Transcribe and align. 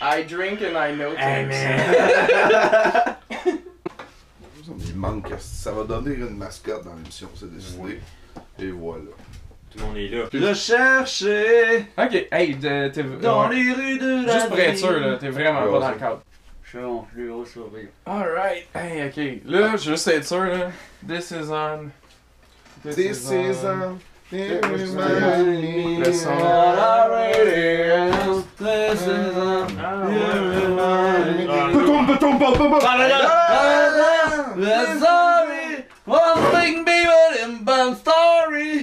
I 0.00 0.22
drink 0.22 0.60
and 0.62 0.76
I 0.76 0.92
know 0.94 1.14
Hey, 1.16 1.44
things. 1.46 1.50
man. 1.50 3.16
Il 4.86 4.96
manque, 4.96 5.28
ça 5.38 5.72
va 5.72 5.84
donner 5.84 6.14
une 6.16 6.36
mascotte 6.36 6.84
dans 6.84 6.94
l'émission, 6.94 7.28
c'est 7.34 7.52
décidé. 7.52 8.00
Et 8.58 8.70
voilà. 8.70 9.02
Tout 9.70 9.78
le 9.78 9.84
monde 9.84 9.96
est 9.96 10.08
là. 10.08 10.24
Le 10.32 10.54
chercher 10.54 11.86
Ok, 11.96 12.26
hey, 12.32 12.56
t'es. 12.58 12.90
dans 13.20 13.48
ouais. 13.48 13.54
les 13.56 13.72
rues 13.72 13.98
de 13.98 14.26
la 14.26 14.32
Juste 14.34 14.48
pour 14.48 14.58
être 14.58 14.78
sûr, 14.78 14.92
là, 15.00 15.16
t'es 15.16 15.28
vraiment 15.30 15.64
Ouais, 15.64 15.72
pas 15.72 15.80
dans 15.80 15.90
le 15.90 15.96
cadre. 15.96 16.22
Je 16.64 16.68
suis 16.68 16.84
en 16.86 16.98
plus 16.98 17.30
haut 17.30 17.44
sourire. 17.46 17.88
Alright, 18.06 18.66
hey, 18.74 19.08
ok. 19.08 19.42
Là, 19.46 19.76
juste 19.76 20.08
être 20.08 20.26
sûr, 20.26 20.44
là. 20.44 20.70
This 21.06 21.30
is 21.30 21.50
on. 21.50 21.90
This 22.84 22.98
is 22.98 23.64
a... 24.30 24.60
Le 24.60 25.98
Le 25.98 26.12
son. 26.12 26.36
This 28.58 29.00
is 29.02 29.08
a- 29.08 29.66
Beton, 31.72 32.06
beton, 32.06 32.38
beton, 32.38 32.70
beton. 32.70 32.98
The 34.60 34.98
sorry, 34.98 35.84
one 36.04 36.38
thing 36.52 36.84
people 36.84 37.32
in 37.42 37.64
bad 37.64 37.96
story. 37.96 38.82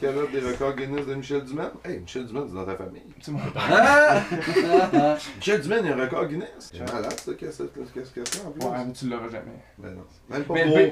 Calotte 0.00 0.30
des 0.32 0.40
records 0.40 0.74
Guinness 0.76 1.06
de 1.06 1.14
Michel 1.14 1.44
Dumaine. 1.44 1.70
Hey, 1.84 1.98
Michel 2.00 2.26
Dumaine, 2.26 2.44
c'est 2.48 2.54
dans 2.54 2.64
ta 2.64 2.76
famille. 2.76 3.02
C'est 3.20 3.30
mon 3.32 3.40
Ah! 3.56 4.20
Michel 5.36 5.60
Dumaine, 5.60 5.84
il 5.84 5.88
y 5.88 5.92
a 5.92 5.96
un 5.96 6.00
record 6.00 6.26
Guinness. 6.26 6.48
C'est 6.72 6.92
malade, 6.92 7.12
ça, 7.18 7.32
qu'est-ce 7.34 7.62
que 7.64 7.80
qu'est-ce 7.94 8.10
que 8.10 8.20
c'est 8.24 8.44
en 8.46 8.50
plus? 8.50 8.64
Ouais, 8.66 8.84
mais 8.86 8.92
tu 8.92 9.08
l'auras 9.08 9.28
jamais. 9.28 9.58
Ben 9.78 9.90
non. 9.94 10.04
Même 10.28 10.44
pas 10.44 10.54
Mais 10.54 10.64
pour 10.66 10.76
le- 10.78 10.90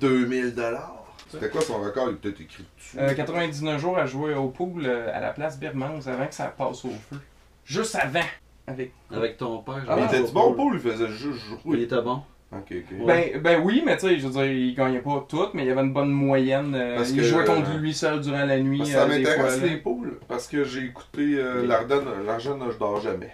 2000 0.00 0.54
dollars. 0.54 1.02
C'était 1.28 1.48
quoi 1.50 1.60
son 1.60 1.80
record? 1.80 2.08
Il 2.10 2.12
est 2.14 2.16
peut-être 2.16 2.40
écrit 2.40 2.64
dessus. 2.76 2.96
Euh, 2.98 3.12
99 3.14 3.80
jours 3.80 3.98
à 3.98 4.06
jouer 4.06 4.34
au 4.34 4.48
pool 4.48 4.86
euh, 4.86 5.10
à 5.12 5.20
la 5.20 5.32
place 5.32 5.58
Birmans 5.58 6.06
avant 6.06 6.26
que 6.26 6.34
ça 6.34 6.46
passe 6.46 6.84
au 6.84 6.90
feu. 6.90 7.18
Juste 7.64 7.96
avant. 7.96 8.20
Avec. 8.68 8.92
Avec 9.10 9.36
ton 9.36 9.58
père. 9.62 9.84
Ah, 9.88 9.96
mais 9.96 10.02
je 10.10 10.22
était 10.22 10.32
bon 10.32 10.50
pas. 10.50 10.56
pour 10.56 10.74
il 10.74 10.80
faisait 10.80 11.08
juste 11.08 11.40
Il 11.64 11.70
jouer. 11.72 11.82
était 11.82 12.00
bon. 12.00 12.22
Ok, 12.52 12.72
ok. 12.72 13.06
Ouais. 13.06 13.32
Ben, 13.34 13.42
ben 13.42 13.62
oui, 13.64 13.82
mais 13.84 13.96
tu 13.96 14.06
sais, 14.06 14.18
je 14.18 14.26
veux 14.28 14.32
dire, 14.32 14.44
il 14.44 14.74
gagnait 14.74 15.00
pas 15.00 15.26
tout, 15.28 15.48
mais 15.52 15.64
il 15.64 15.68
y 15.68 15.70
avait 15.70 15.80
une 15.82 15.92
bonne 15.92 16.10
moyenne. 16.12 16.74
euh, 16.74 16.96
Parce 16.96 17.10
il 17.10 17.16
que, 17.16 17.22
jouait 17.24 17.44
contre 17.44 17.70
euh, 17.74 17.78
lui 17.78 17.92
seul 17.92 18.20
durant 18.20 18.44
la 18.44 18.58
nuit. 18.60 18.78
Parce 18.78 18.90
que 18.90 18.96
ça 18.96 19.02
euh, 19.02 19.08
m'intéresse 19.08 19.62
les 19.62 19.76
poules, 19.78 20.18
parce 20.28 20.46
que 20.46 20.62
j'ai 20.64 20.84
écouté 20.84 21.34
euh, 21.38 21.66
l'Ardenne, 21.66 22.04
l'Argent 22.24 22.56
ne 22.56 22.70
je 22.70 22.78
dors 22.78 23.00
jamais. 23.00 23.32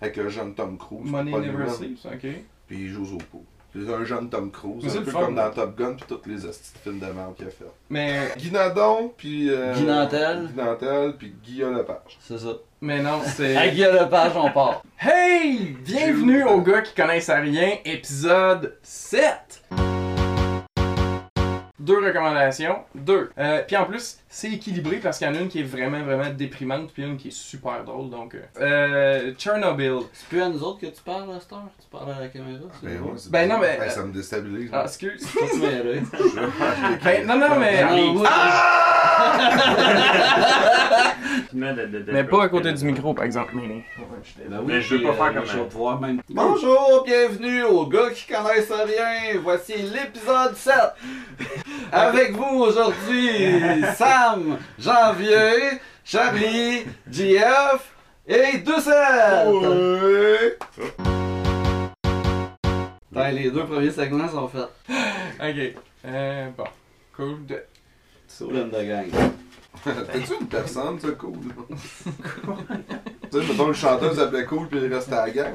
Avec 0.00 0.16
le 0.16 0.28
jeune 0.28 0.54
Tom 0.54 0.78
Cruise. 0.78 1.10
Money 1.10 1.32
Never 1.32 1.68
Sleeps, 1.70 2.04
ok. 2.06 2.26
Puis 2.68 2.76
il 2.78 2.88
joue 2.88 3.04
au 3.14 3.18
poules. 3.18 3.40
C'est 3.74 3.92
un 3.92 4.04
jeune 4.04 4.30
Tom 4.30 4.50
Cruise, 4.50 4.82
Mais 4.84 4.88
c'est 4.88 4.98
un 4.98 5.02
peu 5.02 5.10
fun. 5.10 5.20
comme 5.26 5.34
dans 5.34 5.50
Top 5.50 5.76
Gun 5.76 5.94
puis 5.94 6.04
tous 6.08 6.26
les 6.28 6.46
hosties 6.46 6.72
de 6.74 6.78
films 6.78 6.98
de 6.98 7.12
merde 7.12 7.34
qu'il 7.36 7.46
a 7.46 7.50
fait. 7.50 7.64
Mais, 7.90 8.32
Guy 8.38 8.50
Nadon, 8.50 9.12
puis... 9.16 9.50
Euh, 9.50 9.74
Guy 9.74 9.82
Nantel. 9.82 10.46
Guy 10.46 10.56
Nantel, 10.56 11.14
puis 11.18 11.34
Guillaume 11.44 11.76
Lepage. 11.76 12.16
C'est 12.20 12.38
ça. 12.38 12.52
Mais 12.86 13.02
non, 13.02 13.20
c'est. 13.24 13.72
Guillaume 13.72 13.96
Lepage, 13.96 14.32
on 14.36 14.50
part. 14.50 14.82
Hey! 15.00 15.76
Bienvenue 15.84 16.44
aux 16.44 16.60
gars 16.60 16.82
qui 16.82 16.94
connaissent 16.94 17.28
à 17.28 17.40
rien, 17.40 17.78
épisode 17.84 18.78
7! 18.82 19.64
Deux 21.86 22.04
recommandations, 22.04 22.78
deux. 22.96 23.30
Euh, 23.38 23.62
puis 23.64 23.76
en 23.76 23.84
plus, 23.84 24.18
c'est 24.28 24.50
équilibré 24.50 24.96
parce 24.96 25.18
qu'il 25.18 25.28
y 25.28 25.30
en 25.30 25.34
a 25.36 25.38
une 25.38 25.46
qui 25.46 25.60
est 25.60 25.62
vraiment, 25.62 26.02
vraiment 26.02 26.28
déprimante, 26.30 26.90
puis 26.92 27.04
une 27.04 27.16
qui 27.16 27.28
est 27.28 27.30
super 27.30 27.84
drôle. 27.84 28.10
Donc, 28.10 28.34
euh, 28.34 28.40
euh, 28.60 29.32
Chernobyl. 29.38 30.00
C'est 30.12 30.26
plus 30.28 30.42
à 30.42 30.48
nous 30.48 30.60
autres 30.64 30.80
que 30.80 30.86
tu 30.86 31.00
parles 31.04 31.30
à 31.32 31.38
cette 31.38 31.52
heure? 31.52 31.62
Tu 31.78 31.86
parles 31.96 32.10
à 32.10 32.20
la 32.22 32.26
caméra? 32.28 32.58
c'est 32.80 32.86
Ben, 32.88 32.98
bon? 32.98 33.06
ouais, 33.10 33.14
c'est 33.18 33.30
Ben 33.30 33.48
non, 33.48 33.58
mais- 33.60 33.76
Ben, 33.78 33.88
ça 33.88 34.02
me 34.02 34.12
déstabilise. 34.12 34.68
Ah, 34.72 34.82
excuse. 34.84 35.24
Ben, 37.04 37.24
non, 37.26 37.38
non, 37.38 37.56
mais. 37.60 37.84
Mais 42.12 42.24
pas 42.24 42.44
à 42.44 42.48
côté 42.48 42.72
du 42.72 42.84
micro, 42.84 43.14
par 43.14 43.24
exemple. 43.24 43.52
Mais, 43.54 43.84
Ben 44.48 44.58
oui, 44.60 44.64
Mais 44.66 44.80
je 44.80 44.96
veux 44.96 45.02
pas 45.02 45.12
faire 45.12 45.24
euh, 45.26 45.32
comme 45.34 45.46
je 45.46 45.52
vais 45.56 45.60
un- 45.62 45.64
pouvoir 45.66 46.00
même. 46.00 46.20
Bonjour, 46.28 47.04
bienvenue 47.06 47.62
aux 47.64 47.86
gars 47.86 48.10
qui 48.12 48.26
connaissent 48.26 48.70
rien. 48.72 49.40
Voici 49.42 49.74
l'épisode 49.74 50.56
7. 50.56 50.74
Avec 51.92 52.32
vous 52.32 52.60
aujourd'hui, 52.60 53.60
Sam, 53.96 54.58
Janvier, 54.78 55.80
Charlie, 56.04 56.84
JF 57.10 57.92
et 58.26 58.58
Doucette. 58.58 59.46
Ouais. 63.14 63.32
Les 63.32 63.50
deux 63.50 63.64
premiers 63.64 63.90
segments 63.90 64.28
sont 64.28 64.48
faits. 64.48 64.68
Ok. 65.40 65.82
Euh, 66.04 66.50
bon. 66.56 66.64
Cool. 67.16 67.46
De... 67.46 67.62
Soulem 68.28 68.68
de 68.70 68.82
gang. 68.82 69.10
T'es-tu 70.12 70.32
une 70.40 70.46
personne, 70.46 70.98
ça, 70.98 71.08
cool? 71.18 71.32
tu 73.30 73.40
sais, 73.40 73.46
mettons, 73.48 73.68
le 73.68 73.72
chanteur 73.72 74.14
s'appelait 74.14 74.44
cool, 74.44 74.68
puis 74.68 74.78
il 74.82 74.92
restait 74.92 75.14
à 75.14 75.26
la 75.26 75.30
gang. 75.32 75.54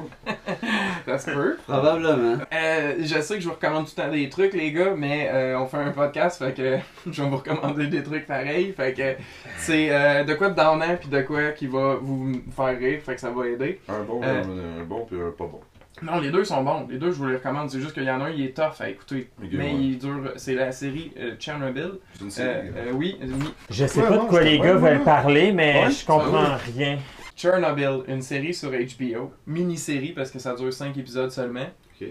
Ça 1.06 1.18
se 1.18 1.30
peut. 1.30 1.56
Probablement. 1.66 2.38
Euh, 2.52 2.94
je 3.00 3.20
sais 3.20 3.34
que 3.36 3.40
je 3.40 3.48
vous 3.48 3.54
recommande 3.54 3.86
tout 3.86 3.92
le 3.96 4.02
temps 4.02 4.10
des 4.10 4.28
trucs, 4.28 4.52
les 4.54 4.72
gars, 4.72 4.94
mais 4.96 5.28
euh, 5.32 5.58
on 5.58 5.66
fait 5.66 5.78
un 5.78 5.90
podcast, 5.90 6.38
fait 6.38 6.54
que 6.54 6.78
je 7.10 7.22
vais 7.22 7.28
vous 7.28 7.36
recommander 7.36 7.86
des 7.88 8.02
trucs 8.02 8.26
pareils. 8.26 8.72
Fait 8.72 8.92
que 8.94 9.14
c'est 9.58 9.88
euh, 9.90 10.24
de 10.24 10.34
quoi 10.34 10.48
de 10.50 10.54
donnant 10.56 10.96
puis 10.98 11.08
de 11.08 11.20
quoi 11.22 11.50
qui 11.52 11.66
va 11.66 11.96
vous 12.00 12.32
faire 12.56 12.78
rire, 12.78 13.00
fait 13.04 13.14
que 13.14 13.20
ça 13.20 13.30
va 13.30 13.46
aider. 13.48 13.80
Un 13.88 14.02
bon, 14.02 14.20
Euh. 14.22 14.42
un, 14.42 14.80
un 14.82 14.84
bon, 14.84 15.04
puis 15.06 15.20
un 15.20 15.30
pas 15.30 15.44
bon. 15.46 15.60
Non, 16.02 16.18
les 16.20 16.30
deux 16.30 16.44
sont 16.44 16.62
bons. 16.62 16.86
Les 16.90 16.98
deux, 16.98 17.10
je 17.10 17.16
vous 17.16 17.26
les 17.28 17.36
recommande. 17.36 17.70
C'est 17.70 17.80
juste 17.80 17.92
qu'il 17.94 18.04
y 18.04 18.10
en 18.10 18.20
a 18.20 18.24
un, 18.24 18.30
il 18.30 18.44
est 18.44 18.56
tough 18.56 18.80
à 18.80 18.88
écouter. 18.88 19.30
Mais 19.40 19.48
ouais. 19.56 19.74
il 19.74 19.98
dure. 19.98 20.32
C'est 20.36 20.54
la 20.54 20.72
série 20.72 21.12
euh, 21.18 21.34
Chernobyl. 21.38 21.92
C'est 22.14 22.20
une 22.22 22.26
Euh, 22.26 22.30
série. 22.30 22.68
hein. 22.68 22.72
euh, 22.76 22.92
oui, 22.94 23.16
oui. 23.22 23.28
Je 23.70 23.86
sais 23.86 24.00
Ouais, 24.02 24.08
pas 24.08 24.16
non, 24.16 24.24
de 24.24 24.28
quoi 24.28 24.42
les 24.42 24.58
gars 24.58 24.74
veulent 24.74 25.02
parler, 25.04 25.52
mais 25.52 25.84
Ouais, 25.84 25.90
je 25.90 26.04
comprends 26.04 26.56
rien. 26.76 26.98
Chernobyl, 27.36 28.02
une 28.08 28.22
série 28.22 28.52
sur 28.54 28.70
HBO, 28.70 29.32
mini-série 29.46 30.12
parce 30.12 30.30
que 30.30 30.38
ça 30.38 30.54
dure 30.54 30.72
5 30.72 30.96
épisodes 30.98 31.30
seulement. 31.30 31.66
Ok. 32.00 32.08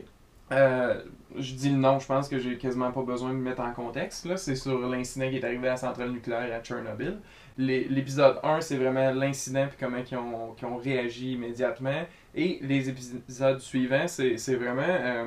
Euh, 0.51 1.01
je 1.37 1.53
dis 1.53 1.69
le 1.69 1.77
nom, 1.77 1.97
je 1.99 2.05
pense 2.07 2.27
que 2.27 2.37
j'ai 2.39 2.57
quasiment 2.57 2.91
pas 2.91 3.03
besoin 3.03 3.29
de 3.29 3.35
me 3.35 3.41
mettre 3.43 3.61
en 3.61 3.71
contexte. 3.71 4.25
Là. 4.25 4.35
C'est 4.35 4.55
sur 4.55 4.77
l'incident 4.89 5.29
qui 5.29 5.37
est 5.37 5.45
arrivé 5.45 5.67
à 5.67 5.71
la 5.71 5.77
centrale 5.77 6.11
nucléaire 6.11 6.49
à 6.53 6.61
Chernobyl. 6.63 7.19
L'épisode 7.57 8.37
1, 8.43 8.59
c'est 8.61 8.77
vraiment 8.77 9.11
l'incident 9.13 9.67
puis 9.67 9.77
comment 9.79 9.97
ils 10.09 10.17
ont, 10.17 10.53
qu'ils 10.57 10.67
ont 10.67 10.77
réagi 10.77 11.33
immédiatement. 11.33 12.03
Et 12.35 12.59
les 12.61 12.89
épisodes 12.89 13.59
suivants, 13.59 14.07
c'est 14.07 14.55
vraiment 14.55 14.81
euh, 14.87 15.25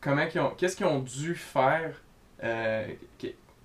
comment 0.00 0.24
qu'est-ce 0.56 0.76
qu'ils 0.76 0.86
ont 0.86 1.00
dû 1.00 1.34
faire 1.34 2.00
euh, 2.44 2.86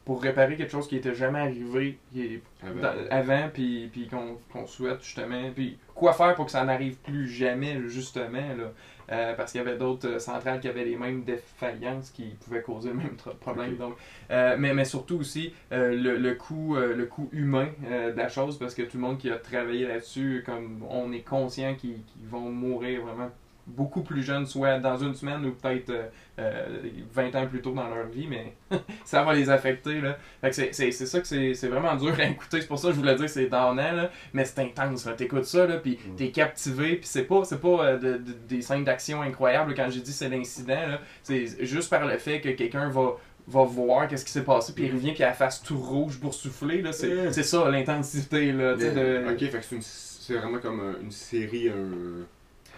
pour 0.04 0.22
réparer 0.22 0.58
quelque 0.58 0.72
chose 0.72 0.88
qui 0.88 0.98
était 0.98 1.14
jamais 1.16 1.40
arrivé 1.40 1.98
qui 2.12 2.22
est- 2.26 2.42
Avant. 2.62 2.82
dans- 2.82 3.08
avant, 3.10 3.50
puis, 3.54 4.10
qu'on 4.52 4.66
souhaite 4.68 5.02
justement. 5.04 5.52
Puis 5.56 5.78
quoi 5.96 6.14
faire 6.14 6.34
pour 6.36 6.46
que 6.46 6.52
ça 6.52 6.64
n'arrive 6.66 6.98
plus 6.98 7.28
jamais, 7.30 7.80
justement, 7.88 8.56
là. 8.58 8.72
Euh, 9.12 9.34
parce 9.36 9.52
qu'il 9.52 9.60
y 9.60 9.68
avait 9.68 9.78
d'autres 9.78 10.08
euh, 10.08 10.20
centrales 10.20 10.60
qui 10.60 10.68
avaient 10.68 10.86
les 10.86 10.96
mêmes 10.96 11.24
défaillances 11.24 12.10
qui 12.10 12.36
pouvaient 12.44 12.62
causer 12.62 12.90
le 12.90 12.96
même 12.96 13.16
problème. 13.40 13.76
Donc, 13.76 13.96
euh, 14.32 14.56
mais, 14.58 14.74
mais 14.74 14.86
surtout 14.86 15.18
aussi 15.20 15.54
le, 15.72 16.18
le 16.18 16.36
coût, 16.36 16.76
le 16.76 17.06
coût 17.06 17.30
humain 17.32 17.68
de 17.82 18.16
la 18.16 18.30
chose, 18.30 18.58
parce 18.58 18.74
que 18.74 18.84
tout 18.84 18.98
le 18.98 19.04
monde 19.04 19.18
qui 19.18 19.30
a 19.30 19.38
travaillé 19.38 19.88
là-dessus, 19.88 20.44
comme 20.46 20.84
on 20.90 21.12
est 21.12 21.22
conscient 21.22 21.76
qu'ils 21.76 22.04
qu'ils 22.04 22.28
vont 22.28 22.52
mourir 22.52 23.02
vraiment 23.02 23.30
beaucoup 23.66 24.02
plus 24.02 24.24
jeunes, 24.24 24.46
soit 24.46 24.80
dans 24.80 24.98
une 24.98 25.14
semaine 25.16 25.46
ou 25.46 25.52
peut-être 25.54 25.90
euh, 25.90 26.08
euh, 26.40 26.66
20 27.14 27.34
ans 27.36 27.48
plus 27.48 27.62
tôt 27.62 27.72
dans 27.72 27.88
leur 27.88 28.08
vie, 28.08 28.28
mais 28.28 28.54
ça 29.06 29.24
va 29.24 29.34
les 29.34 29.50
affecter. 29.50 30.02
Là. 30.02 30.18
Fait 30.42 30.50
que 30.50 30.56
c'est, 30.56 30.74
c'est, 30.74 30.92
c'est 30.92 31.06
ça 31.06 31.22
que 31.22 31.28
c'est, 31.28 31.54
c'est 31.54 31.70
vraiment 31.70 31.96
dur 31.96 32.14
à 32.20 32.24
écouter. 32.26 32.60
C'est 32.62 32.68
pour 32.68 32.78
ça 32.80 32.90
que 32.90 32.94
je 32.96 33.00
voulais 33.00 33.16
dire 33.16 33.26
que 33.26 33.32
c'est 33.32 33.48
donnant, 33.48 33.76
là, 33.76 34.10
mais 34.34 34.44
c'est 34.46 34.60
intense. 34.60 35.06
Là. 35.06 35.14
T'écoutes 35.14 35.46
ça, 35.46 35.66
là, 35.66 35.78
puis 35.78 35.98
t'es 36.18 36.30
captivé, 36.32 36.96
puis 36.98 37.08
c'est 37.08 37.24
pas, 37.24 37.44
c'est 37.46 37.62
pas 37.62 37.86
euh, 37.86 37.98
de- 37.98 38.18
de- 38.18 38.34
des 38.50 38.62
scènes 38.62 38.84
d'action 38.84 39.22
incroyables. 39.22 39.74
Quand 39.76 39.90
j'ai 39.90 40.02
dit 40.02 40.12
c'est 40.12 40.30
l'incident, 40.30 40.88
là, 40.88 41.00
c'est 41.24 41.66
juste 41.66 41.90
par 41.90 42.06
le 42.06 42.18
fait 42.18 42.42
que 42.42 42.50
quelqu'un 42.50 42.90
va 42.90 43.14
va 43.46 43.64
voir 43.66 44.08
qu'est-ce 44.08 44.24
qui 44.24 44.32
s'est 44.32 44.46
passé 44.46 44.72
puis 44.74 44.86
il 44.86 44.94
revient 44.94 45.12
puis 45.12 45.22
elle 45.24 45.34
face 45.34 45.62
tout 45.62 45.78
rouge 45.78 46.18
pour 46.18 46.34
souffler 46.34 46.82
là 46.82 46.94
c'est, 46.94 47.30
c'est 47.34 47.44
ça 47.44 47.70
l'intensité 47.70 48.54
là 48.54 48.74
de- 48.76 49.34
Ok, 49.34 49.40
fait 49.40 49.50
que 49.60 49.66
c'est 49.66 49.76
une- 49.76 49.82
c'est 49.82 50.36
vraiment 50.36 50.60
comme 50.60 50.80
un- 50.80 51.02
une 51.04 51.12
série, 51.12 51.68
un. 51.68 52.24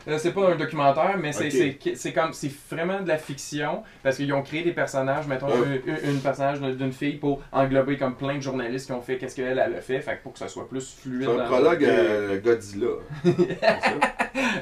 Euh, 0.07 0.17
c'est 0.19 0.31
pas 0.33 0.51
un 0.51 0.55
documentaire, 0.55 1.17
mais 1.19 1.31
c'est, 1.31 1.47
Ok. 1.47 1.77
c'est, 1.83 1.95
c'est 1.95 2.13
comme 2.13 2.31
c'est 2.33 2.51
vraiment 2.71 3.01
de 3.01 3.07
la 3.07 3.17
fiction 3.17 3.83
parce 4.03 4.17
qu'ils 4.17 4.31
ont 4.33 4.41
créé 4.43 4.61
des 4.63 4.71
personnages, 4.73 5.27
mettons 5.27 5.47
Ouais. 5.47 5.81
une, 5.85 6.11
une 6.15 6.19
personnage 6.21 6.59
d'une 6.61 6.91
fille 6.91 7.15
pour 7.17 7.41
englober 7.51 7.97
comme 7.97 8.15
plein 8.15 8.35
de 8.35 8.41
journalistes 8.41 8.85
qui 8.87 8.91
ont 8.91 9.01
fait 9.01 9.17
qu'est-ce 9.17 9.35
qu'elle 9.35 9.57
elle 9.57 9.75
a 9.75 9.81
fait, 9.81 10.01
fait 10.01 10.19
pour 10.21 10.33
que 10.33 10.39
ça 10.39 10.47
soit 10.47 10.67
plus 10.69 10.95
fluide. 11.01 11.23
C'est 11.27 11.33
un 11.33 11.37
dans- 11.37 11.45
prologue 11.45 11.85
à 11.85 12.37
Godzilla. 12.37 12.87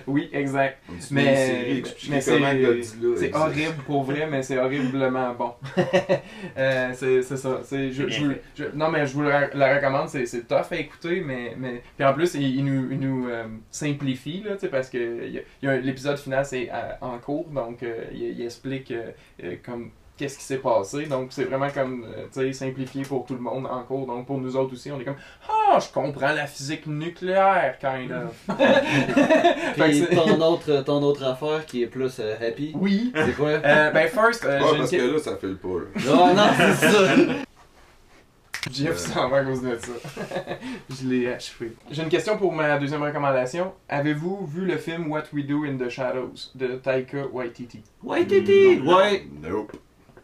Oui, 0.07 0.30
exact. 0.34 0.78
Mais- 1.12 1.81
mais 2.10 2.22
c'est- 2.22 3.34
horrible 3.34 3.74
pour 3.86 4.04
vrai, 4.04 4.28
mais 4.30 4.44
c'est 4.44 4.57
horriblement 4.57 5.34
bon. 5.34 5.54
Euh, 6.57 6.92
c'est 6.94 7.22
c'est 7.24 7.38
ça. 7.38 7.62
C'est- 7.63 7.92
je- 7.92 8.07
je 8.07 8.25
je- 8.56 8.63
non, 8.75 8.89
mais 8.92 9.07
je 9.07 9.13
vous 9.13 9.24
la, 9.24 9.48
la 9.54 9.75
recommande. 9.75 10.10
C'est 10.10 10.25
c'est 10.25 10.48
tough 10.48 10.72
à 10.72 10.75
écouter, 10.75 11.24
mais, 11.25 11.54
mais 11.57 11.81
puis 11.98 12.06
en 12.06 12.13
plus, 12.13 12.36
il, 12.36 12.57
il 12.57 12.66
nous, 12.66 12.92
il 12.92 13.00
nous 13.00 13.28
euh, 13.28 13.46
simplifie 13.72 14.44
là, 14.46 14.51
parce 14.69 14.89
que 14.89 14.98
l'épisode 15.62 16.18
final 16.18 16.46
c'est 16.46 16.70
à- 16.70 16.98
en 17.02 17.18
cours, 17.20 17.46
donc 17.50 17.84
euh, 17.84 18.04
il, 18.14 18.22
il 18.40 18.42
explique 18.46 18.92
euh, 18.92 19.12
euh, 19.44 19.56
comme 19.66 19.92
qu'est-ce 20.16 20.38
qui 20.38 20.44
s'est 20.44 20.58
passé. 20.60 21.08
Donc 21.08 21.28
c'est 21.32 21.46
vraiment 21.46 21.70
comme 21.72 22.06
euh, 22.06 22.26
tu 22.32 22.40
sais 22.42 22.54
simplifié 22.54 23.02
pour 23.04 23.26
tout 23.26 23.34
le 23.34 23.40
monde 23.40 23.66
en 23.66 23.82
cours. 23.84 24.06
Donc 24.06 24.28
pour 24.28 24.38
nous 24.38 24.56
autres 24.56 24.74
aussi, 24.74 24.92
on 24.92 25.00
est 25.00 25.04
comme 25.06 25.16
ah, 25.50 25.80
je 25.80 25.92
comprends 25.92 26.32
la 26.34 26.46
physique 26.46 26.86
nucléaire, 26.86 27.78
kind 27.80 28.12
of. 28.12 28.56
Puis 29.76 30.00
c'est- 30.08 30.16
ton 30.16 30.40
autre, 30.42 30.82
ton 30.84 31.02
autre 31.02 31.24
affaire 31.24 31.66
qui 31.66 31.84
est 31.84 31.88
plus 31.88 32.18
euh, 32.20 32.36
happy, 32.40 32.74
oui. 32.76 33.12
c'est 33.16 33.36
quoi? 33.36 33.50
Euh, 33.50 33.92
ben 33.92 34.08
first, 34.08 34.46
euh, 34.46 34.60
parce 34.78 34.92
que- 34.92 34.96
que 34.98 35.14
là, 35.14 35.20
ça 35.20 35.36
fait 35.38 35.48
le 35.48 35.56
pas. 35.58 35.68
là. 35.68 36.16
Non, 36.16 36.34
non, 36.36 36.48
c'est 36.58 36.88
ça. 36.90 37.00
Jeff 38.71 38.98
s'en 38.98 39.30
va 39.30 39.38
à 39.38 39.44
cause 39.44 39.62
de 39.62 39.77
ça. 39.77 39.92
je 40.89 41.07
l'ai 41.07 41.31
achevé. 41.33 41.74
J'ai 41.92 42.04
une 42.04 42.10
question 42.10 42.38
pour 42.38 42.51
ma 42.54 42.77
deuxième 42.77 43.04
recommandation. 43.04 43.74
Avez-vous 43.89 44.45
vu 44.45 44.65
le 44.65 44.77
film 44.77 45.10
What 45.12 45.24
We 45.33 45.45
Do 45.45 45.63
in 45.65 45.77
the 45.77 45.89
Shadows 45.89 46.51
de 46.56 46.68
Taika 46.75 47.27
Waititi? 47.31 47.81
Ouais, 48.04 48.25
Titi! 48.25 48.80
Ouais! 48.86 49.27
Nope. 49.42 49.74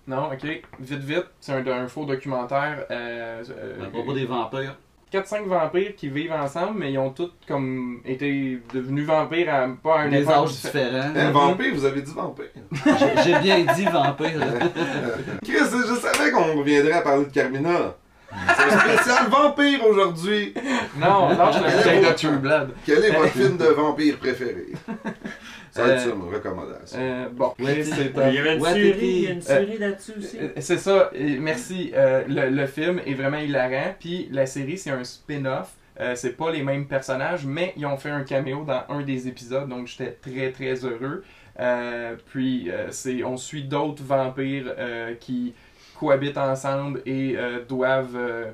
Non, 0.07 0.29
ok. 0.31 0.43
Vite, 0.79 0.99
vite. 1.03 1.25
C'est 1.39 1.53
un, 1.53 1.67
un 1.67 1.87
faux 1.87 2.05
documentaire. 2.05 2.85
Euh, 2.89 3.43
euh, 3.49 3.85
À 3.85 3.89
propos 3.89 4.13
des 4.13 4.25
vampires. 4.25 4.75
4-5 5.13 5.45
vampires 5.47 5.95
qui 5.95 6.07
vivent 6.07 6.31
ensemble, 6.33 6.79
mais 6.79 6.91
ils 6.93 6.97
ont 6.99 7.09
tous 7.09 7.31
comme 7.47 7.99
été 8.05 8.61
devenus 8.73 9.05
vampires 9.07 9.51
à 9.53 9.67
pas 9.81 10.01
un 10.01 10.09
Des 10.09 10.27
âges 10.29 10.49
diffé- 10.49 10.67
différents. 10.67 11.13
Hein, 11.15 11.31
vampire, 11.31 11.73
vous 11.73 11.85
avez 11.85 12.01
dit 12.03 12.13
vampire. 12.13 12.45
J'ai- 12.71 13.23
J'ai 13.23 13.39
bien 13.39 13.73
dit 13.73 13.85
vampire. 13.85 14.39
Chris, 15.43 15.53
je 15.87 15.95
savais 15.95 16.31
qu'on 16.31 16.59
reviendrait 16.59 16.91
à 16.93 17.01
parler 17.01 17.25
de 17.25 17.31
Carmina. 17.31 17.95
C'est 18.31 18.63
un 18.73 18.79
spécial 18.79 19.27
vampire 19.29 19.85
aujourd'hui. 19.85 20.53
Non, 20.97 21.29
non, 21.35 21.51
je 21.51 21.59
l'ai 21.59 21.83
Quel 21.83 22.03
est 22.03 22.09
de 22.11 22.15
True 22.15 22.37
Blood. 22.37 22.69
Quel 22.85 23.05
est 23.05 23.11
votre 23.11 23.29
film 23.33 23.57
de 23.57 23.65
vampire 23.65 24.17
préféré? 24.17 24.67
Ça 25.71 25.83
va 25.83 25.89
être 25.93 26.07
Euh, 26.07 26.09
ça, 26.09 26.15
ma 26.15 26.35
recommandation. 26.35 26.99
Euh, 27.01 27.29
bon, 27.31 27.53
Ouais, 27.59 27.83
c'est 27.83 28.11
Il 28.29 28.33
y 28.33 28.37
avait 28.37 28.55
une 28.55 28.61
Ouais, 28.61 28.73
série, 28.73 28.93
Titi. 28.93 29.05
il 29.17 29.23
y 29.23 29.27
a 29.27 29.31
une 29.31 29.41
série 29.41 29.77
là-dessus 29.77 30.11
aussi? 30.17 30.37
Euh, 30.39 30.47
C'est 30.57 30.77
ça, 30.77 31.11
merci. 31.39 31.91
Euh, 31.95 32.23
le, 32.27 32.49
le 32.49 32.65
film 32.67 33.01
est 33.05 33.13
vraiment 33.13 33.37
hilarant, 33.37 33.95
puis 33.99 34.27
la 34.31 34.45
série 34.45 34.77
c'est 34.77 34.91
un 34.91 35.03
spin-off. 35.03 35.69
Euh, 35.99 36.15
c'est 36.15 36.37
pas 36.37 36.49
les 36.51 36.63
mêmes 36.63 36.87
personnages, 36.87 37.45
mais 37.45 37.73
ils 37.77 37.85
ont 37.85 37.97
fait 37.97 38.09
un 38.09 38.23
caméo 38.23 38.63
dans 38.65 38.83
un 38.89 39.01
des 39.01 39.27
épisodes, 39.27 39.67
donc 39.67 39.87
j'étais 39.87 40.11
très 40.11 40.51
très 40.51 40.85
heureux. 40.85 41.23
Euh, 41.59 42.15
puis 42.31 42.71
euh, 42.71 42.87
c'est, 42.89 43.21
on 43.25 43.35
suit 43.35 43.63
d'autres 43.63 44.01
vampires 44.03 44.73
euh, 44.77 45.13
qui 45.19 45.53
cohabitent 45.99 46.37
ensemble 46.37 47.01
et 47.05 47.35
euh, 47.37 47.65
doivent, 47.67 48.15
euh, 48.15 48.51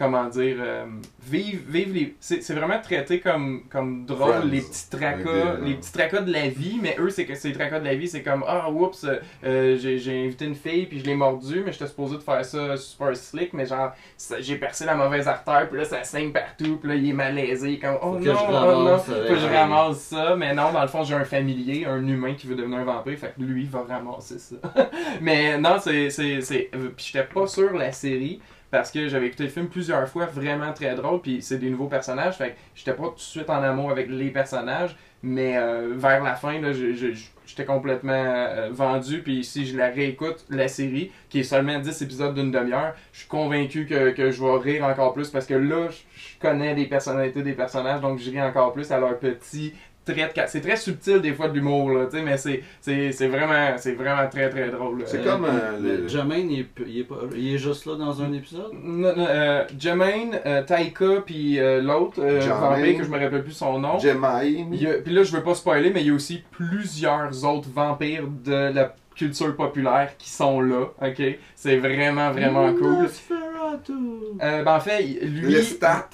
comment 0.00 0.28
dire, 0.28 0.56
euh, 0.60 0.86
vivre, 1.22 1.62
vivre 1.68 1.92
les. 1.92 2.16
C'est, 2.20 2.42
c'est 2.42 2.54
vraiment 2.54 2.80
traité 2.80 3.20
comme, 3.20 3.64
comme 3.68 4.06
drôle, 4.06 4.36
Friends. 4.36 4.46
les 4.46 4.62
petits 4.62 4.88
tracas, 4.88 5.58
les 5.62 5.74
petits 5.74 5.92
tracas 5.92 6.22
de 6.22 6.32
la 6.32 6.48
vie, 6.48 6.78
mais 6.80 6.96
eux, 6.98 7.10
c'est 7.10 7.26
que 7.26 7.34
ces 7.34 7.52
tracas 7.52 7.80
de 7.80 7.84
la 7.84 7.94
vie, 7.94 8.08
c'est 8.08 8.22
comme 8.22 8.42
Ah, 8.48 8.70
oups, 8.70 9.04
euh, 9.44 9.76
j'ai, 9.78 9.98
j'ai 9.98 10.24
invité 10.24 10.46
une 10.46 10.54
fille, 10.54 10.86
puis 10.86 11.00
je 11.00 11.04
l'ai 11.04 11.14
mordu, 11.14 11.62
mais 11.66 11.72
j'étais 11.72 11.86
supposé 11.86 12.16
de 12.16 12.22
faire 12.22 12.42
ça 12.46 12.78
super 12.78 13.14
slick, 13.14 13.52
mais 13.52 13.66
genre, 13.66 13.92
j'ai 14.40 14.56
percé 14.56 14.86
la 14.86 14.94
mauvaise 14.94 15.28
artère, 15.28 15.68
puis 15.68 15.78
là, 15.78 15.84
ça 15.84 16.02
saigne 16.02 16.32
partout, 16.32 16.78
puis 16.78 16.88
là, 16.88 16.94
il 16.94 17.10
est 17.10 17.12
malaisé, 17.12 17.72
il 17.72 17.78
comme 17.78 17.98
Oh 18.02 18.14
Faut 18.14 18.18
non, 18.20 18.22
je 18.24 18.30
oh 18.30 18.50
non, 18.50 18.96
ramasse 18.96 19.04
faut 19.04 19.12
avec 19.12 19.28
que 19.28 19.36
je 19.36 19.46
ramasse 19.46 19.98
ça, 20.00 20.34
mais 20.34 20.54
non, 20.54 20.72
dans 20.72 20.80
le 20.82 20.88
fond, 20.88 21.04
j'ai 21.04 21.14
un 21.14 21.24
familier, 21.26 21.84
un 21.84 22.06
humain 22.08 22.32
qui 22.32 22.46
veut 22.46 22.54
devenir 22.56 22.78
un 22.78 22.84
vampire, 22.84 23.18
fait 23.18 23.34
que 23.36 23.42
lui 23.42 23.64
va 23.64 23.84
ramasser 23.86 24.38
ça. 24.38 24.56
mais 25.20 25.58
non, 25.58 25.76
c'est. 25.78 26.08
c'est, 26.08 26.40
c'est... 26.40 26.70
euh, 26.74 26.88
Puis 26.96 27.10
j'étais 27.12 27.26
pas 27.26 27.46
sûr 27.46 27.74
la 27.74 27.92
série. 27.92 28.40
Parce 28.70 28.90
que 28.90 29.08
j'avais 29.08 29.26
écouté 29.26 29.44
le 29.44 29.48
film 29.48 29.68
plusieurs 29.68 30.08
fois, 30.08 30.26
vraiment 30.26 30.72
très 30.72 30.94
drôle, 30.94 31.20
puis 31.20 31.42
c'est 31.42 31.58
des 31.58 31.70
nouveaux 31.70 31.88
personnages, 31.88 32.36
fait 32.36 32.50
que 32.50 32.56
j'étais 32.74 32.92
pas 32.92 33.08
tout 33.08 33.14
de 33.14 33.20
suite 33.20 33.50
en 33.50 33.62
amour 33.62 33.90
avec 33.90 34.08
les 34.08 34.30
personnages, 34.30 34.96
mais 35.22 35.56
euh, 35.56 35.94
vers 35.96 36.22
la 36.22 36.34
fin, 36.34 36.60
là, 36.60 36.72
j'étais 36.72 37.64
complètement 37.64 38.12
euh, 38.12 38.68
vendu, 38.70 39.22
puis 39.22 39.44
si 39.44 39.66
je 39.66 39.76
la 39.76 39.88
réécoute, 39.88 40.44
la 40.50 40.68
série, 40.68 41.10
qui 41.28 41.40
est 41.40 41.44
seulement 41.44 41.78
10 41.78 42.02
épisodes 42.02 42.34
d'une 42.34 42.52
demi-heure, 42.52 42.94
je 43.12 43.20
suis 43.20 43.28
convaincu 43.28 43.86
que, 43.86 44.10
que 44.10 44.30
je 44.30 44.42
vais 44.42 44.58
rire 44.58 44.84
encore 44.84 45.12
plus, 45.12 45.30
parce 45.30 45.46
que 45.46 45.54
là, 45.54 45.88
je 45.90 45.98
je 46.40 46.48
connais 46.48 46.74
les 46.74 46.86
personnalités 46.86 47.42
des 47.42 47.52
personnages, 47.52 48.00
donc 48.00 48.18
je 48.18 48.30
ris 48.30 48.40
encore 48.40 48.72
plus 48.72 48.90
à 48.92 48.98
leur 48.98 49.18
petit 49.18 49.74
C'est 50.48 50.60
très 50.60 50.76
subtil 50.76 51.20
des 51.20 51.32
fois 51.34 51.48
de 51.48 51.54
l'humour, 51.54 51.90
là, 51.92 52.06
tu 52.06 52.16
sais, 52.16 52.22
mais 52.22 52.36
c'est- 52.36 52.62
c'est 52.80 53.12
c'est 53.12 53.28
vraiment, 53.28 53.76
c'est 53.76 53.92
vraiment 53.92 54.28
très 54.28 54.48
très 54.50 54.68
drôle. 54.70 55.02
C'est 55.06 55.18
Euh, 55.18 55.24
comme 55.24 55.44
euh, 55.44 56.00
le. 56.02 56.08
Jermaine, 56.08 56.50
il 56.50 56.60
est, 56.60 56.66
il, 56.86 56.98
est 57.00 57.04
pas- 57.04 57.20
il 57.36 57.54
est 57.54 57.58
juste 57.58 57.86
là 57.86 57.94
dans 57.96 58.20
un 58.20 58.32
épisode? 58.32 58.72
Non, 58.82 59.14
non, 59.14 59.26
euh, 59.28 59.64
Jermaine, 59.78 60.40
euh, 60.46 60.62
Taika, 60.64 61.22
puis 61.24 61.60
euh, 61.60 61.80
l'autre, 61.80 62.20
euh, 62.20 62.40
Jermaine. 62.40 62.70
vampire, 62.80 62.98
que 62.98 63.04
je 63.04 63.10
me 63.10 63.18
rappelle 63.18 63.44
plus 63.44 63.52
son 63.52 63.78
nom. 63.78 63.98
A- 64.86 64.94
Puis 65.04 65.12
là, 65.12 65.22
je 65.22 65.36
veux 65.36 65.42
pas 65.42 65.54
spoiler, 65.54 65.90
mais 65.92 66.00
il 66.00 66.08
y 66.08 66.10
a 66.10 66.14
aussi 66.14 66.42
plusieurs 66.50 67.44
autres 67.44 67.68
vampires 67.72 68.24
de 68.44 68.72
la 68.74 68.94
culture 69.14 69.54
populaire 69.54 70.16
qui 70.18 70.30
sont 70.30 70.60
là, 70.60 70.86
ok? 71.02 71.22
C'est 71.54 71.76
vraiment, 71.76 72.30
vraiment 72.32 72.72
cool. 72.74 73.06
Euh, 74.42 74.62
ben 74.64 74.74
en 74.76 74.80
fait, 74.80 75.02
lui... 75.02 75.52
Les 75.52 75.62
stats. 75.62 76.08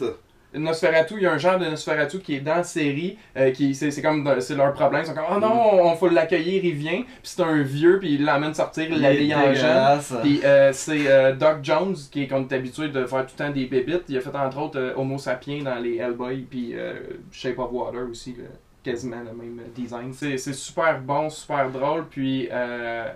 Nosferatu, 0.59 1.15
il 1.17 1.23
y 1.23 1.27
a 1.27 1.33
un 1.33 1.39
genre 1.39 1.59
de 1.59 1.67
Nosferatu 1.67 2.21
qui 2.21 2.35
est 2.37 2.41
dans 2.41 2.57
la 2.57 2.65
série, 2.65 3.19
euh, 3.37 3.51
qui 3.51 3.75
c'est 3.75 3.91
c'est 3.91 4.03
comme 4.03 4.41
c'est 4.41 4.55
leur 4.55 4.73
problème, 4.73 5.03
ils 5.03 5.07
sont 5.07 5.15
comme 5.15 5.25
oh 5.37 5.41
non, 5.41 5.85
on 5.85 5.97
faut 5.97 6.09
l'accueillir, 6.09 6.65
il 6.65 6.75
vient, 6.75 7.03
puis 7.03 7.21
c'est 7.23 7.43
un 7.43 7.63
vieux, 7.63 7.99
puis 7.99 8.15
il 8.15 8.25
l'emmène 8.25 8.55
sortir, 8.55 8.87
il 8.91 9.01
l'habille 9.01 9.35
en 9.35 9.55
jeune. 9.55 10.01
Puis 10.23 10.41
euh, 10.45 10.73
c'est 10.73 11.07
euh, 11.07 11.35
Doc 11.35 11.59
Jones 11.63 11.97
qui 12.11 12.25
est 12.25 12.27
comme 12.27 12.49
habitué 12.51 12.89
de 12.89 13.07
faire 13.07 13.27
tout 13.27 13.35
le 13.39 13.45
temps 13.45 13.51
des 13.51 13.67
bébites. 13.67 14.05
Il 14.09 14.17
a 14.17 14.21
fait 14.21 14.35
entre 14.35 14.59
autres 14.59 14.95
Homo 14.97 15.19
sapiens 15.19 15.63
dans 15.63 15.77
les 15.77 15.97
Hellboy 15.97 16.47
puis 16.49 16.73
euh, 16.75 16.95
Shape 17.31 17.59
of 17.59 17.71
Water 17.73 18.03
aussi, 18.11 18.35
là, 18.39 18.45
quasiment 18.91 19.23
le 19.23 19.33
même 19.33 19.61
design. 19.75 20.13
C'est 20.13 20.39
super 20.39 21.01
bon, 21.01 21.29
super 21.29 21.71
drôle. 21.71 22.07
Puis 22.09 22.49
euh, 22.51 22.53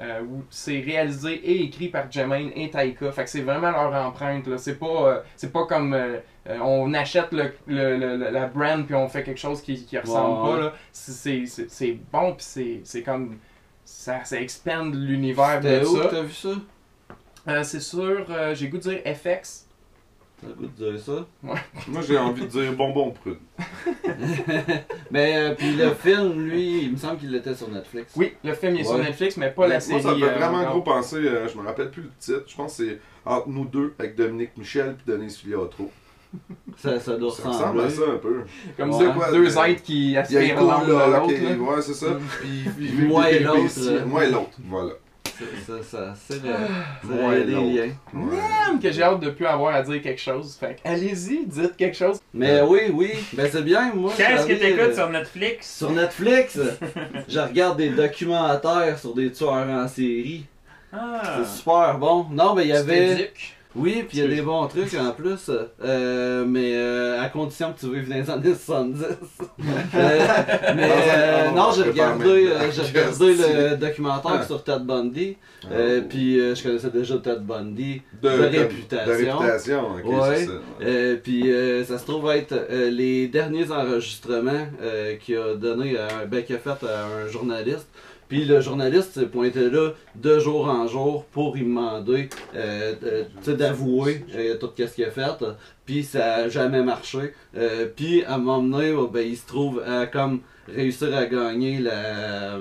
euh, 0.02 0.20
c'est 0.50 0.80
réalisé 0.80 1.32
et 1.34 1.62
écrit 1.64 1.88
par 1.88 2.10
Jermaine 2.10 2.50
et 2.54 2.70
Taika. 2.70 3.10
Fait 3.12 3.24
que 3.24 3.30
c'est 3.30 3.40
vraiment 3.40 3.70
leur 3.70 3.92
empreinte. 3.94 4.44
C'est 4.58 4.78
pas 4.78 4.86
euh, 5.08 5.20
c'est 5.36 5.52
pas 5.52 5.66
comme 5.66 5.96
on 6.46 6.92
achète 6.94 7.32
le, 7.32 7.52
le- 7.66 7.96
le- 7.96 8.16
le- 8.16 8.30
la 8.30 8.46
brand 8.46 8.84
puis 8.84 8.94
on 8.94 9.08
fait 9.08 9.22
quelque 9.22 9.38
chose 9.40 9.62
qui, 9.62 9.84
qui 9.84 9.96
ressemble 9.98 10.48
ouais. 10.60 10.68
pas. 10.70 10.74
C'est- 10.92 11.98
bon 12.12 12.34
puis 12.34 12.80
c'est 12.84 13.02
comme 13.02 13.38
ça, 13.84 14.24
ça 14.24 14.40
expande 14.40 14.94
l'univers 14.94 15.60
de 15.60 15.84
où 15.84 15.96
ça. 16.02 16.08
t'as 16.10 16.22
vu 16.22 16.32
ça? 16.32 16.48
Euh, 17.48 17.62
c'est 17.62 17.80
sûr, 17.80 18.26
euh, 18.30 18.54
j'ai 18.54 18.68
goût 18.68 18.76
de 18.76 18.82
dire 18.82 19.00
FX. 19.04 19.66
T'as 20.40 20.48
le 20.48 20.54
goût 20.54 20.66
de 20.66 20.90
dire 20.92 21.00
ça? 21.00 21.26
Moi, 21.42 22.00
j'ai 22.06 22.16
envie 22.18 22.42
de 22.42 22.46
dire 22.46 22.72
bonbon 22.72 23.10
prude. 23.10 23.38
Mais 25.10 25.36
euh, 25.36 25.54
puis 25.54 25.72
le 25.74 25.90
film, 25.94 26.40
lui, 26.48 26.84
il 26.84 26.92
me 26.92 26.96
semble 26.96 27.18
qu'il 27.18 27.34
était 27.34 27.54
sur 27.54 27.68
Netflix. 27.68 28.12
Oui, 28.16 28.32
le 28.44 28.54
film 28.54 28.74
il 28.76 28.80
est 28.80 28.84
sur. 28.84 28.98
Netflix, 28.98 29.36
mais 29.36 29.50
pas 29.50 29.66
la 29.66 29.74
Moi, 29.74 29.80
série. 29.80 30.02
ça 30.02 30.14
me 30.14 30.18
fait 30.18 30.24
euh, 30.30 30.38
vraiment 30.38 30.64
gros 30.70 30.82
penser, 30.82 31.16
euh, 31.16 31.48
je 31.48 31.58
me 31.58 31.64
rappelle 31.66 31.90
plus 31.90 32.02
le 32.02 32.10
titre, 32.18 32.44
je 32.46 32.56
pense 32.56 32.76
que 32.78 32.84
c'est 32.84 32.98
Entre 33.24 33.48
nous 33.48 33.64
deux 33.66 33.94
avec 33.98 34.16
Dominique 34.16 34.56
Michel 34.56 34.94
puis 34.96 35.12
Denise 35.14 35.36
Filiatro. 35.36 35.90
Ça, 36.78 37.00
ça 37.00 37.16
doit 37.16 37.32
Ça 37.32 37.48
ressemble 37.48 37.80
ressembler. 37.80 37.84
à 37.84 37.90
ça 37.90 38.02
un 38.14 38.18
peu. 38.18 38.36
Comme 38.76 38.90
Ouais. 38.92 39.12
Quoi, 39.16 39.32
deux 39.32 39.58
êtres 39.58 39.82
qui 39.82 40.16
aspirent 40.16 40.62
l'un 40.62 40.84
l'autre. 40.86 41.26
ouais, 41.26 41.82
c'est 41.82 41.94
ça. 41.94 42.06
Puis 42.40 42.92
Moi 43.06 43.30
et 43.32 43.40
l'autre, 43.40 43.58
euh. 43.80 44.06
Moi 44.06 44.24
et 44.26 44.30
l'autre, 44.30 44.56
voilà. 44.64 44.92
Ça, 45.66 45.82
ça, 45.82 46.14
c'est 46.28 46.42
Moi 47.04 47.28
vrai, 47.28 47.40
et 47.40 47.44
des 47.44 47.52
liens. 47.52 47.90
Damn, 48.12 48.80
que 48.80 48.92
j'ai 48.92 49.02
hâte 49.02 49.20
de 49.20 49.30
plus 49.30 49.46
avoir 49.46 49.74
à 49.74 49.82
dire 49.82 50.02
quelque 50.02 50.20
chose. 50.20 50.56
Fait 50.58 50.76
que 50.76 50.88
allez-y, 50.88 51.46
dites 51.46 51.76
quelque 51.76 51.96
chose. 51.96 52.18
Mais 52.34 52.60
oui, 52.62 52.90
oui. 52.92 53.12
Ben 53.32 53.48
c'est 53.50 53.62
bien, 53.62 53.92
moi. 53.94 54.12
Qu'est-ce 54.16 54.46
que 54.46 54.52
t'écoutes 54.52 54.80
euh, 54.80 54.94
sur 54.94 55.08
Netflix? 55.08 55.76
Sur 55.78 55.90
Netflix, 55.92 56.58
je 57.28 57.40
regarde 57.40 57.78
des 57.78 57.90
documentaires 57.90 58.98
sur 58.98 59.14
des 59.14 59.32
tueurs 59.32 59.68
en 59.68 59.88
série. 59.88 60.44
Ah. 60.92 61.38
C'est 61.38 61.58
super 61.58 61.98
bon. 61.98 62.26
Non, 62.30 62.54
mais 62.54 62.64
il 62.64 62.68
y 62.68 62.72
avait. 62.72 63.32
Oui, 63.76 64.04
puis 64.08 64.18
il 64.18 64.24
y 64.24 64.26
a 64.26 64.28
des 64.36 64.42
bons 64.42 64.66
trucs 64.66 64.94
en 64.94 65.12
plus. 65.12 65.48
euh, 65.84 66.44
mais 66.44 66.72
euh, 66.74 67.22
à 67.22 67.28
condition 67.28 67.72
que 67.72 67.78
tu 67.80 67.94
vives 67.94 68.08
dans 68.08 68.16
les 68.16 68.28
années 68.30 68.54
70. 68.54 69.04
Euh, 69.04 70.18
mais 70.74 70.90
euh, 70.90 71.44
ah, 71.48 71.50
non, 71.54 71.66
on 71.68 71.72
j'ai 71.72 71.82
regardé, 71.84 72.48
euh, 72.48 72.58
regardé 72.68 73.34
le 73.34 73.76
documentaire 73.76 74.38
Ah. 74.40 74.46
sur 74.46 74.62
Ted 74.64 74.80
Bundy. 74.84 75.36
Euh, 75.70 76.00
Oh. 76.02 76.06
puis 76.08 76.40
euh, 76.40 76.54
je 76.54 76.62
connaissais 76.62 76.90
déjà 76.90 77.16
Ted 77.18 77.40
Bundy. 77.42 78.02
de, 78.22 78.28
de 78.28 78.34
réputation. 78.58 79.06
De 79.06 79.42
réputation, 79.42 79.82
ok, 79.96 80.04
Ouais. 80.04 80.36
c'est 80.36 80.46
ça. 80.46 80.52
ouais. 80.52 80.58
Euh, 80.82 81.16
puis 81.22 81.52
euh, 81.52 81.84
ça 81.84 81.98
se 81.98 82.04
trouve 82.06 82.30
être 82.30 82.52
euh, 82.52 82.90
les 82.90 83.28
derniers 83.28 83.70
enregistrements 83.70 84.66
euh, 84.82 85.16
qu'il 85.16 85.36
a 85.36 85.54
donné 85.54 85.96
à, 85.98 86.24
ben, 86.26 86.42
qu'il 86.42 86.56
a 86.56 86.58
fait 86.58 86.70
à 86.86 87.06
un 87.06 87.28
journaliste. 87.28 87.86
Puis 88.30 88.44
le 88.44 88.60
journaliste 88.60 89.14
s'est 89.14 89.26
pointé 89.26 89.68
là 89.68 89.90
de 90.14 90.38
jour 90.38 90.68
en 90.68 90.86
jour 90.86 91.24
pour 91.26 91.56
lui 91.56 91.64
demander 91.64 92.28
euh, 92.54 93.24
sais, 93.42 93.56
d'avouer 93.56 94.24
euh, 94.36 94.56
tout 94.56 94.70
ce 94.78 94.84
qu'il 94.84 95.04
a 95.04 95.10
fait. 95.10 95.44
Puis 95.84 96.04
ça 96.04 96.34
a 96.36 96.48
jamais 96.48 96.84
marché. 96.84 97.34
Euh, 97.56 97.88
puis 97.94 98.24
à 98.24 98.34
un 98.34 98.38
moment 98.38 98.62
donné, 98.62 98.92
oh, 98.92 99.08
ben, 99.08 99.26
il 99.26 99.36
se 99.36 99.46
trouve 99.48 99.82
à 99.84 100.06
comme 100.06 100.42
réussir 100.68 101.12
à 101.16 101.26
gagner 101.26 101.80
la, 101.80 102.60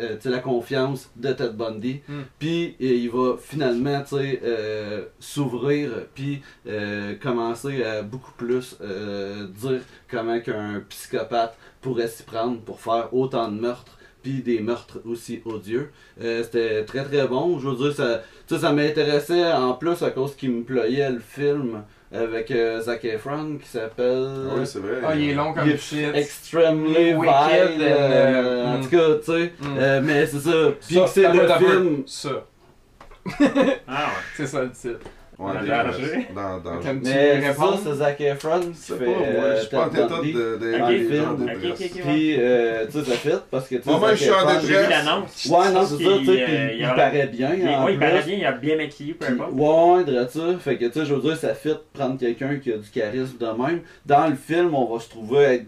euh, 0.00 0.38
confiance 0.42 1.08
de 1.14 1.32
Ted 1.32 1.52
Bundy. 1.52 2.00
Mm. 2.08 2.20
Puis 2.40 2.76
euh, 2.80 2.84
il 2.84 3.10
va 3.10 3.36
finalement 3.38 4.02
euh, 4.14 5.04
s'ouvrir 5.20 5.90
puis 6.12 6.42
euh, 6.66 7.14
commencer 7.22 7.84
à 7.84 8.02
beaucoup 8.02 8.32
plus 8.32 8.76
euh, 8.80 9.46
dire 9.46 9.82
comment 10.10 10.40
qu'un 10.40 10.82
psychopathe 10.88 11.56
pourrait 11.80 12.08
s'y 12.08 12.24
prendre 12.24 12.58
pour 12.62 12.80
faire 12.80 13.14
autant 13.14 13.48
de 13.48 13.60
meurtres 13.60 13.96
puis 14.24 14.42
des 14.42 14.60
meurtres 14.60 15.00
aussi 15.06 15.42
odieux. 15.44 15.90
Euh, 16.20 16.42
C'était 16.42 16.84
très 16.84 17.04
très 17.04 17.28
bon. 17.28 17.60
Je 17.60 17.68
veux 17.68 17.76
dire, 17.76 17.94
ça, 17.94 18.58
ça 18.58 18.72
m'intéressait 18.72 19.52
en 19.52 19.74
plus 19.74 20.02
à 20.02 20.10
cause 20.10 20.34
qu'il 20.34 20.50
me 20.50 20.62
ployait 20.64 21.10
le 21.10 21.20
film 21.20 21.82
avec 22.10 22.50
euh, 22.50 22.80
Zac 22.80 23.04
Efron 23.04 23.58
qui 23.62 23.68
s'appelle 23.68 24.48
Ah 24.50 24.54
oui, 24.56 24.66
c'est 24.66 24.78
vrai. 24.78 25.00
Ah, 25.04 25.14
il 25.14 25.30
est 25.30 25.34
long 25.34 25.52
comme 25.52 25.68
Il 25.68 25.78
shit. 25.78 26.14
Extremely 26.14 27.14
and, 27.14 27.22
euh, 27.22 27.80
euh, 27.80 28.76
en 28.76 28.80
tout 28.80 28.88
cas, 28.88 29.14
tu 29.18 29.24
sais. 29.32 29.52
Mm. 29.60 29.76
euh, 29.78 30.00
mais 30.02 30.26
c'est 30.26 30.38
ça. 30.38 30.72
Puis 30.86 30.98
c'est 31.06 31.22
ça 31.22 31.32
le 31.32 31.48
film. 31.66 32.02
Ça. 32.06 32.46
Ah 33.86 34.10
C'est 34.36 34.46
ça 34.46 34.62
le 34.62 34.70
titre. 34.70 35.00
Ouais, 35.36 35.52
Dans 35.52 35.84
danger. 35.84 36.28
dans, 36.32 36.60
dans, 36.60 36.80
Mais 37.02 37.40
c'est 37.40 37.40
ça, 37.42 37.48
réponds. 37.64 37.78
c'est 37.84 37.94
Zac 37.94 38.20
Efron 38.20 38.60
qui 38.60 38.74
fait 38.74 38.94
pas, 38.98 39.04
moi, 39.04 39.16
euh, 39.26 39.56
je 39.56 39.60
suis 39.62 39.70
pas 39.70 39.86
en 39.86 39.88
Ted 39.88 40.02
état 40.04 40.14
Bundy. 40.16 40.32
de, 40.32 40.38
de, 40.38 40.80
Ok. 40.80 40.88
des 40.88 41.16
gens 41.16 41.34
de. 41.34 42.00
Puis, 42.02 42.36
euh, 42.38 42.86
tu 42.86 42.92
sais, 42.92 43.04
ça 43.04 43.16
fit 43.16 43.28
parce 43.50 43.68
que 43.68 43.74
tu 43.74 43.82
sais. 43.82 43.90
Moi, 43.98 44.14
je 44.14 44.22
suis 44.22 44.30
en 44.30 44.46
détresse. 44.46 44.66
J'ai 44.66 44.82
vu 44.84 44.88
l'annonce. 44.90 45.46
Ouais, 45.46 45.72
non, 45.72 45.84
c'est 45.86 46.04
ça, 46.04 46.10
tu 46.18 46.24
sais, 46.26 46.42
euh, 46.42 46.68
puis 46.68 46.76
il 46.80 46.86
paraît 46.94 47.26
bien. 47.26 47.50
Ouais, 47.50 47.92
il 47.94 47.98
paraît 47.98 48.22
bien, 48.22 48.36
il 48.36 48.44
a 48.44 48.52
bien 48.52 48.76
maquillé, 48.76 49.14
peu 49.14 49.26
importe. 49.26 49.52
ouais, 49.54 50.04
de 50.04 50.26
ça. 50.28 50.40
Fait 50.60 50.76
que, 50.76 50.84
tu 50.86 50.92
sais, 50.92 51.04
je 51.04 51.14
veux 51.14 51.20
dire, 51.22 51.36
ça 51.36 51.52
fit 51.54 51.74
prendre 51.92 52.16
quelqu'un 52.18 52.56
qui 52.58 52.72
a 52.72 52.76
du 52.76 52.88
charisme 52.90 53.36
de 53.38 53.46
même. 53.46 53.80
Dans 54.06 54.28
le 54.28 54.36
film, 54.36 54.72
on 54.74 54.94
va 54.94 55.00
se 55.00 55.08
trouver 55.08 55.42
être, 55.42 55.66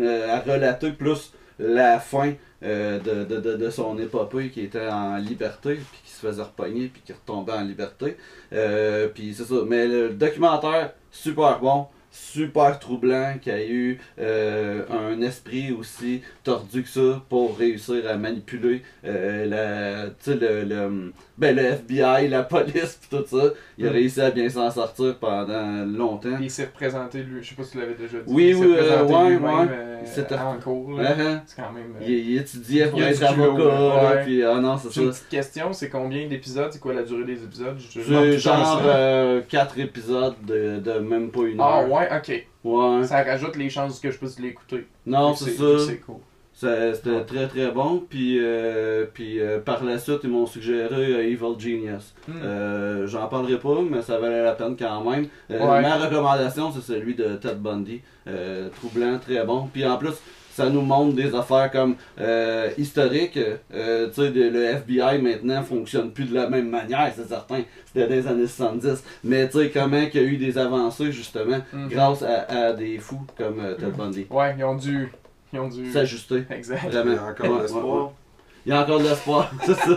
euh, 0.00 0.32
à 0.36 0.38
relater 0.40 0.92
plus 0.92 1.32
la 1.58 1.98
fin 1.98 2.34
euh, 2.62 2.98
de, 3.00 3.24
de, 3.24 3.40
de, 3.40 3.56
de 3.56 3.70
son 3.70 3.98
épopée 3.98 4.48
qui 4.50 4.60
était 4.62 4.88
en 4.88 5.16
liberté, 5.16 5.74
puis 5.74 6.00
se 6.18 6.26
faisait 6.26 6.42
repogner, 6.42 6.88
puis 6.88 7.02
qui 7.04 7.12
retombait 7.12 7.52
en 7.52 7.62
liberté. 7.62 8.16
Euh, 8.52 9.08
puis 9.08 9.34
c'est 9.34 9.44
ça. 9.44 9.56
Mais 9.66 9.86
le 9.86 10.10
documentaire, 10.10 10.92
super 11.10 11.60
bon. 11.60 11.86
Super 12.10 12.78
troublant, 12.78 13.36
qui 13.40 13.50
a 13.50 13.64
eu 13.64 14.00
euh, 14.18 14.82
un 14.90 15.20
esprit 15.20 15.72
aussi 15.72 16.22
tordu 16.42 16.82
que 16.82 16.88
ça 16.88 17.22
pour 17.28 17.56
réussir 17.56 18.08
à 18.08 18.16
manipuler 18.16 18.82
euh, 19.04 19.44
la, 19.44 20.34
le, 20.34 20.64
le, 20.64 21.12
ben, 21.38 21.54
le 21.56 21.62
FBI, 21.62 22.28
la 22.28 22.42
police, 22.42 22.98
pis 23.00 23.08
tout 23.16 23.24
ça. 23.26 23.44
Il 23.78 23.86
a 23.86 23.90
Mm. 23.90 23.92
réussi 23.92 24.20
à 24.20 24.30
bien 24.32 24.48
s'en 24.48 24.70
sortir 24.70 25.16
pendant 25.18 25.84
longtemps. 25.86 26.36
Il 26.40 26.50
s'est 26.50 26.64
représenté 26.64 27.22
lui. 27.22 27.42
Je 27.42 27.48
sais 27.50 27.54
pas 27.54 27.62
si 27.62 27.70
tu 27.72 27.78
l'avais 27.78 27.94
déjà 27.94 28.18
dit. 28.18 28.24
Oui, 28.26 28.52
oui, 28.54 28.74
euh, 28.76 29.04
ouais, 29.04 29.36
ouais. 29.36 29.66
euh, 29.70 30.04
s'était- 30.04 30.34
en 30.36 30.58
cours. 30.58 30.98
là. 31.00 31.42
C'est 31.46 31.56
quand 31.62 31.72
même. 31.72 31.94
euh, 32.00 32.04
Il, 32.04 32.10
il 32.30 32.38
étudiait 32.38 32.88
pour 32.88 32.98
Il 32.98 33.04
être 33.06 33.22
avocat, 33.22 33.62
là, 33.64 34.14
ouais. 34.16 34.24
puis 34.24 34.42
ah 34.44 34.60
non, 34.60 34.76
c'est 34.76 34.92
J'ai 34.92 35.02
une 35.04 35.12
ça. 35.12 35.18
petite 35.20 35.28
question, 35.30 35.72
c'est 35.72 35.88
combien 35.88 36.26
d'épisodes 36.26 36.70
C'est 36.72 36.80
quoi 36.80 36.92
la 36.92 37.02
durée 37.04 37.24
des 37.24 37.42
épisodes? 37.44 37.78
C'est 37.88 38.02
genre 38.02 38.22
toujours 38.24 38.82
ça. 38.82 39.40
4 39.48 39.78
épisodes 39.78 40.34
de, 40.46 40.78
de 40.80 40.92
même 40.98 41.30
pas 41.30 41.42
une 41.42 41.60
Ah 41.60 41.80
heure. 41.82 41.90
ouais, 41.90 42.08
ok. 42.16 42.44
Ouais. 42.64 43.04
Ça 43.04 43.22
rajoute 43.22 43.56
les 43.56 43.70
chances 43.70 44.00
que 44.00 44.10
je 44.10 44.18
puisse 44.18 44.38
l'écouter. 44.40 44.86
Non, 45.06 45.32
Puis 45.34 45.44
c'est 45.44 45.50
puis 45.52 45.58
ça. 45.78 45.86
C'est 45.86 45.98
cool. 46.00 46.16
C'était 46.60 47.24
très 47.24 47.46
très 47.46 47.70
bon. 47.70 48.02
Puis, 48.10 48.38
euh, 48.40 49.04
puis 49.14 49.40
euh, 49.40 49.60
par 49.60 49.84
la 49.84 49.96
suite, 49.98 50.20
ils 50.24 50.30
m'ont 50.30 50.46
suggéré 50.46 51.12
euh, 51.14 51.22
Evil 51.22 51.56
Genius. 51.58 52.14
Hmm. 52.26 53.06
J'en 53.06 53.28
parlerai 53.28 53.58
pas, 53.58 53.78
mais 53.88 54.02
ça 54.02 54.18
valait 54.18 54.42
la 54.42 54.52
peine 54.52 54.76
quand 54.76 55.08
même. 55.08 55.26
Ouais. 55.48 55.58
Ma 55.82 55.96
recommandation, 55.96 56.72
c'est 56.72 56.80
celui 56.92 57.14
de 57.14 57.36
Ted 57.36 57.54
Bundy. 57.56 58.00
Troublant, 58.76 59.18
très 59.18 59.44
bon. 59.44 59.68
Puis 59.72 59.86
en 59.86 59.96
plus, 59.98 60.14
ça 60.50 60.68
nous 60.68 60.80
montre 60.82 61.14
des 61.14 61.32
affaires 61.36 61.70
comme 61.70 61.94
euh, 62.20 62.70
historiques. 62.76 63.38
Euh, 63.72 64.08
tu 64.08 64.14
sais, 64.22 64.30
le 64.30 64.64
FBI 64.64 65.22
maintenant 65.22 65.62
fonctionne 65.62 66.10
plus 66.10 66.24
de 66.24 66.34
la 66.34 66.48
même 66.50 66.68
manière, 66.68 67.12
c'est 67.14 67.28
certain. 67.28 67.60
C'était 67.86 68.08
des 68.08 68.26
années 68.26 68.48
70. 68.48 69.04
Mais 69.22 69.48
tu 69.48 69.58
sais, 69.58 69.70
comment 69.70 69.96
il 70.12 70.20
y 70.20 70.24
a 70.24 70.26
eu 70.26 70.36
des 70.36 70.58
avancées 70.58 71.12
justement 71.12 71.58
Mhm. 71.72 71.88
grâce 71.88 72.22
à, 72.24 72.40
à 72.50 72.72
des 72.72 72.98
fous 72.98 73.20
comme 73.36 73.60
euh, 73.60 73.74
Ted 73.74 73.92
Bundy. 73.96 74.26
Ouais, 74.30 74.56
ils 74.58 74.64
ont 74.64 74.74
dû. 74.74 75.12
Ils 75.52 75.58
ont 75.60 75.68
dû. 75.68 75.90
S'ajuster. 75.92 76.44
Exact. 76.50 76.80
Il 76.84 76.90
Vraiment. 76.90 77.12
y 77.12 77.16
a 77.18 77.24
encore 77.24 77.56
de 77.56 77.62
l'espoir. 77.62 77.84
ouais. 78.06 78.10
Il 78.66 78.70
y 78.70 78.74
a 78.74 78.82
encore 78.82 78.98
de 78.98 79.04
l'espoir, 79.04 79.50
c'est 79.64 79.74
ça. 79.74 79.96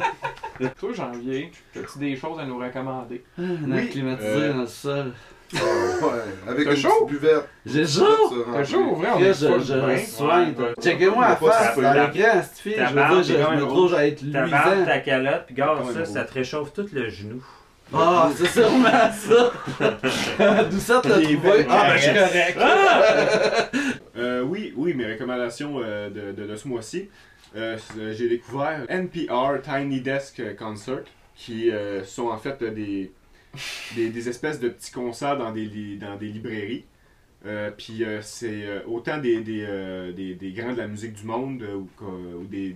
Toi, 0.79 0.93
janvier, 0.93 1.51
as-tu 1.75 1.99
des 1.99 2.15
choses 2.15 2.39
à 2.39 2.45
nous 2.45 2.57
recommander? 2.57 3.23
On 3.37 3.71
a 3.71 3.75
Oui, 3.75 3.89
climatisé 3.89 4.29
euh, 4.29 4.53
dans 4.53 4.61
le 4.61 4.67
sol. 4.67 5.11
Ah, 5.53 5.57
ouais, 5.59 6.11
avec 6.51 6.67
une 6.69 6.75
chaud? 6.77 6.89
petite 7.05 7.19
buvette. 7.19 7.49
J'ai 7.65 7.85
chaud! 7.85 8.45
T'as 8.53 8.63
chaud, 8.63 8.95
vrai, 8.95 9.09
on 9.13 9.19
Je, 9.19 9.25
est 9.25 9.33
je, 9.33 9.59
je 9.59 9.85
bien. 9.85 9.97
soigne. 9.97 10.53
Checkez-moi 10.81 11.27
la 11.27 11.35
face 11.35 11.75
faire. 11.75 11.93
l'écran, 12.13 12.41
cette 12.43 12.57
fille. 12.59 12.75
Ta 12.75 12.85
Je 12.85 12.93
veux 12.93 13.21
dire, 13.23 13.49
je, 13.51 13.55
me 13.55 13.61
trouve 13.67 13.93
à 13.95 14.07
être 14.07 14.31
Ta 14.31 14.47
barbe, 14.47 14.69
luisant. 14.73 14.85
ta 14.85 14.99
calotte, 14.99 15.43
puis 15.47 15.55
garde 15.55 15.91
ça, 15.91 16.05
ça 16.05 16.23
te 16.23 16.33
réchauffe 16.35 16.71
tout 16.71 16.85
le 16.93 17.09
genou. 17.09 17.43
Ah, 17.93 18.31
c'est 18.35 18.47
sûrement 18.47 19.11
ça! 19.11 19.51
D'où 20.71 20.79
ça 20.79 21.01
t'as 21.03 21.19
trouvé? 21.21 21.65
Ah, 21.69 21.89
ben 21.93 21.99
caresses. 21.99 22.55
correct. 22.55 22.57
Euh, 24.17 24.41
oui, 24.43 24.73
oui, 24.75 24.93
mes 24.93 25.13
recommandations 25.13 25.79
euh, 25.81 26.09
de, 26.09 26.31
de, 26.33 26.47
de 26.47 26.55
ce 26.55 26.67
mois-ci. 26.67 27.09
Euh, 27.55 27.77
c'est- 27.77 28.13
J'ai 28.13 28.29
découvert 28.29 28.85
NPR 28.89 29.61
Tiny 29.63 30.01
Desk 30.01 30.41
Concert, 30.57 31.03
qui 31.35 31.71
euh, 31.71 32.03
sont 32.03 32.27
en 32.27 32.37
fait 32.37 32.61
euh, 32.61 32.71
des, 32.71 33.11
des, 33.95 34.09
des 34.09 34.29
espèces 34.29 34.59
de 34.59 34.69
petits 34.69 34.91
concerts 34.91 35.37
dans 35.37 35.51
des, 35.51 35.65
li- 35.65 35.97
dans 35.97 36.17
des 36.17 36.27
librairies. 36.27 36.85
Euh, 37.45 37.71
Puis 37.75 38.03
euh, 38.03 38.21
c'est 38.21 38.65
euh, 38.65 38.81
autant 38.85 39.17
des, 39.17 39.41
des, 39.41 39.65
euh, 39.67 40.11
des, 40.11 40.35
grands 40.51 40.73
de 40.73 40.77
la 40.77 40.87
musique 40.87 41.13
du 41.13 41.23
monde 41.25 41.63
euh, 41.63 41.75
ou, 41.75 41.89
ou 42.41 42.45
des, 42.45 42.69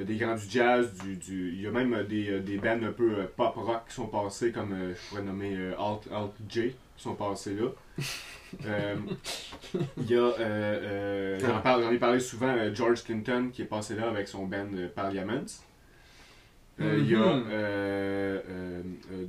des, 0.00 0.02
euh, 0.02 0.04
des 0.04 0.16
grands 0.16 0.34
du 0.36 0.48
jazz. 0.50 0.92
Du, 1.04 1.16
du, 1.16 1.50
il 1.54 1.62
y 1.62 1.66
a 1.66 1.70
même 1.70 1.92
euh, 1.94 2.04
des, 2.04 2.30
euh, 2.30 2.40
des 2.40 2.56
bands 2.58 2.82
un 2.82 2.92
peu 2.92 3.18
euh, 3.20 3.24
pop 3.36 3.54
rock 3.56 3.82
qui 3.88 3.94
sont 3.94 4.06
passés, 4.08 4.52
comme 4.52 4.72
euh, 4.72 4.94
je 4.94 5.08
pourrais 5.08 5.22
nommer 5.22 5.54
euh, 5.56 5.72
Alt, 5.78 6.08
Alt 6.12 6.32
J, 6.48 6.70
qui 6.96 7.02
sont 7.02 7.14
passés 7.14 7.54
là. 7.54 7.68
Euh, 8.66 8.96
il 9.96 10.10
y 10.10 10.16
a, 10.16 10.18
euh, 10.18 10.32
euh, 10.40 11.38
j'en, 11.38 11.60
parle- 11.60 11.84
j'en 11.84 11.92
ai 11.92 11.98
parlé 11.98 12.18
souvent, 12.18 12.48
euh, 12.48 12.74
George 12.74 13.04
Clinton 13.04 13.50
qui 13.52 13.62
est 13.62 13.66
passé 13.66 13.94
là 13.94 14.08
avec 14.08 14.26
son 14.26 14.44
band 14.46 14.66
euh, 14.74 14.88
Parliaments. 14.92 15.44
Euh, 16.80 16.96
Il 16.98 17.08
y 17.08 17.14
a 17.14 17.18
euh, 17.20 18.40
euh, 18.50 18.82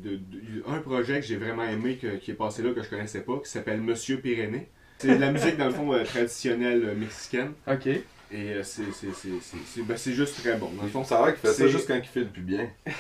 de- 0.04 0.16
de- 0.16 0.64
un 0.68 0.80
projet 0.80 1.20
que 1.20 1.26
j'ai 1.28 1.36
vraiment 1.36 1.66
aimé 1.66 1.98
que- 2.02 2.16
qui 2.16 2.32
est 2.32 2.34
passé 2.34 2.64
là 2.64 2.72
que 2.72 2.82
je 2.82 2.90
connaissais 2.90 3.22
pas, 3.22 3.38
qui 3.44 3.52
s'appelle 3.52 3.80
Monsieur 3.82 4.18
Pyrénées. 4.20 4.70
C'est 4.98 5.16
de 5.18 5.22
la 5.22 5.32
musique 5.32 5.56
dans 5.58 5.68
le 5.68 5.74
fond 5.74 5.94
euh, 5.94 6.04
traditionnelle 6.04 6.84
euh, 6.84 6.96
mexicaine 6.96 7.54
Ok. 7.68 7.90
Et 8.32 8.54
euh, 8.54 8.64
c'est, 8.64 8.92
c'est, 8.94 9.14
c'est, 9.14 9.30
c'est, 9.42 9.58
c'est- 9.66 9.82
ben, 9.84 9.98
c'est 9.98 10.14
juste 10.14 10.40
très 10.42 10.56
bon. 10.58 10.70
Dans 10.72 10.84
le 10.84 10.88
Ils 10.88 10.92
fond, 10.92 11.00
font 11.04 11.10
savoir 11.10 11.30
qu'il 11.30 11.38
fait 11.42 11.48
ça 11.50 11.54
c'est- 11.54 11.70
juste 11.70 11.88
quand 11.88 11.96
il 11.96 12.04
file 12.08 12.28
plus 12.30 12.42
bien. 12.42 12.70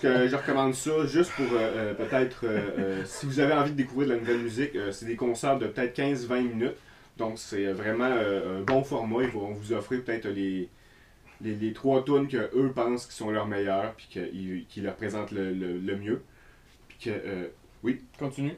que 0.00 0.28
je 0.28 0.36
recommande 0.36 0.74
ça 0.74 1.06
juste 1.06 1.30
pour 1.32 1.46
euh, 1.52 1.58
euh, 1.58 1.94
peut-être 1.94 2.44
euh, 2.44 2.60
euh, 2.78 3.02
si 3.06 3.26
vous 3.26 3.40
avez 3.40 3.52
envie 3.54 3.70
de 3.72 3.76
découvrir 3.76 4.08
de 4.08 4.14
la 4.14 4.20
nouvelle 4.20 4.38
musique, 4.40 4.74
euh, 4.76 4.92
c'est 4.92 5.06
des 5.06 5.16
concerts 5.16 5.58
de 5.58 5.66
peut-être 5.66 5.96
15-20 5.98 6.42
minutes. 6.42 6.76
Donc 7.16 7.38
c'est 7.38 7.66
vraiment 7.72 8.10
euh, 8.10 8.58
un 8.58 8.62
bon 8.62 8.82
format. 8.82 9.22
Ils 9.22 9.30
vont 9.30 9.52
vous 9.52 9.72
offrir 9.72 10.02
peut-être 10.04 10.26
les, 10.28 10.68
les, 11.40 11.54
les 11.54 11.72
trois 11.72 12.04
tunes 12.04 12.28
que 12.28 12.50
eux 12.54 12.72
pensent 12.74 13.06
qui 13.06 13.14
sont 13.14 13.30
leurs 13.30 13.46
meilleurs 13.46 13.94
puis 13.94 14.06
qu'ils- 14.10 14.66
qui 14.68 14.80
leur 14.80 14.94
présentent 14.96 15.30
le, 15.32 15.52
le, 15.52 15.78
le 15.78 15.96
mieux. 15.96 16.22
Puis 16.88 16.98
que 17.04 17.10
euh, 17.10 17.46
Continue. 18.18 18.54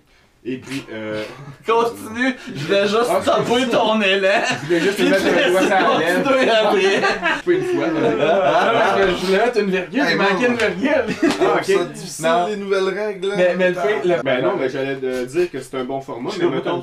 Et 0.48 0.58
puis 0.58 0.84
euh, 0.92 1.22
Continue, 1.66 2.34
je 2.54 2.64
vais 2.66 2.82
juste 2.86 3.10
Ah, 3.10 3.20
stopper 3.20 3.68
ton 3.68 4.00
élan. 4.00 4.28
Je 4.62 4.66
voulais 4.66 4.80
juste 4.80 4.96
te 4.98 5.02
mettre 5.02 5.24
le 5.24 5.50
doigt 5.50 5.60
sur 5.62 5.70
la 5.70 5.98
lèvre. 5.98 6.22
continuer 6.22 6.50
après. 6.50 7.00
Pas 7.44 7.52
une 7.52 7.64
fois. 7.64 7.86
là. 7.88 8.42
Ah, 8.44 8.96
je- 9.08 9.26
voulais 9.26 9.38
mettre 9.38 9.58
une 9.60 9.70
virgule, 9.70 10.00
Hey, 10.00 10.12
il 10.12 10.16
manquait 10.16 10.46
une 10.46 10.56
virgule. 10.56 11.16
Ah, 11.40 11.54
ok. 11.56 11.64
ça 11.64 11.84
difficile, 11.86 12.24
Non. 12.26 12.46
les 12.46 12.56
nouvelles 12.56 12.88
règles. 12.98 13.28
là. 13.28 13.34
Mais, 13.36 13.54
mais 13.56 13.68
le 13.70 13.74
fait. 13.74 14.04
le- 14.04 14.22
ben 14.22 14.42
non, 14.42 14.56
mais 14.56 14.68
j'allais 14.68 14.98
euh, 15.02 15.24
dire 15.26 15.50
que 15.50 15.60
c'est 15.60 15.76
un 15.76 15.84
bon 15.84 16.00
format. 16.00 16.30
Mais 16.38 16.48
mettons, 16.48 16.82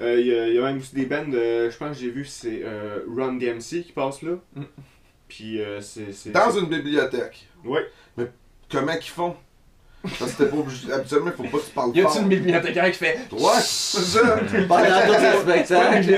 euh, 0.00 0.20
il 0.20 0.26
y, 0.26 0.34
a- 0.38 0.48
il 0.48 0.54
y 0.54 0.58
a 0.58 0.62
même 0.62 0.78
aussi 0.78 0.94
des 0.94 1.04
bands, 1.06 1.24
euh, 1.34 1.70
je 1.70 1.76
pense 1.76 1.96
que 1.96 2.02
j'ai 2.02 2.10
vu 2.10 2.24
c'est 2.24 2.62
euh, 2.64 3.00
Run 3.14 3.34
DMC 3.34 3.82
qui 3.84 3.92
passe 3.94 4.22
là. 4.22 4.32
Mm. 4.54 4.62
Puis 5.28 5.60
euh, 5.60 5.80
c'est 5.80 6.12
c'est- 6.12 6.30
Dans 6.30 6.50
c'est- 6.50 6.60
une 6.60 6.66
bibliothèque. 6.66 7.46
Ouais. 7.64 7.86
Comment 8.70 8.92
qu'ils 8.94 9.12
font? 9.12 9.36
Parce 10.18 10.32
que 10.32 10.44
t'es 10.44 10.50
pas 10.50 10.56
obligé. 10.56 10.92
Habituellement, 10.92 11.30
il 11.30 11.36
faut 11.36 11.50
pas 11.50 11.58
que 11.62 11.64
tu 11.66 11.70
parles 11.72 11.96
Y 11.96 12.00
a-tu 12.02 12.18
une 12.18 12.28
bibliothécaire 12.28 12.90
qui 12.92 12.98
fait. 12.98 13.18
Ouais, 13.32 13.50
c'est 13.60 14.00
ça. 14.00 14.38
Pendant 14.68 14.84
tous 15.06 15.48
les 15.48 15.64
spectacles. 15.64 16.14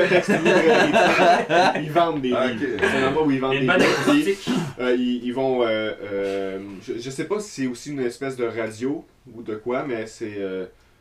ils 1.83 1.91
vendent 1.91 2.21
des 2.21 2.29
livres. 2.29 2.77
C'est 2.81 2.97
un 2.99 3.09
endroit 3.09 3.27
où 3.27 3.31
ils 3.31 3.41
vendent 3.41 3.53
des 3.53 3.61
livres. 3.61 4.39
Euh, 4.81 4.95
ils, 4.97 5.25
ils 5.25 5.33
vont. 5.35 5.63
euh, 5.63 5.93
euh, 6.03 6.59
je, 6.83 7.11
sais 7.11 7.25
pas 7.25 7.41
si 7.41 7.63
c'est 7.63 7.67
aussi 7.67 7.91
une 7.91 8.01
espèce 8.01 8.37
de 8.37 8.45
radio 8.47 9.05
ou 9.35 9.43
de 9.43 9.55
quoi, 9.57 9.85
mais 9.87 10.07
c'est. 10.07 10.39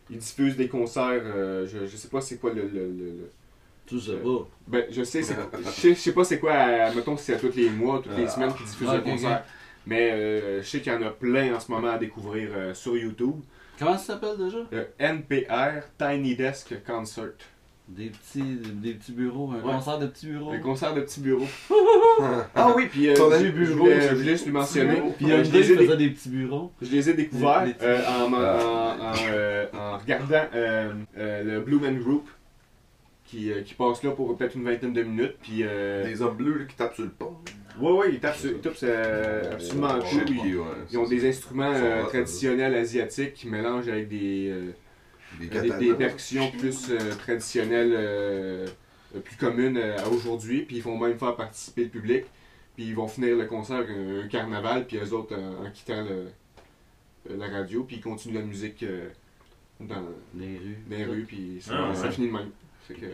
ils 0.09 0.17
diffusent 0.17 0.55
des 0.57 0.67
concerts. 0.67 1.21
je, 1.65 1.95
sais 1.95 2.07
pas 2.07 2.21
c'est 2.21 2.37
quoi 2.37 2.51
le, 2.53 2.61
le, 2.63 2.69
le, 2.87 2.87
le- 2.89 3.31
Tu 3.85 3.99
sais 3.99 4.13
pas. 4.13 4.47
Ben, 4.67 4.83
je 4.91 5.03
sais, 5.03 5.21
je 5.21 5.93
sais, 5.93 6.11
pas 6.11 6.23
c'est 6.23 6.39
quoi, 6.39 6.53
mettons 6.95 7.15
si 7.17 7.25
c'est 7.25 7.33
à 7.35 7.37
tous 7.37 7.55
les 7.55 7.69
mois, 7.69 8.01
toutes 8.03 8.17
les 8.17 8.25
Ah. 8.25 8.29
semaines 8.29 8.53
qu'ils 8.53 8.65
diffusent 8.65 8.87
Ah, 8.91 8.95
un 8.95 8.99
concert. 8.99 9.43
Mais 9.87 10.11
euh, 10.11 10.61
je 10.61 10.67
sais 10.67 10.81
qu'il 10.81 10.91
y 10.91 10.95
en 10.95 11.01
a 11.01 11.09
plein 11.11 11.55
en 11.55 11.59
ce 11.59 11.71
moment 11.71 11.89
à 11.91 11.97
découvrir 11.97 12.49
euh, 12.55 12.73
sur 12.73 12.95
YouTube. 12.97 13.35
Comment 13.79 13.97
ça 13.97 14.13
s'appelle 14.13 14.37
déjà? 14.37 14.57
Le 14.71 14.87
NPR 14.99 15.83
Tiny 15.97 16.35
Desk 16.35 16.73
Concert. 16.85 17.31
Des 17.87 18.09
petits, 18.09 18.57
des 18.73 18.95
petits 18.95 19.13
bureaux, 19.13 19.49
un 19.51 19.65
Ouais. 19.65 19.73
concert 19.73 19.97
de 19.97 20.07
petits 20.07 20.25
bureaux. 20.27 20.51
Un 20.51 20.59
concert 20.59 20.93
de 20.93 20.99
petits 21.01 21.21
bureaux. 21.21 21.47
ah 22.55 22.73
oui, 22.75 22.87
puis 22.91 23.07
euh, 23.07 23.15
je, 23.15 23.47
bureau, 23.49 23.83
voulais, 23.85 24.01
c'est 24.01 24.09
je 24.09 24.15
voulais 24.15 24.31
juste 24.31 24.45
lui 24.45 24.51
mentionner. 24.51 24.95
Puis 25.15 25.15
il 25.21 25.27
y 25.29 25.31
a 25.31 25.35
euh, 25.35 25.39
un 25.39 25.43
je, 25.43 25.51
les 25.53 25.71
ai 25.71 25.75
dé- 25.87 25.95
des 25.95 26.09
petits 26.09 26.27
bureaux. 26.29 26.71
je 26.81 26.91
les 26.91 27.09
ai 27.09 27.13
découverts 27.13 27.65
euh, 27.81 28.01
en, 28.07 28.33
en- 28.33 28.37
Ah. 28.41 29.13
en- 29.13 29.27
euh, 29.31 29.65
en 29.73 29.97
regardant 29.99 30.43
euh, 30.53 30.91
euh, 31.17 31.43
le 31.43 31.61
Blue 31.61 31.79
Man 31.79 31.97
Group 31.99 32.27
qui, 33.23 33.53
euh, 33.53 33.61
qui 33.61 33.73
passe 33.73 34.03
là 34.03 34.11
pour 34.11 34.35
peut-être 34.35 34.55
une 34.55 34.65
vingtaine 34.65 34.91
de 34.91 35.03
minutes. 35.03 35.35
Puis, 35.41 35.59
euh, 35.61 36.03
Des 36.03 36.21
hommes 36.21 36.35
bleus 36.35 36.57
là, 36.59 36.65
qui 36.65 36.75
tapent 36.75 36.95
sur 36.95 37.03
le 37.05 37.09
pont. 37.09 37.37
Ouais, 37.79 37.91
ouais, 37.91 38.13
ils 38.13 38.19
tapent, 38.19 38.35
sur- 38.37 38.51
ils 38.51 38.59
tapent 38.59 38.73
euh, 38.83 39.53
absolument 39.53 39.95
Ouais, 39.95 40.05
chaud. 40.05 40.17
ok, 40.21 40.29
Ils, 40.29 40.55
ouais, 40.57 40.65
ils 40.91 40.97
ont 40.97 41.07
des 41.07 41.27
instruments 41.29 41.71
Ils 41.71 41.77
sont 41.77 41.83
euh, 41.85 42.03
hot, 42.03 42.07
traditionnels 42.07 42.75
asiatiques 42.75 43.33
qui 43.33 43.47
mélangent 43.47 43.87
avec 43.89 44.07
des, 44.09 44.49
euh, 44.49 44.71
Des 45.39 45.47
des, 45.47 45.61
des 45.61 45.69
katanas. 45.69 45.93
percussions 45.95 46.51
plus 46.51 46.89
euh, 46.91 47.15
traditionnelles, 47.15 47.93
euh, 47.95 48.67
plus 49.23 49.35
communes 49.37 49.77
euh, 49.77 49.97
à 49.97 50.07
aujourd'hui. 50.09 50.61
Puis 50.63 50.77
ils 50.77 50.83
vont 50.83 50.97
même 50.97 51.17
faire 51.17 51.35
participer 51.35 51.83
le 51.83 51.89
public. 51.89 52.23
Puis 52.75 52.85
ils 52.85 52.95
vont 52.95 53.07
finir 53.07 53.35
le 53.35 53.45
concert 53.45 53.77
avec 53.77 53.89
un, 53.89 54.23
un 54.23 54.27
carnaval. 54.27 54.85
Puis 54.87 54.97
eux 54.97 55.13
autres, 55.13 55.35
en 55.35 55.69
quittant 55.71 56.03
le- 56.03 56.27
la 57.35 57.47
radio, 57.47 57.83
puis 57.83 57.97
ils 57.97 58.01
continuent 58.01 58.35
la 58.35 58.41
musique 58.41 58.83
euh, 58.83 59.09
dans, 59.79 60.03
Les 60.35 60.57
rues. 60.57 60.77
dans 60.89 60.97
les 60.97 61.05
rues. 61.05 61.25
Puis 61.27 61.57
ça, 61.59 61.73
Ah, 61.91 61.93
ça 61.95 62.09
finit 62.11 62.27
de 62.27 62.33
même. 62.33 62.49
Fait 62.87 62.93
que- 62.93 63.05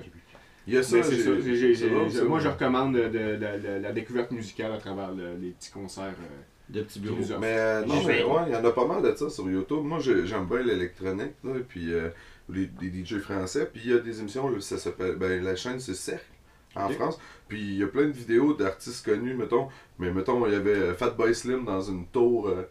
Il 0.68 0.74
y 0.74 0.78
a 0.78 0.84
ça, 0.84 1.04
c'est 1.04 2.24
moi 2.24 2.40
je 2.40 2.48
recommande 2.48 2.96
de, 2.96 3.04
de- 3.04 3.10
de- 3.10 3.38
de- 3.78 3.82
la 3.82 3.92
découverte 3.92 4.32
musicale 4.32 4.72
à 4.72 4.78
travers 4.78 5.12
le- 5.12 5.36
les 5.42 5.50
petits 5.52 5.72
concerts. 5.72 6.06
euh, 6.22 6.40
De 6.70 6.82
petits 6.82 7.00
bureaux. 7.02 7.18
Mais 7.42 7.58
euh, 7.58 7.86
non, 7.86 7.96
mais 8.08 8.24
ouais, 8.24 8.42
il 8.48 8.54
y 8.54 8.56
en 8.56 8.64
a 8.64 8.72
pas 8.72 8.86
mal 8.88 9.02
de 9.04 9.14
ça 9.16 9.30
sur 9.30 9.50
YouTube. 9.50 9.84
Moi, 9.84 10.00
j'ai- 10.00 10.26
j'aime 10.26 10.46
bien 10.46 10.62
l'électronique, 10.64 11.34
puis 11.68 11.94
euh, 11.94 12.10
les, 12.50 12.70
les 12.82 12.90
DJ 13.04 13.20
français. 13.20 13.70
Puis 13.72 13.82
il 13.86 13.92
y 13.92 13.94
a 13.94 14.00
des 14.00 14.20
émissions, 14.22 14.50
ça 14.62 14.78
s'appelle, 14.78 15.16
ben, 15.18 15.44
la 15.44 15.56
chaîne 15.58 15.80
c'est 15.82 15.94
Cercle, 15.94 16.24
en. 16.76 16.88
France. 16.90 17.20
Puis 17.50 17.60
il 17.62 17.78
y 17.78 17.84
a 17.84 17.88
plein 17.88 18.06
de 18.06 18.12
vidéos 18.14 18.54
d'artistes 18.54 19.06
connus, 19.06 19.36
mettons. 19.36 19.68
Mais 20.00 20.12
mettons, 20.12 20.46
il 20.48 20.54
y 20.54 20.56
avait 20.56 20.94
Fatboy 20.94 21.36
Slim 21.36 21.66
dans 21.66 21.82
une 21.82 22.08
tour 22.08 22.48
euh, 22.48 22.64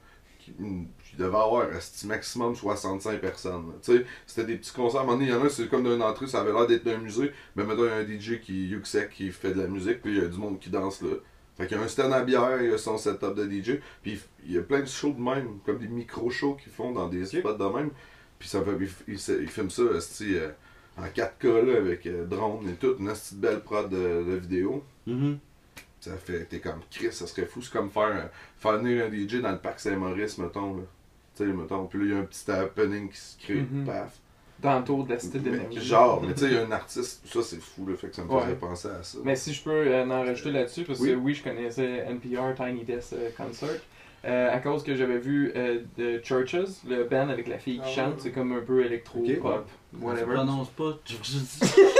qui, 0.44 0.52
une- 0.58 0.86
qui 1.08 1.16
devait 1.16 1.36
avoir 1.36 1.72
esti, 1.72 2.06
maximum 2.06 2.54
65 2.54 3.20
personnes. 3.20 3.72
Tu 3.82 3.92
sais, 3.98 4.06
c'était 4.26 4.46
des 4.46 4.56
petits 4.56 4.72
concerts. 4.72 5.00
À 5.00 5.02
un 5.02 5.06
moment 5.06 5.18
donné, 5.18 5.30
il 5.30 5.34
y 5.34 5.36
en 5.36 5.44
a, 5.44 5.48
c'est 5.48 5.68
comme 5.68 5.84
d'une 5.84 6.02
entrée, 6.02 6.26
ça 6.26 6.40
avait 6.40 6.52
l'air 6.52 6.66
d'être 6.66 6.86
un 6.88 6.98
musée. 6.98 7.32
Mais 7.56 7.64
mettons, 7.64 7.84
il 7.84 7.88
y 7.88 7.90
a 7.90 7.96
un 7.96 8.04
DJ 8.20 8.40
qui, 8.40 8.66
Yuxek, 8.68 9.10
qui 9.10 9.30
fait 9.30 9.52
de 9.52 9.60
la 9.60 9.68
musique, 9.68 10.02
puis 10.02 10.12
il 10.16 10.22
y 10.22 10.24
a 10.24 10.28
du 10.28 10.38
monde 10.38 10.58
qui 10.58 10.70
danse 10.70 11.02
là. 11.02 11.10
Fait 11.56 11.66
qu'il 11.66 11.76
y 11.76 11.80
a 11.80 11.82
un 11.84 11.88
stand 11.88 12.12
à 12.12 12.22
bière, 12.22 12.62
il 12.62 12.70
y 12.70 12.74
a 12.74 12.78
son 12.78 12.96
setup 12.96 13.34
de 13.34 13.44
DJ, 13.44 13.78
puis 14.02 14.18
il 14.44 14.52
y 14.52 14.58
a 14.58 14.62
plein 14.62 14.80
de 14.80 14.86
shows 14.86 15.12
de 15.12 15.20
même, 15.20 15.58
comme 15.66 15.78
des 15.78 15.86
micro-shows 15.88 16.54
qu'ils 16.54 16.72
font 16.72 16.92
dans 16.92 17.08
des 17.08 17.22
Ok. 17.34 17.40
spots 17.40 17.54
de 17.54 17.64
même. 17.76 17.90
Puis 18.38 18.48
ça 18.48 18.62
fait, 18.64 18.88
ils 19.08 19.48
filment 19.48 19.70
ça 19.70 19.82
euh, 19.82 20.50
en 20.96 21.04
4K 21.06 21.46
là, 21.66 21.76
avec 21.76 22.06
euh, 22.06 22.24
drone 22.24 22.68
et 22.68 22.74
tout, 22.74 22.96
une 22.98 23.08
esti 23.08 23.36
de 23.36 23.40
belle 23.40 23.60
prod 23.60 23.88
de, 23.90 23.96
de 23.96 24.34
vidéo. 24.36 24.82
Mhm. 25.06 25.38
Ça 26.04 26.16
fait, 26.16 26.46
t'es 26.46 26.58
comme 26.58 26.80
Chris, 26.90 27.12
ça 27.12 27.28
serait 27.28 27.46
fou, 27.46 27.62
c'est 27.62 27.72
comme 27.72 27.88
faire, 27.88 28.02
euh, 28.08 28.26
faire 28.58 28.78
venir 28.78 29.04
un 29.06 29.08
DJ 29.08 29.40
dans 29.40 29.52
le 29.52 29.58
parc 29.58 29.78
Saint-Maurice, 29.78 30.36
mettons. 30.38 30.76
Là. 30.78 30.82
Tu 31.36 31.44
sais, 31.46 31.52
mettons, 31.52 31.86
puis 31.86 32.00
là, 32.00 32.04
il 32.06 32.10
y 32.10 32.14
a 32.14 32.18
un 32.18 32.24
petit 32.24 32.50
happening 32.50 33.08
qui 33.08 33.16
se 33.18 33.38
crée, 33.38 33.54
Mhm. 33.70 33.84
paf. 33.86 34.18
Dans 34.58 34.78
le 34.80 34.84
tour 34.84 35.04
de 35.04 35.12
la 35.12 35.18
cité 35.20 35.38
Mais 35.44 35.50
d'énergie. 35.50 35.80
genre, 35.80 36.20
mais 36.26 36.34
tu 36.34 36.40
sais, 36.40 36.46
il 36.46 36.52
y 36.54 36.56
a 36.56 36.66
un 36.66 36.72
artiste, 36.72 37.22
ça 37.26 37.40
c'est 37.42 37.60
fou, 37.62 37.86
là, 37.86 37.94
fait 37.96 38.08
que 38.08 38.16
ça 38.16 38.24
me 38.24 38.28
faisait 38.28 38.50
Ouais. 38.50 38.54
penser 38.56 38.88
à 38.88 39.02
ça. 39.04 39.18
Mais 39.24 39.36
si 39.36 39.52
je 39.54 39.62
peux 39.62 39.70
euh, 39.70 40.04
en 40.04 40.24
rajouter 40.24 40.50
là-dessus, 40.50 40.82
parce 40.82 40.98
que 40.98 41.14
Oui. 41.14 41.34
je 41.34 41.44
connaissais 41.44 42.04
NPR 42.08 42.54
Tiny 42.56 42.82
Desk 42.84 43.12
euh, 43.12 43.30
Concert. 43.36 43.80
euh, 44.24 44.52
à 44.54 44.58
cause 44.58 44.82
que 44.84 44.94
j'avais 44.96 45.18
vu 45.18 45.52
euh, 45.56 45.80
The 45.98 46.24
Churches, 46.24 46.84
le 46.88 47.04
band 47.04 47.28
avec 47.28 47.46
la 47.48 47.58
fille 47.58 47.76
qui 47.78 47.82
Ah 47.84 47.88
chante, 47.90 48.14
ouais. 48.14 48.20
c'est 48.20 48.30
comme 48.32 48.52
un 48.52 48.60
peu 48.60 48.84
électro, 48.84 49.20
Ok. 49.20 49.38
pop, 49.40 49.68
Tu 49.98 50.04
whatever. 50.04 50.34
prononces 50.34 50.70
pas. 50.70 50.98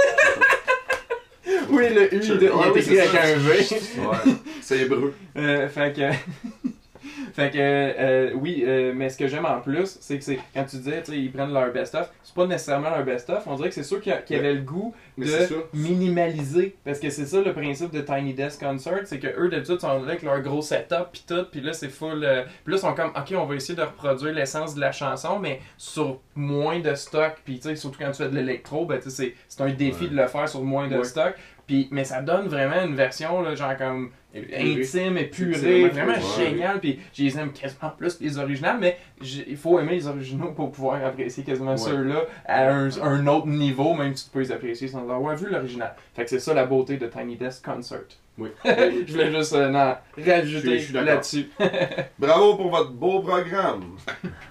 Oui, 1.73 1.89
le 1.93 2.13
U, 2.13 2.19
il, 2.21 2.23
il 2.25 2.43
est 2.43 2.79
écrit 2.79 2.99
avec 2.99 3.15
un 3.21 3.37
V. 3.37 3.53
Ouais, 3.99 4.33
c'est 4.61 4.79
hébreu. 4.79 5.13
Euh, 5.37 5.67
fait 5.67 5.93
que. 5.95 6.09
fait 7.33 7.51
que, 7.51 7.57
euh, 7.59 8.31
oui, 8.35 8.63
euh, 8.65 8.93
mais 8.95 9.09
ce 9.09 9.17
que 9.17 9.27
j'aime 9.27 9.45
en 9.45 9.59
plus, 9.59 9.97
c'est 9.99 10.17
que 10.17 10.23
c'est 10.23 10.39
quand 10.53 10.63
tu 10.65 10.77
disais, 10.77 11.01
tu 11.03 11.11
sais, 11.11 11.17
ils 11.17 11.31
prennent 11.31 11.51
leur 11.53 11.71
best-of, 11.71 12.09
c'est 12.23 12.33
pas 12.35 12.45
nécessairement 12.45 12.89
leur 12.91 13.03
best-of, 13.03 13.43
on 13.47 13.55
dirait 13.55 13.69
que 13.69 13.75
c'est 13.75 13.83
sûr 13.83 13.99
qu'ils 14.01 14.15
qu'ils 14.25 14.37
avaient 14.37 14.53
le 14.53 14.61
goût 14.61 14.93
Mais 15.17 15.25
de 15.25 15.65
minimaliser. 15.73 16.75
Parce 16.85 16.99
que 16.99 17.09
c'est 17.09 17.25
ça 17.25 17.41
le 17.41 17.53
principe 17.53 17.91
de 17.91 18.01
Tiny 18.01 18.33
Desk 18.33 18.59
Concert, 18.63 19.01
c'est 19.05 19.19
que 19.19 19.27
eux 19.39 19.49
d'habitude 19.49 19.79
sont 19.79 19.87
là 20.01 20.09
avec 20.11 20.21
leur 20.23 20.39
gros 20.41 20.61
setup 20.61 21.11
pis 21.11 21.23
tout, 21.27 21.43
pis 21.51 21.61
là 21.61 21.73
c'est 21.73 21.89
full. 21.89 22.23
euh, 22.23 22.43
pis 22.65 22.71
là 22.71 22.77
ils 22.77 22.79
sont 22.79 22.93
comme, 22.93 23.09
ok, 23.15 23.33
on 23.37 23.45
va 23.45 23.55
essayer 23.55 23.75
de 23.75 23.81
reproduire 23.83 24.33
l'essence 24.33 24.75
de 24.75 24.79
la 24.81 24.91
chanson, 24.91 25.39
mais 25.39 25.59
sur 25.77 26.19
moins 26.35 26.79
de 26.79 26.93
stock, 26.95 27.33
pis 27.45 27.57
tu 27.59 27.69
sais, 27.69 27.75
surtout 27.75 27.99
quand 27.99 28.11
tu 28.11 28.23
fais 28.23 28.29
de 28.29 28.35
l'électro, 28.35 28.85
ben 28.85 28.97
tu 28.99 29.09
sais, 29.09 29.15
c'est- 29.15 29.33
c'est 29.47 29.61
un 29.61 29.69
défi 29.71 30.05
Ouais. 30.05 30.09
de 30.09 30.15
le 30.15 30.27
faire 30.27 30.47
sur 30.47 30.61
moins 30.63 30.87
de 30.87 30.97
Ouais. 30.97 31.03
stock. 31.03 31.33
Puis, 31.67 31.87
mais 31.91 32.03
ça 32.03 32.21
donne 32.21 32.47
vraiment 32.47 32.83
une 32.85 32.95
version, 32.95 33.41
là, 33.41 33.55
genre 33.55 33.77
comme 33.77 34.11
intime, 34.35 35.17
épurée, 35.17 35.87
vraiment 35.87 36.13
vraiment 36.13 36.13
cool, 36.19 36.43
ouais. 36.43 36.49
génial. 36.49 36.79
Puis, 36.79 36.99
je 37.13 37.23
les 37.23 37.37
aime 37.39 37.53
quasiment 37.53 37.91
plus 37.97 38.15
que 38.15 38.23
les 38.23 38.37
originales, 38.37 38.77
mais 38.79 38.97
il 39.21 39.55
faut 39.55 39.79
aimer 39.79 39.93
les 39.93 40.07
originaux 40.07 40.51
pour 40.51 40.71
pouvoir 40.71 41.03
apprécier 41.05 41.43
quasiment 41.43 41.71
Ouais. 41.71 41.77
ceux-là 41.77 42.21
à 42.45 42.69
un, 42.71 42.89
un 43.01 43.27
autre 43.27 43.47
niveau, 43.47 43.93
même 43.93 44.15
si 44.15 44.25
tu 44.25 44.31
peux 44.31 44.39
les 44.39 44.51
apprécier 44.51 44.87
sans 44.87 45.07
avoir 45.09 45.35
vu 45.35 45.49
l'original. 45.49 45.93
Fait 46.15 46.23
que 46.23 46.29
c'est 46.29 46.39
ça 46.39 46.53
la 46.53 46.65
beauté 46.65 46.97
de 46.97 47.07
Tiny 47.07 47.37
Desk 47.37 47.63
Concert. 47.63 48.01
Oui. 48.37 48.49
je 48.65 49.11
voulais 49.11 49.31
juste 49.31 49.53
euh, 49.53 49.69
non, 49.69 49.95
rajouter 50.25 50.79
là-dessus. 50.93 51.49
Bravo 52.19 52.55
pour 52.55 52.69
votre 52.71 52.91
beau 52.91 53.19
programme. 53.21 53.97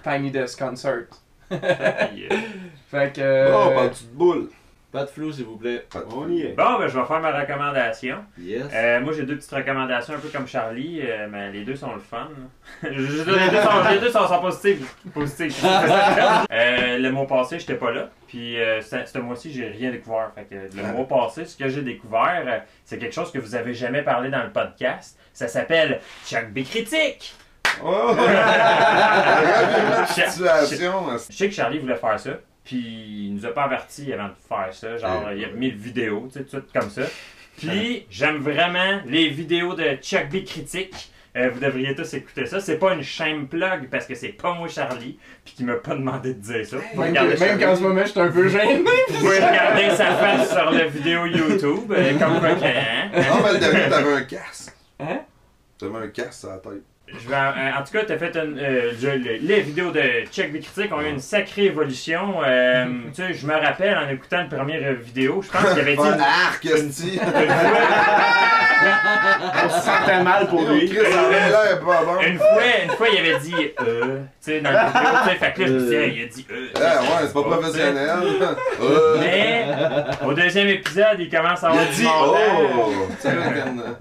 Tiny 0.03 0.31
Desk 0.31 0.57
Concert. 0.59 1.05
Euh, 1.51 2.07
Fait 2.89 3.13
que. 3.13 3.21
euh, 3.21 3.51
Oh, 3.53 3.71
parle-tu 3.75 4.05
de 4.05 4.09
boule? 4.17 4.49
Pas 4.93 5.05
de 5.05 5.09
flou, 5.09 5.31
s'il 5.31 5.45
vous 5.45 5.57
plaît. 5.57 5.85
Pas 5.91 6.01
de 6.01 6.05
On 6.15 6.29
y 6.29 6.43
est. 6.43 6.53
Bon, 6.53 6.77
ben, 6.77 6.87
je 6.87 6.99
vais 6.99 7.05
faire 7.05 7.19
ma 7.19 7.31
recommandation. 7.31 8.17
Yes. 8.39 8.65
Euh, 8.71 9.01
moi, 9.01 9.11
j'ai 9.11 9.23
deux 9.23 9.37
petites 9.37 9.51
recommandations, 9.51 10.13
un 10.13 10.19
peu 10.19 10.27
comme 10.27 10.47
Charlie, 10.47 11.01
euh, 11.01 11.27
mais 11.31 11.51
les 11.51 11.63
deux 11.63 11.75
sont 11.75 11.95
le 11.95 11.99
fun. 11.99 12.29
Les, 12.83 12.95
deux 12.95 13.25
sont, 13.25 13.89
les 13.89 13.99
deux 13.99 14.11
sont, 14.11 14.27
sont 14.27 14.39
positifs. 14.39 14.95
positifs. 15.13 15.65
Euh, 16.51 16.97
le 16.99 17.11
mois 17.11 17.25
passé, 17.25 17.57
j'étais 17.59 17.75
pas 17.75 17.91
là. 17.91 18.09
Puis 18.27 18.59
euh, 18.59 18.81
ce 18.81 19.17
mois-ci, 19.17 19.51
j'ai 19.51 19.67
rien 19.67 19.91
découvert. 19.91 20.31
Fait 20.35 20.43
que 20.43 20.55
le 20.75 20.83
mois 20.93 21.07
passé, 21.07 21.45
ce 21.45 21.57
que 21.57 21.67
j'ai 21.69 21.81
découvert, 21.81 22.43
euh, 22.45 22.59
c'est 22.85 22.97
quelque 22.99 23.13
chose 23.13 23.31
que 23.31 23.39
vous 23.39 23.55
avez 23.55 23.73
jamais 23.73 24.03
parlé 24.03 24.29
dans 24.29 24.43
le 24.43 24.51
podcast. 24.51 25.17
Ça 25.33 25.47
s'appelle 25.47 25.99
Chuck 26.25 26.51
B 26.51 26.63
Critique. 26.63 27.35
Oh! 27.83 28.15
Je 30.15 31.33
sais 31.33 31.49
que 31.49 31.55
Charlie 31.55 31.79
voulait 31.79 31.95
faire 31.95 32.19
ça, 32.19 32.31
puis 32.63 33.25
il 33.27 33.35
nous 33.35 33.45
a 33.45 33.53
pas 33.53 33.63
avertis 33.63 34.11
avant 34.13 34.29
de 34.29 34.35
faire 34.47 34.73
ça. 34.73 34.97
Genre, 34.97 35.31
il 35.35 35.45
a 35.45 35.49
mis 35.49 35.67
une 35.67 35.77
vidéo, 35.77 36.29
tu 36.31 36.39
sais, 36.39 36.45
tout 36.45 36.63
comme 36.73 36.89
ça. 36.89 37.03
Puis, 37.57 38.05
j'aime 38.09 38.37
vraiment 38.37 39.01
les 39.05 39.29
vidéos 39.29 39.75
de 39.75 39.95
Chuck 40.01 40.29
B 40.29 40.43
Critique. 40.43 41.11
Euh, 41.35 41.49
vous 41.51 41.59
devriez 41.59 41.95
tous 41.95 42.13
écouter 42.13 42.45
ça. 42.45 42.59
C'est 42.59 42.77
pas 42.77 42.93
une 42.93 43.01
shame 43.01 43.47
plug 43.47 43.89
parce 43.89 44.05
que 44.05 44.13
c'est 44.13 44.29
pas 44.29 44.53
moi 44.53 44.67
Charlie, 44.67 45.17
puis 45.43 45.55
qui 45.55 45.63
m'a 45.63 45.75
pas 45.75 45.95
demandé 45.95 46.35
de 46.35 46.39
dire 46.39 46.65
ça. 46.65 46.77
Vous 46.93 47.01
Même, 47.01 47.59
qu'en 47.59 47.75
ce 47.75 47.81
moment, 47.81 48.01
je 48.05 48.11
suis 48.11 48.19
un 48.19 48.31
peu 48.31 48.47
gêné. 48.47 48.83
vous 49.09 49.19
pouvez 49.19 49.37
regarder 49.37 49.89
sa 49.95 50.15
face 50.15 50.51
sur 50.51 50.69
la 50.69 50.85
vidéo 50.85 51.25
YouTube, 51.25 51.91
euh, 51.91 52.19
comme 52.19 52.39
quoi 52.39 52.49
hein? 52.49 53.09
Non, 53.13 53.43
mais 53.43 53.53
le 53.53 53.59
dernier, 53.59 53.89
t'avais 53.89 54.13
un 54.13 54.21
casque. 54.21 54.73
Hein? 54.99 55.21
T'avais 55.79 56.05
un 56.05 56.07
casque 56.09 56.33
sur 56.33 56.49
la 56.49 56.57
tête. 56.57 56.83
Je 57.21 57.29
vais, 57.29 57.35
en, 57.35 57.79
en 57.79 57.83
tout 57.83 57.91
cas, 57.93 58.03
tu 58.05 58.11
as 58.13 58.17
fait 58.17 58.35
une, 58.35 58.57
euh, 58.59 58.91
je- 58.99 59.07
les 59.45 59.61
vidéos 59.61 59.91
de 59.91 60.01
Check 60.31 60.51
B 60.51 60.59
Critique 60.61 60.91
ont 60.93 61.01
eu 61.01 61.09
une 61.09 61.19
sacrée 61.19 61.65
évolution. 61.65 62.41
Euh, 62.45 62.85
tu 63.15 63.21
sais, 63.23 63.33
je 63.33 63.45
me 63.45 63.53
rappelle 63.53 63.95
en 63.97 64.09
écoutant 64.09 64.41
une 64.41 64.49
première 64.49 64.81
euh, 64.83 64.93
vidéo, 64.93 65.41
je 65.41 65.49
pense 65.51 65.61
qu'il 65.71 65.79
avait 65.81 65.95
dit 65.95 65.99
Ouais, 66.01 66.07
une, 66.07 66.21
arc, 66.21 66.63
une 66.63 66.91
fois, 66.91 67.33
On 69.63 69.69
se 69.69 69.79
sentait 69.85 70.23
mal 70.23 70.47
pour 70.47 70.67
lui. 70.67 70.87
Une 70.89 72.37
fois, 72.37 72.49
une 72.83 72.89
fois, 72.91 73.07
il 73.09 73.19
avait 73.19 73.39
dit 73.39 73.53
euh, 73.81 74.19
tu 74.43 74.51
sais, 74.51 74.59
dans 74.61 74.71
la 74.71 74.85
vidéo, 74.87 75.01
tu 75.23 75.29
sais, 75.29 75.35
fait 75.35 75.53
que 75.53 75.61
là, 75.61 75.67
je 75.67 75.73
me 75.73 75.79
disais, 75.79 75.95
Euh. 75.97 76.07
il 76.07 76.23
a 76.23 76.25
dit 76.27 76.47
euh. 76.51 76.67
Ah 76.75 77.01
ouais, 77.01 77.27
c'est 77.27 77.33
pas 77.33 77.43
professionnel. 77.43 78.09
Euh, 78.81 79.17
Mais 79.19 79.65
au 80.25 80.33
deuxième 80.33 80.67
épisode, 80.67 81.17
il 81.19 81.29
commence 81.29 81.63
à 81.63 81.69
Il 81.69 81.71
avoir 81.71 81.83
a 81.83 81.85
du 81.87 82.01
dit 82.01 82.07
oh! 82.11 82.35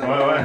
Ouais, 0.00 0.06
ouais. 0.08 0.42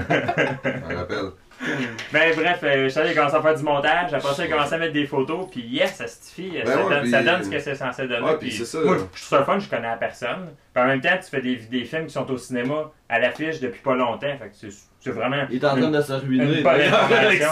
Je 0.66 0.94
me 0.94 0.98
rappelle. 1.00 1.32
Ben 2.14 2.34
bref, 2.36 2.60
euh, 2.64 2.84
je 2.86 2.90
savais, 2.90 3.12
il 3.12 3.16
commençait 3.16 3.36
à 3.36 3.42
faire 3.42 3.56
du 3.56 3.64
montage. 3.64 4.14
Après 4.14 4.34
ça, 4.34 4.46
il 4.46 4.52
commençait 4.52 4.76
à 4.76 4.78
mettre 4.78 4.94
des 4.94 5.06
photos. 5.08 5.48
Puis 5.52 5.62
yes, 5.62 5.96
ça 5.96 6.08
suffit. 6.08 6.52
Ben 6.52 6.66
ça, 6.66 6.84
ouais, 6.84 6.90
donne, 6.90 7.02
puis- 7.02 7.12
ça 7.12 7.24
donne 7.24 7.44
ce 7.44 7.50
que 7.50 7.60
c'est 7.60 7.76
censé 7.76 8.08
donner. 8.08 8.26
Ouais, 8.26 8.38
puis 8.40 8.52
c'est 8.52 8.66
ça, 8.66 8.80
Moi, 8.80 8.96
je 8.98 9.00
trouve 9.02 9.30
ça 9.30 9.40
le 9.40 9.46
fun, 9.46 9.60
je 9.60 9.68
connais 9.70 9.88
la 9.90 9.98
personne. 9.98 10.50
Puis 10.74 10.84
en 10.84 10.88
même 10.88 11.02
temps, 11.02 11.18
tu 11.22 11.30
fais 11.30 11.42
des, 11.42 11.56
des 11.56 11.86
films 11.86 12.06
qui 12.06 12.14
sont 12.14 12.30
au 12.32 12.38
cinéma 12.38 12.92
à 13.10 13.20
l'affiche 13.20 13.60
depuis 13.60 13.82
pas 13.82 13.96
longtemps. 13.96 14.20
Fait 14.40 14.50
que 14.50 14.54
c'est, 14.54 14.70
c'est 15.00 15.10
vraiment. 15.12 15.46
Il 15.50 15.58
est 15.58 15.66
en 15.66 15.76
train 15.76 15.90
de 15.90 16.02
se 16.02 16.14
ruiner. 16.14 16.58
une 16.58 16.64
bonne 16.64 16.74
avec 16.82 17.42
information. 17.42 17.50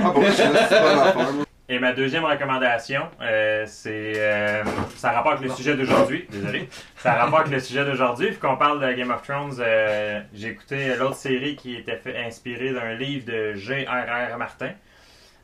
Ah 0.00 0.12
moi. 0.14 1.44
Et 1.70 1.78
ma 1.78 1.92
deuxième 1.92 2.24
recommandation, 2.24 3.02
euh, 3.20 3.64
c'est. 3.66 4.14
euh, 4.16 4.64
ça 4.96 5.10
a 5.10 5.12
rapport 5.12 5.32
avec 5.32 5.44
le 5.44 5.54
sujet 5.54 5.76
d'aujourd'hui. 5.76 6.26
Désolé. 6.30 6.66
Ça 6.96 7.12
a 7.12 7.24
rapport 7.24 7.40
avec 7.40 7.52
le 7.52 7.60
sujet 7.60 7.84
d'aujourd'hui. 7.84 8.30
Vu 8.30 8.38
qu'on 8.38 8.56
parle 8.56 8.80
de 8.80 8.90
Game 8.94 9.10
of 9.10 9.20
Thrones, 9.22 9.52
euh, 9.60 10.20
j'ai 10.32 10.48
écouté 10.48 10.96
l'autre 10.96 11.16
série 11.16 11.56
qui 11.56 11.76
était 11.76 11.96
fait, 11.96 12.16
inspirée 12.24 12.72
d'un 12.72 12.94
livre 12.94 13.26
de 13.26 13.52
G.R.R. 13.54 14.38
Martin. 14.38 14.70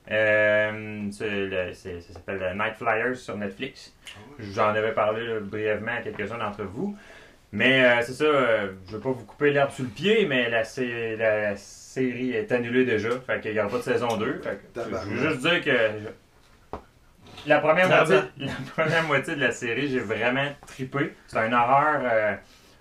Le- 0.08 1.72
ça 1.74 1.88
s'appelle 2.12 2.54
Night 2.56 2.74
Flyers 2.76 3.16
sur 3.16 3.36
Netflix. 3.36 3.92
J'en 4.38 4.68
avais 4.68 4.92
parlé 4.92 5.26
là, 5.26 5.40
brièvement 5.40 5.92
à 5.92 6.00
quelques-uns 6.02 6.38
d'entre 6.38 6.62
vous. 6.62 6.96
Mais 7.56 7.84
euh, 7.84 8.02
c'est 8.02 8.12
ça, 8.14 8.24
euh, 8.24 8.72
je 8.88 8.92
veux 8.96 9.00
pas 9.00 9.10
vous 9.10 9.24
couper 9.24 9.50
l'herbe 9.52 9.70
sous 9.70 9.82
le 9.84 9.88
pied, 9.88 10.26
mais 10.26 10.50
la, 10.50 10.64
sé- 10.64 11.16
la 11.16 11.54
série 11.56 12.32
est 12.32 12.50
annulée 12.50 12.84
déjà. 12.84 13.10
Fait 13.26 13.40
qu'il 13.40 13.52
n'y 13.52 13.60
aura 13.60 13.68
pas 13.68 13.78
de 13.78 13.82
saison 13.82 14.16
2. 14.16 14.40
Fait 14.42 14.60
que 14.74 14.80
je 15.04 15.08
veux 15.10 15.28
juste 15.30 15.40
dire 15.42 15.62
que 15.64 15.70
je- 15.70 16.78
la 17.46 17.58
première, 17.60 17.88
moitié, 17.98 18.16
la 18.38 18.52
première 18.74 19.02
moitié 19.04 19.36
de 19.36 19.40
la 19.40 19.52
série, 19.52 19.88
j'ai 19.88 20.00
vraiment 20.00 20.48
trippé. 20.66 21.14
C'est 21.28 21.38
un 21.38 21.52
horreur, 21.52 22.00
euh, 22.02 22.34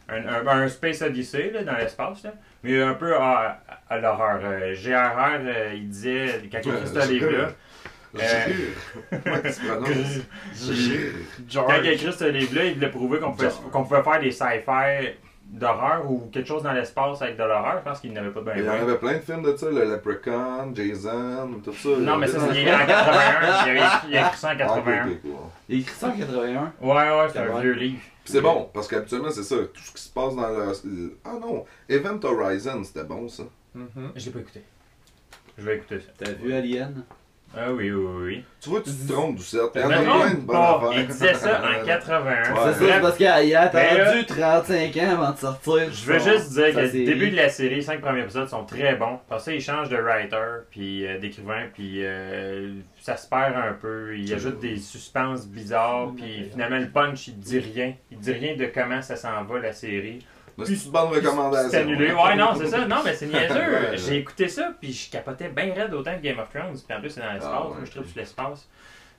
un, 0.09 0.25
un- 0.27 0.47
un 0.63 0.67
Space 0.69 1.01
Odyssey 1.01 1.51
là, 1.53 1.63
dans 1.63 1.75
l'espace, 1.77 2.23
là, 2.23 2.33
mais 2.63 2.81
un 2.81 2.93
peu 2.93 3.15
à, 3.15 3.61
à 3.89 3.97
l'horreur. 3.99 4.39
Euh, 4.43 4.73
GRR, 4.73 5.39
euh, 5.45 5.71
il 5.75 5.89
disait, 5.89 6.41
quand 6.51 6.59
il 6.63 6.71
a 6.71 6.73
écrit 6.77 6.87
ce 6.87 6.93
livre-là, 7.11 7.49
Gire. 10.53 11.13
Quand 11.53 11.67
il 11.81 11.87
a 11.87 11.91
écrit 11.91 12.13
ce 12.13 12.25
livre-là, 12.25 12.65
il 12.65 12.75
voulait 12.75 12.89
prouver 12.89 13.19
qu'on 13.19 13.31
pouvait, 13.31 13.49
Genre. 13.49 13.69
qu'on 13.71 13.83
pouvait 13.83 14.03
faire 14.03 14.19
des 14.19 14.31
sci-fi 14.31 15.17
d'horreur 15.45 16.09
ou 16.09 16.29
quelque 16.31 16.47
chose 16.47 16.63
dans 16.63 16.73
l'espace 16.73 17.21
avec 17.21 17.37
de 17.37 17.43
l'horreur. 17.43 17.79
Je 17.79 17.83
pense 17.89 17.99
qu'il 17.99 18.13
n'avait 18.13 18.31
pas 18.31 18.41
bien. 18.41 18.53
Il 18.57 18.63
y 18.65 18.69
en 18.69 18.73
avait 18.73 18.97
plein 18.97 19.13
de 19.13 19.19
films 19.19 19.43
de 19.43 19.55
ça, 19.55 19.69
le 19.69 19.83
Leprechaun, 19.85 20.73
Jason, 20.75 21.61
tout 21.63 21.73
ça. 21.73 21.89
Non, 21.99 22.17
mais 22.17 22.27
ça, 22.27 22.39
c'est 22.39 22.73
en 22.73 22.77
81. 22.85 23.65
Il 23.65 23.69
avait 23.69 23.79
écrit, 23.79 24.07
il 24.09 24.17
a 24.17 24.27
écrit 24.27 24.37
ça 24.37 24.51
en 24.53 24.57
81. 24.57 25.09
Il 25.69 25.75
a 25.75 25.79
écrit 25.79 25.95
ça 25.95 26.07
en 26.07 26.17
81. 26.17 26.73
Ouais, 26.81 26.93
ouais, 26.93 27.27
c'est 27.31 27.39
un 27.39 27.59
vieux 27.59 27.73
livre. 27.73 27.99
C'est 28.25 28.41
bon, 28.41 28.69
parce 28.73 28.87
qu'habituellement, 28.87 29.31
c'est 29.31 29.43
ça. 29.43 29.55
Tout 29.57 29.81
ce 29.81 29.91
qui 29.91 30.01
se 30.01 30.09
passe 30.09 30.35
dans 30.35 30.47
le. 30.47 31.17
Ah 31.25 31.33
non, 31.41 31.65
Event 31.89 32.19
Horizon, 32.23 32.83
c'était 32.83 33.03
bon 33.03 33.27
ça. 33.27 33.43
Mhm. 33.75 34.11
Je 34.15 34.25
l'ai 34.25 34.31
pas 34.31 34.39
écouté. 34.39 34.61
Je 35.57 35.63
vais 35.65 35.75
écouter 35.75 35.99
ça. 35.99 36.11
T'as 36.17 36.31
vu 36.31 36.53
Alien? 36.53 37.03
Ah 37.55 37.71
oui, 37.71 37.91
oui, 37.91 38.05
oui. 38.23 38.43
Tu 38.59 38.69
vois, 38.69 38.81
tu 38.81 38.89
te 38.91 39.11
trompes 39.11 39.35
du 39.35 39.43
7. 39.43 39.61
Il 39.75 39.81
y 39.81 39.83
en 39.83 39.87
Mais 39.89 39.95
a 39.95 40.01
non, 40.01 40.19
plein 40.21 40.29
de 40.31 40.35
bonnes 40.37 40.47
pas. 40.47 40.77
affaires. 40.87 40.99
Il 41.01 41.07
disait 41.07 41.33
ça 41.35 41.61
en 41.61 41.85
81. 41.85 42.53
Ouais. 42.53 42.73
c'est 42.79 42.87
ça, 42.87 42.99
parce 42.99 43.17
qu'il 43.17 43.27
a 43.27 43.61
attendu 43.61 44.25
35 44.25 44.97
ans 44.97 45.09
avant 45.11 45.31
de 45.31 45.37
sortir. 45.37 45.93
Je 45.93 46.11
veux 46.11 46.19
juste 46.19 46.53
dire 46.53 46.73
que 46.73 46.79
le 46.79 46.89
début 47.05 47.29
de 47.29 47.35
la 47.35 47.49
série, 47.49 47.75
les 47.75 47.81
cinq 47.83 48.01
premiers 48.01 48.21
épisodes 48.21 48.47
sont 48.47 48.63
très 48.65 48.95
bons. 48.95 49.19
Parce 49.29 49.45
ça, 49.45 49.53
il 49.53 49.61
change 49.61 49.89
de 49.89 49.97
writer, 49.97 50.63
puis 50.71 51.05
euh, 51.05 51.19
d'écrivain, 51.19 51.65
puis 51.73 51.99
euh, 52.03 52.73
ça 52.99 53.17
se 53.17 53.27
perd 53.27 53.55
un 53.55 53.73
peu. 53.73 54.17
Il 54.17 54.33
ajoute 54.33 54.59
des 54.59 54.77
suspens 54.77 55.35
bizarres, 55.47 56.11
puis 56.15 56.49
finalement 56.51 56.79
le 56.79 56.89
punch, 56.89 57.27
il 57.27 57.37
dit 57.37 57.59
rien. 57.59 57.93
Il 58.09 58.17
dit 58.17 58.31
rien 58.31 58.55
de 58.55 58.65
comment 58.65 59.01
ça 59.01 59.15
s'en 59.15 59.43
va 59.43 59.59
la 59.59 59.73
série. 59.73 60.25
Mais 60.57 60.65
C'est 60.65 60.85
une 60.85 60.91
bonne 60.91 61.09
recommandation. 61.09 61.69
C'est 61.71 61.77
annulé. 61.81 62.11
Ouais, 62.13 62.35
non, 62.35 62.49
c'est 62.57 62.67
ça. 62.67 62.85
Non, 62.85 62.97
mais 63.03 63.13
c'est 63.13 63.27
niaiseux. 63.27 63.53
Ouais. 63.91 63.97
J'ai 63.97 64.17
écouté 64.17 64.47
ça, 64.47 64.71
puis 64.79 64.93
je 64.93 65.09
capotais 65.11 65.49
bien 65.49 65.73
raide 65.73 65.93
autant 65.93 66.15
que 66.15 66.21
Game 66.21 66.39
of 66.39 66.49
Thrones. 66.49 66.77
Puis 66.87 66.95
en 66.97 66.99
plus, 67.01 67.09
c'est 67.09 67.21
dans 67.21 67.31
l'espace. 67.33 67.51
Ah, 67.53 67.61
ouais. 67.67 67.75
Moi, 67.75 67.79
je 67.85 67.91
tripe 67.91 68.05
sur 68.07 68.17
l'espace. 68.19 68.67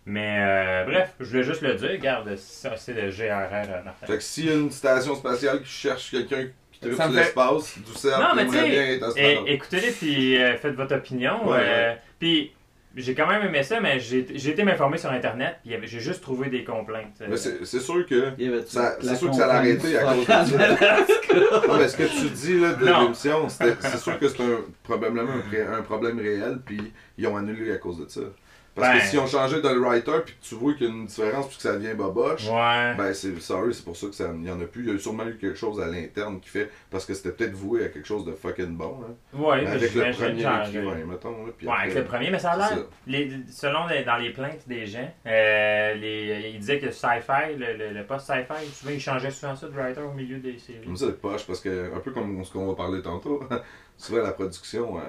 Mais 0.07 0.37
euh, 0.39 0.85
bref, 0.85 1.15
je 1.19 1.25
voulais 1.25 1.43
juste 1.43 1.63
le 1.63 1.75
dire. 1.75 1.91
Regarde, 1.91 2.37
ça, 2.37 2.77
c'est 2.77 2.93
le 2.93 3.11
GRR 3.11 3.23
euh, 3.53 3.83
Martin. 3.85 4.07
Fait 4.07 4.17
que 4.19 4.23
s'il 4.23 4.47
y 4.47 4.51
a 4.51 4.55
une 4.55 4.71
station 4.71 5.15
spatiale 5.17 5.63
qui 5.63 5.71
cherche 5.71 6.11
quelqu'un 6.11 6.47
qui 6.73 6.81
tripe 6.81 6.95
Ça 6.95 7.05
sur 7.05 7.13
fait- 7.15 7.21
l'espace, 7.21 7.79
du 7.79 7.93
7, 7.95 8.13
Non, 8.19 8.27
mais 8.37 8.45
bien 8.45 8.65
être 8.65 8.69
Et, 8.77 9.03
astronaute. 9.03 9.49
écoutez-les, 9.49 9.91
puis 9.93 10.37
euh, 10.43 10.57
faites 10.59 10.75
votre 10.75 10.95
opinion. 10.97 11.49
Ouais, 11.49 11.59
euh, 11.61 11.95
Puis 12.19 12.53
j'ai 12.97 13.15
quand 13.15 13.27
même 13.27 13.43
aimé 13.45 13.63
ça, 13.63 13.81
mais 13.81 13.99
j'ai 14.01 14.27
j'ai 14.35 14.51
été 14.51 14.63
m'informer 14.65 14.99
sur 14.99 15.11
Internet, 15.11 15.57
puis 15.65 15.75
j'ai 15.85 16.01
juste 16.01 16.23
trouvé 16.23 16.49
des 16.49 16.65
complaintes. 16.65 17.21
euh. 17.23 17.27
Mais 17.31 17.37
c'est 17.37 17.65
c'est 17.65 17.81
sûr 17.81 18.07
que. 18.07 18.31
Ça- 18.67 18.97
la 19.03 19.13
c'est 19.13 19.17
sûr 19.17 19.31
que 19.31 19.37
ça 19.37 19.47
l'a 19.47 19.55
arrêté 19.55 19.97
à 19.99 20.05
cause 20.15 20.27
de 20.27 20.33
Alaska. 20.57 20.97
Non, 21.69 21.79
mais 21.79 21.89
ce 21.89 21.97
que 21.97 22.05
tu 22.05 22.31
dis 22.31 22.61
là, 22.61 22.75
de 22.75 22.85
Non. 22.87 23.03
l'émission, 23.03 23.49
c'était- 23.49 23.75
c'est 23.81 23.99
sûr 23.99 24.19
que 24.21 24.29
c'est 24.29 24.41
un, 24.43 24.61
probablement 24.85 25.33
un, 25.33 25.41
pré- 25.41 25.63
un 25.67 25.83
problème 25.83 26.19
réel, 26.21 26.59
puis 26.65 26.79
ils 27.19 27.27
ont 27.27 27.37
annulé 27.37 27.73
à 27.73 27.77
cause 27.79 27.99
de 27.99 28.09
ça. 28.09 28.21
Parce 28.75 28.89
Ben. 28.89 28.99
que 28.99 29.07
si 29.07 29.19
on 29.19 29.27
changeait 29.29 29.61
de 29.63 29.69
writer, 29.79 30.11
puis 30.25 30.35
que 30.35 30.45
tu 30.49 30.55
vois 30.57 30.75
qu'il 30.75 30.89
y 30.89 30.91
a 30.91 30.93
une 30.93 31.07
différence, 31.07 31.47
puis 31.47 31.57
que 31.59 31.63
ça 31.63 31.75
devient 31.75 31.95
boboche, 31.95 32.49
Ouais. 32.49 32.95
ben 32.97 33.15
c'est 33.15 33.39
sorry, 33.41 33.73
c'est 33.73 33.85
pour 33.85 33.97
ça 33.97 34.09
que 34.09 34.15
ça 34.15 34.29
n'y 34.33 34.51
en 34.51 34.61
a 34.61 34.65
plus. 34.65 34.83
Il 34.85 34.93
y 34.93 34.97
a 34.97 34.99
sûrement 34.99 35.27
eu 35.29 35.37
quelque 35.37 35.55
chose 35.57 35.81
à 35.81 35.87
l'interne 35.87 36.41
qui 36.41 36.49
fait, 36.49 36.69
parce 36.91 37.07
que 37.07 37.15
c'était 37.15 37.31
peut-être 37.31 37.53
voué 37.55 37.85
à 37.85 37.89
quelque 37.89 38.07
chose 38.09 38.25
de 38.25 38.33
fucking 38.33 38.77
bon. 38.77 38.99
Hein. 39.05 39.15
Ouais, 39.39 39.59
Mais 39.59 39.63
mais 39.63 39.71
avec 39.71 39.95
le 39.95 40.11
premier 40.13 40.41
écrivain, 40.43 41.05
mettons. 41.09 41.47
Là, 41.47 41.53
puis 41.57 41.67
Ouais, 41.69 41.73
après- 41.73 41.85
avec 41.85 41.99
le 41.99 42.05
premier, 42.05 42.31
mais 42.31 42.39
ça 42.41 42.51
a 42.53 42.57
l'air, 42.57 42.85
les- 43.07 43.31
selon 43.49 43.87
les- 43.87 44.03
dans 44.03 44.17
les 44.17 44.31
plaintes 44.31 44.67
des 44.67 44.87
gens, 44.87 45.09
euh, 45.25 45.95
les, 45.95 46.51
ils 46.55 46.59
disaient 46.59 46.81
que 46.81 46.91
sci-fi, 46.91 47.55
le, 47.57 47.77
le, 47.77 47.91
le 47.93 48.05
post-sci-fi, 48.05 48.67
souvent 48.73 48.93
ils 48.93 49.01
changeaient 49.01 49.31
souvent 49.31 49.55
ça 49.55 49.69
de 49.69 49.73
writer 49.79 50.01
au 50.01 50.13
milieu 50.13 50.39
des 50.39 50.59
séries. 50.59 50.85
Comme 50.85 50.97
ça, 50.97 51.07
c'est 51.07 51.21
poche, 51.21 51.47
parce 51.47 51.61
que, 51.61 51.93
un 51.95 52.01
peu 52.01 52.11
comme 52.11 52.45
ce 52.45 52.53
qu'on 52.53 52.67
va 52.67 52.75
parler 52.75 53.03
tantôt, 53.03 53.41
souvent 53.97 54.23
la 54.23 54.33
production, 54.33 54.99
euh, 54.99 55.03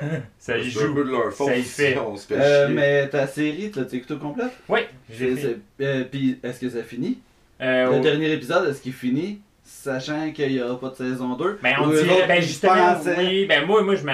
Ça 0.38 0.58
y 0.58 0.70
c'est 0.70 0.78
un 0.82 0.86
joue. 0.86 0.94
peu 0.94 1.04
de 1.04 1.10
leur 1.10 1.32
faute 1.32 1.48
Ça 1.48 1.56
y 1.56 1.62
si 1.62 1.82
fait. 1.82 1.98
on 1.98 2.16
se 2.16 2.26
fait 2.26 2.34
Euh, 2.38 2.66
chier. 2.66 2.74
mais 2.74 3.08
ta 3.08 3.26
série, 3.26 3.70
tu 3.72 3.80
l'as 3.80 3.92
écoutée 3.94 4.14
au 4.14 4.18
complet? 4.18 4.44
Oui, 4.68 4.80
j'ai 5.10 5.34
euh, 5.80 6.04
Puis 6.10 6.38
est-ce 6.42 6.60
que 6.60 6.68
ça 6.70 6.82
finit? 6.82 7.18
Euh, 7.60 7.90
Le 7.92 8.00
dernier 8.00 8.32
épisode, 8.32 8.68
est-ce 8.68 8.80
qu'il 8.82 8.92
finit? 8.92 9.40
Sachant 9.62 10.30
qu'il 10.32 10.52
n'y 10.52 10.60
aura 10.60 10.78
pas 10.78 10.90
de 10.90 10.94
saison 10.96 11.36
2. 11.36 11.58
Ben, 11.62 11.74
on 11.80 11.88
dirait, 11.88 12.26
ben 12.28 12.42
justement, 12.42 12.96
oui, 13.16 13.46
ben 13.46 13.64
moi, 13.64 13.82
moi 13.82 13.94
je 13.94 14.04
me. 14.04 14.12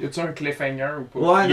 Y 0.00 0.06
a-tu 0.06 0.20
un 0.20 0.32
cliffhanger 0.32 0.88
ou 1.00 1.04
pas? 1.04 1.18
Ouais, 1.44 1.48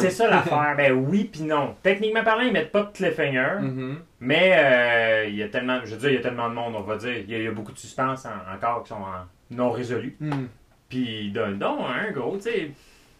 c'est 0.00 0.10
ça. 0.10 0.24
ça 0.24 0.30
l'affaire. 0.30 0.74
Ben 0.76 0.92
oui, 0.92 1.28
puis 1.30 1.42
non. 1.42 1.74
Techniquement 1.82 2.24
parlant, 2.24 2.42
ils 2.42 2.52
mettent 2.52 2.72
pas 2.72 2.82
de 2.82 2.90
cliffhanger, 2.96 3.60
Mhm. 3.62 3.98
mais 4.20 4.52
euh, 4.56 5.26
il 5.28 5.36
y 5.36 5.42
a 5.42 5.48
tellement, 5.48 5.80
je 5.84 5.92
veux 5.94 6.00
dire, 6.00 6.10
il 6.10 6.14
y 6.16 6.18
a 6.18 6.22
tellement 6.22 6.48
de 6.50 6.54
monde, 6.54 6.74
on 6.76 6.80
va 6.82 6.96
dire. 6.96 7.16
Il 7.16 7.30
y 7.30 7.34
a, 7.34 7.38
il 7.38 7.44
y 7.44 7.48
a 7.48 7.50
beaucoup 7.52 7.72
de 7.72 7.78
suspens 7.78 8.14
en- 8.26 8.54
encore 8.54 8.82
qui 8.82 8.88
sont 8.90 8.94
en- 8.96 9.26
non 9.50 9.70
résolus. 9.70 10.16
Mhm. 10.20 10.48
Puis 10.88 11.30
donne 11.30 11.58
donc 11.58 11.80
un 11.80 12.10
gros, 12.12 12.36
tu 12.36 12.42
sais. 12.44 12.70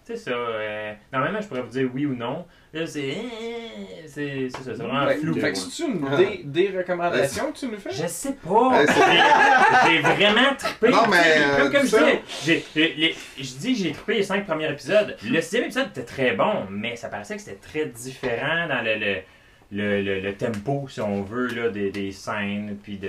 C'est 0.05 0.17
ça. 0.17 0.31
euh, 0.31 0.93
normalement, 1.13 1.41
je 1.41 1.49
pourrais 1.49 1.63
vous 1.63 1.69
dire 1.71 1.91
oui 1.93 2.07
ou 2.07 2.15
non. 2.15 2.47
Là, 2.73 2.87
c'est. 2.87 3.11
euh, 3.11 3.17
C'est 4.07 4.49
c'est 4.51 4.51
ça, 4.51 4.61
c'est 4.65 4.75
vraiment 4.75 5.05
Fait- 5.09 5.17
flou. 5.17 5.35
Fait 5.35 5.51
que 5.51 5.59
c'est 5.59 5.83
une 5.85 6.17
des, 6.17 6.43
des 6.69 6.79
recommandations 6.79 7.51
que 7.51 7.59
tu 7.59 7.67
nous 7.67 7.77
fais? 7.77 7.91
Je 7.91 8.07
sais 8.07 8.35
pas. 8.35 8.85
J'ai 9.89 9.99
vraiment 9.99 10.55
trippé. 10.57 10.91
Non, 10.91 11.09
mais, 11.11 11.17
Comme, 11.57 11.67
euh, 11.67 11.71
comme 11.73 11.83
je 11.83 11.87
ça- 11.89 11.99
disais, 12.05 12.23
j'ai- 12.45 12.65
j'ai- 12.77 12.95
les- 12.95 13.17
je 13.37 13.55
dis 13.57 13.75
j'ai 13.75 13.91
trippé 13.93 14.15
les 14.15 14.23
cinq 14.23 14.47
premiers 14.47 14.71
épisodes. 14.71 15.17
Le 15.29 15.41
sixième 15.41 15.65
épisode 15.65 15.89
était 15.89 16.05
très 16.05 16.33
bon, 16.37 16.67
mais 16.71 16.95
ça 16.95 17.09
paraissait 17.09 17.35
que 17.35 17.43
c'était 17.43 17.57
très 17.59 17.87
différent 17.87 18.69
dans 18.69 18.83
le, 18.85 18.95
le, 18.95 19.17
le, 19.73 20.03
le- 20.03 20.21
le 20.21 20.35
tempo, 20.37 20.87
si 20.89 21.01
on 21.01 21.23
veut, 21.23 21.49
là, 21.49 21.69
des, 21.71 21.91
des 21.91 22.13
scènes. 22.13 22.79
Puis 22.81 22.99
de, 22.99 23.09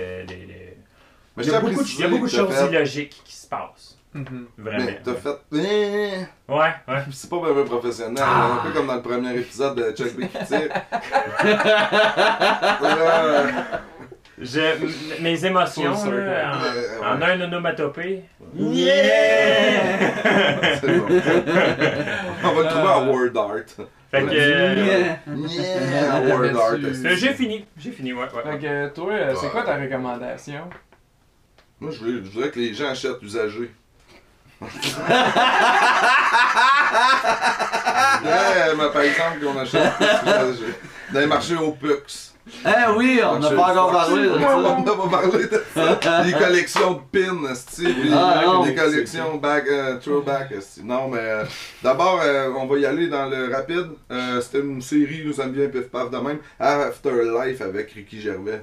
Il 1.36 1.46
y 1.46 1.50
a 1.50 1.58
à 1.58 1.60
beaucoup 1.60 1.82
de, 1.84 1.88
il 1.88 2.00
y 2.00 2.02
a 2.04 2.08
beaucoup 2.08 2.26
de 2.26 2.30
choses 2.30 2.52
fait- 2.52 2.66
illogiques 2.68 3.22
qui 3.24 3.36
se 3.36 3.46
passent. 3.46 3.97
Mhm. 4.18 4.46
Vraiment. 4.58 4.84
Mais 4.86 5.00
t'as 5.04 5.14
fait. 5.14 5.38
Eh, 5.54 6.52
Ouais, 6.52 6.72
ouais. 6.88 7.02
C'est 7.12 7.30
pas 7.30 7.38
vraiment 7.38 7.64
professionnel, 7.64 8.22
Ah. 8.26 8.60
un 8.60 8.66
peu 8.66 8.72
comme 8.72 8.86
dans 8.86 8.96
le 8.96 9.02
premier 9.02 9.34
épisode 9.36 9.76
de 9.76 9.92
Chuck 9.96 10.14
B. 10.16 10.20
qui 10.22 10.44
tire. 10.46 10.68
Je, 14.40 14.60
mes 15.20 15.44
émotions, 15.44 15.90
là, 15.90 15.96
en, 15.98 16.12
euh, 16.12 17.00
en 17.02 17.18
ouais, 17.20 17.32
un 17.32 17.40
onomatopée. 17.40 18.22
Yeah! 18.56 19.98
c'est 20.80 20.96
bon. 20.96 21.06
On 22.44 22.52
va 22.52 22.62
le 22.62 22.68
trouver 22.68 22.88
en 22.88 23.08
word 23.08 23.36
art. 23.36 23.64
Fait 24.12 24.22
que. 24.22 24.30
euh, 24.30 24.74
Yeah. 24.76 25.18
Yeah, 25.26 26.20
word 26.36 26.56
art. 26.56 26.74
Euh, 26.74 27.16
J'ai 27.16 27.34
fini. 27.34 27.64
J'ai 27.76 27.90
fini, 27.90 28.12
ouais. 28.12 28.20
ouais. 28.32 28.42
Fait 28.52 28.58
que 28.60 28.88
toi, 28.94 29.12
euh, 29.12 29.34
c'est 29.40 29.50
quoi 29.50 29.64
ta 29.64 29.74
recommandation? 29.76 30.70
Moi, 31.80 31.90
je 31.90 31.98
voudrais, 31.98 32.24
je 32.24 32.30
voudrais 32.30 32.50
que 32.50 32.60
les 32.60 32.74
gens 32.74 32.90
achètent 32.90 33.20
usagé. 33.22 33.72
Ouais, 34.60 34.68
mais 38.76 38.90
par 38.92 39.02
exemple, 39.02 39.38
qu'on 39.44 39.58
achète. 39.58 39.92
Dans 41.12 41.20
les 41.20 41.26
marchés 41.26 41.56
au 41.56 41.72
Pux. 41.72 42.32
Ah 42.64 42.92
oui, 42.96 43.20
on 43.22 43.38
n'a 43.38 43.50
pas 43.50 43.72
encore 43.72 43.92
parlé 43.92 44.22
de 44.22 44.30
On 44.30 44.40
ça. 44.40 44.80
n'a 44.80 44.92
pas 44.96 45.08
parlé 45.10 45.46
de 45.46 45.62
ça. 45.74 46.22
Des 46.24 46.32
collections 46.32 46.92
de 46.94 47.00
pins, 47.12 47.36
puis 47.76 48.10
Ah, 48.12 48.42
collections 48.74 49.36
back, 49.36 49.64
euh, 49.68 49.98
throwback. 49.98 50.54
Non, 50.82 51.08
mais 51.08 51.18
euh, 51.20 51.44
d'abord, 51.82 52.20
euh, 52.24 52.48
on 52.56 52.64
va 52.66 52.78
y 52.78 52.86
aller 52.86 53.08
dans 53.08 53.26
le 53.26 53.52
rapide. 53.54 53.88
Euh, 54.10 54.40
C'était 54.40 54.60
une 54.60 54.80
série, 54.80 55.24
nous 55.26 55.38
aime 55.40 55.52
bien 55.52 55.68
pif 55.68 55.90
paf 55.90 56.10
de 56.10 56.16
même. 56.16 56.38
Afterlife 56.58 57.60
avec 57.60 57.92
Ricky 57.92 58.18
Gervais. 58.20 58.62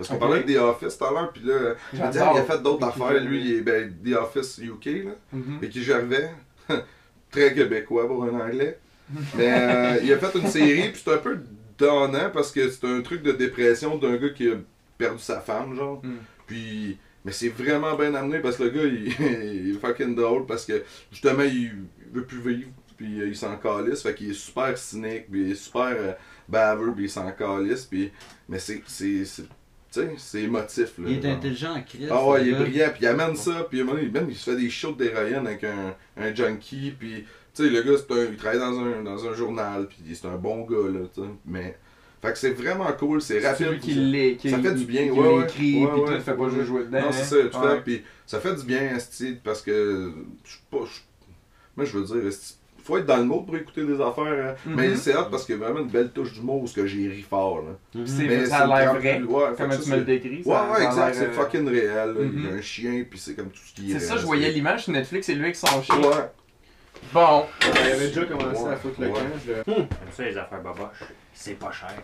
Parce 0.00 0.08
qu'on 0.08 0.16
parlait 0.16 0.42
de 0.42 0.54
The 0.54 0.56
Office 0.56 0.96
tout 0.96 1.04
à 1.04 1.10
l'heure, 1.10 1.30
puis 1.30 1.42
là, 1.44 1.74
il 1.92 2.00
a 2.00 2.42
fait 2.42 2.62
d'autres 2.62 2.86
affaires. 2.86 3.22
Lui, 3.22 3.42
il 3.42 3.56
est 3.56 3.60
ben, 3.60 3.92
The 4.02 4.16
Office 4.16 4.56
UK, 4.56 4.86
là. 5.04 5.10
Mhm. 5.30 5.58
Ricky 5.60 5.82
Gervais, 5.82 6.30
très 7.30 7.52
québécois 7.52 8.06
pour 8.06 8.24
un 8.24 8.40
anglais. 8.40 8.78
Mais 9.36 9.52
euh, 9.52 10.00
il 10.02 10.10
a 10.10 10.16
fait 10.16 10.38
une 10.38 10.46
série, 10.46 10.88
puis 10.88 11.02
c'est 11.04 11.12
un 11.12 11.18
peu 11.18 11.38
donnant 11.76 12.30
parce 12.32 12.50
que 12.50 12.70
c'est 12.70 12.86
un 12.86 13.02
truc 13.02 13.22
de 13.22 13.32
dépression 13.32 13.98
d'un 13.98 14.16
gars 14.16 14.30
qui 14.30 14.48
a 14.48 14.54
perdu 14.96 15.20
sa 15.20 15.40
femme, 15.40 15.76
genre. 15.76 16.00
Mm. 16.02 16.16
Puis, 16.46 16.96
mais 17.22 17.32
c'est 17.32 17.50
vraiment 17.50 17.94
bien 17.94 18.14
amené 18.14 18.38
parce 18.38 18.56
que 18.56 18.62
le 18.62 18.70
gars, 18.70 18.84
il, 18.84 19.08
il 19.66 19.76
est 19.76 19.78
fucking 19.78 20.14
drôle 20.14 20.46
parce 20.46 20.64
que 20.64 20.82
justement, 21.12 21.42
il 21.42 21.72
veut 22.10 22.24
plus 22.24 22.40
vivre. 22.40 22.70
puis 22.96 23.20
euh, 23.20 23.28
il 23.28 23.36
s'en 23.36 23.54
calisse, 23.58 24.00
fait 24.00 24.14
qu'il 24.14 24.30
est 24.30 24.34
super 24.34 24.78
cynique, 24.78 25.30
puis 25.30 25.42
il 25.42 25.50
est 25.50 25.56
super 25.56 25.92
euh, 25.94 26.12
baveux, 26.48 26.94
puis 26.94 27.04
il 27.04 27.10
s'en 27.10 27.30
calisse, 27.32 27.84
puis... 27.84 28.10
Mais 28.48 28.58
c'est... 28.58 28.80
tu 29.92 30.00
sais, 30.00 30.10
c'est 30.18 30.42
émotif, 30.42 30.98
là. 30.98 31.04
Il 31.08 31.18
est 31.18 31.22
genre. 31.22 31.32
intelligent 31.32 31.74
en 31.76 31.82
crise. 31.82 32.08
Ah 32.10 32.26
ouais, 32.26 32.42
il 32.42 32.48
est 32.48 32.52
gars. 32.52 32.58
brillant, 32.60 32.88
puis 32.90 32.98
il 33.02 33.06
amène 33.08 33.36
ça, 33.36 33.66
puis 33.68 33.80
à 33.80 33.82
un 33.82 33.86
moment 33.86 33.98
donné, 33.98 34.10
même 34.10 34.26
il 34.28 34.36
se 34.36 34.50
fait 34.50 34.56
des 34.56 34.70
shots 34.70 34.92
d'héroïne 34.92 35.46
avec 35.46 35.64
un, 35.64 35.94
un 36.16 36.34
junkie, 36.34 36.94
puis 36.98 37.24
tu 37.54 37.64
sais, 37.64 37.68
le 37.70 37.82
gars, 37.82 37.98
c'est 37.98 38.12
un, 38.14 38.24
il 38.30 38.36
travaille 38.36 38.58
dans 38.60 38.78
un, 38.78 39.02
dans 39.02 39.26
un 39.28 39.34
journal, 39.34 39.88
puis 39.88 39.98
c'est 40.14 40.26
un 40.28 40.36
bon 40.36 40.62
gars, 40.64 40.88
là, 40.92 41.00
tu 41.14 41.20
sais, 41.22 41.26
mais... 41.46 41.76
Fait 42.22 42.32
que 42.32 42.38
c'est 42.38 42.50
vraiment 42.50 42.92
cool, 42.98 43.22
c'est 43.22 43.38
rapide. 43.40 43.78
qui 43.80 43.94
l'é- 43.94 44.36
qui- 44.36 44.50
Ça 44.50 44.58
fait 44.58 44.74
du 44.74 44.84
bien, 44.84 45.04
qui 45.04 45.10
ouais, 45.12 45.26
ouais. 45.26 45.40
l'écrit, 45.40 45.82
Ouais, 45.86 45.90
puis 45.90 46.00
ouais. 46.02 46.20
fait 46.20 46.34
pas 46.34 46.48
juste 46.50 46.66
jouer 46.66 46.84
dedans. 46.84 47.00
Non, 47.00 47.12
c'est 47.12 47.22
hein. 47.22 47.24
ça, 47.24 47.48
tout 47.48 47.64
Ouais. 47.64 47.76
fait, 47.76 47.80
puis 47.80 48.02
ça 48.26 48.40
fait 48.40 48.54
du 48.56 48.62
bien, 48.64 48.94
esti, 48.94 49.38
parce 49.42 49.62
que, 49.62 50.12
je 50.44 50.50
suis 50.50 50.60
pas, 50.70 50.84
moi 51.76 51.86
je 51.86 51.96
veux 51.98 52.04
dire, 52.04 52.30
faut 52.82 52.98
être 52.98 53.06
dans 53.06 53.16
le 53.16 53.24
mode 53.24 53.46
pour 53.46 53.56
écouter 53.56 53.84
des 53.84 54.00
affaires, 54.00 54.24
hein. 54.24 54.54
Mhm. 54.66 54.74
mais 54.76 54.96
c'est 54.96 55.16
hot 55.16 55.26
parce 55.30 55.44
qu'il 55.44 55.56
y 55.56 55.58
a 55.58 55.64
vraiment 55.64 55.80
une 55.80 55.88
belle 55.90 56.10
touche 56.10 56.32
d'humour 56.32 56.62
où 56.62 56.66
ce 56.66 56.74
que 56.74 56.86
j'ai 56.86 57.08
ri 57.08 57.22
fort, 57.22 57.62
là. 57.62 57.70
Mhm. 58.00 58.06
C'est- 58.06 58.24
Mais 58.24 58.46
ça 58.46 58.58
a 58.58 58.66
l'air 58.80 58.94
vrai, 58.94 59.22
ouais, 59.22 59.44
Comme 59.56 59.70
tu 59.78 59.90
me 59.90 59.96
le 59.96 60.00
c'est- 60.00 60.00
décris. 60.04 60.42
ça- 60.44 60.50
Ouais, 60.50 60.70
ouais, 60.78 60.84
exact, 60.86 61.06
l'air, 61.06 61.14
c'est 61.14 61.26
euh, 61.26 61.32
fucking 61.32 61.68
réel, 61.68 61.94
là. 61.94 62.14
il 62.20 62.26
y 62.26 62.36
mhm. 62.46 62.52
a 62.52 62.56
un 62.58 62.60
chien, 62.60 63.04
puis 63.08 63.18
c'est 63.18 63.34
comme 63.34 63.50
tout 63.50 63.60
ce 63.64 63.74
qui 63.74 63.90
est 63.90 63.98
C'est 63.98 64.06
ça, 64.06 64.16
je 64.16 64.26
voyais 64.26 64.50
l'image 64.50 64.84
sur 64.84 64.92
Netflix, 64.92 65.26
c'est 65.26 65.34
lui 65.34 65.44
avec 65.44 65.56
son 65.56 65.82
chien. 65.82 65.96
Ouais. 65.98 66.30
Bon, 67.12 67.44
Il 67.62 67.78
avait 67.92 68.08
déjà 68.08 68.24
commencé 68.24 68.62
Ouais. 68.62 68.72
à 68.72 68.76
foutre 68.76 69.00
le 69.00 69.06
Ouais. 69.08 69.12
camp. 69.14 69.20
je- 69.46 69.72
Comme 69.72 69.86
ça, 70.12 70.22
les 70.24 70.36
affaires 70.36 70.60
boboches, 70.62 71.04
c'est 71.32 71.58
pas 71.58 71.72
cher. 71.72 71.94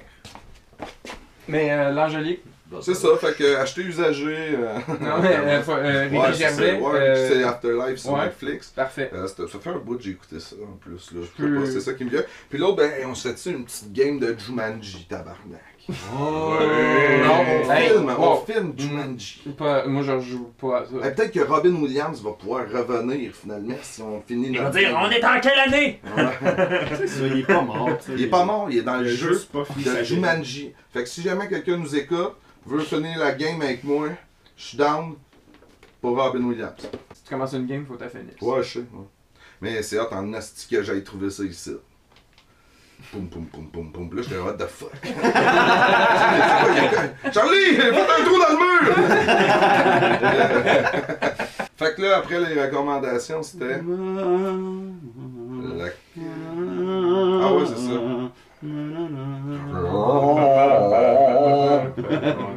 mais 1.49 1.71
euh, 1.71 1.91
l'Angélique, 1.93 2.41
C'est 2.81 2.95
ça, 2.95 3.09
fait 3.21 3.37
que 3.37 3.57
acheter 3.57 3.83
usagé. 3.83 4.27
euh, 4.55 4.75
non 5.01 5.19
mais 5.23 5.37
euh, 5.37 5.63
euh, 5.69 6.01
Rémi 6.03 6.19
ouais, 6.19 6.27
c'est 6.33 6.43
ça, 6.43 6.49
Gervais, 6.51 6.81
ouais, 6.81 6.95
euh, 6.99 7.29
c'est 7.29 7.45
Afterlife 7.45 7.99
sur 7.99 8.13
ouais. 8.13 8.25
Netflix. 8.25 8.69
parfait. 8.75 9.11
Euh, 9.15 9.27
ça 9.29 9.45
fait 9.61 9.71
un 9.71 9.79
bout 9.79 9.97
que 9.97 10.03
j'ai 10.03 10.11
écouté 10.11 10.41
ça 10.41 10.57
en 10.63 10.77
plus. 10.77 11.13
Là. 11.13 11.21
Je 11.23 11.27
sais 11.27 11.49
peux- 11.49 11.61
pas, 11.61 11.67
c'est 11.67 11.81
ça 11.81 11.93
qui 11.95 12.05
me 12.05 12.11
vient. 12.11 12.25
Puis 12.51 12.59
l'autre, 12.59 12.77
ben, 12.79 12.91
on 13.07 13.15
se 13.15 13.29
fait 13.29 13.51
une 13.51 13.65
petite 13.65 13.93
game 13.93 14.19
de 14.19 14.35
Jumanji, 14.39 15.07
tabarnak. 15.09 15.63
Oh! 15.89 16.57
Non, 17.25 17.45
on 17.69 17.73
hey, 17.73 17.89
filme, 17.91 18.13
on 18.19 18.21
wow. 18.35 18.45
filme 18.45 18.73
Jumanji. 18.77 19.43
Pas- 19.57 19.87
moi, 19.87 20.03
je 20.03 20.19
joue 20.21 20.51
pas 20.61 20.79
à 20.81 20.85
ça. 20.85 20.91
Eh, 21.05 21.11
Peut-être 21.15 21.33
que 21.33 21.41
Robin 21.49 21.75
Williams 21.77 22.21
va 22.23 22.33
pouvoir 22.33 22.65
revenir 22.69 23.31
finalement 23.33 23.77
si 23.83 24.03
on 24.03 24.21
finit 24.27 24.49
Ils 24.49 24.59
vont 24.59 24.65
notre 24.65 24.77
dire, 24.79 24.91
game. 24.91 24.99
on 25.05 25.11
est 25.11 25.25
en 25.25 25.41
quelle 25.41 25.59
année? 25.61 26.01
Ouais. 26.17 27.07
Ça, 27.07 27.27
Il 27.29 27.39
est 27.39 27.47
pas 27.47 27.63
mort. 27.63 27.91
tu 28.01 28.07
sais. 28.07 28.13
Il 28.19 28.25
est 28.25 28.29
pas 28.29 28.45
mort, 28.45 28.67
il 28.69 28.79
est 28.79 28.83
dans 28.83 28.97
Il 28.99 29.05
le 29.05 29.11
jeu 29.11 29.41
pas 29.53 29.63
de. 29.77 30.03
Jumanji. 30.03 30.73
Fait 30.93 31.05
que 31.05 31.09
si 31.09 31.23
jamais 31.23 31.47
quelqu'un 31.47 31.77
nous 31.77 31.95
écoute, 31.95 32.35
veut 32.67 32.81
finir 32.81 33.19
la 33.19 33.33
game 33.33 33.61
avec 33.63 33.83
moi, 33.85 34.09
je 34.57 34.63
suis 34.65 34.77
down 34.79 35.15
pour 36.01 36.17
Robin 36.17 36.43
Williams. 36.45 36.75
Si 37.15 37.23
tu 37.25 37.31
commences 37.31 37.53
une 37.55 37.67
game, 37.67 37.85
faut 37.87 37.97
ta 37.97 38.09
finir. 38.09 38.33
Ouais, 38.41 38.63
je 38.63 38.73
sais. 38.75 38.79
ouais. 38.81 39.07
Mais 39.61 39.83
c'est 39.83 39.99
hot 39.99 40.09
en 40.13 40.33
asti 40.35 40.69
que 40.69 40.83
j'aille 40.83 41.03
trouver 41.05 41.31
ça 41.31 41.43
ici. 41.45 41.73
Poum 43.13 43.29
poum 43.29 43.47
poum 43.47 43.69
poum 43.71 43.93
poum. 43.93 44.11
Là, 44.15 44.23
j'étais 44.23 44.39
what 44.39 44.55
the 44.55 44.67
fuck. 44.67 44.91
Charlie, 47.33 47.75
fais 47.77 47.91
un 47.91 48.25
trou 48.25 48.39
dans 48.39 48.53
le 48.53 48.57
mur! 48.59 48.95
fait 51.77 51.95
que 51.95 52.01
là, 52.03 52.17
après 52.19 52.41
les 52.41 52.63
recommandations, 52.63 53.43
c'était. 53.43 53.81
la- 55.77 55.93
Ah 57.43 57.53
ouais, 57.55 57.67
c'est 57.67 57.77
ça. 57.77 57.93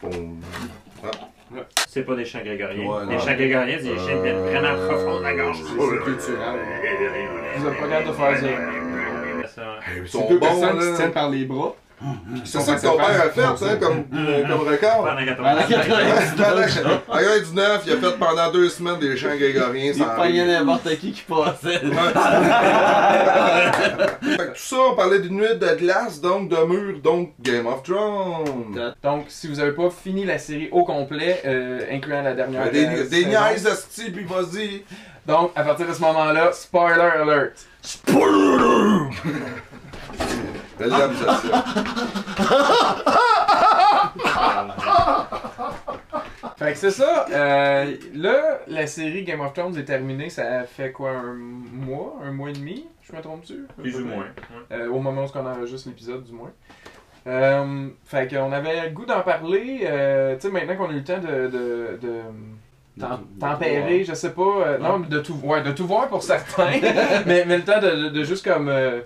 poum. 0.00 0.40
c'est 1.88 2.02
pas 2.02 2.16
des 2.16 2.24
chants 2.24 2.40
grégoriens. 2.44 2.86
Ouais, 2.86 3.06
les 3.08 3.18
chants 3.18 3.34
grégoriens, 3.34 3.76
c'est 3.78 3.84
des 3.88 3.96
chants 3.96 4.06
qui 4.06 4.22
viennent 4.22 4.44
vraiment 4.44 4.88
profonds 4.88 5.18
de 5.18 5.22
la 5.24 5.34
gorge. 5.34 5.58
C'est 5.62 6.04
culturel. 6.04 6.58
Vous 7.56 7.68
êtes 7.68 7.80
pas 7.80 7.88
capable 7.88 8.08
de 8.08 8.12
faire 8.12 8.38
ça. 8.38 8.46
Ça. 9.54 9.62
Hey, 9.86 10.00
Ils 10.02 10.08
sont 10.08 10.28
deux 10.28 10.38
bons, 10.38 10.46
personnes 10.46 10.78
qui 10.78 10.84
se 10.84 10.90
là. 10.90 10.96
tiennent 10.96 11.12
par 11.12 11.30
les 11.30 11.44
bras. 11.44 11.76
C'est 12.44 12.60
ça 12.60 12.74
que 12.74 12.82
ton 12.82 12.96
père 12.96 13.06
a 13.06 13.30
fait, 13.30 13.42
hein, 13.42 13.54
comme, 13.80 14.04
euh, 14.14 14.42
comme 14.46 14.60
record. 14.68 15.04
Pendant 15.04 15.34
Pendant 15.36 15.66
80 15.68 16.36
90 16.36 16.78
En 17.08 17.16
99, 17.18 17.82
il 17.86 17.92
a 17.92 17.96
fait 17.96 18.18
pendant 18.18 18.50
deux 18.52 18.68
semaines 18.68 18.98
des 18.98 19.16
chants 19.16 19.34
grégoriens 19.36 19.92
Il 19.94 20.04
pognait 20.04 20.46
n'importe 20.46 20.88
qui 20.98 21.12
qui 21.12 21.22
passait. 21.22 21.78
Fait 24.24 24.36
que 24.36 24.52
tout 24.52 24.56
ça, 24.56 24.76
on 24.90 24.94
parlait 24.94 25.18
d'une 25.20 25.36
nuit 25.36 25.54
de 25.58 25.74
glace, 25.76 26.20
donc 26.20 26.48
de 26.48 26.56
mur, 26.64 26.98
donc 27.02 27.32
Game 27.40 27.66
of 27.66 27.82
Thrones. 27.82 28.94
Donc, 29.02 29.26
si 29.28 29.48
vous 29.48 29.60
avez 29.60 29.72
pas 29.72 29.90
fini 29.90 30.24
la 30.24 30.38
série 30.38 30.68
au 30.72 30.84
complet, 30.84 31.42
euh, 31.44 31.80
incluant 31.90 32.22
la 32.22 32.32
dernière. 32.34 32.70
Des, 32.70 32.86
euh, 32.86 33.04
des 33.08 33.24
saison. 33.24 33.28
niaises 33.28 33.66
asti, 33.66 34.10
puis 34.10 34.24
vas-y. 34.24 34.84
Donc, 35.26 35.52
à 35.54 35.62
partir 35.62 35.86
de 35.88 35.92
ce 35.92 36.00
moment-là, 36.00 36.52
spoiler 36.52 37.00
alert. 37.00 37.52
Ça. 37.82 37.98
Fait 46.56 46.72
que 46.72 46.78
c'est 46.78 46.90
ça. 46.90 47.26
Euh, 47.30 47.96
là, 48.14 48.60
la 48.68 48.86
série 48.86 49.24
Game 49.24 49.40
of 49.40 49.52
Thrones 49.52 49.76
est 49.76 49.84
terminée. 49.84 50.30
Ça 50.30 50.62
fait 50.64 50.92
quoi, 50.92 51.10
un 51.10 51.34
mois, 51.34 52.16
un 52.22 52.32
mois 52.32 52.50
et 52.50 52.54
demi 52.54 52.86
Je 53.02 53.14
me 53.14 53.20
trompe-tu? 53.20 53.66
Plus 53.76 53.96
ou 54.00 54.06
moins. 54.06 54.26
Euh, 54.72 54.88
au 54.88 55.00
moment 55.00 55.24
où 55.24 55.28
on 55.34 55.46
enregistre 55.46 55.88
l'épisode, 55.88 56.24
du 56.24 56.32
moins. 56.32 56.52
Euh, 57.26 57.88
fait 58.04 58.32
qu'on 58.32 58.52
avait 58.52 58.84
le 58.84 58.90
goût 58.90 59.06
d'en 59.06 59.22
parler. 59.22 59.80
euh, 59.84 60.34
tu 60.36 60.42
sais, 60.42 60.50
maintenant 60.50 60.76
qu'on 60.76 60.90
a 60.90 60.92
eu 60.92 60.96
le 60.96 61.04
temps 61.04 61.18
de. 61.18 61.48
de, 61.48 61.98
de 62.00 62.20
je 64.04 64.14
sais 64.14 64.30
pas, 64.30 64.42
euh, 64.42 64.78
non, 64.78 65.00
de 65.00 65.18
tout, 65.18 65.34
ouais, 65.42 65.62
de 65.62 65.72
tout 65.72 65.86
voir 65.86 66.06
pour 66.08 66.22
certains, 66.22 66.70
mais, 67.26 67.44
mais 67.44 67.56
le 67.56 67.64
temps 67.64 67.80
de, 67.80 67.90
de, 67.90 68.08
de 68.10 68.24
juste 68.24 68.44
comme, 68.44 68.68
euh, 68.68 69.00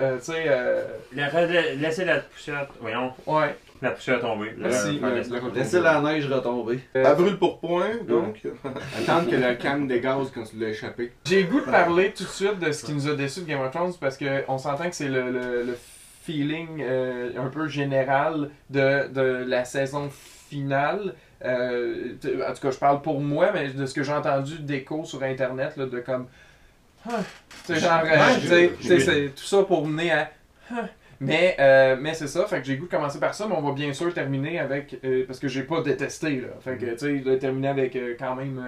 euh, 0.00 0.18
tu 0.18 0.24
sais, 0.24 0.44
euh, 0.46 0.84
La- 1.14 1.30
la- 1.30 1.74
Laissez 1.74 2.04
la 2.04 2.18
poussière, 2.20 2.66
voyons, 2.80 3.12
ouais, 3.26 3.54
la 3.82 3.90
poussière 3.90 4.20
tomber. 4.20 4.52
Merci, 4.56 5.00
Euh, 5.02 5.06
euh, 5.06 5.50
Laissez 5.54 5.80
la 5.80 6.00
neige 6.00 6.26
retomber. 6.30 6.80
Elle 6.94 7.14
brûle 7.14 7.38
pour 7.38 7.58
point, 7.60 7.90
donc. 8.06 8.42
Attendre 8.98 9.30
que 9.30 9.36
le 9.36 9.54
canne 9.54 9.86
dégaz 9.86 10.30
quand 10.34 10.44
tu 10.44 10.56
l'as 10.56 10.68
échappé. 10.68 11.12
J'ai 11.24 11.42
le 11.42 11.48
goût 11.48 11.60
de 11.60 11.66
parler 11.70 12.12
tout 12.16 12.24
de 12.24 12.28
suite 12.28 12.58
de 12.58 12.72
ce 12.72 12.84
qui 12.84 12.92
nous 12.92 13.08
a 13.08 13.14
déçus 13.14 13.40
de 13.40 13.46
Game 13.46 13.60
of 13.60 13.70
Thrones 13.70 13.92
parce 14.00 14.18
qu'on 14.18 14.58
s'entend 14.58 14.88
que 14.88 14.96
c'est 14.96 15.08
le, 15.08 15.30
le, 15.30 15.62
le 15.64 15.76
feeling 16.22 16.82
euh, 16.82 17.30
un 17.38 17.48
peu 17.48 17.68
général 17.68 18.50
de, 18.70 19.08
de 19.08 19.44
la 19.46 19.64
saison 19.64 20.08
finale. 20.10 21.14
Euh, 21.44 22.14
en 22.48 22.52
tout 22.54 22.60
cas, 22.62 22.70
je 22.70 22.78
parle 22.78 23.02
pour 23.02 23.20
moi, 23.20 23.50
mais 23.52 23.68
de 23.68 23.84
ce 23.86 23.92
que 23.94 24.02
j'ai 24.02 24.12
entendu 24.12 24.58
d'écho 24.60 25.04
sur 25.04 25.22
internet, 25.22 25.76
là, 25.76 25.86
de 25.86 26.00
comme. 26.00 26.26
Sais, 27.64 27.76
genre, 27.76 28.02
euh, 28.04 28.68
c'est 28.80 29.34
tout 29.34 29.44
ça 29.44 29.62
pour 29.64 29.86
mener 29.86 30.12
à. 30.12 30.30
Mais, 31.18 31.56
euh, 31.58 31.96
mais 31.98 32.12
c'est 32.12 32.26
ça, 32.26 32.44
fait 32.46 32.60
que 32.60 32.66
j'ai 32.66 32.74
le 32.74 32.80
goût 32.80 32.86
de 32.86 32.90
commencer 32.90 33.18
par 33.18 33.34
ça, 33.34 33.46
mais 33.48 33.54
on 33.56 33.62
va 33.62 33.72
bien 33.72 33.92
sûr 33.92 34.12
terminer 34.12 34.58
avec. 34.58 34.98
euh, 35.04 35.24
parce 35.26 35.38
que 35.38 35.48
j'ai 35.48 35.62
pas 35.62 35.80
détesté, 35.80 36.42
là. 36.42 36.48
Fait 36.60 36.76
que, 36.76 36.92
tu 36.94 37.24
sais, 37.24 37.38
terminer 37.38 37.68
avec 37.68 37.96
euh, 37.96 38.14
quand 38.18 38.34
même. 38.36 38.62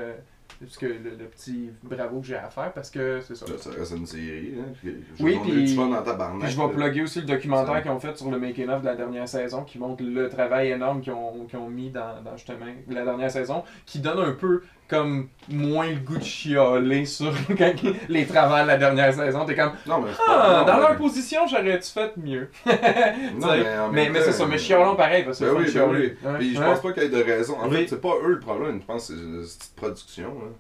parce 0.58 0.78
que 0.78 0.86
le, 0.86 1.10
le 1.18 1.26
petit 1.26 1.68
bravo 1.82 2.20
que 2.20 2.26
j'ai 2.26 2.36
à 2.36 2.48
faire, 2.48 2.72
parce 2.72 2.90
que 2.90 3.20
c'est 3.20 3.34
ça. 3.36 3.44
Là, 3.46 3.52
ça 3.58 3.70
reste 3.78 3.92
une 3.94 4.06
série, 4.06 4.54
hein. 4.58 4.72
je 4.82 5.22
Oui, 5.22 5.34
vais 5.34 5.38
puis- 5.40 5.66
je 5.76 6.56
vais 6.60 6.68
plugger 6.72 7.02
aussi 7.02 7.20
le 7.20 7.26
documentaire 7.26 7.82
qu'ils 7.82 7.90
ont 7.90 8.00
fait 8.00 8.16
sur 8.16 8.30
le 8.30 8.38
making 8.38 8.68
of 8.70 8.80
de 8.80 8.86
la 8.86 8.96
dernière 8.96 9.28
saison, 9.28 9.62
qui 9.64 9.78
montre 9.78 10.02
le 10.02 10.28
travail 10.30 10.70
énorme 10.70 11.02
qu'ils 11.02 11.12
ont, 11.12 11.44
qu'ils 11.44 11.58
ont 11.58 11.68
mis 11.68 11.90
dans, 11.90 12.22
dans 12.22 12.36
justement 12.36 12.66
la 12.88 13.04
dernière 13.04 13.30
saison, 13.30 13.62
qui 13.84 14.00
donne 14.00 14.18
un 14.20 14.32
peu 14.32 14.62
comme 14.88 15.28
moins 15.48 15.88
le 15.88 15.96
goût 15.96 16.16
de 16.16 16.24
chialer 16.24 17.04
sur 17.04 17.32
les 18.08 18.26
travaux 18.26 18.62
de 18.62 18.66
la 18.66 18.76
dernière 18.78 19.12
saison. 19.12 19.44
T'es 19.44 19.54
comme 19.54 19.72
Non, 19.86 20.00
mais 20.00 20.10
Ah, 20.26 20.60
non, 20.60 20.66
dans 20.66 20.74
mais- 20.76 20.88
leur 20.88 20.96
position, 20.96 21.40
j'aurais-tu 21.46 21.90
fait 21.90 22.16
mieux? 22.16 22.48
Non, 22.66 23.48
mais 23.48 23.64
mais, 23.92 24.10
mais 24.10 24.20
c'est 24.22 24.32
ça, 24.32 24.46
mais 24.46 24.58
chialons 24.58 24.96
pareil, 24.96 25.24
parce 25.24 25.38
que 25.38 25.44
Ben 25.44 25.54
oui, 25.56 25.72
ben 25.72 25.88
oui. 25.90 26.36
Puis 26.38 26.54
je 26.56 26.60
pense 26.62 26.80
pas 26.80 26.92
qu'il 26.92 27.02
y 27.02 27.06
ait 27.06 27.08
de 27.10 27.22
raison. 27.22 27.58
En 27.58 27.68
Oui. 27.68 27.76
fait, 27.76 27.88
c'est 27.88 28.00
pas 28.00 28.14
eux 28.24 28.32
le 28.32 28.40
problème. 28.40 28.80
Je 28.80 28.86
pense 28.86 29.08
que 29.08 29.14
c'est 29.14 29.22
la 29.22 29.42
petite 29.42 29.76
production. 29.76 30.28
hein. 30.42 30.52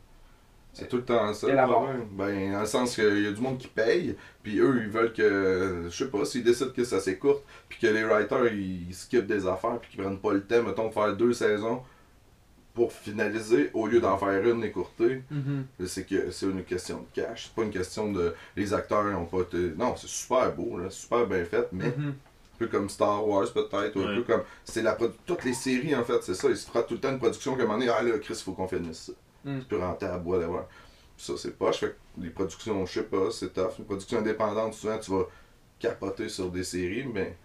C'est 0.74 0.88
tout 0.88 0.96
le 0.98 1.04
temps 1.04 1.32
ça. 1.34 1.48
Le 1.48 1.56
problème. 1.66 2.04
Ben, 2.12 2.52
dans 2.52 2.60
le 2.60 2.66
sens 2.66 2.94
qu'il 2.94 3.24
y 3.24 3.26
a 3.26 3.32
du 3.32 3.40
monde 3.40 3.58
qui 3.58 3.66
paye, 3.66 4.14
puis 4.44 4.60
eux, 4.60 4.80
ils 4.84 4.88
veulent 4.90 5.12
que. 5.12 5.86
Je 5.90 5.96
sais 6.04 6.08
pas, 6.10 6.24
s'ils 6.24 6.44
décident 6.44 6.70
que 6.70 6.84
ça 6.84 7.00
s'écourte, 7.00 7.42
puis 7.68 7.78
que 7.80 7.86
les 7.88 8.04
writers, 8.04 8.52
ils 8.52 8.86
skippent 8.94 9.26
des 9.26 9.44
affaires, 9.46 9.78
puis 9.80 9.90
qu'ils 9.90 10.02
prennent 10.04 10.18
pas 10.20 10.32
le 10.34 10.42
temps, 10.42 10.62
mettons, 10.62 10.86
de 10.88 10.92
faire 10.92 11.14
deux 11.16 11.32
saisons 11.32 11.82
pour 12.78 12.92
finaliser, 12.92 13.70
au 13.74 13.88
lieu 13.88 14.00
d'en 14.00 14.16
faire 14.18 14.40
une 14.46 14.62
écourtée, 14.62 15.22
Mhm. 15.32 15.66
c'est 15.84 16.04
que 16.06 16.30
c'est 16.30 16.46
une 16.46 16.62
question 16.62 16.98
de 17.00 17.06
cash. 17.20 17.46
C'est 17.46 17.54
pas 17.54 17.62
une 17.64 17.72
question 17.72 18.12
de. 18.12 18.34
Les 18.56 18.72
acteurs 18.72 19.04
ont 19.18 19.24
pas 19.24 19.40
été. 19.40 19.72
Non, 19.76 19.96
c'est 19.96 20.06
super 20.06 20.54
beau, 20.54 20.78
là, 20.78 20.88
super 20.90 21.26
bien 21.26 21.44
fait, 21.44 21.66
mais 21.72 21.86
Mhm. 21.88 22.10
un 22.10 22.58
peu 22.58 22.68
comme 22.68 22.88
Star 22.88 23.26
Wars 23.26 23.52
peut-être, 23.52 23.96
ou 23.96 24.00
un 24.02 24.14
peu 24.14 24.22
comme. 24.22 24.42
C'est 24.64 24.82
la 24.82 24.96
Toutes 25.26 25.44
les 25.44 25.54
séries 25.54 25.94
en 25.96 26.04
fait, 26.04 26.22
c'est 26.22 26.34
ça. 26.34 26.48
Ils 26.48 26.56
se 26.56 26.68
fera 26.68 26.84
tout 26.84 26.94
le 26.94 27.00
temps 27.00 27.10
une 27.10 27.18
production 27.18 27.56
comme 27.56 27.70
on 27.72 27.80
est. 27.80 27.88
Ah 27.88 28.00
là, 28.02 28.16
Chris, 28.20 28.40
faut 28.44 28.52
qu'on 28.52 28.68
finisse 28.68 29.06
ça. 29.06 29.12
Mm. 29.44 29.58
C'est 29.60 29.68
plus 29.68 29.76
rentable, 29.78 30.24
whatever. 30.28 30.60
Ça, 31.16 31.32
c'est 31.36 31.56
poche. 31.58 31.78
Fait 31.80 31.88
que 31.88 32.22
les 32.22 32.30
productions, 32.30 32.86
je 32.86 32.92
sais 32.92 33.02
pas, 33.02 33.30
c'est 33.32 33.52
tough. 33.52 33.72
Les 33.80 33.84
productions 33.84 34.18
indépendantes, 34.20 34.74
souvent, 34.74 34.98
tu 34.98 35.10
vas 35.10 35.24
capoter 35.80 36.28
sur 36.28 36.48
des 36.50 36.62
séries, 36.64 37.06
mais. 37.12 37.36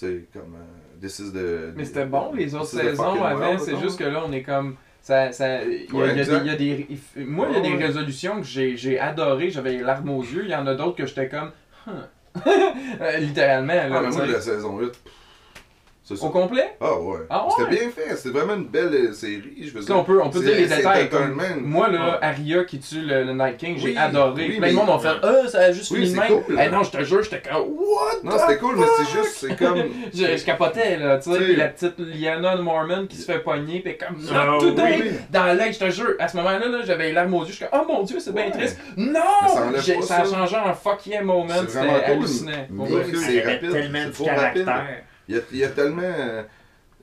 Sais, 0.00 0.24
comme. 0.32 0.54
Euh, 0.54 1.00
This 1.00 1.18
is 1.18 1.32
the- 1.32 1.74
Mais 1.76 1.84
c'était 1.84 2.04
bon, 2.06 2.32
les 2.34 2.54
autres 2.54 2.66
saisons 2.66 3.22
avant, 3.24 3.58
c'est 3.58 3.78
juste 3.78 3.98
que 3.98 4.04
là, 4.04 4.22
on 4.26 4.32
est 4.32 4.42
comme. 4.42 4.76
Ça, 5.02 5.32
ça, 5.32 5.62
il 5.64 5.84
y 5.84 5.86
a, 5.90 5.94
Ouais, 5.94 6.08
il 6.10 6.16
y 6.16 6.18
a 6.18 6.22
exact. 6.22 6.38
des, 6.40 6.44
il 6.44 6.46
y 6.46 6.50
a 6.50 6.56
des- 6.56 6.86
il 6.90 6.96
f- 6.96 7.26
moi, 7.26 7.46
il 7.50 7.54
y 7.54 7.58
a 7.58 7.76
des 7.78 7.84
résolutions 7.84 8.40
que 8.40 8.46
j'ai 8.46 8.98
adorées, 8.98 9.50
j'avais 9.50 9.72
les 9.72 9.82
larmes 9.82 10.10
aux 10.10 10.22
yeux. 10.22 10.42
Il 10.44 10.50
y 10.50 10.54
en 10.54 10.66
a 10.66 10.74
d'autres 10.74 10.96
que 10.96 11.06
j'étais 11.06 11.28
comme. 11.28 11.50
Huh. 11.86 11.90
Euh, 13.00 13.16
Littéralement, 13.18 13.72
là. 13.74 13.88
Ah, 13.92 14.00
mais 14.02 14.10
moi, 14.10 14.26
la 14.26 14.40
saison 14.40 14.78
8, 14.78 14.86
pff, 14.90 15.00
c'est 15.00 15.02
ça. 15.02 15.19
Au 16.20 16.28
complet? 16.30 16.74
Ah, 16.80 16.98
ouais. 16.98 17.18
Ah, 17.30 17.44
ouais? 17.46 17.52
C'était 17.56 17.70
bien 17.70 17.90
fait. 17.90 18.16
C'était 18.16 18.38
vraiment 18.38 18.54
une 18.54 18.66
belle 18.66 18.92
euh, 18.94 19.12
série. 19.12 19.42
Je 19.60 19.70
veux 19.72 19.80
dire. 19.84 20.04
peut, 20.04 20.20
on 20.22 20.30
peut 20.30 20.40
dire 20.40 20.56
les 20.56 20.66
détails. 20.66 21.08
Comme, 21.08 21.40
moi, 21.62 21.88
là, 21.88 22.00
Ouais. 22.00 22.16
Arya 22.22 22.64
qui 22.64 22.78
tue 22.80 23.00
le, 23.02 23.24
le 23.24 23.32
Night 23.34 23.56
King, 23.58 23.76
j'ai 23.78 23.90
Oui, 23.90 23.96
adoré. 23.96 24.46
oui, 24.48 24.56
Plein 24.58 24.68
de 24.68 24.72
mais- 24.72 24.72
monde 24.72 24.88
ont 24.90 24.98
fait 24.98 25.08
Ah, 25.22 25.48
ça 25.48 25.58
a 25.60 25.72
juste 25.72 25.90
Oui, 25.90 26.02
fini 26.02 26.14
de 26.14 26.18
même. 26.20 26.42
cool. 26.42 26.58
Eh 26.60 26.68
non, 26.70 26.82
je 26.82 26.90
te 26.90 27.04
jure, 27.04 27.22
j'étais 27.22 27.42
comme 27.48 27.62
What 27.62 28.22
Non, 28.24 28.32
c'était 28.38 28.58
cool, 28.58 28.76
mais 28.76 28.86
c'est 28.96 29.10
juste, 29.18 29.36
c'est 29.40 29.56
comme. 29.56 29.78
Je, 30.14 30.36
je 30.36 30.44
capotais, 30.44 30.96
là, 30.96 31.18
tu 31.18 31.32
sais, 31.32 31.56
la 31.56 31.68
petite 31.68 31.98
Lyanna 31.98 32.56
Mormon 32.56 33.06
qui 33.06 33.16
se 33.16 33.24
fait 33.30 33.38
pogner, 33.40 33.80
pis 33.80 33.96
comme, 33.96 34.16
Ah, 34.34 34.56
today! 34.58 34.98
oui. 35.02 35.10
Dans 35.30 35.44
l'œil, 35.56 35.72
je 35.72 35.78
te 35.78 35.90
jure, 35.90 36.14
à 36.18 36.28
ce 36.28 36.36
moment-là, 36.38 36.66
là, 36.68 36.78
j'avais 36.84 37.06
les 37.08 37.12
larmes 37.12 37.34
aux 37.34 37.42
yeux, 37.42 37.50
je 37.50 37.56
suis 37.56 37.64
comme, 37.66 37.80
oh 37.82 37.92
mon 37.92 38.02
dieu, 38.02 38.18
c'est 38.18 38.34
bien 38.34 38.50
triste! 38.50 38.78
Non! 38.96 39.20
Ça 40.02 40.16
a 40.22 40.24
changé 40.24 40.56
en 40.56 40.74
fuck 40.74 41.06
yeah 41.06 41.22
moment, 41.22 41.48
C'est 41.66 41.70
c'était 41.80 42.04
hallucinant. 42.04 42.52
c'est 43.14 43.40
rapide, 43.42 43.70
tellement 43.72 43.98
rapide. 43.98 44.24
caractère. 44.24 44.86
Il 45.30 45.36
y 45.36 45.38
a, 45.38 45.42
il 45.52 45.58
y 45.58 45.64
a 45.64 45.68
tellement. 45.68 46.02
euh, 46.02 46.42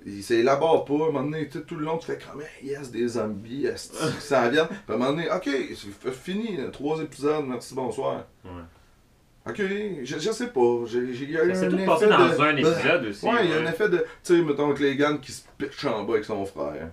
il 0.06 0.22
s'élabore 0.24 0.86
pas. 0.86 0.94
À 0.94 0.96
un 0.96 1.00
moment 1.12 1.24
donné, 1.24 1.50
tout, 1.50 1.64
le 1.76 1.84
long, 1.86 1.98
tu 1.98 2.06
fais 2.08 2.18
comme, 2.20 2.42
yes, 2.64 2.92
des 2.92 3.08
zombies, 3.08 3.66
esti, 3.66 3.98
qui 3.98 4.22
s'en 4.26 4.50
viennent. 4.52 4.68
Puis 4.68 4.78
à 4.90 4.94
un 4.94 4.98
moment 4.98 5.12
donné, 5.12 5.30
ok, 5.30 5.50
c'est 5.50 6.12
fini, 6.14 6.60
trois 6.72 7.02
épisodes, 7.02 7.46
merci, 7.48 7.74
bonsoir. 7.74 8.26
Ouais. 8.46 8.52
Ok, 9.50 9.56
je, 10.04 10.20
je 10.20 10.32
sais 10.32 10.48
pas. 10.48 10.60
Il 10.94 11.30
y 11.32 11.38
a 11.38 11.46
eu 11.46 11.56
Ça 11.56 11.66
un 11.66 11.70
tout 11.70 11.76
effet 11.78 11.86
passé 11.86 12.06
de- 12.06 12.12
dans 12.12 12.42
un 12.42 12.54
de- 12.54 12.60
épisode 12.60 13.06
aussi. 13.06 13.26
Ouais, 13.26 13.46
il 13.46 13.50
y 13.50 13.54
a 13.54 13.58
un 13.62 13.66
effet 13.72 13.88
de. 13.90 13.98
Tu 13.98 14.06
sais, 14.36 14.42
mettons 14.42 14.74
Claygan 14.74 15.18
qui 15.20 15.32
se 15.32 15.44
pitche 15.58 15.86
en 15.86 16.04
bas 16.04 16.14
avec 16.14 16.26
son 16.26 16.46
frère. 16.46 16.90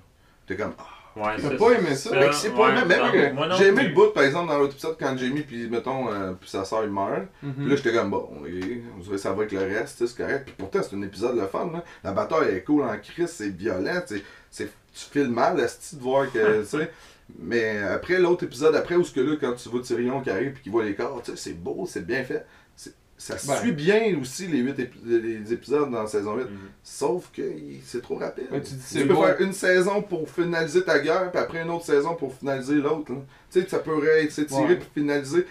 T'es 0.47 0.57
comme, 0.57 0.75
ah, 0.79 0.85
Ouais, 1.16 1.37
T'as 1.40 1.57
pas 1.57 1.70
aimé 1.72 1.94
ça? 1.94 2.11
C'est 2.33 2.50
pas 2.55 2.68
ouais, 2.68 2.74
même, 2.74 2.88
même 2.88 3.53
J'ai 3.57 3.68
aimé 3.68 3.85
le 3.85 3.94
bout, 3.94 4.09
par 4.12 4.24
exemple, 4.24 4.48
dans 4.48 4.59
l'autre 4.59 4.72
épisode, 4.72 4.96
quand 4.98 5.16
Jamie, 5.16 5.42
puis 5.42 5.68
mettons, 5.68 6.12
euh, 6.12 6.33
puis 6.40 6.50
sa 6.50 6.64
soeur, 6.64 6.83
il 6.85 6.90
meurt. 6.90 7.27
Puis 7.40 7.48
Mhm. 7.57 7.68
là, 7.68 7.77
j'étais 7.77 7.92
comme, 7.92 8.11
bon, 8.11 8.29
on 8.40 8.42
dirait 8.44 8.83
que 9.12 9.16
ça 9.16 9.31
va 9.31 9.37
avec 9.42 9.53
le 9.53 9.61
reste, 9.61 9.98
tu 9.98 10.07
sais, 10.07 10.12
c'est 10.16 10.22
correct. 10.22 10.42
Puis 10.46 10.55
pourtant, 10.59 10.81
c'est 10.83 10.96
un 10.96 11.03
épisode 11.03 11.37
le 11.37 11.46
fun, 11.46 11.70
là. 11.72 11.85
La 12.03 12.12
bataille 12.12 12.55
est 12.57 12.62
cool 12.64 12.83
en 12.83 12.96
crise, 12.98 13.29
c'est 13.31 13.48
violent, 13.50 14.00
c'est- 14.07 14.22
tu 14.50 14.66
files 15.11 15.29
mal, 15.31 15.59
esti, 15.61 15.96
de 15.96 16.03
voir 16.03 16.31
que, 16.33 16.61
tu 16.62 16.66
sais. 16.66 16.90
Mais 17.38 17.79
après, 17.79 18.18
l'autre 18.18 18.44
épisode, 18.44 18.74
après, 18.77 18.96
où 18.96 19.05
ce 19.05 19.12
que 19.12 19.20
là, 19.20 19.37
quand 19.40 19.55
tu 19.55 19.68
vois 19.68 19.81
Tyrion 19.81 20.20
qui 20.20 20.31
arrive 20.31 20.53
puis 20.53 20.62
qu'il 20.64 20.72
voit 20.72 20.85
les 20.85 20.94
corps, 20.94 21.22
tu 21.24 21.31
sais, 21.31 21.37
c'est 21.37 21.53
beau, 21.55 21.87
c'est 21.88 22.05
bien 22.07 22.22
fait. 22.24 22.44
Ça 23.25 23.37
Ben. 23.47 23.59
suit 23.61 23.73
bien 23.73 24.19
aussi 24.21 24.47
les, 24.49 24.59
huit 24.59 24.79
épi- 24.79 24.99
les 25.07 25.51
épisodes 25.53 25.91
dans 25.91 26.03
la 26.03 26.07
saison 26.09 26.37
8. 26.37 26.43
Mhm. 26.45 26.49
Sauf 26.83 27.31
que 27.33 27.43
c'est 27.83 28.03
trop 28.03 28.17
rapide. 28.17 28.45
Ouais, 28.53 28.61
tu 28.61 28.75
dis 28.75 28.83
c'est 28.85 29.01
tu 29.01 29.07
peux 29.09 29.15
faire 29.15 29.41
une 29.41 29.53
saison 29.55 30.03
pour 30.03 30.29
finaliser 30.29 30.83
ta 30.85 30.99
guerre, 30.99 31.31
puis 31.31 31.41
après 31.41 31.63
une 31.63 31.71
autre 31.71 31.87
saison 31.87 32.15
pour 32.15 32.35
finaliser 32.35 32.75
l'autre. 32.75 33.13
Tu 33.51 33.61
sais, 33.63 33.67
ça 33.69 33.79
pourrait 33.79 34.25
être 34.25 34.31
s'étirer 34.33 34.65
Ouais. 34.65 34.77
pour 34.77 34.89
finaliser 34.93 35.47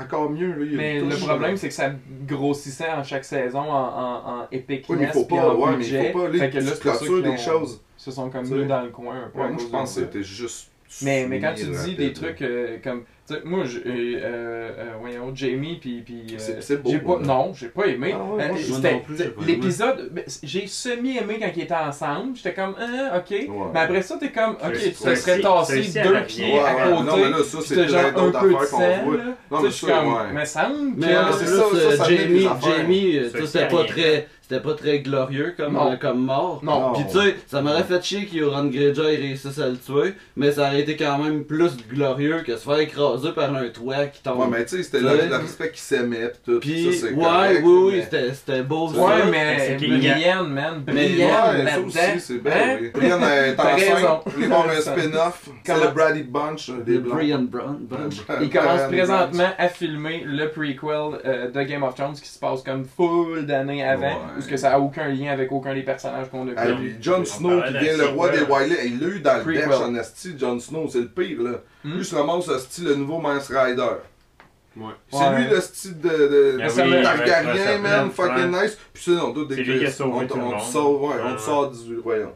encore 0.00 0.30
mieux. 0.30 0.52
Là. 0.54 0.64
Il 0.64 0.70
y 0.72 0.74
a 0.74 0.78
Mais 0.78 1.00
le 1.00 1.16
problème, 1.16 1.56
c'est 1.58 1.68
que 1.68 1.74
ça 1.74 1.92
grossissait 2.26 2.88
en 2.90 3.02
chaque 3.04 3.24
saison 3.24 3.60
en, 3.60 3.64
en, 3.66 4.40
en 4.42 4.48
épicness 4.50 4.88
Oui, 4.88 4.96
mais 5.00 5.06
il 5.06 5.12
faut 5.12 5.24
pas, 5.24 5.36
en 5.54 5.56
ouais, 5.60 5.70
mais 5.72 5.76
budget. 5.78 6.06
il 6.06 6.12
faut 6.12 6.18
pas. 6.20 6.28
Là, 6.28 6.38
fait 6.38 6.50
que 6.50 6.58
là, 6.58 6.72
c'est 6.98 7.22
des 7.22 7.28
ont- 7.28 7.36
choses. 7.36 7.80
se 7.96 8.10
sont 8.10 8.30
comme 8.30 8.48
mis 8.48 8.66
dans 8.66 8.82
le 8.82 8.88
coin 8.90 9.24
un 9.24 9.28
peu. 9.28 9.40
Ouais, 9.40 9.48
moi, 9.50 9.58
je 9.60 9.66
pense 9.66 9.94
que 9.94 10.00
c'était 10.00 10.22
juste. 10.22 10.68
Mais, 11.02 11.26
mais 11.28 11.38
quand 11.40 11.54
tu 11.54 11.64
dis 11.66 11.76
rapide, 11.76 11.96
des 11.98 12.12
trucs 12.12 12.42
euh, 12.42 12.78
comme. 12.82 13.02
Tu 13.30 13.34
sais, 13.36 13.40
moi, 13.44 13.64
je, 13.64 13.78
euh, 13.78 13.82
euh, 13.86 14.70
euh, 14.78 14.84
voyons, 15.00 15.30
Jamie, 15.34 15.78
puis. 15.80 16.02
puis 16.04 16.26
euh, 16.32 16.34
C'est- 16.38 16.60
c'est 16.60 16.82
beau, 16.82 16.90
j'ai 16.90 16.98
pas. 16.98 17.18
Non, 17.20 17.52
j'ai 17.54 17.68
pas 17.68 17.86
aimé. 17.86 18.14
Ah 18.14 18.22
ouais, 18.24 18.42
Euh, 18.44 18.48
moi, 18.48 18.56
je- 18.58 18.72
c'était- 18.72 18.92
non 18.92 19.00
plus, 19.00 19.16
j'ai 19.16 19.24
pas 19.24 19.42
aimé. 19.42 19.52
L'épisode, 19.52 20.12
j'ai 20.42 20.66
semi-aimé 20.66 21.38
quand 21.40 21.50
ils 21.56 21.62
étaient 21.62 21.74
ensemble. 21.74 22.36
J'étais 22.36 22.54
comme, 22.54 22.74
ah, 22.80 23.18
ok. 23.18 23.30
Ouais. 23.30 23.48
Mais 23.72 23.80
après 23.80 24.02
ça, 24.02 24.16
t'es 24.18 24.30
comme, 24.30 24.52
ok, 24.52 24.72
tu 24.72 24.90
te 24.92 25.14
serais 25.14 25.40
tassé 25.40 26.02
deux 26.02 26.22
pieds 26.26 26.58
à 26.58 26.74
côté. 26.74 27.02
non, 27.04 27.16
mais 27.16 27.30
là, 27.30 27.36
ça, 27.44 27.58
puis 27.58 27.66
c'est 27.68 27.88
genre 27.88 28.00
un 28.00 28.12
peu 28.12 28.28
de 28.30 29.16
là. 29.16 29.24
Non, 29.50 29.58
Tu 29.58 29.62
sais, 29.62 29.62
mais 29.62 29.68
je 29.68 29.68
suis 29.74 29.86
ça, 29.86 29.92
comme, 29.92 30.08
ouais. 30.12 30.20
mais 30.34 30.46
semble 30.46 30.76
Mais 30.96 31.06
c'est 31.32 31.44
plus, 31.44 31.96
ça, 31.96 32.04
Jamie. 32.04 32.48
Jamie, 32.62 33.20
c'est 33.32 33.46
c'était 33.46 33.68
pas 33.68 33.84
très, 33.84 34.28
c'était 34.50 34.62
pas 34.62 34.74
très 34.74 34.98
glorieux 34.98 35.54
comme, 35.56 35.74
Non. 35.74 35.92
euh, 35.92 35.96
comme 35.96 36.24
mort. 36.24 36.60
Non. 36.64 36.92
Puis 36.94 37.04
tu 37.10 37.18
sais, 37.20 37.36
ça 37.46 37.62
m'aurait 37.62 37.84
fait 37.84 38.02
chier 38.04 38.26
qu'Yoran 38.26 38.64
Greyjoy 38.64 39.16
réussisse 39.16 39.58
à 39.60 39.68
le 39.68 39.76
tuer, 39.76 40.14
mais 40.36 40.50
ça 40.50 40.62
aurait 40.68 40.80
été 40.80 40.96
quand 40.96 41.18
même 41.18 41.44
plus 41.44 41.70
glorieux 41.88 42.42
que 42.44 42.56
se 42.56 42.64
faire 42.64 42.78
écraser 42.80 43.30
par 43.32 43.54
un 43.54 43.68
toit 43.68 44.06
qui 44.06 44.22
tombe. 44.22 44.40
Ouais, 44.40 44.46
mais 44.50 44.64
tu 44.64 44.76
sais, 44.78 44.82
c'était 44.82 45.00
le, 45.00 45.28
le 45.28 45.36
respect 45.36 45.70
qui 45.70 45.80
s'aimait, 45.80 46.28
pis 46.30 46.38
tout. 46.44 46.58
Puis, 46.60 46.92
ça, 46.94 47.06
c'est 47.08 47.14
ouais, 47.14 47.22
correct, 47.24 47.60
oui, 47.64 47.72
oui, 47.72 47.92
mais- 47.96 48.02
c'était 48.02 48.34
c'était 48.34 48.62
beau 48.62 48.88
ça. 48.92 49.00
Ouais, 49.00 49.12
c'est 49.24 49.30
mais 49.30 49.76
qu'il 49.78 50.02
y 50.02 50.08
a- 50.08 50.14
Brienne, 50.14 50.46
man. 50.52 50.82
Mais 50.86 50.92
Brienne, 50.92 51.30
Ouais, 51.30 51.70
ça 51.70 51.80
aussi, 51.80 52.20
c'est 52.20 52.42
bien. 52.42 52.52
Hein? 52.52 52.78
Brienne 52.92 53.22
est 53.22 53.60
enceinte. 53.60 54.22
Il 54.36 54.40
va 54.40 54.40
y 54.42 54.44
avoir 54.46 54.68
un 54.68 54.80
spin-off. 54.80 55.48
C'est 55.64 55.74
le 55.74 55.88
Brady 55.92 56.22
Bunch 56.24 56.70
euh, 56.70 56.82
des 56.82 56.94
Le 56.94 56.98
Blancs. 57.00 57.14
Brian 57.14 57.42
Brown. 57.42 57.78
Bunch. 57.88 58.16
Il 58.42 58.50
commence 58.50 58.82
présentement 58.88 59.48
à 59.58 59.68
filmer 59.68 60.22
le 60.26 60.48
prequel 60.50 61.20
euh, 61.24 61.50
de 61.50 61.62
Game 61.62 61.82
of 61.82 61.94
Thrones 61.94 62.14
qui 62.14 62.28
se 62.28 62.38
passe 62.38 62.62
comme 62.62 62.84
full 62.84 63.46
d'années 63.46 63.84
avant, 63.84 64.18
Ouais. 64.40 64.44
où 64.44 64.46
ce 64.46 64.48
que 64.48 64.56
ça 64.56 64.72
a 64.74 64.78
aucun 64.80 65.08
lien 65.08 65.30
avec 65.32 65.52
aucun 65.52 65.74
des 65.74 65.82
personnages 65.82 66.28
qu'on 66.30 66.48
a 66.48 66.52
Ah, 66.56 66.66
puis 66.66 66.96
Jon 67.00 67.20
On 67.20 67.24
Snow 67.24 67.62
qui 67.62 67.72
devient 67.74 67.96
le 67.98 68.06
roi 68.08 68.30
des. 68.30 68.38
Wildlands, 68.40 68.76
il 68.84 69.00
l'a 69.00 69.06
eu 69.08 69.20
dans 69.20 69.44
le 69.46 69.54
dash 69.54 69.80
en 69.80 69.94
esti, 69.94 70.34
Jon 70.38 70.58
Snow, 70.58 70.88
c'est 70.88 71.00
le 71.00 71.08
pire 71.08 71.42
là. 71.42 71.50
Hmm? 71.84 71.96
Lui 71.96 72.04
se 72.04 72.14
ramasse 72.14 72.48
esti 72.48 72.82
le 72.82 72.94
nouveau 72.96 73.18
Mance 73.18 73.48
Rider. 73.50 73.82
Ouais. 74.76 74.92
C'est 75.10 75.18
Ouais. 75.18 75.42
lui 75.44 75.50
le 75.50 75.60
style 75.60 76.00
de, 76.00 76.08
de, 76.08 76.58
Ah 76.62 76.66
de 76.68 76.88
oui, 76.90 76.96
avec 77.04 77.26
Targaryen, 77.26 77.78
man, 77.78 78.10
fucking 78.10 78.52
ouais. 78.54 78.62
nice. 78.62 78.78
Puis 78.92 79.02
c'est 79.04 79.10
non, 79.12 79.32
tout 79.32 79.40
on, 79.42 79.46
tout 79.46 80.36
le 80.36 80.42
on 80.42 80.58
te 80.58 80.62
sauve, 80.62 81.02
ouais, 81.02 81.16
on 81.24 81.34
te 81.34 81.40
sort 81.40 81.70
du 81.70 81.98
royaume. 81.98 82.30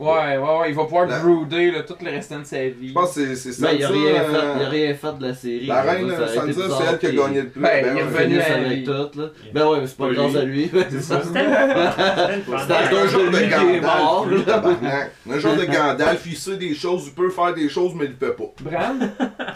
Ouais, 0.00 0.38
ouais, 0.38 0.38
ouais, 0.38 0.70
il 0.70 0.74
va 0.74 0.84
pouvoir 0.84 1.06
La- 1.06 1.18
brooder 1.18 1.72
là, 1.72 1.82
tout 1.82 1.94
le 2.02 2.10
restant 2.10 2.38
de 2.38 2.44
sa 2.44 2.62
vie. 2.68 2.88
Je 2.88 2.92
pense 2.94 3.14
que 3.14 3.20
c'est 3.20 3.36
c'est 3.36 3.52
ça. 3.52 3.66
Mais 3.68 3.76
il 3.76 3.84
a 3.84 3.88
ça, 3.88 3.92
rien 3.92 4.14
euh, 4.14 4.68
rien 4.70 4.94
fait 4.94 5.18
de 5.18 5.22
la 5.26 5.34
série. 5.34 5.66
La 5.66 5.84
là, 5.84 5.92
reine, 5.92 6.08
Sansa, 6.10 6.52
c'est 6.54 6.84
elle 6.90 6.98
qui 6.98 7.06
a 7.06 7.10
gagné 7.10 7.42
le 7.42 7.48
plus. 7.50 7.60
Ben, 7.60 7.70
il 7.82 7.86
est 7.86 7.92
ouais. 7.92 8.02
revenu 8.02 8.40
avec 8.40 8.84
tout, 8.84 9.20
là. 9.20 9.26
Ben 9.52 9.66
ouais, 9.66 9.80
mais 9.82 9.86
c'est 9.86 9.96
pas 9.98 10.06
Pas 10.08 10.14
grâce 10.14 10.32
lui. 10.32 10.38
à 10.38 10.44
lui. 10.44 10.70
c'est 10.90 11.02
ça. 11.02 11.20
C'était 11.24 12.96
un 12.96 13.06
genre 13.08 13.30
de 13.30 13.50
Gandalf. 13.50 15.06
Un 15.30 15.38
genre 15.38 15.56
de 15.56 15.64
Gandalf, 15.66 16.22
il 16.26 16.36
sait 16.36 16.56
des 16.56 16.74
choses, 16.74 17.04
il 17.08 17.12
peut 17.12 17.28
faire 17.30 17.52
des 17.52 17.68
choses, 17.68 17.92
mais 17.94 18.06
il 18.06 18.12
le 18.12 18.26
fait 18.26 18.32
pas. 18.32 18.52
Bran, 18.62 18.94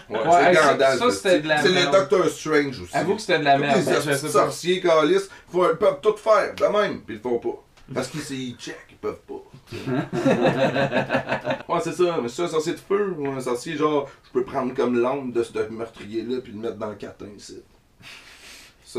Ouais, 0.09 0.19
c'est 0.31 0.53
Gandalf. 0.53 0.99
ça, 0.99 1.09
c'était 1.09 1.39
de 1.39 1.47
la 1.47 1.57
C'est 1.61 1.69
le. 1.69 1.91
Doctor 1.91 2.29
Strange 2.29 2.81
aussi. 2.81 2.95
avoue 2.95 3.15
que 3.15 3.21
c'était 3.21 3.39
de 3.39 3.45
la 3.45 3.57
merde. 3.57 3.79
les 3.79 3.91
ben, 4.11 4.15
sorciers, 4.29 4.79
calices, 4.79 5.29
ils 5.53 5.59
peuvent 5.59 5.99
tout 6.03 6.15
faire, 6.17 6.53
de 6.55 6.65
même, 6.77 7.01
puis 7.01 7.15
ils 7.15 7.17
le 7.17 7.19
font 7.21 7.39
pas. 7.39 7.63
Parce 7.93 8.07
qu'ils 8.09 8.21
ils 8.39 8.55
check, 8.57 8.77
ils 8.91 8.97
peuvent 8.97 9.19
pas. 9.27 9.41
ouais, 11.69 11.79
c'est 11.81 11.93
ça, 11.93 12.19
mais 12.21 12.29
c'est 12.29 12.43
un 12.43 12.47
sorcier 12.47 12.73
de 12.73 12.77
feu, 12.77 13.15
ou 13.17 13.27
un 13.27 13.39
sorcier 13.39 13.75
genre, 13.75 14.09
je 14.23 14.31
peux 14.31 14.43
prendre 14.43 14.73
comme 14.73 14.99
l'âme 15.01 15.31
de 15.31 15.41
ce 15.43 15.57
meurtrier-là, 15.69 16.41
puis 16.41 16.53
le 16.53 16.59
mettre 16.59 16.77
dans 16.77 16.89
le 16.89 16.95
catin 16.95 17.27
ici. 17.35 17.63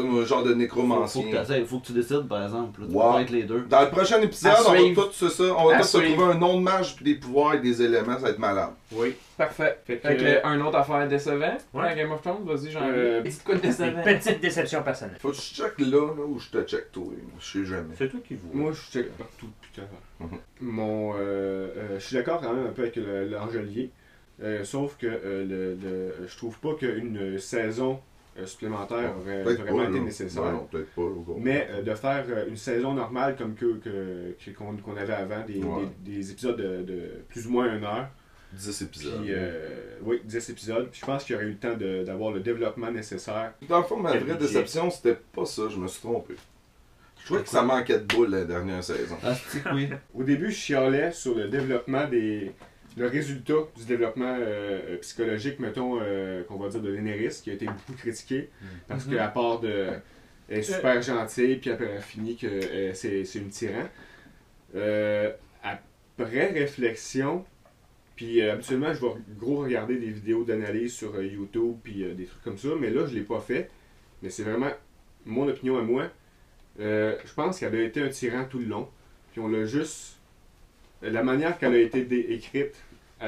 C'est 0.00 0.06
un 0.06 0.24
genre 0.24 0.42
de 0.42 0.48
Faut, 0.48 0.52
faut, 0.52 0.54
nécromancien. 0.58 1.22
que 1.30 1.64
faut 1.64 1.78
que 1.80 1.86
tu 1.86 1.92
décides, 1.92 2.28
par 2.28 2.42
exemple. 2.44 2.82
Là. 2.82 2.86
Tu 2.88 2.94
Wow. 2.94 3.02
peux 3.02 3.12
pas 3.14 3.22
être 3.22 3.30
les 3.30 3.42
deux. 3.44 3.60
Dans 3.62 3.80
le 3.82 3.88
prochain 3.90 4.20
épisode, 4.20 4.52
À 4.52 4.60
on 4.70 4.92
va 4.92 5.02
tout 5.04 5.28
ça, 5.30 5.44
on 5.56 5.68
va 5.68 5.76
À 5.76 5.80
tout 5.80 5.86
se 5.86 5.96
trouver 5.98 6.22
un 6.32 6.34
nom 6.34 6.58
de 6.58 6.62
mage 6.62 6.96
puis 6.96 7.04
des 7.04 7.14
pouvoirs 7.14 7.54
et 7.54 7.60
des 7.60 7.80
éléments, 7.82 8.14
ça 8.14 8.18
va 8.24 8.28
être 8.30 8.38
malade. 8.38 8.70
Oui. 8.92 9.14
Parfait. 9.38 9.78
Fait 9.86 9.96
que, 9.98 10.08
Fait 10.08 10.16
que, 10.16 10.46
un 10.46 10.60
autre 10.64 10.76
affaire 10.78 11.06
décevant? 11.08 11.56
Ouais. 11.74 11.90
dans 11.90 11.96
Game 11.96 12.12
of 12.12 12.22
Thrones, 12.22 12.44
vas-y, 12.44 12.70
j'en 12.70 12.80
Euh. 12.82 13.22
C'est 13.24 13.42
quoi 13.44 13.54
de 13.56 13.60
Des 13.60 13.68
décevant? 13.68 14.02
petites 14.02 14.40
déceptions 14.40 14.82
personnelles. 14.82 15.16
Faut 15.20 15.28
que 15.30 15.36
je 15.36 15.40
check 15.40 15.78
là, 15.78 15.86
là 16.16 16.24
ou 16.26 16.38
je 16.38 16.50
te 16.50 16.62
check 16.64 16.92
toi, 16.92 17.04
je 17.40 17.58
sais 17.60 17.64
jamais. 17.66 17.94
C'est 17.98 18.08
toi 18.08 18.20
qui 18.26 18.34
vois. 18.34 18.50
Moi, 18.54 18.72
je 18.72 18.92
check 18.98 19.10
partout 19.16 19.46
depuis 19.46 19.70
tout 19.74 19.80
à 19.80 19.84
l'heure. 19.84 20.30
Mhm. 20.32 20.38
Mon, 20.60 21.14
euh, 21.14 21.16
euh, 21.76 21.98
je 21.98 22.04
suis 22.04 22.16
d'accord 22.16 22.40
quand 22.40 22.52
même 22.52 22.66
un 22.66 22.72
peu 22.72 22.82
avec 22.82 22.96
le- 22.96 23.28
l'Angelier. 23.28 23.90
Euh, 24.42 24.64
sauf 24.64 24.96
que 24.98 25.06
euh, 25.06 25.44
le, 25.46 25.74
le- 25.82 26.26
je 26.28 26.36
trouve 26.36 26.58
pas 26.58 26.74
qu'une 26.74 27.38
saison 27.38 27.92
euh, 27.94 27.98
supplémentaire 28.44 29.14
aurait 29.18 29.42
Peut-être 29.44 29.62
vraiment 29.62 29.78
pas, 29.78 29.84
été 29.88 29.98
là. 29.98 30.04
nécessaire. 30.04 30.42
Ouais, 30.42 30.52
non, 30.52 30.66
peut-être 30.70 30.90
pas. 30.90 31.02
au 31.02 31.20
gros. 31.22 31.38
Mais 31.40 31.68
euh, 31.70 31.82
de 31.82 31.94
faire 31.94 32.24
euh, 32.28 32.46
une 32.48 32.56
saison 32.56 32.92
normale 32.92 33.36
comme 33.36 33.54
que 33.54 33.76
que- 33.78 34.34
que- 34.44 34.50
qu'on 34.50 34.76
qu'on 34.76 34.96
avait 34.96 35.12
avant, 35.14 35.44
des, 35.46 35.62
Ouais. 35.62 35.84
des- 36.04 36.12
des 36.16 36.30
épisodes 36.32 36.56
de, 36.56 36.82
de 36.82 37.02
plus 37.28 37.46
ou 37.46 37.50
moins 37.52 37.74
une 37.76 37.84
heure. 37.84 38.08
10 38.52 38.82
épisodes. 38.82 39.22
Puis, 39.22 39.32
euh, 39.32 39.98
oui, 40.02 40.20
10 40.24 40.50
épisodes. 40.50 40.88
Puis 40.90 41.00
je 41.00 41.06
pense 41.06 41.24
qu'il 41.24 41.34
y 41.34 41.36
aurait 41.36 41.46
eu 41.46 41.50
le 41.50 41.56
temps 41.56 41.74
de- 41.76 42.04
d'avoir 42.04 42.32
le 42.32 42.40
développement 42.40 42.90
nécessaire. 42.90 43.52
Dans 43.68 43.78
le 43.78 43.84
fond, 43.84 43.96
ma 43.96 44.16
vraie 44.16 44.36
déception, 44.36 44.90
c'était 44.90 45.16
pas 45.34 45.44
ça, 45.44 45.62
je 45.68 45.76
me 45.76 45.88
suis 45.88 46.00
trompé. 46.00 46.34
Je 47.20 47.24
trouvais 47.26 47.42
que 47.42 47.48
ça 47.48 47.62
manquait 47.62 47.98
de 47.98 48.04
boule 48.04 48.30
la 48.30 48.44
dernière 48.44 48.84
saison. 48.84 49.16
Ah, 49.24 49.34
oui. 49.74 49.88
Au 50.14 50.22
début, 50.22 50.50
je 50.52 50.56
chialais 50.56 51.10
sur 51.10 51.34
le 51.34 51.48
développement 51.48 52.06
des. 52.08 52.52
Le 52.96 53.06
résultat 53.08 53.54
du 53.76 53.84
développement 53.84 54.36
euh, 54.38 54.80
euh, 54.94 54.96
psychologique, 54.98 55.58
mettons, 55.60 56.00
euh, 56.00 56.42
qu'on 56.44 56.56
va 56.56 56.68
dire 56.68 56.80
de 56.80 56.90
Daenerys, 56.90 57.40
qui 57.42 57.50
a 57.50 57.54
été 57.54 57.66
beaucoup 57.66 57.92
critiqué. 57.92 58.48
Parce 58.88 59.06
Mhm. 59.06 59.14
qu'à 59.16 59.28
part 59.28 59.60
de. 59.60 59.90
Elle 60.48 60.58
est 60.58 60.62
super 60.62 61.02
gentille, 61.02 61.56
puis 61.56 61.70
après 61.70 61.86
elle 61.90 61.98
a 61.98 62.00
fini 62.00 62.36
que 62.36 62.46
euh, 62.46 62.94
c'est 62.94 63.24
c'est 63.24 63.40
une 63.40 63.50
tyran. 63.50 63.84
Euh, 64.74 65.32
après 66.18 66.46
réflexion, 66.52 67.44
Puis 68.16 68.40
euh, 68.40 68.54
habituellement, 68.54 68.94
je 68.94 69.00
vais 69.02 69.12
gros 69.38 69.58
regarder 69.58 69.96
des 69.96 70.08
vidéos 70.10 70.42
d'analyse 70.44 70.94
sur 70.94 71.14
euh, 71.16 71.22
YouTube, 71.26 71.76
puis 71.82 72.02
euh, 72.02 72.14
des 72.14 72.24
trucs 72.24 72.42
comme 72.42 72.56
ça. 72.56 72.68
Mais 72.80 72.88
là, 72.88 73.04
je 73.06 73.14
l'ai 73.14 73.20
pas 73.20 73.40
fait. 73.40 73.68
Mais 74.22 74.30
c'est 74.30 74.42
vraiment 74.42 74.70
mon 75.26 75.46
opinion 75.48 75.76
à 75.78 75.82
moi. 75.82 76.04
Euh, 76.80 77.14
je 77.26 77.34
pense 77.34 77.58
qu'elle 77.60 77.74
a 77.74 77.82
été 77.82 78.00
un 78.00 78.08
tyran 78.08 78.46
tout 78.48 78.58
le 78.58 78.64
long. 78.66 78.88
Puis 79.32 79.40
on 79.42 79.48
l'a 79.48 79.66
juste. 79.66 80.16
La 81.02 81.22
manière 81.22 81.58
qu'elle 81.58 81.74
a 81.74 81.78
été 81.78 82.32
écrite, 82.32 82.74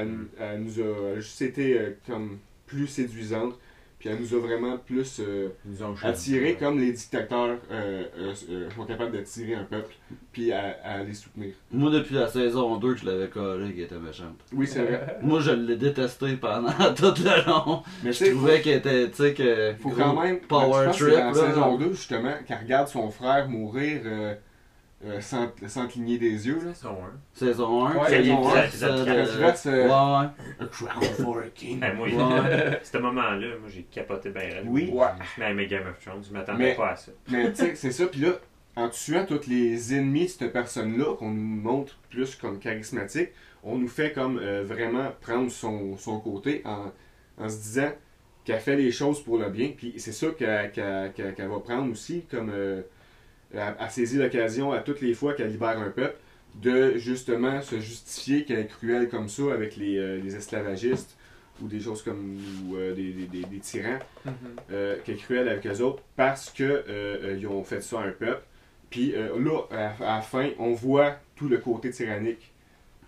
elle, 0.01 0.17
elle 0.39 0.61
nous 0.61 0.79
a 0.79 1.15
juste 1.19 1.41
été 1.41 1.77
euh, 1.77 1.97
comme 2.07 2.39
plus 2.65 2.87
séduisante. 2.87 3.55
Puis 3.99 4.07
elle 4.07 4.21
nous 4.21 4.33
a 4.33 4.39
vraiment 4.39 4.77
plus 4.77 5.19
euh, 5.19 5.49
Ils 5.65 5.71
nous 5.71 5.83
ont 5.83 5.93
attiré 6.01 6.55
comme 6.55 6.79
les 6.79 6.93
dictateurs 6.93 7.57
euh, 7.69 8.05
euh, 8.17 8.33
euh, 8.49 8.69
sont 8.73 8.85
capables 8.85 9.11
d'attirer 9.11 9.55
un 9.55 9.65
peuple, 9.65 9.93
puis 10.31 10.53
à, 10.53 10.77
à 10.85 11.03
les 11.03 11.13
soutenir. 11.13 11.53
Moi, 11.69 11.91
depuis 11.91 12.15
la 12.15 12.29
saison 12.29 12.77
2, 12.77 12.95
je 12.95 13.05
l'avais 13.05 13.27
collé 13.27 13.73
qu'elle 13.73 13.83
était 13.83 13.99
méchante. 13.99 14.39
Oui, 14.53 14.65
c'est 14.67 14.83
vrai. 14.83 15.17
Moi, 15.21 15.41
je 15.41 15.51
l'ai 15.51 15.75
détesté 15.75 16.37
pendant 16.37 16.71
tout 16.95 17.13
le 17.21 17.45
long. 17.45 17.83
Mais 18.01 18.13
Je 18.13 18.31
trouvais 18.31 18.61
qu'elle 18.61 18.77
était, 18.77 19.09
tu 19.09 19.17
sais, 19.17 19.33
que. 19.33 19.73
faut 19.77 19.89
quand 19.89 20.21
même. 20.21 20.39
Power 20.47 20.91
trip, 20.93 20.95
c'est 20.97 21.11
dans 21.11 21.17
là. 21.17 21.25
la 21.25 21.33
saison 21.33 21.77
2, 21.77 21.91
justement, 21.91 22.33
qu'elle 22.47 22.59
regarde 22.59 22.87
son 22.87 23.11
frère 23.11 23.49
mourir 23.49 23.99
euh, 25.05 25.11
euh, 25.17 25.21
sans, 25.21 25.49
sans 25.67 25.87
cligner 25.87 26.17
des 26.17 26.47
yeux. 26.47 26.59
Là. 26.65 26.73
Saison 26.73 26.97
1. 27.03 27.11
Saison 27.33 27.85
1. 27.85 27.95
Ouais, 27.95 28.09
saison 28.09 28.41
l'épisode- 28.41 28.57
1, 28.57 28.61
l'épisode 28.63 28.97
ça, 28.97 29.05
quatre. 29.05 29.15
de- 29.15 29.31
Quand 29.31 29.37
tu 29.37 29.43
restes, 29.43 29.65
euh, 29.67 29.83
Ouais, 29.83 30.19
ouais. 30.19 30.27
A 30.59 30.65
crown 30.67 31.03
for 31.23 31.37
a 31.39 31.47
king. 31.55 31.79
Moi, 31.95 32.07
Ouais. 32.07 32.79
ce 32.83 32.97
moment-là, 32.97 33.47
moi 33.59 33.69
j'ai 33.69 33.83
capoté 33.83 34.29
bien 34.31 34.41
raide. 34.41 34.65
Oui. 34.67 34.89
Ouais. 34.93 35.05
À 35.43 35.53
Game 35.53 35.87
of 35.87 35.99
Thrones, 36.03 36.23
je 36.27 36.33
m'attendais 36.33 36.63
Mais- 36.63 36.75
pas 36.75 36.89
à 36.91 36.95
ça. 36.95 37.11
Mais 37.29 37.49
tu 37.53 37.57
sais, 37.57 37.75
c'est 37.75 37.91
ça. 37.91 38.07
Puis 38.07 38.21
là, 38.21 38.31
en 38.75 38.89
tuant 38.89 39.25
tous 39.25 39.47
les 39.47 39.93
ennemis 39.95 40.25
de 40.25 40.29
cette 40.31 40.51
personne-là, 40.53 41.15
qu'on 41.17 41.31
nous 41.31 41.41
montre 41.61 41.97
plus 42.09 42.35
comme 42.35 42.59
charismatique, 42.59 43.29
on 43.63 43.77
nous 43.77 43.87
fait 43.89 44.11
comme 44.13 44.37
euh, 44.39 44.63
vraiment 44.63 45.11
prendre 45.21 45.51
son, 45.51 45.97
son 45.97 46.19
côté 46.19 46.61
en, 46.65 46.91
en 47.37 47.49
se 47.49 47.57
disant 47.57 47.91
qu'elle 48.45 48.59
fait 48.61 48.75
les 48.77 48.91
choses 48.91 49.21
pour 49.21 49.37
le 49.37 49.49
bien. 49.49 49.71
Puis 49.75 49.93
c'est 49.97 50.11
ça 50.13 50.27
qu'elle 50.37 50.71
va 51.49 51.59
prendre 51.59 51.91
aussi, 51.91 52.25
comme 52.31 52.51
elle, 53.53 53.75
elle 53.79 53.89
saisit 53.89 54.17
l'occasion 54.17 54.71
à 54.71 54.79
toutes 54.79 55.01
les 55.01 55.13
fois 55.13 55.33
qu'elle 55.33 55.49
libère 55.51 55.79
un 55.79 55.89
peuple, 55.89 56.17
de 56.55 56.97
justement 56.97 57.61
se 57.61 57.79
justifier 57.79 58.43
qu'elle 58.43 58.59
est 58.59 58.67
cruelle 58.67 59.07
comme 59.09 59.29
ça 59.29 59.53
avec 59.53 59.75
les, 59.75 59.97
euh, 59.97 60.19
les 60.21 60.35
esclavagistes 60.35 61.15
ou 61.61 61.67
des 61.67 61.79
choses 61.79 62.01
comme 62.01 62.37
ou, 62.69 62.75
euh, 62.77 62.93
des, 62.95 63.11
des- 63.11 63.25
des- 63.27 63.43
des 63.45 63.59
tyrans 63.59 63.99
Mhm. 64.25 64.33
euh, 64.71 64.95
qui 65.05 65.11
est 65.11 65.15
cruel 65.15 65.47
avec 65.47 65.65
eux 65.67 65.81
autres 65.81 66.01
parce 66.15 66.49
que 66.49 66.63
euh, 66.63 66.83
euh, 66.87 67.37
ils 67.39 67.45
ont 67.47 67.63
fait 67.63 67.81
ça 67.81 67.99
à 68.01 68.03
un 68.05 68.11
peuple. 68.11 68.41
Puis 68.89 69.11
là, 69.13 69.59
à, 69.71 70.13
à 70.13 70.15
la 70.17 70.21
fin, 70.21 70.49
on 70.57 70.73
voit 70.73 71.17
tout 71.35 71.47
le 71.47 71.59
côté 71.59 71.91
tyrannique 71.91 72.51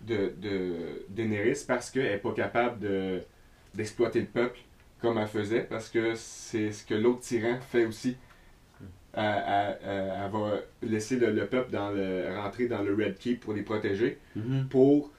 de, 0.01 0.31
de 0.39 1.05
Daenerys 1.09 1.63
parce 1.67 1.89
qu'elle 1.89 2.03
n'est 2.11 2.17
pas 2.17 2.33
capable 2.33 2.79
de, 2.79 3.21
d'exploiter 3.73 4.19
le 4.19 4.27
peuple 4.27 4.59
comme 5.01 5.17
elle 5.17 5.27
faisait 5.27 5.61
parce 5.61 5.89
que 5.89 6.13
c'est 6.15 6.71
ce 6.71 6.85
que 6.85 6.93
l'autre 6.93 7.21
tyran 7.21 7.57
fait 7.71 7.85
aussi. 7.85 8.15
Elle, 9.13 9.23
elle- 9.47 9.77
elle- 9.85 10.13
elle 10.25 10.31
va 10.31 10.61
laisser 10.83 11.17
le, 11.17 11.31
le 11.31 11.45
peuple 11.45 11.71
dans 11.71 11.89
le, 11.91 12.33
rentrer 12.35 12.67
dans 12.67 12.81
le 12.81 12.93
Red 12.95 13.17
Keep 13.17 13.41
pour 13.41 13.53
les 13.53 13.61
protéger 13.63 14.17
Mhm. 14.35 14.67
pour 14.69 15.11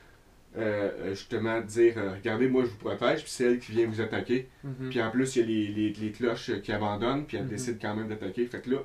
euh, 0.58 1.10
justement 1.14 1.60
dire 1.62 1.94
euh, 1.96 2.12
regardez 2.12 2.46
moi 2.48 2.62
je 2.64 2.68
vous 2.68 2.76
protège 2.76 3.22
puis 3.22 3.30
c'est 3.30 3.44
elle 3.44 3.58
qui 3.58 3.72
vient 3.72 3.86
vous 3.86 4.00
attaquer 4.02 4.48
Mhm. 4.64 4.88
puis 4.90 5.00
en 5.02 5.10
plus, 5.10 5.36
il 5.36 5.40
y 5.40 5.42
a 5.42 5.46
les, 5.46 5.68
les, 5.68 5.92
les 5.94 6.12
cloches 6.12 6.50
qui 6.62 6.72
abandonnent, 6.72 7.24
puis 7.26 7.36
elles 7.38 7.44
Mhm. 7.44 7.48
décident 7.50 7.78
quand 7.80 7.94
même 7.96 8.08
d'attaquer. 8.08 8.46
Fait 8.46 8.60
que 8.60 8.70
là, 8.70 8.78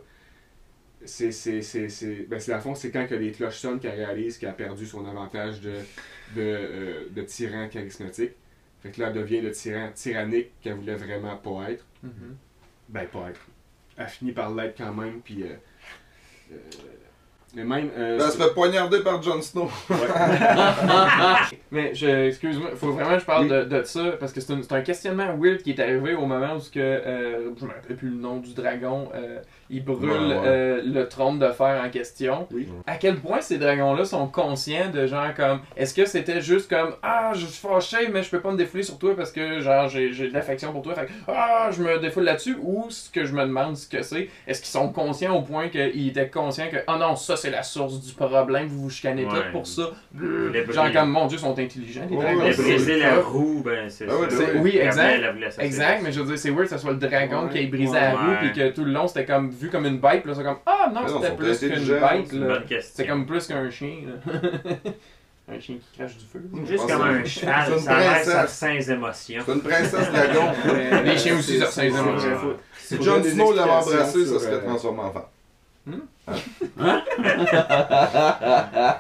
c'est, 1.06 1.32
c'est, 1.32 1.62
c'est, 1.62 1.90
c'est, 1.90 2.26
ben 2.28 2.40
c'est 2.40 2.52
à 2.54 2.60
fond, 2.60 2.74
c'est 2.76 2.90
quand 2.92 3.06
que 3.08 3.16
les 3.16 3.32
cloches 3.32 3.58
sonnent 3.58 3.80
qu'elle 3.80 3.96
réalise 3.96 4.38
qu'elle 4.38 4.50
a 4.50 4.54
perdu 4.54 4.86
son 4.86 5.06
avantage 5.06 5.62
de, 5.62 5.72
de, 6.36 6.42
euh, 6.42 7.04
de 7.16 7.22
tyran 7.22 7.68
charismatique. 7.70 8.32
Fait 8.82 8.90
que 8.92 9.02
là, 9.02 9.08
elle 9.08 9.14
devient 9.14 9.42
le 9.42 9.52
tyran 9.52 9.90
tyrannique 9.94 10.52
qu'elle 10.62 10.74
voulait 10.76 10.96
vraiment 10.96 11.36
pas 11.38 11.72
être. 11.72 11.86
Ben, 12.90 13.06
pas 13.08 13.30
être. 13.30 13.42
Elle 13.98 14.08
finit 14.08 14.32
par 14.32 14.54
l'être 14.54 14.78
quand 14.78 14.94
même, 14.94 15.22
puis. 15.22 15.44
euh, 15.44 15.48
euh, 16.52 16.56
mais 17.56 17.64
même. 17.64 17.90
euh, 17.98 18.20
elle 18.22 18.32
se 18.32 18.38
fait 18.38 18.54
poignarder 18.54 19.00
par 19.02 19.22
Jon 19.24 19.42
Snow. 19.42 19.70
Mais 21.72 21.94
je, 21.96 22.08
excuse-moi, 22.28 22.72
faut 22.76 22.92
vraiment 22.92 23.16
que 23.16 23.20
je 23.22 23.26
parle 23.26 23.48
de, 23.48 23.64
de 23.64 23.84
ça 23.84 24.12
parce 24.20 24.34
que 24.34 24.42
c'est 24.42 24.54
un, 24.72 24.82
questionnement 24.82 25.36
weird 25.38 25.62
qui 25.64 25.72
est 25.72 25.80
arrivé 25.80 26.14
au 26.14 26.26
moment 26.26 26.56
où 26.56 26.60
ce 26.60 26.70
que, 26.70 26.80
euh, 26.80 27.52
je 27.58 27.66
me 27.66 27.72
rappelle 27.72 27.96
plus 27.96 28.10
le 28.10 28.16
nom 28.18 28.38
du 28.38 28.54
dragon, 28.54 29.10
euh, 29.16 29.40
il 29.70 29.84
brûle 29.84 30.10
Ouais, 30.10 30.18
ouais. 30.18 30.42
euh, 30.46 30.82
le 30.86 31.08
trône 31.10 31.40
de 31.40 31.50
fer 31.50 31.82
en 31.86 31.90
question. 31.90 32.48
Oui. 32.54 32.68
À 32.86 32.96
quel 32.96 33.16
point 33.18 33.42
ces 33.42 33.58
dragons-là 33.58 34.06
sont 34.06 34.28
conscients 34.28 34.90
de 34.94 35.06
genre 35.08 35.34
comme, 35.36 35.60
est-ce 35.76 35.94
que 35.94 36.06
c'était 36.06 36.42
juste 36.42 36.70
comme, 36.70 36.94
ah, 37.04 37.32
je 37.34 37.46
suis 37.46 37.68
fâché 37.68 38.08
mais 38.12 38.24
je 38.24 38.30
peux 38.30 38.40
pas 38.40 38.52
me 38.52 38.58
défouler 38.58 38.84
sur 38.84 38.98
toi 38.98 39.16
parce 39.16 39.32
que 39.32 39.60
genre 39.60 39.88
j'ai 39.90 40.14
j'ai 40.14 40.30
de 40.30 40.34
l'affection 40.34 40.72
pour 40.72 40.82
toi, 40.82 40.94
fait 40.96 41.06
que, 41.08 41.12
ah, 41.28 41.70
je 41.72 41.82
me 41.84 42.00
défoule 42.00 42.24
là-dessus 42.24 42.58
ou 42.62 42.86
ce 42.90 43.10
que 43.10 43.26
je 43.26 43.34
me 43.34 43.42
demande 43.42 43.76
ce 43.76 43.88
que 43.90 44.02
c'est, 44.02 44.30
est-ce 44.48 44.62
qu'ils 44.62 44.70
sont 44.72 44.90
conscients 44.90 45.36
au 45.36 45.42
point 45.42 45.70
qu'ils 45.70 46.08
étaient 46.10 46.30
conscients 46.30 46.68
que, 46.72 46.78
oh 46.88 46.96
non, 47.00 47.16
ça 47.16 47.36
c'est 47.36 47.50
la 47.50 47.64
source 47.64 48.00
du 48.06 48.14
problème, 48.14 48.68
vous 48.68 48.84
vous 48.84 48.90
chicanez 48.90 49.26
Ouais. 49.26 49.32
tous 49.34 49.52
pour 49.52 49.68
ça. 49.68 49.84
Les 50.54 50.66
Genre 50.72 50.92
comme, 50.94 51.10
mon 51.12 51.28
dieu, 51.28 51.38
ils 51.38 51.42
sont 51.42 51.58
intelligents, 51.58 52.02
les 52.10 52.16
dragons. 52.16 52.42
c'est- 52.52 52.62
brisé 52.64 53.00
la 53.00 53.16
roue, 53.20 53.62
ben 53.66 53.90
c'est 53.90 54.06
Ah 54.10 54.14
oui, 54.62 54.78
exact. 54.78 55.22
Exact, 55.60 56.02
mais 56.04 56.12
je 56.12 56.20
veux 56.22 56.28
dire, 56.28 56.38
c'est 56.38 56.50
weird 56.52 56.64
que 56.70 56.76
ce 56.76 56.78
soit 56.78 56.92
le 56.92 56.98
dragon 56.98 57.44
Ouais. 57.46 57.50
qui 57.52 57.58
ait 57.60 57.68
brisé 57.68 57.92
Ouais. 57.94 58.00
la 58.02 58.12
roue, 58.16 58.36
puis 58.42 58.52
que 58.54 58.70
tout 58.70 58.84
le 58.84 58.92
long 58.92 59.08
c'était 59.08 59.26
comme 59.26 59.50
vu 59.60 59.70
comme 59.70 59.86
une 59.86 60.00
bête, 60.00 60.22
puis 60.22 60.32
là 60.32 60.36
c'est 60.38 60.44
comme 60.44 60.58
ah 60.66 60.92
non, 60.94 61.02
c'était 61.08 61.36
plus 61.36 61.60
qu'une 61.60 61.70
bête, 61.70 62.28
C'est 62.30 62.36
une 62.36 62.48
là. 62.48 62.54
bonne 62.56 62.66
question. 62.66 62.94
C'est 62.96 63.08
comme 63.08 63.26
plus 63.26 63.48
qu'un 63.48 63.70
chien, 63.70 63.96
là. 64.06 64.40
un 65.50 65.60
chien 65.60 65.76
qui 65.76 65.98
crache 65.98 66.18
du 66.18 66.26
feu. 66.26 66.42
Juste 66.66 66.88
comme 66.90 67.02
un 67.02 67.24
cheval, 67.24 67.80
ça 67.80 67.96
reste 67.96 68.32
princesse. 68.32 68.54
sans 68.54 68.92
émotion. 68.94 69.42
C'est 69.46 69.54
une 69.54 69.62
princesse 69.62 70.12
dragon. 70.12 70.52
Les 71.06 71.18
chiens 71.18 71.38
aussi, 71.38 71.58
Ouais. 71.60 71.66
ça. 71.66 72.36
faut- 72.36 72.54
Si 72.78 72.98
des 73.22 73.32
Snow 73.32 73.54
l'avait 73.54 73.70
embrassé, 73.70 73.98
ça 73.98 74.06
sur, 74.26 74.40
serait 74.42 74.54
euh, 74.56 74.62
transformé 74.62 75.00
en 75.02 75.12
femme. 75.12 75.24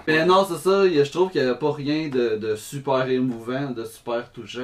Mais 0.08 0.26
non, 0.26 0.46
c'est 0.50 0.58
ça, 0.58 0.86
a- 0.86 1.04
je 1.04 1.12
trouve 1.12 1.30
qu'il 1.32 1.42
n'y 1.42 1.48
avait 1.50 1.60
pas 1.60 1.74
rien 1.74 2.08
de, 2.08 2.38
de 2.38 2.56
super 2.56 3.08
émouvant, 3.10 3.70
de 3.72 3.84
super 3.86 4.30
touchant 4.32 4.62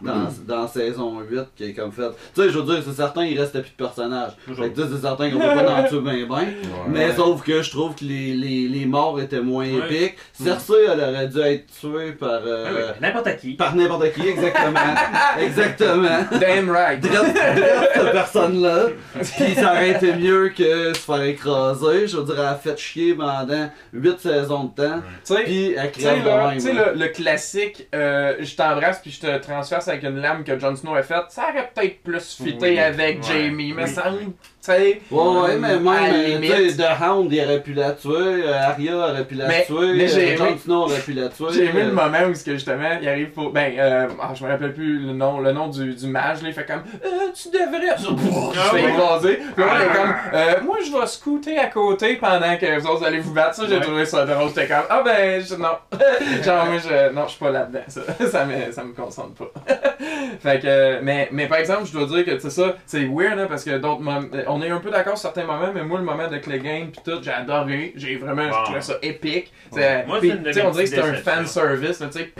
dans, 0.00 0.28
dans 0.46 0.66
saison 0.68 1.18
8 1.20 1.40
qui 1.56 1.64
est 1.64 1.72
comme 1.74 1.92
fait. 1.92 2.08
Tu 2.34 2.42
sais, 2.42 2.50
je 2.50 2.58
veux 2.58 2.64
dire, 2.74 2.82
c'est 2.84 2.94
certain, 2.96 3.24
il 3.24 3.38
restait 3.38 3.60
plus 3.60 3.70
de 3.70 3.76
personnages. 3.76 4.32
Fait 4.56 4.70
que 4.70 4.80
c'est 4.88 5.00
certain 5.00 5.30
qu'on 5.30 5.38
peut 5.38 5.46
pas 5.46 5.74
en 5.82 5.84
tuer 5.84 6.00
bien 6.00 6.26
ben. 6.28 6.46
Mais 6.88 7.06
Ouais. 7.06 7.14
sauf 7.16 7.42
que 7.42 7.62
je 7.62 7.70
trouve 7.70 7.94
que 7.94 8.04
les, 8.04 8.34
les, 8.34 8.68
les 8.68 8.86
morts 8.86 9.20
étaient 9.20 9.40
moins 9.40 9.64
Ouais. 9.66 9.78
épiques. 9.94 10.16
Cersei, 10.32 10.74
elle 10.92 11.00
aurait 11.00 11.28
dû 11.28 11.40
être 11.40 11.66
tuée 11.80 12.12
par. 12.12 12.40
euh, 12.46 12.90
Ah 12.92 12.94
N'importe 13.00 13.36
qui. 13.36 13.54
Par 13.54 13.74
n'importe 13.74 14.12
qui, 14.12 14.28
exactement. 14.28 14.80
exactement. 15.40 16.24
Damn 16.40 16.70
right. 16.70 17.00
Drette, 17.00 17.34
drette 17.34 17.90
cette 17.94 18.12
personne-là. 18.12 18.86
Puis 19.14 19.54
ça 19.54 19.72
aurait 19.72 19.90
été 19.90 20.12
mieux 20.14 20.50
que 20.56 20.92
se 20.94 21.00
faire 21.00 21.22
écraser. 21.22 22.06
Je 22.06 22.16
veux 22.16 22.24
dire, 22.24 22.34
elle 22.38 22.46
a 22.46 22.54
fait 22.54 22.78
chier 22.78 23.14
pendant 23.14 23.70
8 23.92 24.18
saisons 24.20 24.64
de 24.64 24.82
temps. 24.82 25.00
Tu 25.24 25.34
sais, 25.34 25.42
Puis 25.44 25.74
elle 25.76 25.90
crève 25.92 26.22
de 26.22 26.28
là, 26.28 26.48
même. 26.48 26.54
tu 26.54 26.60
sais, 26.60 26.72
là. 26.72 26.92
le, 26.92 26.98
le 26.98 27.08
classique, 27.08 27.88
euh, 27.94 28.34
je 28.40 28.54
t'embrasse 28.56 29.00
puis 29.00 29.10
je 29.10 29.20
te 29.20 29.38
transperce 29.42 29.88
avec 29.90 30.02
une 30.04 30.16
lame 30.20 30.44
que 30.44 30.58
Jon 30.58 30.74
Snow 30.76 30.94
a 30.94 31.02
faite, 31.02 31.24
ça 31.30 31.48
aurait 31.50 31.70
peut-être 31.74 32.02
plus 32.02 32.36
fité 32.36 32.58
Oui. 32.70 32.78
avec 32.78 33.16
Ouais. 33.18 33.22
Jamie, 33.22 33.72
mais 33.72 33.84
Oui. 33.84 33.88
ça, 33.90 34.12
sais. 34.60 35.00
Ouais, 35.10 35.22
ouais, 35.40 35.56
mais 35.58 35.78
même, 35.78 35.88
euh, 35.88 36.38
tu 36.40 36.70
sais, 36.70 36.76
The 36.82 37.02
Hound, 37.02 37.32
il 37.32 37.44
aurait 37.44 37.60
pu 37.62 37.72
la 37.72 37.92
tuer, 37.92 38.10
euh, 38.12 38.52
Arya 38.68 38.96
aurait 38.96 39.24
pu 39.24 39.34
la 39.34 39.46
Mais- 39.48 39.64
tuer, 39.64 39.94
mais 39.94 40.08
j'ai 40.08 40.34
euh, 40.34 40.36
Jon 40.36 40.56
Snow 40.58 40.74
aurait 40.82 40.98
pu 41.00 41.12
la 41.12 41.28
tuer. 41.28 41.46
J'ai 41.52 41.64
aimé 41.66 41.82
euh, 41.82 41.86
le 41.86 41.92
moment 41.92 42.18
où, 42.28 42.32
que 42.32 42.52
justement, 42.52 42.98
il 43.00 43.08
arrive 43.08 43.30
pour. 43.30 43.50
Ben, 43.52 43.72
euh, 43.78 44.08
ah, 44.20 44.32
je 44.34 44.44
me 44.44 44.50
rappelle 44.50 44.72
plus 44.74 44.98
le 44.98 45.12
nom, 45.12 45.40
le 45.40 45.52
nom 45.52 45.68
du, 45.68 45.94
du 45.94 46.06
mage, 46.06 46.42
là, 46.42 46.48
il 46.48 46.54
fait 46.54 46.66
comme. 46.66 46.82
Euh, 47.04 47.08
tu 47.34 47.48
devrais. 47.48 47.90
Ah 47.90 48.62
fait 48.70 48.82
ouais. 48.82 48.90
écraser. 48.90 49.36
Puis 49.54 49.64
là, 49.64 49.70
il 49.76 49.82
est 49.82 49.96
comme. 49.96 50.14
Euh, 50.34 50.54
moi, 50.64 50.76
je 50.84 50.90
vais 50.92 51.06
scooter 51.06 51.58
à 51.58 51.66
côté 51.66 52.16
pendant 52.16 52.56
que 52.56 52.78
vous 52.80 52.86
autres 52.86 53.06
allez 53.06 53.20
vous 53.20 53.32
battre. 53.32 53.54
Ça, 53.54 53.64
j'ai 53.68 53.76
Ouais. 53.76 53.80
trouvé 53.80 54.04
ça 54.04 54.24
drôle. 54.26 54.48
J'étais 54.48 54.66
comme. 54.68 54.84
Ah, 54.90 55.02
ben, 55.04 55.40
je, 55.42 55.54
non. 55.54 55.68
Genre, 56.44 56.66
moi, 56.66 56.76
je. 56.78 57.12
Non, 57.14 57.22
je 57.24 57.30
suis 57.30 57.38
pas 57.40 57.50
là-dedans. 57.50 57.80
Ça, 57.88 58.00
ça, 58.30 58.44
me, 58.44 58.72
ça 58.72 58.84
me 58.84 58.92
concentre 58.92 59.34
pas. 59.34 59.50
fait 60.40 60.60
que. 60.60 61.00
Mais, 61.02 61.28
mais 61.32 61.46
par 61.46 61.58
exemple, 61.58 61.82
je 61.86 61.92
dois 61.92 62.06
dire 62.06 62.24
que, 62.24 62.38
c'est 62.38 62.50
ça, 62.50 62.74
c'est 62.86 63.04
weird, 63.04 63.36
là, 63.38 63.46
parce 63.46 63.64
que 63.64 63.78
d'autres 63.78 64.00
moments. 64.00 64.20
On 64.50 64.62
est 64.62 64.70
un 64.70 64.80
peu 64.80 64.90
d'accord 64.90 65.16
sur 65.16 65.32
certains 65.32 65.46
moments, 65.46 65.72
mais 65.72 65.84
moi, 65.84 65.98
le 65.98 66.04
moment 66.04 66.28
de 66.28 66.38
Clegane 66.38 66.90
pis 66.90 67.00
tout, 67.04 67.22
j'ai 67.22 67.30
adoré. 67.30 67.92
J'ai 67.96 68.16
vraiment. 68.16 68.50
Je 68.50 68.64
trouvais 68.64 68.80
ça 68.80 68.94
épique. 69.02 69.52
Moi, 69.72 70.18
puis, 70.20 70.32
de 70.32 70.36
tu 70.36 70.52
sais, 70.52 70.62
mes 70.62 70.68
on 70.68 70.70
dirait 70.70 70.84
que 70.84 70.90
c'est 70.90 71.00
un 71.00 71.14
fan 71.14 71.46
service, 71.46 71.98
tu 71.98 72.04
sais, 72.10 72.32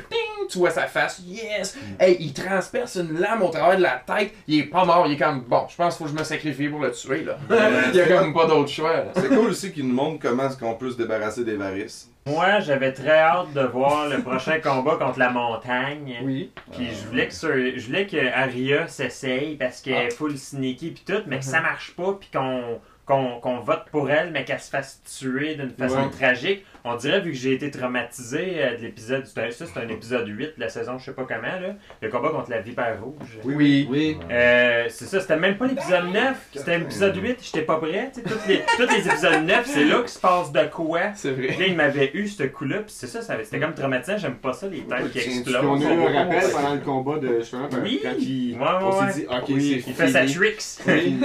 tu 0.51 0.59
vois 0.59 0.71
sa 0.71 0.87
face, 0.87 1.23
yes! 1.25 1.77
Hey, 1.99 2.17
il 2.19 2.33
transperce 2.33 2.97
une 2.97 3.19
lame 3.19 3.43
au 3.43 3.51
travers 3.51 3.77
de 3.77 3.83
la 3.83 4.03
tête, 4.05 4.33
il 4.49 4.61
est 4.61 4.65
pas 4.65 4.85
mort, 4.85 5.07
il 5.07 5.13
est 5.13 5.17
comme, 5.17 5.43
bon, 5.43 5.67
je 5.69 5.77
pense 5.77 5.97
qu'il 5.97 6.07
faut 6.07 6.13
que 6.13 6.17
je 6.17 6.21
me 6.21 6.25
sacrifie 6.25 6.69
pour 6.69 6.81
le 6.81 6.91
tuer, 6.91 7.25
là. 7.25 7.39
il 7.93 7.97
y 7.97 8.01
a 8.01 8.09
comme 8.09 8.35
pas 8.35 8.47
d'autre 8.47 8.69
choix. 8.69 9.05
C'est 9.15 9.29
cool 9.29 9.51
aussi 9.51 9.73
qu'ils 9.73 9.87
nous 9.87 9.95
montrent 9.95 10.19
comment 10.21 10.49
est-ce 10.49 10.59
qu'on 10.59 10.75
peut 10.75 10.91
se 10.91 10.97
débarrasser 10.97 11.45
des 11.45 11.57
varices. 11.57 12.10
Moi, 12.31 12.61
j'avais 12.61 12.93
très 12.93 13.19
hâte 13.19 13.53
de 13.53 13.61
voir 13.63 14.09
le 14.09 14.23
prochain 14.23 14.61
combat 14.63 14.97
contre 14.97 15.19
la 15.19 15.31
montagne. 15.31 16.19
Oui. 16.23 16.53
Puis 16.73 16.89
je 16.91 17.09
voulais 17.09 17.27
que 17.29 17.35
sur- 17.35 17.51
je 17.55 17.87
voulais 17.87 18.07
que 18.07 18.17
Arya 18.33 18.87
s'essaye 18.89 19.57
parce 19.57 19.81
qu'elle 19.81 20.07
est 20.07 20.11
full 20.11 20.37
sneaky 20.39 20.91
puis 20.93 21.05
tout, 21.07 21.23
mais 21.27 21.39
que 21.39 21.45
ça 21.45 21.61
marche 21.61 21.93
pas 21.97 22.17
puis 22.19 22.29
qu'on 22.33 22.81
qu'on 23.07 23.41
qu'on 23.41 23.59
vote 23.61 23.87
pour 23.91 24.09
elle, 24.11 24.31
mais 24.31 24.45
qu'elle 24.45 24.61
se 24.61 24.71
fasse 24.71 25.03
tuer 25.19 25.57
d'une 25.57 25.71
façon 25.71 26.05
Ouais. 26.05 26.11
tragique. 26.11 26.65
On 26.85 26.95
dirait, 26.97 27.21
vu 27.21 27.33
que 27.33 27.37
j'ai 27.37 27.53
été 27.53 27.71
traumatisé 27.71 28.55
euh, 28.57 28.77
de 28.77 28.83
l'épisode, 28.83 29.25
un- 29.37 29.51
ça 29.51 29.65
c'est 29.67 29.81
un 29.81 29.89
épisode 29.89 30.27
8 30.29 30.55
de 30.57 30.61
la 30.61 30.69
saison, 30.69 30.99
je 30.99 31.05
sais 31.07 31.13
pas 31.13 31.25
comment, 31.29 31.43
là, 31.43 31.75
le 32.01 32.09
combat 32.09 32.31
contre 32.31 32.51
la 32.51 32.61
vipère 32.61 32.99
rouge. 33.03 33.39
Oui. 33.45 33.87
Oui. 33.91 34.17
Euh, 34.31 34.87
c'est 34.89 35.05
ça, 35.07 35.21
c'était 35.21 35.37
même 35.37 35.57
pas 35.57 35.67
l'épisode 35.67 36.07
9, 36.13 36.37
c'était 36.55 36.79
l'épisode 36.79 37.17
8, 37.17 37.39
j'étais 37.43 37.63
pas 37.63 37.77
prêt. 37.77 38.11
tu 38.15 38.21
sais, 38.21 38.27
Tous 38.27 38.49
les, 38.49 38.63
tous 38.77 38.95
les 38.95 39.07
épisodes 39.09 39.45
9, 39.45 39.67
c'est 39.67 39.85
là 39.85 39.99
qu'il 40.01 40.09
se 40.09 40.19
passe 40.19 40.53
de 40.53 40.65
quoi. 40.71 41.01
C'est 41.15 41.33
vrai. 41.33 41.49
Puis 41.49 41.59
là, 41.61 41.67
il 41.67 41.77
m'avait 41.77 42.11
eu 42.15 42.29
ce 42.29 42.45
coup-là, 42.45 42.77
puis 42.79 42.87
c'est 42.95 43.07
ça, 43.07 43.21
ça 43.23 43.35
avait- 43.35 43.45
c'était 43.45 43.61
comme 43.61 43.75
traumatisant, 43.75 44.17
j'aime 44.19 44.37
pas 44.37 44.53
ça, 44.53 44.67
les 44.69 44.81
têtes 44.81 45.11
qui 45.13 45.19
Puis 45.19 45.31
on 45.37 45.39
explosent. 45.77 45.85
a 45.87 45.95
eu 45.95 46.01
un 46.07 46.19
rappel 46.25 46.51
pendant 46.53 46.75
le 46.75 46.81
combat 46.81 47.19
de 47.19 47.41
justement 47.41 47.69
Oui. 47.83 48.01
quand 48.03 48.11
il, 48.19 48.55
Ouais, 48.55 48.59
ouais, 48.59 48.67
on 48.83 49.01
ouais. 49.01 49.13
s'est 49.13 49.21
dit 49.21 49.27
ok 49.27 49.45
Oui, 49.49 49.83
c'est 49.85 49.91
Il 49.91 49.95
fait 49.97 50.09
sa 50.09 50.21
fini. 50.27 50.35
tricks. 50.35 50.63
Oui. 50.87 51.17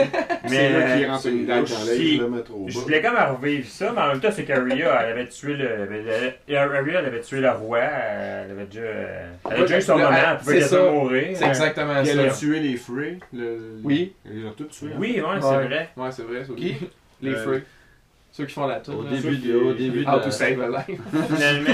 Mais, 0.43 0.49
c'est 0.49 0.69
là 0.79 0.95
qu'il 0.95 1.05
euh, 1.05 1.11
rentre 1.11 1.27
une 1.27 1.47
louche, 1.47 1.69
dans 1.71 1.77
si 1.77 2.17
l'œil. 2.17 2.21
je 2.67 2.79
voulais 2.79 3.01
comme 3.01 3.15
revivre 3.15 3.67
ça, 3.67 3.91
mais 3.95 4.01
en 4.01 4.07
même 4.09 4.19
temps, 4.19 4.29
c'est 4.31 4.43
qu'Aria, 4.45 5.01
elle 5.03 5.11
avait 5.11 5.27
tué 5.27 5.44
le. 5.53 5.69
elle 6.49 6.57
avait- 6.57 6.91
elle 6.91 7.05
avait 7.05 7.21
tué 7.21 7.39
le 7.41 7.51
roi, 7.51 7.79
elle 7.79 8.51
avait 8.51 8.65
déjà. 8.65 8.81
Elle 8.85 9.51
avait 9.51 9.61
déjà 9.61 9.77
eu 9.77 9.81
son 9.81 9.97
moment, 9.97 10.09
elle- 10.11 10.23
elle 10.31 10.37
pouvait 10.37 10.61
ça. 10.61 10.91
mourir. 10.91 11.37
C'est 11.37 11.47
exactement 11.47 12.01
Puis 12.01 12.09
elle 12.11 12.19
a 12.21 12.29
ça. 12.29 12.39
tué 12.39 12.59
les 12.59 12.75
Frey. 12.77 13.19
le- 13.33 13.77
Oui. 13.83 14.13
Elle 14.25 14.41
les 14.41 14.47
a 14.47 14.51
tous 14.51 14.65
tués. 14.65 14.87
hein. 14.93 14.97
Oui, 14.97 15.21
ouais, 15.21 15.41
c'est 15.41 15.47
Ouais. 15.47 15.65
vrai. 15.67 15.89
Ouais, 15.95 16.11
c'est 16.11 16.23
vrai. 16.23 16.43
ça. 16.45 16.53
Qui? 16.53 16.75
Les 17.21 17.31
Euh, 17.33 17.43
Frey. 17.43 17.63
Ceux 18.35 18.45
qui 18.45 18.53
font 18.53 18.67
la 18.67 18.81
tour. 18.81 18.99
Au 18.99 19.03
début, 19.03 19.39
qui- 19.39 19.47
de- 19.47 19.55
au 19.55 19.73
début 19.73 20.03
de 20.03 20.09
How 20.09 20.17
la- 20.17 20.23
to 20.25 20.29
save 20.29 20.59
a 20.61 20.67
life. 20.67 20.99
Finalement, 21.33 21.73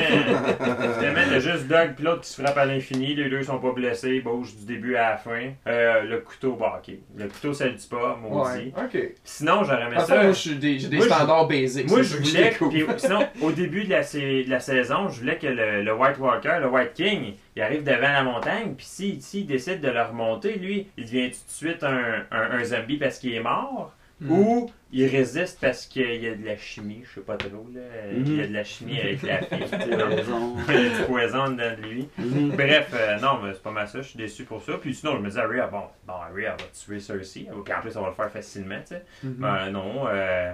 finalement, 1.00 1.22
il 1.26 1.32
y 1.32 1.36
a 1.36 1.40
juste 1.40 1.68
Doug 1.68 1.94
puis 1.96 2.06
l'autre 2.06 2.22
qui 2.22 2.30
se 2.30 2.40
frappe 2.42 2.56
à 2.58 2.66
l'infini. 2.66 3.16
Les 3.16 3.30
deux 3.32 3.42
sont 3.42 3.58
pas 3.58 3.72
blessés, 3.72 4.18
ils 4.18 4.24
bougent 4.24 4.56
du 4.56 4.66
début 4.66 4.96
à 4.96 5.12
la 5.12 5.18
fin. 5.18 5.50
Euh, 5.66 6.02
le 6.04 6.20
couteau, 6.20 6.54
bah 6.60 6.80
ok. 6.88 6.94
Le 7.18 7.28
couteau, 7.28 7.54
ça 7.54 7.66
le 7.66 7.72
dit 7.72 7.88
pas, 7.90 8.16
maudit. 8.22 8.52
Ouais. 8.52 8.74
Ok. 8.78 9.12
Sinon, 9.24 9.64
j'aurais 9.64 9.88
aimé 9.88 9.96
En 9.98 10.02
fait, 10.02 10.06
ça. 10.06 10.22
moi, 10.22 10.32
je 10.34 10.38
suis 10.38 10.56
des- 10.56 10.78
j'ai 10.78 10.88
des 10.88 10.98
Moi, 10.98 11.06
je- 11.08 11.12
standards 11.14 11.48
basiques. 11.48 11.90
Moi, 11.90 12.02
je 12.04 12.18
voulais, 12.18 12.52
puis 12.52 12.86
sinon, 12.98 13.28
au 13.42 13.52
début 13.52 13.86
de 13.86 13.90
la, 13.90 14.02
de 14.02 14.50
la 14.50 14.60
saison, 14.60 15.10
je 15.10 15.20
voulais 15.22 15.38
que 15.38 15.48
le, 15.48 15.82
le 15.82 15.94
White 15.96 16.20
Walker, 16.20 16.58
le 16.62 16.68
White 16.68 16.94
King, 16.94 17.34
il 17.56 17.62
arrive 17.64 17.84
devant 17.84 18.02
la 18.02 18.24
montagne, 18.24 18.76
puis 18.78 18.86
s'il 18.86 19.20
s'il 19.22 19.48
décide 19.48 19.82
de 19.82 19.90
le 19.90 20.02
remonter, 20.04 20.60
lui, 20.60 20.88
il 20.98 21.06
devient 21.06 21.32
tout 21.32 21.38
de 21.48 21.52
suite 21.70 21.84
un, 21.84 22.24
un, 22.32 22.52
un 22.60 22.64
zombie 22.64 22.98
parce 22.98 23.18
qu'il 23.18 23.34
est 23.34 23.40
mort, 23.42 23.94
Hmm. 24.22 24.32
ou 24.32 24.70
il 24.94 25.08
résiste 25.08 25.58
parce 25.60 25.88
qu'il 25.88 26.22
y 26.22 26.28
a 26.28 26.36
de 26.36 26.46
la 26.46 26.56
chimie, 26.56 27.02
je 27.04 27.16
sais 27.16 27.22
pas 27.26 27.38
trop, 27.38 27.68
là. 27.74 27.82
Il 28.16 28.38
y 28.38 28.42
a 28.42 28.48
de 28.48 28.54
la 28.54 28.64
chimie 28.64 29.00
avec 29.00 29.24
la 29.24 29.38
fille, 29.42 29.58
tu 29.68 29.76
il 29.88 29.90
y 29.90 29.94
a 29.96 30.90
du 31.00 31.04
poison 31.08 31.50
dedans 31.50 31.76
de 31.76 31.88
lui. 31.88 32.08
Mhm. 32.20 32.50
Bref, 32.52 32.92
euh, 32.94 33.18
non, 33.20 33.40
mais 33.42 33.54
c'est 33.54 33.64
pas 33.64 33.72
mal 33.72 33.88
ça, 33.88 34.02
je 34.02 34.10
suis 34.10 34.18
déçu 34.18 34.44
pour 34.44 34.62
ça. 34.62 34.74
Puis 34.80 34.94
sinon, 34.94 35.14
je 35.16 35.22
me 35.22 35.28
disais, 35.30 35.42
Arya, 35.42 35.66
bon, 35.68 35.84
bon 36.06 36.14
Arya, 36.14 36.56
elle 36.60 36.64
va 36.66 36.70
tuer 36.72 37.00
Cersei, 37.00 37.48
puis 37.66 37.74
en 37.74 37.82
plus, 37.82 37.98
on 37.98 38.02
va 38.04 38.10
le 38.10 38.14
faire 38.16 38.30
facilement, 38.32 38.80
tu 38.82 38.88
sais. 38.96 39.04
Mhm. 39.24 39.34
Ben 39.40 39.72
non, 39.72 40.06
euh, 40.08 40.52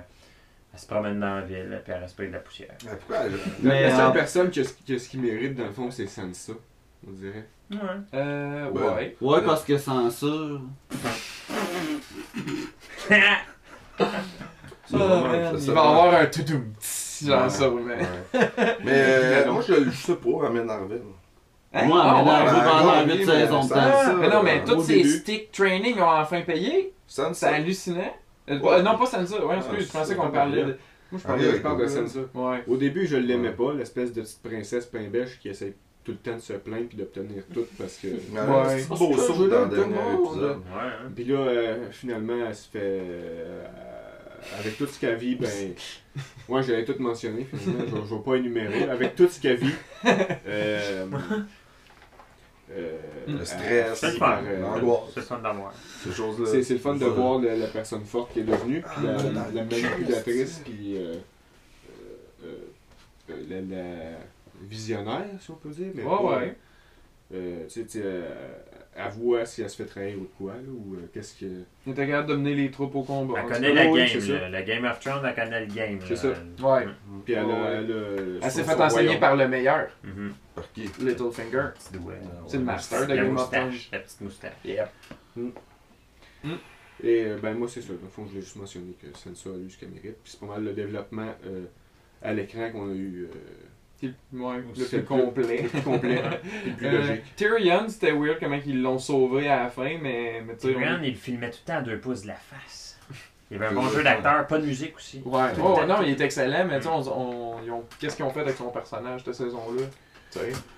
elle 0.73 0.79
se 0.79 0.85
promène 0.87 1.19
dans 1.19 1.35
la 1.35 1.41
ville, 1.41 1.81
puis 1.83 1.93
elle 1.93 2.01
respecte 2.01 2.31
la 2.31 2.39
poussière. 2.39 2.75
Mais 2.85 2.91
pourquoi 2.91 3.17
elle- 3.25 3.31
La, 3.31 3.37
Mais, 3.63 3.81
la 3.89 3.95
seule 3.97 4.05
euh, 4.07 4.11
personne 4.11 4.49
qui 4.49 4.59
a, 4.61 4.63
ce- 4.63 4.73
qui 4.73 4.93
a 4.95 4.99
ce 4.99 5.09
qu'il 5.09 5.21
mérite 5.21 5.55
dans 5.55 5.65
le 5.65 5.73
fond, 5.73 5.91
c'est 5.91 6.07
Sansa. 6.07 6.53
On 7.05 7.11
dirait. 7.11 7.45
Ouais. 7.71 7.77
Euh, 8.13 8.69
Ouais. 8.69 8.81
ouais. 8.87 9.15
Ouais, 9.19 9.41
parce 9.43 9.63
que 9.65 9.77
sans 9.77 10.09
ça. 13.97 14.05
Ça, 14.89 14.93
Ah, 14.93 14.97
man, 14.97 15.31
ça, 15.43 15.51
il 15.53 15.61
ça 15.61 15.71
va 15.73 15.81
avoir 15.81 16.13
un 16.13 16.25
toutou 16.27 16.63
genre 17.25 17.43
Ouais. 17.43 17.49
ça, 17.49 17.69
mais. 17.69 17.93
Ouais. 17.95 18.75
Mais 18.85 18.91
euh, 18.93 19.51
moi, 19.51 19.61
je 19.67 19.73
le 19.73 19.91
sais 19.91 20.15
pas, 20.15 20.47
Amène 20.47 20.69
Arville. 20.69 21.01
Hein? 21.73 21.85
Moi, 21.85 22.01
Ah, 22.01 22.19
ouais. 22.19 22.25
là, 22.25 22.45
ben, 22.45 22.63
pendant 22.69 22.93
gagné, 22.93 23.13
8 23.13 23.25
mais 23.25 23.25
saisons 23.25 23.63
de 23.63 23.67
ça- 23.67 23.75
temps. 23.75 23.81
Ah, 23.93 24.13
mais 24.19 24.29
non, 24.29 24.43
mais 24.43 24.61
Au 24.63 24.75
tous 24.75 24.83
ces 24.83 25.03
stick 25.03 25.51
training 25.51 25.99
ont 25.99 26.09
enfin 26.09 26.41
payé. 26.41 26.93
C'est 27.07 27.43
hallucinant. 27.43 28.13
Euh, 28.49 28.59
Ouais. 28.59 28.81
non, 28.81 28.97
pas 28.97 29.05
Sansa. 29.07 29.45
Ouais, 29.45 29.57
excuse, 29.57 29.75
Ah, 29.77 29.83
je 29.85 29.91
pensais 29.91 30.05
c'est 30.05 30.15
qu'on 30.15 30.29
parlait 30.29 30.63
de. 30.63 30.77
Moi, 31.11 31.19
je 31.21 31.23
Ah, 31.25 31.27
parlais 31.27 31.51
Je 31.51 31.57
parle 31.57 31.81
de 31.81 31.87
Sansa. 31.87 32.19
Ouais. 32.33 32.63
Au 32.67 32.77
début, 32.77 33.05
je 33.07 33.17
l'aimais 33.17 33.51
pas, 33.51 33.73
l'espèce 33.73 34.13
de 34.13 34.21
petite 34.21 34.41
princesse 34.41 34.85
pain 34.85 35.07
bêche 35.11 35.37
qui 35.41 35.49
essaie 35.49 35.73
tout 36.05 36.11
le 36.13 36.17
temps 36.17 36.35
de 36.37 36.41
se 36.41 36.53
plaindre 36.53 36.87
puis 36.87 36.97
d'obtenir 36.97 37.43
tout 37.53 37.65
parce 37.77 37.97
que. 37.97 38.07
Ouais. 38.07 38.79
C'est 38.79 38.87
beau 38.87 39.11
je 39.17 39.49
dans 39.49 39.63
le 39.65 39.69
tout 39.69 39.75
dernier 39.75 39.95
épisode. 40.23 40.61
Hein. 40.73 41.09
Puis 41.13 41.25
là, 41.25 41.39
euh, 41.39 41.87
finalement, 41.91 42.45
elle 42.47 42.55
se 42.55 42.69
fait. 42.69 43.01
Euh, 44.37 44.59
avec 44.59 44.77
tout 44.77 44.85
ce 44.87 44.99
qu'elle 44.99 45.15
vit, 45.17 45.35
ben. 45.35 45.49
Moi, 46.49 46.61
j'avais 46.61 46.85
tout 46.85 46.95
mentionné, 46.99 47.47
finalement. 47.53 48.03
Je, 48.03 48.09
je 48.09 48.15
vais 48.15 48.21
pas 48.21 48.35
énumérer. 48.35 48.83
Avec 48.89 49.15
tout 49.15 49.27
ce 49.27 49.39
qu'elle 49.39 49.57
vit. 49.57 49.73
Euh, 50.47 51.05
euh, 52.71 52.97
Le 53.27 53.45
stress, 53.45 54.03
euh, 54.03 54.59
l'angoisse. 54.61 55.01
C'est 55.13 55.19
le 55.21 55.25
fun 55.25 55.39
d'avoir. 55.39 55.73
C'est 56.03 56.69
le 56.73 56.79
fun 56.79 56.95
de 56.95 57.05
voir 57.05 57.39
la, 57.39 57.55
la 57.55 57.67
personne 57.67 58.03
forte 58.03 58.33
qui 58.33 58.39
est 58.41 58.43
devenue, 58.43 58.81
puis 58.81 59.05
la, 59.07 59.15
Ah, 59.17 59.47
la 59.53 59.63
manipulatrice, 59.63 60.61
puis 60.65 60.97
euh, 60.97 61.15
euh, 62.43 62.47
euh, 63.29 63.43
la, 63.49 63.61
la 63.61 64.17
visionnaire, 64.63 65.25
si 65.39 65.49
on 65.51 65.55
peut 65.55 65.69
dire. 65.69 65.87
Mais 65.95 66.03
Ouais, 66.03 66.09
pas, 66.09 66.23
ouais. 66.39 66.57
euh, 67.35 67.63
tu 67.67 67.69
sais, 67.69 67.85
tu 67.85 67.99
sais, 67.99 68.03
elle 68.97 69.11
voit 69.11 69.45
si 69.45 69.61
elle 69.61 69.69
se 69.69 69.75
fait 69.77 69.85
trahir 69.85 70.17
ou 70.17 70.21
de 70.21 70.29
quoi, 70.37 70.53
là, 70.53 70.59
ou 70.69 70.95
euh, 70.95 71.07
qu'est-ce 71.13 71.39
que. 71.39 71.45
Il 71.85 71.91
était 71.91 72.07
capable 72.07 72.29
de 72.29 72.35
mener 72.35 72.55
les 72.55 72.71
troupes 72.71 72.95
au 72.95 73.03
combat. 73.03 73.39
Elle 73.43 73.51
connaît 73.53 73.73
la 73.73 73.87
oui, 73.91 74.05
game, 74.11 74.27
là. 74.29 74.49
la 74.49 74.61
Game 74.63 74.85
of 74.85 74.99
Thrones, 74.99 75.23
elle 75.25 75.35
connaît 75.35 75.65
le 75.65 75.73
game. 75.73 75.99
C'est 76.07 76.15
ça. 76.15 76.29
cas. 76.31 76.63
Ouais. 76.67 76.87
Puis 77.23 77.33
elle, 77.33 77.39
a, 77.39 77.47
Ouais. 77.47 77.53
elle, 77.77 77.91
a 77.91 78.45
Elle 78.45 78.51
s'est 78.51 78.63
fait 78.63 78.73
enseigner 78.81 79.03
royaume. 79.07 79.19
par 79.21 79.35
le 79.35 79.47
meilleur, 79.47 79.87
Mhm. 80.03 80.33
Par 80.55 80.71
qui? 80.73 80.89
Littlefinger. 80.99 81.67
C'est 81.77 82.57
le 82.57 82.63
master 82.63 83.03
de 83.07 83.13
La 83.13 83.15
Game 83.23 83.37
of 83.37 83.49
Thrones. 83.51 83.65
moustache, 83.67 83.89
la 83.91 83.99
petite 83.99 84.21
moustache. 84.21 84.53
Yep. 84.65 84.89
Et 87.03 87.25
euh, 87.25 87.37
ben 87.41 87.53
moi 87.53 87.67
c'est 87.67 87.81
ça, 87.81 87.89
dans 87.93 88.01
le 88.01 88.07
fond 88.09 88.25
je 88.27 88.35
l'ai 88.35 88.41
juste 88.41 88.55
mentionné 88.55 88.93
que 88.99 89.15
Sansa 89.15 89.51
a 89.51 89.53
eu 89.57 89.69
ce 89.69 89.77
qu'elle 89.77 89.89
mérite. 89.89 90.17
Puis 90.23 90.31
c'est 90.31 90.39
pas 90.39 90.47
mal 90.47 90.63
le 90.63 90.73
développement 90.73 91.31
euh, 91.45 91.65
à 92.23 92.33
l'écran 92.33 92.71
qu'on 92.71 92.89
a 92.89 92.93
eu 92.95 93.25
euh, 93.31 93.35
Ouais, 94.03 94.57
le 94.57 94.63
C'est 94.75 94.89
plus 94.89 94.97
le- 94.97 95.03
complet. 95.03 95.61
le 95.63 95.69
plus 95.69 95.81
complet 95.81 96.13
et 96.15 96.21
le 96.69 96.75
plus 96.75 96.85
Euh, 96.87 96.91
logique. 97.01 97.35
Tyrion, 97.35 97.85
c'était 97.89 98.11
weird 98.11 98.37
comment 98.39 98.59
ils 98.65 98.81
l'ont 98.81 98.99
sauvé 98.99 99.49
à 99.49 99.63
la 99.63 99.69
fin, 99.69 99.97
mais, 100.01 100.43
mais 100.45 100.55
Tyrion, 100.55 100.99
il 101.03 101.15
filmait 101.15 101.49
tout 101.49 101.57
le 101.65 101.71
temps 101.73 101.79
à 101.79 101.81
deux 101.81 101.97
pouces 101.99 102.21
de 102.23 102.27
la 102.27 102.35
face. 102.35 102.99
Il 103.49 103.55
y 103.57 103.59
avait 103.59 103.67
un 103.67 103.73
bon 103.73 103.87
jeu 103.89 104.03
d'acteur, 104.03 104.45
pas 104.45 104.57
de 104.59 104.65
musique 104.65 104.95
aussi. 104.97 105.21
Ouais, 105.25 105.41
oh, 105.63 105.79
non, 105.87 106.01
il 106.03 106.09
est 106.09 106.19
excellent, 106.21 106.65
mais 106.69 106.77
tu 106.79 106.83
sais, 106.83 106.89
on, 106.89 106.99
on- 107.55 107.63
ils 107.63 107.71
ont- 107.71 107.85
qu'est-ce 107.97 108.17
qu'ils 108.17 108.25
ont 108.25 108.29
fait 108.29 108.41
avec 108.41 108.57
son 108.57 108.69
personnage 108.71 109.21
cette 109.23 109.35
saison-là? 109.35 109.83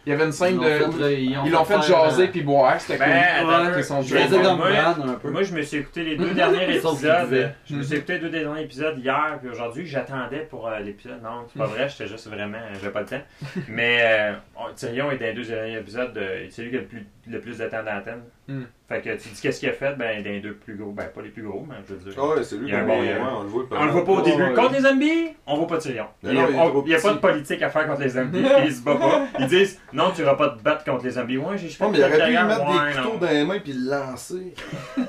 Il 0.05 0.09
y 0.11 0.13
avait 0.13 0.25
une 0.25 0.31
scène 0.31 0.55
Ils 0.55 0.59
de. 0.59 0.91
fait, 0.97 1.21
ils 1.21 1.37
ont 1.37 1.45
Ils 1.45 1.51
l'ont 1.51 1.65
fait 1.65 1.73
faire, 1.73 1.81
jaser 1.83 2.23
euh, 2.23 2.27
puis 2.27 2.41
boire, 2.41 2.79
c'était 2.79 2.97
Ben, 2.97 3.05
cool. 3.05 3.49
Ouais. 3.49 4.03
Je 4.03 4.15
Moi- 4.55 4.71
Bran 4.71 5.07
un 5.09 5.13
peu. 5.15 5.29
Moi, 5.29 5.43
je 5.43 5.53
me 5.53 5.61
suis 5.61 5.77
écouté 5.77 6.03
les 6.03 6.15
deux 6.15 6.31
derniers 6.33 6.63
épisodes. 6.75 7.51
Je 7.69 7.75
me 7.75 7.83
suis 7.83 7.95
écouté 7.97 8.13
les 8.13 8.19
deux 8.19 8.29
derniers 8.29 8.61
épisodes 8.63 8.97
hier, 8.99 9.37
puis 9.41 9.49
aujourd'hui, 9.49 9.85
j'attendais 9.85 10.47
pour 10.49 10.67
euh, 10.67 10.79
l'épisode. 10.79 11.21
Non, 11.21 11.45
c'est 11.51 11.59
pas 11.59 11.65
vrai, 11.67 11.89
j'étais 11.89 12.07
juste 12.07 12.27
vraiment. 12.27 12.57
J'avais 12.75 12.91
pas 12.93 13.01
le 13.01 13.05
temps. 13.07 13.21
Mais 13.67 13.99
euh, 14.01 14.33
on- 14.55 14.73
Tyrion 14.73 15.11
est 15.11 15.17
dans 15.17 15.25
les 15.25 15.33
deux 15.33 15.43
derniers 15.45 15.77
épisodes. 15.77 16.17
euh, 16.17 16.45
c'est 16.49 16.61
lui 16.63 16.69
qui 16.71 16.77
a 16.77 16.79
le 16.79 16.85
plus, 16.85 17.05
le 17.29 17.39
plus 17.39 17.57
de 17.57 17.65
temps 17.65 17.83
d'antenne. 17.83 18.23
Hmm. 18.47 18.63
Fait 18.87 19.01
que 19.01 19.09
tu 19.21 19.29
dis 19.29 19.39
qu'est-ce 19.41 19.59
qu'il 19.59 19.69
a 19.69 19.73
fait, 19.73 19.95
ben, 19.95 20.23
les 20.23 20.39
deux 20.39 20.55
plus 20.55 20.75
gros. 20.75 20.91
Ben, 20.91 21.05
pas 21.05 21.21
les 21.21 21.29
plus 21.29 21.43
gros, 21.43 21.65
mais 21.69 21.75
je 21.87 21.93
veux 21.93 22.11
dire. 22.11 22.13
Ah 22.17 22.29
ouais, 22.29 22.43
c'est 22.43 22.57
lui 22.57 22.67
Il 22.67 22.73
y 22.73 22.75
a 22.75 22.79
un 22.79 22.87
bon- 22.87 22.99
ouais, 22.99 23.17
on 23.19 23.43
le 23.43 23.47
voit 23.49 23.69
pas 23.69 23.77
On 23.79 23.85
le 23.85 23.91
voit 23.91 24.05
pas 24.05 24.11
au 24.11 24.21
début. 24.21 24.41
ouais. 24.41 24.53
Contre 24.53 24.73
les 24.73 24.81
zombies, 24.81 25.27
on 25.45 25.57
voit 25.57 25.67
pas 25.67 25.77
Tyrion. 25.77 26.05
Mais 26.23 26.31
Il 26.31 26.35
n'y 26.35 26.95
a, 26.95 26.99
pas 26.99 27.13
de 27.13 27.19
politique 27.19 27.61
à 27.61 27.69
faire 27.69 27.87
contre 27.87 28.01
les 28.01 28.09
zombies, 28.09 28.41
puis 28.41 28.65
il 28.65 28.73
se 28.73 28.81
bat 28.81 28.95
pas. 28.95 29.27
Ils 29.39 29.47
disent 29.47 29.79
non, 29.93 30.11
tu 30.15 30.21
iras 30.21 30.35
pas 30.35 30.49
te 30.49 30.61
battre 30.63 30.83
contre 30.83 31.05
les 31.05 31.11
zombies. 31.11 31.37
Ouais, 31.37 31.57
j'ai 31.57 31.69
fais 31.69 31.83
Non, 31.83 31.91
mais 31.91 31.99
il 31.99 32.03
aurait 32.03 32.17
pu 32.17 32.31
lui 32.31 32.43
mettre 32.43 32.67
ouais, 32.67 32.93
des 32.93 33.01
couteaux 33.01 33.17
dans 33.19 33.29
les 33.29 33.45
mains 33.45 33.59
puis 33.59 33.73
le 33.73 33.89
lancer. 33.91 34.53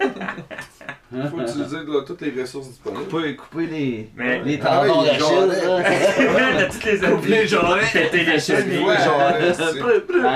Il 1.13 1.29
faut 1.29 1.41
utiliser 1.41 1.77
là, 1.77 2.01
toutes 2.07 2.21
les 2.23 2.41
ressources 2.41 2.69
disponibles. 2.69 3.05
Couper, 3.05 3.37
couper 3.37 3.67
les, 3.67 4.11
Mais- 4.17 4.43
les 4.43 4.61
Ah 4.65 4.83
tendons 4.87 5.01
oui, 5.01 5.07
d'Achille. 5.07 5.21
genre, 5.21 5.47
là. 5.47 5.83
T'as 6.59 6.65
toutes 6.67 6.85
les 6.85 6.97
zombies. 6.99 7.33
Péter 7.93 8.25
les 8.25 8.39
chevilles. 8.41 8.79
Ouais, 8.85 8.97
genre, 8.97 9.33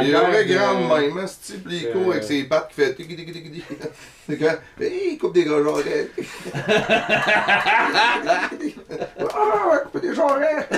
Il 0.02 0.10
guerre 0.10 0.30
de- 0.44 0.54
grand 0.54 0.74
de 0.98 1.00
même, 1.06 1.18
hein, 1.18 1.26
ce 1.26 1.52
type, 1.52 1.68
les 1.68 1.90
cours 1.90 2.12
avec 2.12 2.24
ses 2.24 2.44
pattes 2.44 2.68
qui 2.68 2.74
fait. 2.74 2.96
C'est 4.26 4.38
quoi? 4.38 4.52
Hey, 4.80 5.10
il 5.12 5.18
coupe 5.18 5.34
des 5.34 5.44
jarrets. 5.44 6.08
Ah, 9.20 9.78
couper 9.84 10.08
des 10.08 10.14
jarrets. 10.14 10.68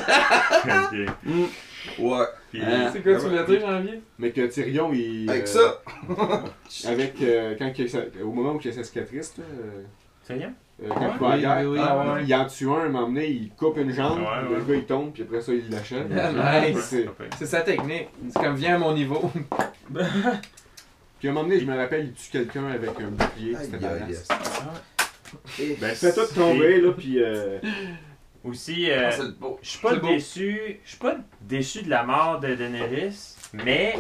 Ouais, 1.99 2.25
Puis, 2.51 2.63
Hein? 2.63 2.91
C'est 2.93 3.03
quoi 3.03 3.15
tu 3.15 3.27
voulais 3.27 3.45
dire, 3.45 3.61
Janvier? 3.69 4.01
Mais 4.19 4.31
que 4.31 4.47
Tyrion, 4.47 4.91
il. 4.93 5.29
avec 5.31 5.43
euh, 5.43 5.47
ça. 5.47 5.83
Avec. 6.91 7.15
euh, 7.23 7.55
quand 7.59 7.71
il 7.79 8.23
au 8.23 8.33
moment 8.33 8.53
où 8.55 8.61
il 8.63 8.69
a 8.71 8.73
sa 8.73 8.85
cicatrice, 8.85 9.35
là. 9.39 9.45
euh, 9.45 9.83
Tyrion? 10.25 10.53
euh, 10.83 10.89
quand 10.91 11.01
Ouais, 11.01 11.39
il 11.39 11.45
va 11.45 11.53
à 11.53 11.63
guerre, 11.63 11.71
oui. 11.71 11.79
Ah 11.81 12.15
ouais. 12.15 12.25
il 12.27 12.35
en 12.35 12.47
tue 12.47 12.69
un, 12.69 12.75
à 12.75 12.81
un 12.85 12.89
moment 12.89 13.07
donné, 13.09 13.29
il 13.29 13.51
coupe 13.51 13.77
une 13.79 13.93
jambe, 13.93 14.19
Ouais, 14.21 14.43
le 14.51 14.57
ouais. 14.57 14.63
gars 14.69 14.75
il 14.75 14.85
tombe, 14.85 15.13
puis 15.13 15.23
après 15.23 15.41
ça 15.41 15.53
il 15.53 15.71
l'achève. 15.71 16.07
Ah, 16.39 16.61
nice. 16.69 16.79
C'est- 16.81 17.07
C'est 17.39 17.47
sa 17.47 17.61
technique. 17.63 18.09
C'est 18.31 18.43
comme 18.43 18.57
viens 18.57 18.75
à 18.77 18.79
mon 18.79 18.93
niveau. 18.95 19.31
Puis 21.19 21.29
à 21.29 21.31
un 21.31 21.35
moment 21.35 21.49
donné, 21.49 21.61
je 21.61 21.65
me 21.65 21.75
rappelle, 21.75 22.07
il 22.09 22.13
tue 22.13 22.31
quelqu'un 22.31 22.67
avec 22.67 22.91
un 23.01 23.09
bouclier, 23.09 23.57
c'était 23.59 23.79
badass. 23.79 24.29
aïe. 25.59 25.77
Ben, 25.81 25.95
fais 25.95 26.13
tout 26.13 26.35
tomber, 26.35 26.81
là, 26.81 26.93
puis. 26.93 27.23
euh, 27.23 27.59
Aussi, 28.47 28.91
euh, 28.91 29.11
Ah, 29.13 29.57
je 29.63 29.69
suis 29.69 29.79
pas 29.81 29.97
déçu. 29.97 30.81
Je 30.85 30.89
suis 30.89 30.99
pas 30.99 31.17
déçu 31.41 31.83
de 31.83 31.91
la 31.91 32.05
mort 32.05 32.39
de 32.41 32.55
Daenerys, 32.55 33.35
mais 33.53 33.97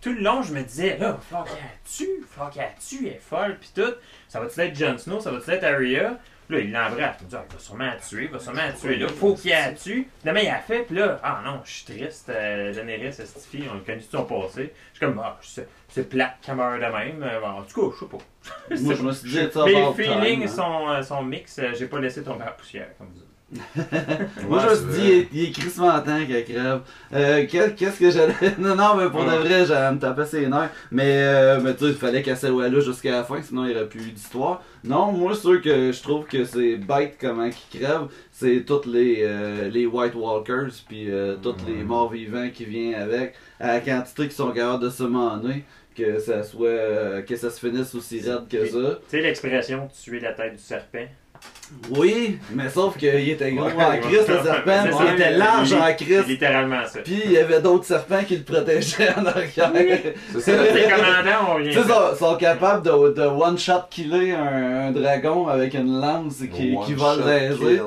tout 0.00 0.12
le 0.12 0.20
long, 0.20 0.42
je 0.42 0.52
me 0.52 0.62
disais, 0.62 0.96
là, 0.98 1.18
qu'elle 1.30 1.46
tue, 1.84 2.26
qu'elle 2.52 2.74
tue, 2.86 3.06
elle 3.08 3.14
est 3.14 3.20
folle, 3.20 3.56
puis 3.58 3.70
tout. 3.74 3.94
Ça 4.28 4.40
va-tu 4.40 4.60
être 4.60 4.76
Jon 4.76 4.98
Snow, 4.98 5.20
ça 5.20 5.30
va-tu 5.30 5.50
être 5.50 5.64
Arya? 5.64 6.18
Là, 6.50 6.60
il 6.60 6.72
l'embrasse. 6.72 7.16
Je 7.20 7.24
me 7.24 7.28
dis, 7.30 7.36
ah, 7.36 7.44
il 7.48 7.52
va 7.54 7.58
sûrement 7.60 7.84
la 7.84 7.96
tuer, 7.96 8.24
il 8.24 8.30
va 8.30 8.38
sûrement 8.38 8.62
la 8.62 8.72
tuer. 8.72 8.96
Là, 8.96 9.08
faut 9.08 9.34
qu'il 9.34 9.50
la 9.50 9.72
tue. 9.72 10.08
Finalement, 10.20 10.40
il 10.40 10.48
a 10.48 10.58
fait, 10.60 10.82
puis 10.84 10.96
là, 10.96 11.20
ah 11.22 11.42
non, 11.44 11.60
je 11.64 11.70
suis 11.70 11.84
triste. 11.84 12.30
Euh, 12.30 12.72
Daenerys, 12.72 13.12
cette 13.12 13.44
fille, 13.44 13.68
on 13.70 13.76
a 13.76 13.80
connu 13.80 14.00
son 14.00 14.24
passé. 14.24 14.72
Je 14.94 14.98
suis 14.98 15.06
comme, 15.06 15.20
ah, 15.22 15.38
c'est 15.42 15.68
c'est 15.90 16.08
plate 16.08 16.36
qu'elle 16.42 16.56
meurt 16.56 16.76
de 16.80 16.86
même. 16.86 17.22
Euh, 17.22 17.40
En 17.42 17.62
tout 17.62 17.90
cas, 17.90 17.96
je 17.96 18.04
sais 18.04 18.10
pas. 18.10 18.80
Moi, 18.82 18.94
je 18.94 19.02
me 19.02 19.12
suis 19.12 19.28
dit 19.30 19.48
ça 19.52 19.64
Mes 19.64 19.92
feelings 19.94 20.44
hein. 20.44 20.46
sont, 20.48 21.02
sont 21.02 21.22
mix. 21.22 21.60
J'ai 21.78 21.86
pas 21.86 21.98
laissé 22.00 22.22
tomber 22.22 22.44
la 22.44 22.52
poussière, 22.52 22.88
comme 22.96 23.08
vous 23.08 23.14
dites. 23.14 23.24
Moi, 24.48 24.60
je 24.62 24.68
me 24.70 24.74
suis 24.74 25.00
dit, 25.00 25.06
il 25.08 25.10
est- 25.14 25.28
il 25.32 25.44
est 25.44 25.50
crissement 25.52 25.98
temps 26.00 26.18
qu'elle 26.26 26.44
crève. 26.44 26.80
Euh, 27.14 27.46
qu'est- 27.48 27.74
Qu'est-ce 27.76 27.98
que 27.98 28.10
j'allais. 28.10 28.34
Non, 28.58 28.74
non, 28.76 28.94
mais 28.96 29.08
pour 29.10 29.24
de 29.24 29.30
vrai, 29.30 29.64
j'allais 29.66 29.94
me 29.94 29.98
taper 29.98 30.24
ses 30.26 30.46
nerfs. 30.46 30.70
Mais, 30.90 31.04
euh, 31.22 31.60
mais 31.62 31.74
tu 31.74 31.84
sais, 31.84 31.90
il 31.90 31.94
fallait 31.96 32.22
qu'elle 32.22 32.36
s'éloigne 32.36 32.72
là 32.72 32.80
jusqu'à 32.80 33.10
la 33.12 33.24
fin, 33.24 33.40
sinon 33.42 33.64
il 33.64 33.70
n'y 33.70 33.74
aurait 33.76 33.88
plus 33.88 34.00
eu 34.08 34.10
d'histoire. 34.12 34.62
Non, 34.84 35.12
moi, 35.12 35.34
sûr 35.34 35.60
que 35.62 35.92
je 35.92 36.02
trouve 36.02 36.26
que 36.26 36.44
c'est 36.44 36.76
bête 36.76 37.16
comment 37.20 37.48
qu'ils 37.48 37.80
crèvent. 37.80 38.08
C'est 38.30 38.64
toutes 38.66 38.86
les, 38.86 39.20
euh, 39.22 39.68
les 39.70 39.86
White 39.86 40.14
Walkers, 40.14 40.70
puis 40.86 41.10
euh, 41.10 41.36
tous 41.42 41.56
les 41.66 41.82
morts 41.84 42.10
vivants 42.10 42.48
qui 42.52 42.64
viennent 42.66 42.94
avec, 43.00 43.34
à 43.60 43.74
la 43.74 43.80
quantité 43.80 44.28
qui 44.28 44.34
sont 44.34 44.50
capables 44.50 44.82
de 44.84 44.90
se 44.90 45.04
maner. 45.04 45.64
Que 45.96 46.20
ça 46.20 46.44
soit. 46.44 46.68
euh, 46.68 47.22
que 47.22 47.34
ça 47.34 47.50
se 47.50 47.58
finisse 47.58 47.92
aussi 47.96 48.20
raide 48.20 48.46
que 48.48 48.64
ça. 48.66 48.98
Tu 49.10 49.16
sais 49.16 49.20
l'expression 49.20 49.88
tuer 50.00 50.20
la 50.20 50.32
tête 50.32 50.52
du 50.54 50.62
serpent? 50.62 51.06
Oui, 51.90 52.38
mais 52.54 52.70
sauf 52.70 52.96
qu'il 52.96 53.28
était 53.28 53.52
gros 53.52 53.66
Ouais, 53.66 53.72
en 53.84 53.98
crise, 53.98 54.26
le 54.26 54.42
serpent, 54.42 54.84
puis 54.84 55.06
il 55.06 55.14
était 55.14 55.30
large 55.32 55.72
en 55.74 55.94
crise. 55.94 56.26
littéralement 56.26 56.80
ça. 56.86 57.00
Puis 57.00 57.20
il 57.26 57.32
y 57.32 57.36
avait 57.38 57.60
d'autres 57.60 57.84
serpents 57.84 58.24
qui 58.26 58.36
le 58.36 58.42
protégeaient 58.42 59.10
en 59.18 59.26
arrière. 59.26 60.00
C'est 60.32 60.40
ça. 60.40 60.52
Les 60.72 60.82
commandants, 60.84 61.54
on 61.54 61.56
Tu 61.62 61.68
vient. 61.68 61.82
sais, 61.82 61.88
sont, 61.88 62.16
sont 62.30 62.36
capables 62.36 62.82
de, 62.86 63.12
de 63.12 63.22
one-shot 63.26 63.82
killer 63.90 64.32
un, 64.32 64.86
un 64.88 64.90
dragon 64.92 65.46
avec 65.48 65.74
une 65.74 66.00
lance 66.00 66.38
qui, 66.38 66.74
qui 66.86 66.94
va 66.94 67.16
le 67.16 67.22
raiser. 67.22 67.82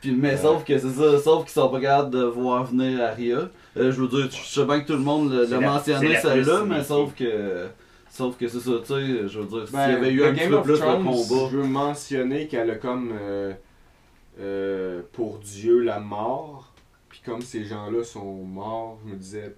Puis, 0.00 0.12
mais 0.12 0.30
Ouais. 0.30 0.36
sauf 0.36 0.64
que 0.64 0.78
c'est 0.78 0.86
ça, 0.90 1.18
sauf 1.24 1.44
qu'ils 1.44 1.52
sont 1.54 1.68
pas 1.70 1.80
capables 1.80 2.10
de 2.10 2.22
voir 2.24 2.64
venir 2.64 3.02
Aria. 3.02 3.38
Euh, 3.76 3.90
je 3.90 4.00
veux 4.00 4.06
dire, 4.06 4.28
je 4.30 4.46
sais 4.48 4.64
bien 4.64 4.78
que 4.80 4.86
tout 4.86 4.92
le 4.92 4.98
monde 5.00 5.32
l'a 5.32 5.58
la- 5.58 5.60
mentionné 5.66 6.16
celle-là, 6.22 6.60
mais 6.66 6.84
sauf 6.84 7.14
que. 7.18 7.64
Sauf 8.14 8.38
que 8.38 8.46
c'est 8.46 8.60
ça, 8.60 8.70
tu 8.78 8.86
sais, 8.86 9.26
je 9.26 9.40
veux 9.40 9.46
dire, 9.46 9.66
s'il 9.66 9.76
Ben, 9.76 9.90
y 9.90 9.92
avait 9.92 10.12
eu 10.12 10.24
un 10.24 10.32
petit 10.32 10.48
peu 10.48 10.62
plus 10.62 10.78
Thrones, 10.78 11.02
de 11.02 11.08
combat. 11.08 11.48
Je 11.50 11.56
veux 11.56 11.66
mentionner 11.66 12.46
qu'elle 12.46 12.70
a 12.70 12.76
comme 12.76 13.10
euh, 13.12 13.52
euh, 14.38 15.02
pour 15.10 15.38
Dieu 15.40 15.80
la 15.80 15.98
mort. 15.98 16.72
Puis 17.08 17.20
comme 17.26 17.42
ces 17.42 17.64
gens-là 17.64 18.04
sont 18.04 18.44
morts, 18.44 19.00
je 19.04 19.10
me 19.10 19.16
disais, 19.16 19.56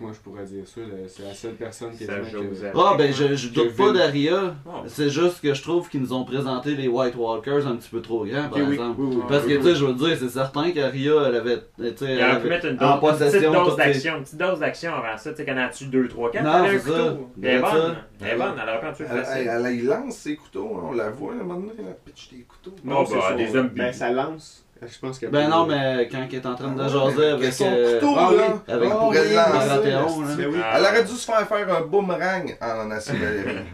moi 0.00 0.10
je 0.14 0.18
pourrais 0.20 0.44
dire 0.44 0.66
ça, 0.66 0.80
là, 0.80 0.86
c'est 1.08 1.22
la 1.24 1.34
seule 1.34 1.54
personne 1.54 1.90
qui 1.96 2.04
Ça 2.04 2.14
a 2.14 2.22
j'ose 2.22 2.64
à- 2.64 2.72
Ah, 2.74 2.94
ben 2.96 3.12
je, 3.12 3.34
je 3.34 3.48
doute 3.48 3.74
pas 3.76 3.92
d'Aria. 3.92 4.54
Oh. 4.66 4.70
C'est 4.86 5.10
juste 5.10 5.40
que 5.40 5.54
je 5.54 5.62
trouve 5.62 5.88
qu'ils 5.88 6.00
nous 6.00 6.12
ont 6.12 6.24
présenté 6.24 6.74
les 6.74 6.88
White 6.88 7.14
Walkers 7.16 7.66
un 7.66 7.76
petit 7.76 7.88
peu 7.90 8.00
trop 8.02 8.24
grands, 8.24 8.48
par 8.48 8.58
exemple. 8.58 9.00
oui, 9.00 9.16
oui, 9.16 9.22
Parce 9.28 9.44
que, 9.44 9.48
oui, 9.50 9.56
tu 9.58 9.62
sais, 9.64 9.74
je 9.74 9.84
veux 9.84 9.94
dire, 9.94 10.16
c'est 10.18 10.28
certain 10.28 10.70
qu'Aria, 10.70 11.12
elle 11.28 11.34
avait. 11.36 11.58
Tu 11.58 11.84
sais, 11.96 12.04
elle 12.12 12.22
aurait 12.24 12.40
pu 12.42 12.48
mettre 12.48 12.66
une, 12.66 12.82
en 12.82 12.98
dose, 12.98 13.18
petite 13.18 13.76
d'action, 13.76 14.16
une 14.16 14.22
petite 14.22 14.38
dose 14.38 14.58
d'action 14.58 14.94
avant 14.94 15.16
ça. 15.16 15.30
Tu 15.30 15.36
sais, 15.36 15.44
quand 15.44 15.52
elle 15.52 15.58
en 15.64 15.70
tue 15.70 15.86
2, 15.86 16.08
3, 16.08 16.30
4, 16.30 16.44
Non, 16.44 16.50
elle 16.50 16.56
a 16.56 16.62
un 16.62 16.68
c'est 16.70 16.78
ça. 16.78 16.84
couteau. 16.84 17.30
Elle 17.42 17.48
est 17.48 17.60
bonne. 17.60 17.96
Elle 18.20 18.28
est 18.28 18.36
bonne, 18.36 18.54
elle 18.62 18.68
aurait 18.68 18.80
pu 18.80 18.86
en 18.86 18.92
tuer 18.92 19.04
Elle, 19.10 19.24
facile. 19.24 19.48
elle, 19.50 19.66
elle, 19.66 19.74
il 19.74 19.84
lance 19.86 20.16
ses 20.16 20.36
couteaux, 20.36 20.70
hein, 20.76 20.88
on 20.90 20.92
la 20.92 21.10
voit, 21.10 21.34
là, 21.34 21.44
maintenant, 21.44 21.72
elle 21.78 21.96
pitch 22.04 22.30
des 22.30 22.42
couteaux. 22.42 22.74
Non, 22.84 23.04
c'est 23.04 23.14
bah, 23.14 23.34
des 23.36 23.48
zombies. 23.48 23.70
Ben, 23.76 23.92
ça 23.92 24.10
lance. 24.10 24.65
Je 24.82 24.98
pense 24.98 25.18
que. 25.18 25.26
Ben 25.26 25.48
non, 25.48 25.66
mais 25.66 26.08
quand 26.10 26.26
elle 26.28 26.34
est 26.34 26.46
en 26.46 26.54
train 26.54 26.72
de 26.72 26.88
jaser 26.88 27.30
avec. 27.30 27.52
son 27.52 27.64
euh, 27.66 27.94
couteau, 28.00 28.14
ah 28.18 28.30
là? 28.32 28.74
avec 28.74 28.90
Ah 28.92 28.96
pour 28.96 29.08
oui, 29.08 29.16
elle 29.18 29.34
lancer, 29.34 30.46
oui. 30.46 30.60
Ah, 30.62 30.74
Elle 30.76 30.82
aurait 30.84 31.04
dû 31.04 31.12
se 31.12 31.24
faire 31.24 31.46
faire 31.48 31.74
un 31.74 31.80
boomerang 31.82 32.56
en 32.60 32.90
acier 32.90 33.16
Valérie. 33.16 33.64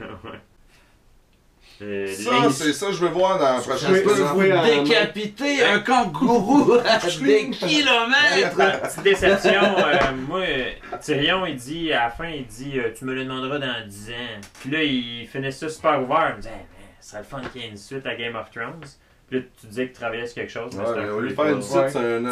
Euh, 1.82 2.06
Ça, 2.06 2.50
c'est 2.50 2.72
ça, 2.72 2.92
je 2.92 2.98
veux 2.98 3.08
voir 3.08 3.38
dans 3.38 3.56
la 3.56 3.60
prochaine 3.60 3.94
saison. 3.94 4.84
Décapiter 4.84 5.64
un 5.64 5.80
kangourou 5.80 6.74
à 6.86 6.98
des 6.98 7.50
kilomètres! 7.50 8.82
Petite 8.82 9.02
déception, 9.02 9.62
euh, 9.78 9.98
moi, 10.28 10.44
Tyrion, 11.00 11.44
il 11.46 11.56
dit, 11.56 11.92
à 11.92 12.04
la 12.04 12.10
fin, 12.10 12.28
il 12.28 12.46
dit, 12.46 12.78
euh, 12.78 12.92
tu 12.96 13.04
me 13.04 13.14
le 13.14 13.24
demanderas 13.24 13.58
dans 13.58 13.86
10 13.86 14.10
ans. 14.10 14.40
Puis 14.60 14.70
là, 14.70 14.82
il 14.82 15.26
finit 15.26 15.52
ça 15.52 15.68
super 15.68 16.00
ouvert. 16.02 16.30
Il 16.30 16.36
me 16.36 16.42
dit, 16.42 16.48
ça 17.00 17.10
serait 17.10 17.18
le 17.18 17.24
fun 17.24 17.48
qu'il 17.50 17.62
y 17.62 17.64
ait 17.64 17.68
une 17.68 17.76
suite 17.76 18.06
à 18.06 18.14
Game 18.14 18.36
of 18.36 18.50
Thrones. 18.50 18.84
Là, 19.32 19.38
tu 19.60 19.66
disais 19.66 19.86
que 19.88 19.92
tu 19.94 20.00
travaillais 20.00 20.26
sur 20.26 20.34
quelque 20.34 20.52
chose, 20.52 20.72
mais 20.76 20.80
Ouais, 20.82 20.88
c'est 20.94 21.00
mais 21.00 21.08
un 21.08 21.12
au 21.12 21.20
lieu 21.20 21.28
de 21.30 21.34
faire 21.34 21.46
une 21.46 21.62
suite, 21.62 21.76
Ouais. 21.76 21.88
c'est 21.90 21.98
un 21.98 22.24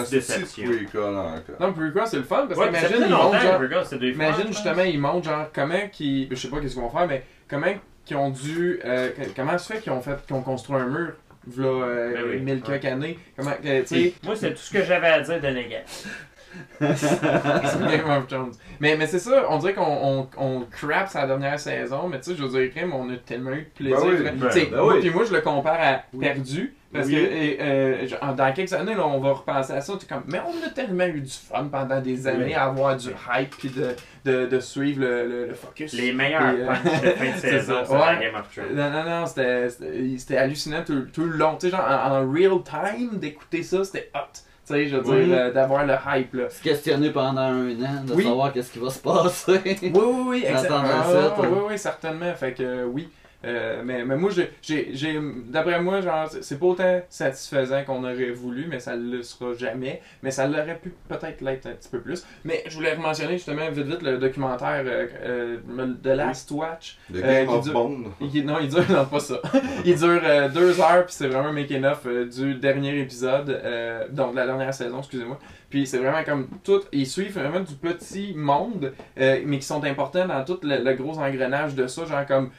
encore. 1.17 1.61
Non, 1.61 1.73
Prequel, 1.73 2.03
c'est 2.07 2.17
le 2.19 2.23
fun 2.25 2.47
parce 2.47 2.61
Ouais, 2.61 2.69
que 2.69 2.75
ça 2.77 2.81
imagine, 2.89 3.05
ils 3.07 3.11
montent 3.15 3.41
genre. 3.41 3.87
C'est 3.87 3.97
Imagine 3.97 4.47
justement, 4.49 4.83
ils 4.83 5.01
montrent 5.01 5.29
genre 5.29 5.47
comment 5.55 5.89
qu'ils. 5.91 6.29
Je 6.31 6.37
sais 6.37 6.49
pas 6.49 6.61
qu'est-ce 6.61 6.75
qu'ils 6.75 6.83
vont 6.83 6.91
faire, 6.91 7.07
mais 7.07 7.25
comment 7.49 7.67
qu'ils 8.05 8.17
ont 8.17 8.31
dû. 8.31 8.81
euh, 8.85 9.11
comment 9.35 9.57
se 9.59 9.73
fait 9.73 9.81
qu'ils 9.81 9.93
ont 9.93 10.01
fait 10.01 10.17
qu'ils 10.27 10.37
ont 10.37 10.43
construit 10.43 10.77
un 10.77 10.87
mur 10.87 11.13
v'là 11.47 11.67
euh, 11.69 12.13
Ben 12.15 12.25
oui. 12.31 12.41
mille 12.41 12.61
quelques 12.61 12.85
années? 12.85 13.19
Comment 13.37 13.51
Moi, 14.25 14.37
c'est 14.37 14.51
tout 14.51 14.59
ce 14.61 14.73
que 14.73 14.85
j'avais 14.85 15.09
à 15.09 15.21
dire 15.21 15.41
de 15.41 15.47
négatif. 15.49 16.07
c'est 16.81 17.21
Game 17.21 18.11
of 18.11 18.27
Thrones. 18.27 18.53
Mais, 18.81 18.97
mais 18.97 19.07
c'est 19.07 19.21
ça, 19.21 19.47
on 19.49 19.59
dirait 19.59 19.75
qu'on 19.75 19.83
on, 19.87 20.29
on 20.37 20.61
crap 20.71 21.09
sa 21.09 21.27
dernière 21.27 21.59
saison, 21.61 22.09
mais 22.09 22.19
tu 22.21 22.31
sais, 22.33 22.37
je 22.37 22.43
veux 22.45 22.49
dire, 22.69 22.89
on 22.93 23.09
a 23.11 23.17
tellement 23.19 23.53
eu 23.53 23.63
de 23.63 23.69
plaisir. 23.75 24.01
Ben 24.01 24.09
oui. 24.09 24.23
Ben, 24.25 24.39
ben 24.71 24.77
moi, 24.83 24.95
oui. 24.95 25.01
puis 25.01 25.11
moi, 25.11 25.25
je 25.25 25.33
le 25.33 25.41
compare 25.43 25.79
à 25.81 26.03
Perdu. 26.19 26.75
Parce 26.93 27.07
Oui. 27.07 27.15
que 27.15 27.19
et, 27.21 27.59
euh, 27.61 28.07
dans 28.37 28.53
quelques 28.53 28.73
années, 28.73 28.95
là, 28.97 29.07
on 29.07 29.21
va 29.21 29.33
repenser 29.33 29.75
à 29.75 29.81
ça. 29.81 29.93
t'es 29.99 30.07
comme, 30.07 30.25
mais 30.27 30.41
on 30.45 30.67
a 30.67 30.71
tellement 30.71 31.07
eu 31.07 31.21
du 31.21 31.31
fun 31.31 31.69
pendant 31.71 32.01
des 32.01 32.27
années 32.27 32.47
Oui. 32.47 32.55
à 32.55 32.65
avoir 32.65 32.97
du 32.97 33.11
hype 33.11 33.51
puis 33.57 33.69
de, 33.71 33.95
de, 34.25 34.47
de 34.47 34.59
suivre 34.61 35.01
le, 35.03 35.29
le, 35.29 35.47
le 35.47 35.55
focus. 35.55 35.93
Les 35.93 36.13
meilleurs 36.13 36.43
euh, 36.43 36.67
punchs 36.67 37.01
de 37.03 37.11
fin 37.11 37.31
de 37.31 37.37
saison, 37.39 37.75
c'est 37.87 37.93
Ouais. 37.93 38.19
Game 38.21 38.35
of 38.35 38.53
Thrones. 38.53 38.75
Non, 38.75 38.91
non, 38.91 39.05
non, 39.21 39.27
c'était- 39.27 40.37
hallucinant 40.37 40.83
tout, 40.85 41.03
tout 41.13 41.25
le 41.25 41.37
long. 41.37 41.57
Tu 41.61 41.67
sais, 41.67 41.77
genre, 41.77 41.87
en, 41.89 42.23
en 42.23 42.33
real 42.33 42.59
time, 42.65 43.19
d'écouter 43.19 43.63
ça, 43.63 43.85
c'était 43.85 44.11
hot. 44.15 44.19
Tu 44.67 44.75
sais, 44.77 44.87
je 44.89 44.97
veux 44.97 45.11
Oui. 45.19 45.25
dire, 45.27 45.37
euh, 45.39 45.53
d'avoir 45.53 45.87
le 45.87 45.95
hype, 46.09 46.35
là. 46.35 46.51
Se 46.51 46.63
questionner 46.63 47.11
pendant 47.11 47.41
un 47.41 47.71
an, 47.83 48.05
de 48.05 48.15
Oui. 48.15 48.25
savoir 48.25 48.53
qu'est-ce 48.53 48.73
qui 48.73 48.79
va 48.81 48.91
se 48.91 48.99
passer. 49.01 49.61
Oui, 49.83 49.91
oui, 49.95 50.25
oui, 50.27 50.45
exactement. 50.49 50.83
Ah, 50.85 51.35
oui, 51.41 51.47
oui, 51.71 51.79
certainement. 51.79 52.33
Fait 52.35 52.53
que 52.53 52.63
euh, 52.63 52.85
oui. 52.85 53.09
Euh, 53.45 53.83
mais, 53.85 54.05
mais 54.05 54.17
moi, 54.17 54.31
j'ai- 54.63 55.21
d'après 55.49 55.81
moi, 55.81 56.01
genre, 56.01 56.29
c'est- 56.29 56.59
pas 56.59 56.67
autant 56.67 57.01
satisfaisant 57.09 57.85
qu'on 57.85 58.05
aurait 58.05 58.31
voulu, 58.31 58.67
mais 58.69 58.81
ça 58.81 58.95
le 58.97 59.23
sera 59.23 59.55
jamais. 59.55 60.03
Mais 60.23 60.31
ça 60.31 60.47
l'aurait 60.47 60.79
pu 60.79 60.93
peut-être 61.09 61.41
l'être 61.41 61.67
un 61.67 61.73
petit 61.73 61.89
peu 61.89 62.01
plus. 62.01 62.25
Mais 62.45 62.63
je 62.67 62.75
voulais 62.75 62.97
mentionner 62.97 63.35
justement 63.35 63.71
vite 63.71 63.87
vite 63.87 64.03
le 64.03 64.19
documentaire 64.19 64.83
euh, 64.85 65.07
euh, 65.25 65.57
The 66.03 66.09
Last 66.09 66.51
Watch. 66.51 66.99
Euh, 67.15 67.21
Game 67.23 67.47
qui 67.49 67.55
of 67.55 67.65
dure- 67.65 67.73
Bond. 67.73 68.05
Il- 68.21 68.45
non, 68.45 68.59
il 68.61 68.69
dure, 68.69 68.85
non, 68.91 69.07
pas 69.07 69.21
ça. 69.21 69.41
il 69.85 69.97
dure 69.97 70.21
deux 70.55 70.81
heures, 70.81 71.07
puis 71.07 71.15
c'est 71.15 71.29
vraiment 71.29 71.49
un 71.49 71.53
making 71.53 71.85
of 71.85 72.03
euh, 72.07 72.27
du 72.27 72.55
dernier 72.57 72.99
épisode, 73.01 73.49
euh, 73.51 74.07
donc 74.11 74.33
de 74.33 74.37
la 74.37 74.47
dernière 74.47 74.75
saison, 74.75 74.99
excusez-moi. 74.99 75.39
Puis 75.71 75.87
c'est 75.87 75.99
vraiment 75.99 76.25
comme 76.25 76.49
tout, 76.65 76.81
ils 76.93 77.07
suivent 77.07 77.39
vraiment 77.39 77.61
du 77.61 77.75
petit 77.75 78.35
monde, 78.35 78.93
euh, 79.21 79.39
mais 79.47 79.59
qui 79.61 79.67
sont 79.67 79.85
importants 79.85 80.27
dans 80.27 80.45
tout 80.45 80.59
le, 80.65 80.83
le 80.83 80.95
gros 80.95 81.17
engrenage 81.19 81.77
de 81.77 81.87
ça, 81.87 82.05
genre 82.07 82.27
comme, 82.27 82.51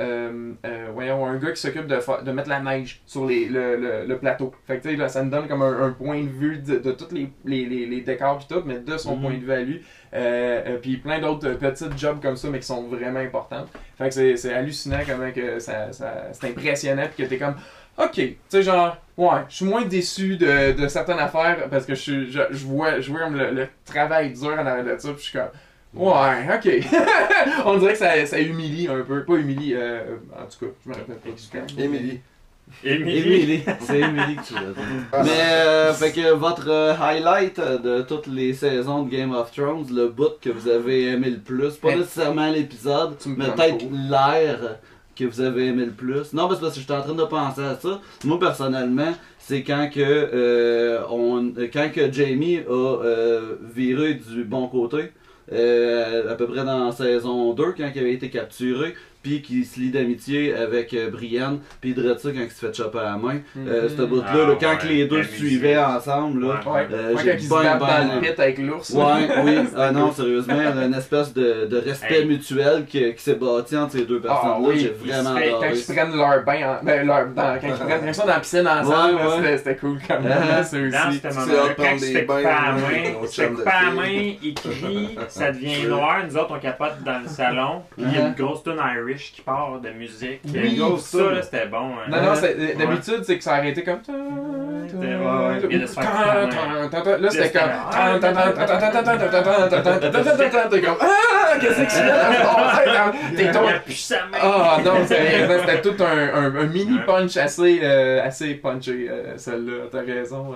euh, 0.00 0.52
euh, 0.64 0.88
voyons, 0.94 1.26
un 1.26 1.36
gars 1.36 1.50
qui 1.52 1.60
s'occupe 1.60 1.86
de, 1.86 1.98
de 2.24 2.32
mettre 2.32 2.48
la 2.48 2.60
neige 2.60 3.02
sur 3.06 3.26
les, 3.26 3.46
le, 3.46 3.76
le, 3.76 4.06
le 4.06 4.18
plateau. 4.18 4.52
Fait 4.66 4.78
que 4.78 4.82
tu 4.82 4.90
sais, 4.90 4.96
là, 4.96 5.08
ça 5.08 5.22
nous 5.22 5.30
donne 5.30 5.46
comme 5.46 5.62
un, 5.62 5.82
un 5.86 5.90
point 5.92 6.22
de 6.22 6.28
vue 6.28 6.58
de, 6.58 6.78
de 6.78 6.92
tous 6.92 7.12
les, 7.14 7.30
les, 7.44 7.66
les, 7.66 7.86
les 7.86 8.00
décors 8.00 8.38
puis 8.38 8.46
tout, 8.48 8.62
mais 8.64 8.78
de 8.78 8.96
son 8.96 9.16
Mhm. 9.16 9.22
point 9.22 9.34
de 9.34 9.44
vue 9.44 9.52
à 9.52 9.60
lui. 9.60 9.82
Euh, 10.12 10.62
euh, 10.66 10.78
puis 10.80 10.96
plein 10.96 11.20
d'autres 11.20 11.46
euh, 11.48 11.54
petites 11.54 11.96
jobs 11.98 12.20
comme 12.20 12.36
ça, 12.36 12.48
mais 12.50 12.58
qui 12.58 12.66
sont 12.66 12.82
vraiment 12.84 13.20
importantes. 13.20 13.68
Fait 13.96 14.08
que 14.08 14.36
c'est, 14.36 14.52
hallucinant 14.52 14.98
comment 15.06 15.30
que 15.30 15.58
ça, 15.60 15.92
ça 15.92 16.24
c'est 16.32 16.48
impressionnant 16.48 17.06
puis 17.14 17.24
que 17.24 17.28
t'es 17.28 17.38
comme 17.38 17.54
OK, 17.98 18.14
tu 18.14 18.36
sais 18.48 18.62
genre 18.62 18.96
ouais, 19.18 19.40
je 19.48 19.56
suis 19.56 19.64
moins 19.66 19.84
déçu 19.84 20.36
de, 20.36 20.72
de 20.72 20.88
certaines 20.88 21.18
affaires 21.18 21.68
parce 21.70 21.84
que 21.84 21.94
je 21.94 22.24
je, 22.26 22.40
je 22.50 22.64
vois 22.66 23.00
je 23.00 23.10
vois 23.10 23.20
comme 23.20 23.36
le, 23.36 23.50
le 23.50 23.68
travail 23.84 24.32
dur 24.32 24.54
en 24.58 24.64
arrière 24.66 24.84
de 24.84 24.98
ça, 24.98 25.08
puis 25.12 25.18
je 25.18 25.28
suis 25.28 25.38
comme 25.38 25.48
Ouais, 25.94 26.46
ok. 26.54 26.86
On 27.66 27.76
dirait 27.78 27.92
que 27.92 27.98
ça, 27.98 28.26
ça 28.26 28.40
humilie 28.40 28.88
un 28.88 29.02
peu. 29.02 29.24
Pas 29.24 29.34
humilie, 29.34 29.74
euh, 29.74 30.16
en 30.32 30.44
tout 30.46 30.66
cas, 30.66 30.72
je 30.84 30.88
me 30.90 30.94
rappelle 30.94 31.16
pas 31.16 31.30
du 31.30 31.46
terme. 31.48 31.66
Emily. 31.78 32.20
Émilie. 32.84 33.18
Émilie, 33.18 33.62
c'est 33.80 33.98
Émilie 33.98 34.36
que 34.36 34.46
tu 34.46 34.54
veux 34.54 34.72
dire. 34.72 34.84
Mais, 35.24 35.40
euh, 35.40 35.92
fait 35.92 36.12
que 36.12 36.32
votre 36.32 36.68
euh, 36.70 36.94
highlight 36.94 37.58
de 37.60 38.02
toutes 38.02 38.28
les 38.28 38.54
saisons 38.54 39.02
de 39.02 39.10
Game 39.10 39.32
of 39.34 39.50
Thrones, 39.50 39.86
le 39.92 40.06
bout 40.08 40.38
que 40.40 40.50
vous 40.50 40.68
avez 40.68 41.06
aimé 41.08 41.30
le 41.30 41.38
plus, 41.38 41.74
pas 41.74 41.88
Mais- 41.88 41.96
nécessairement 41.96 42.48
l'épisode, 42.50 43.16
mais 43.26 43.46
peut-être 43.46 43.84
l'air 44.08 44.78
que 45.16 45.24
vous 45.24 45.40
avez 45.40 45.66
aimé 45.66 45.86
le 45.86 45.90
plus. 45.90 46.32
Non, 46.32 46.46
parce 46.46 46.60
que 46.60 46.80
j'étais 46.80 46.92
en 46.94 47.02
train 47.02 47.14
de 47.14 47.24
penser 47.24 47.62
à 47.62 47.74
ça. 47.74 48.00
Moi, 48.24 48.38
personnellement, 48.38 49.12
c'est 49.38 49.64
quand 49.64 49.90
que, 49.92 50.00
euh, 50.00 51.02
on, 51.10 51.52
quand 51.72 51.90
que 51.92 52.10
Jamie 52.12 52.58
a 52.58 52.70
euh, 52.72 53.56
viré 53.74 54.14
du 54.14 54.44
bon 54.44 54.68
côté. 54.68 55.10
Euh, 55.52 56.30
à 56.32 56.34
peu 56.34 56.46
près 56.46 56.64
dans 56.64 56.92
saison 56.92 57.52
2 57.54 57.72
quand 57.72 57.90
il 57.94 58.00
avait 58.00 58.12
été 58.12 58.30
capturé 58.30 58.94
puis 59.22 59.42
qui 59.42 59.64
se 59.64 59.78
lie 59.80 59.90
d'amitié 59.90 60.54
avec 60.54 60.94
euh, 60.94 61.10
Brienne, 61.10 61.58
puis 61.80 61.94
de 61.94 62.02
ça 62.16 62.30
quand 62.30 62.40
il 62.40 62.50
se 62.50 62.66
fait 62.66 62.74
chopper 62.74 62.98
à 62.98 63.02
la 63.04 63.16
main. 63.16 63.38
Euh, 63.56 63.82
Mhm. 63.88 63.96
ce 63.96 64.02
bout-là, 64.02 64.22
Ah, 64.26 64.36
là, 64.36 64.56
quand 64.60 64.70
ouais, 64.70 64.78
que 64.78 64.86
les 64.86 65.04
deux 65.06 65.22
se 65.22 65.34
suivaient 65.36 65.78
ensemble, 65.78 66.46
là, 66.46 66.60
Ouais. 66.66 66.72
Ouais. 66.72 66.88
euh, 66.92 67.14
j'ai 67.22 67.30
quand 67.36 67.36
ils 67.38 68.14
le 68.14 68.20
pit 68.20 68.40
avec 68.40 68.58
l'ours. 68.58 68.90
Ouais, 68.90 69.02
oui. 69.44 69.58
Ah 69.76 69.92
non, 69.92 70.12
sérieusement, 70.12 70.54
une 70.54 70.94
espèce 70.94 71.32
de, 71.34 71.66
de 71.66 71.76
respect 71.78 72.20
Hey. 72.20 72.24
mutuel 72.26 72.84
qui, 72.86 73.14
qui 73.14 73.22
s'est 73.22 73.34
bâti 73.34 73.76
entre 73.76 73.92
ces 73.92 74.04
deux 74.04 74.20
Ah, 74.24 74.28
personnes-là. 74.28 74.68
oui, 74.68 74.78
J'ai 74.80 74.88
vraiment 75.12 75.34
Quand 75.60 75.66
ils 75.70 75.76
se 75.76 75.92
prennent 75.92 76.16
leur 76.16 76.44
bain, 76.44 76.78
en- 76.80 76.84
ben, 76.84 77.06
leur, 77.06 77.26
dans, 77.28 77.58
quand 77.60 77.66
ils 77.66 77.72
prennent 77.74 78.00
quand 78.00 78.06
ils 78.06 78.14
sont 78.14 78.22
dans 78.26 78.28
la 78.28 78.40
piscine 78.40 78.66
ensemble, 78.68 79.14
Ouais, 79.16 79.22
là, 79.22 79.36
ouais. 79.50 79.58
c'était- 79.58 79.76
cool 79.76 79.98
comme 80.06 80.26
Ah. 80.28 80.62
ça 80.64 80.78
Dans 80.78 80.80
aussi. 80.80 81.20
ce 81.20 81.30
C'est 81.30 81.30
de 81.30 81.30
quand 81.30 81.74
prendre 81.74 81.92
il 81.94 82.00
se 82.00 82.04
fait 82.12 82.26
couper 82.26 82.46
à 82.46 82.66
la 82.66 82.72
main, 82.72 83.12
nos 83.12 83.22
il 83.24 83.28
se 83.28 83.34
fait 83.40 83.42
chums 83.46 83.52
de 83.52 83.58
couper 83.58 83.70
à 83.70 83.82
la 83.82 83.90
filles. 83.90 83.98
main, 83.98 84.34
il 84.42 84.54
crie, 84.54 85.18
ça 85.28 85.52
devient 85.52 85.82
noir, 85.88 86.16
nous 86.28 86.36
autres 86.36 86.52
on 86.56 86.58
capote 86.58 87.02
dans 87.04 87.18
le 87.22 87.28
salon, 87.28 87.82
il 87.98 88.12
y 88.12 88.16
a 88.16 88.26
une 88.28 88.34
grosse 88.34 88.62
tune 88.62 88.78
Qui 89.14 89.42
part 89.42 89.80
de 89.80 89.90
musique. 89.90 90.40
Oui, 90.46 90.80
ça. 90.98 91.18
là, 91.32 91.42
c'était 91.42 91.66
bon. 91.66 91.90
hein. 91.96 92.08
Non, 92.08 92.22
non, 92.22 92.34
c'est- 92.34 92.56
Ouais. 92.56 92.74
d'habitude, 92.74 93.22
c'est 93.24 93.38
que 93.38 93.44
ça 93.44 93.54
arrêtait 93.54 93.82
comme. 93.82 94.00
Là, 97.20 97.30
c'était 97.30 97.50
comme. 97.58 97.70
Ah, 97.92 98.18
T'es 100.70 100.80
comme. 100.80 100.96
Ah, 101.00 101.56
qu'est-ce 101.60 101.82
que 101.82 101.90
c'est? 101.90 103.36
T'es. 103.36 103.50
Ah 104.42 104.78
non, 104.84 104.92
c'était 105.06 105.80
tout 105.82 105.96
un, 106.02 106.50
mini 106.66 106.98
punch 107.06 107.36
assez, 107.36 107.80
euh, 107.82 108.22
punché, 108.54 109.08
euh, 109.10 109.36
celle-là. 109.36 109.84
T'as 109.90 110.00
raison. 110.00 110.54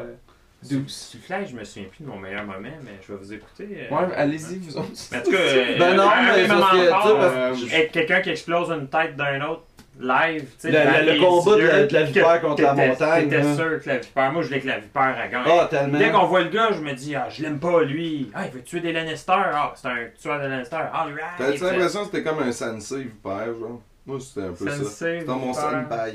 Euh, 0.73 0.79
douce. 0.79 1.11
Du 1.15 1.21
flash, 1.21 1.51
je 1.51 1.57
me 1.57 1.65
souviens 1.65 1.89
plus 1.89 2.05
de 2.05 2.09
mon 2.09 2.19
meilleur 2.19 2.45
moment, 2.45 2.69
mais 2.83 2.99
je 3.07 3.12
vais 3.12 3.19
vous 3.19 3.33
écouter. 3.33 3.89
euh. 3.91 3.95
Ouais, 3.95 4.15
allez-y, 4.15 4.59
vous 4.59 4.77
autres. 4.79 4.89
Mais 5.12 5.19
en 5.19 5.23
tout 5.23 5.31
cas, 5.31 5.37
euh, 5.39 5.79
Ben 5.79 5.95
non, 5.97 6.09
un 6.11 6.23
mais 6.37 6.47
parce 6.49 6.71
que, 6.73 7.67
tu 7.67 7.75
Euh, 7.75 7.79
être 7.79 7.93
quelqu'un 7.93 8.21
qui 8.21 8.31
explose 8.31 8.71
une 8.71 8.89
tête 8.89 9.17
d'un 9.17 9.41
autre 9.43 9.62
live, 10.01 10.43
tu 10.61 10.73
sais, 10.73 11.03
Le- 11.05 11.21
combat 11.25 11.57
de 11.57 11.62
la- 11.62 11.81
yeux, 11.83 11.87
de 11.87 11.95
la 11.95 12.03
vipère 12.03 12.41
contre 12.41 12.62
la 12.62 12.75
montagne, 12.75 13.25
T'étais 13.31 13.43
hein. 13.47 13.55
sûr 13.55 13.81
que 13.81 13.89
la 13.89 13.99
vipère, 13.99 14.33
moi 14.33 14.43
je 14.43 14.49
voulais 14.49 14.61
que 14.61 14.67
la 14.67 14.79
vipère 14.81 15.17
elle 15.23 15.31
gagne. 15.31 15.43
Ah, 15.47 15.69
tellement. 15.71 15.99
Dès 15.99 16.11
qu'on 16.11 16.27
voit 16.27 16.41
le 16.43 16.49
gars, 16.49 16.71
je 16.73 16.81
me 16.81 16.93
dis, 16.95 17.15
ah, 17.15 17.29
je 17.31 17.43
l'aime 17.45 17.61
pas 17.61 17.83
lui. 17.85 18.29
Ah, 18.35 18.45
il 18.47 18.51
veut 18.51 18.62
tuer 18.62 18.81
des 18.81 18.93
Lannister. 18.93 19.33
Ah, 19.37 19.73
c'est 19.77 19.87
un 19.87 19.97
tueur 20.21 20.41
de 20.43 20.47
Lannister. 20.49 20.77
Ah, 20.93 21.07
lui, 21.09 21.21
T'as-tu 21.39 21.62
l'impression 21.62 22.01
que 22.01 22.07
c'était 22.07 22.25
comme 22.25 22.41
un 22.41 22.51
sensei 22.51 23.03
vipère, 23.05 23.47
genre? 23.59 23.81
Moi, 24.05 24.19
c'était 24.21 24.49
un 24.49 24.53
peu 24.53 24.69
ça. 24.69 24.85
C'était 24.85 25.25
mon 25.27 25.53
senpai. 25.55 26.15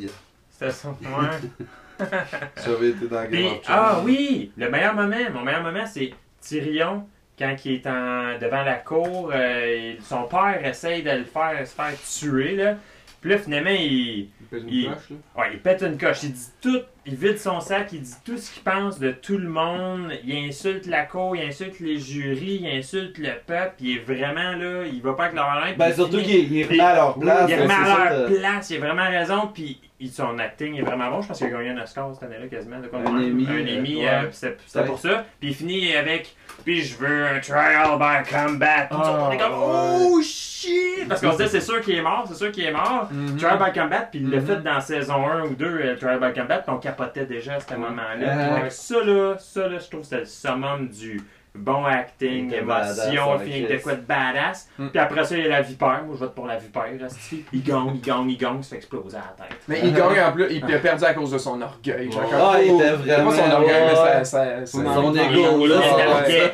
C'était 0.52 0.72
ça. 0.74 0.89
Ouais. 0.89 1.66
Été 2.00 3.08
dans 3.08 3.22
Game 3.24 3.30
Puis, 3.30 3.45
of 3.47 3.62
Thrones. 3.62 3.78
ah 3.78 4.02
oui, 4.04 4.52
le 4.58 4.70
meilleur 4.70 4.93
moment, 4.95 5.16
mon 5.34 5.43
meilleur 5.43 5.64
moment, 5.64 5.86
c'est 5.86 6.12
Tyrion 6.41 7.08
quand 7.38 7.56
il 7.66 7.74
est 7.74 7.88
en, 7.88 8.38
devant 8.39 8.64
la 8.64 8.76
cour. 8.76 9.32
euh, 9.34 9.93
son 10.02 10.24
père 10.24 10.60
essaye 10.66 11.04
de 11.04 11.12
le 11.12 11.24
faire 11.24 11.66
se 11.66 11.74
faire 11.74 11.93
tuer 12.02 12.56
là. 12.56 12.76
Puis 13.22 13.32
là, 13.32 13.38
finalement, 13.38 13.70
il, 13.72 14.30
il 14.52 14.58
pèse 14.58 14.64
une 14.64 14.70
Il- 14.74 14.86
cloche, 14.86 15.10
là. 15.10 15.41
ouais, 15.41 15.50
il 15.54 15.60
pète 15.60 15.82
une 15.84 15.97
coche. 15.97 16.24
Il 16.24 16.32
dit 16.34 16.47
tout, 16.62 16.80
il 17.06 17.16
vide 17.16 17.38
son 17.38 17.60
sac, 17.60 17.89
il 17.93 18.02
dit 18.02 18.14
tout 18.26 18.38
ce 18.38 18.52
qu'il 18.52 18.64
pense 18.64 19.00
de 19.00 19.12
tout 19.12 19.38
le 19.38 19.50
monde. 19.50 20.12
Il 20.26 20.36
insulte 20.50 20.86
la 20.88 21.04
cour, 21.06 21.36
il 21.36 21.43
insulte 21.43 21.80
les 21.80 21.97
jurys, 22.00 22.60
il 22.64 22.68
insulte 22.68 23.18
le 23.18 23.32
peuple. 23.45 23.76
Il 23.82 23.97
est 23.97 24.00
vraiment 24.02 24.54
là, 24.56 24.84
il 24.86 25.02
va 25.02 25.14
pas 25.14 25.24
avec 25.26 25.36
leur 25.36 25.54
linge. 25.56 25.78
Ben, 25.78 25.93
surtout 25.93 26.18
il 26.20 26.24
qu'il 26.26 26.54
il 26.54 26.66
remet 26.66 26.80
à 26.80 26.95
leur 26.95 27.20
place. 27.20 27.50
il 27.50 27.56
ben, 27.56 27.62
remet 27.64 27.74
c'est 27.74 27.91
à 27.91 28.10
leur 28.18 28.26
place, 28.30 28.70
il 28.70 28.76
a 28.76 28.80
vraiment 28.80 29.10
raison, 29.10 29.50
puis 29.54 29.80
il- 30.00 30.10
son 30.12 30.39
acting 30.39 30.76
est 30.78 30.82
vraiment 30.82 31.10
bon. 31.10 31.22
Je 31.22 31.28
pense 31.28 31.38
qu'il 31.38 31.47
a 31.47 31.50
gagné 31.52 31.70
un 31.70 31.82
Oscar 31.84 32.10
cette 32.14 32.24
année-là 32.24 32.47
quasiment. 32.47 32.80
De 32.80 32.88
quoi 32.88 33.00
Un. 33.00 33.06
Emmy, 33.06 33.45
Un 33.47 33.52
euh, 33.52 33.78
Emmy, 33.80 33.95
ouais. 33.97 34.08
euh, 34.10 34.30
c'était 34.32 34.86
pour 34.86 35.00
ça. 35.00 35.26
Puis 35.39 35.50
il 35.50 35.56
finit 35.56 35.93
avec, 35.95 36.36
puis 36.64 36.82
je 36.84 36.95
veux 36.97 37.26
un 37.28 37.39
trial 37.39 37.97
by 37.99 38.30
combat. 38.30 38.88
Ah, 38.91 39.28
on 39.28 39.32
est 39.32 39.38
comme, 39.38 39.53
oh 39.55 40.22
shit! 40.24 41.07
Parce 41.07 41.22
qu'on 41.22 41.32
se 41.38 41.43
dit, 41.43 41.49
c'est 41.49 41.62
sûr 41.62 41.82
qu'il 41.82 41.95
est 41.95 42.01
mort, 42.01 42.26
c'est 42.28 42.36
sûr 42.36 42.51
qu'il 42.51 42.66
est 42.66 42.72
mort. 42.72 43.07
Mhm. 43.12 43.38
Trial 43.38 43.57
by 43.57 43.80
Combat, 43.80 44.01
puis 44.12 44.20
il 44.22 44.30
l'a 44.30 44.38
Mhm. 44.39 44.45
fait 44.45 44.57
dans 44.62 44.82
saison 44.82 45.26
1 45.28 45.43
ou 45.45 45.55
2, 45.55 45.66
euh, 45.66 45.95
Trial 45.95 46.20
by 46.20 46.38
Combat, 46.39 46.57
puis 46.60 46.74
on 46.76 46.78
capotait 46.78 47.26
déjà 47.26 47.55
à 47.55 47.60
ce 47.60 47.74
moment-là. 47.74 48.62
Que 48.62 48.70
ça 48.70 48.95
là, 49.03 49.36
ça 49.39 49.68
là, 49.68 49.78
je 49.80 49.88
trouve 49.88 50.01
que 50.01 50.05
c'était 50.07 50.20
le 50.20 50.26
summum 50.26 50.88
du 50.89 51.22
bon 51.56 51.86
acting, 51.86 52.45
Il 52.45 52.54
était 52.54 52.58
émotion, 52.60 53.38
ouais, 53.38 53.68
de 53.70 53.78
quoi 53.84 53.93
de 53.95 54.02
badass. 54.02 54.70
Mm. 54.78 54.88
Puis 54.89 55.00
après 55.00 55.24
ça, 55.26 55.36
il 55.38 55.43
y 55.43 55.45
a 55.45 55.50
la 55.50 55.62
vipère. 55.62 56.04
Moi, 56.06 56.14
je 56.16 56.20
vote 56.20 56.36
pour 56.36 56.45
la 56.47 56.58
vipère. 56.58 56.86
Il 56.91 57.64
gagne, 57.64 57.91
il 57.93 58.02
gagne, 58.02 58.30
il 58.30 58.38
gagne, 58.38 58.58
il 58.60 58.64
se 58.64 58.70
fait 58.70 58.76
exploser 58.78 59.18
à 59.18 59.34
la 59.38 59.45
tête. 59.45 59.58
Mais 59.68 59.80
il 59.84 59.93
gagne 59.93 60.22
en 60.22 60.32
plus, 60.32 60.47
il 60.52 60.74
a 60.74 60.80
perdu 60.80 61.04
à 61.06 61.14
cause 61.14 61.32
de 61.32 61.38
son 61.38 61.62
orgueil. 61.62 62.12
Genre, 62.12 62.24
Ah, 62.34 62.62
il 62.62 62.72
oh, 62.72 62.76
était 62.80 62.89
c'est 62.89 62.95
vraiment- 62.95 63.30
Pas 63.32 63.36
son 63.38 63.52
orgueil, 63.52 63.82
mais 63.86 63.89
ouais. 63.89 63.95
ça. 63.95 64.26
ça, 64.26 64.66
ça- 64.66 64.66
Son 64.66 65.14
Il- 65.14 65.20
ego, 65.20 65.58
il 65.62 65.70
là, 65.70 65.82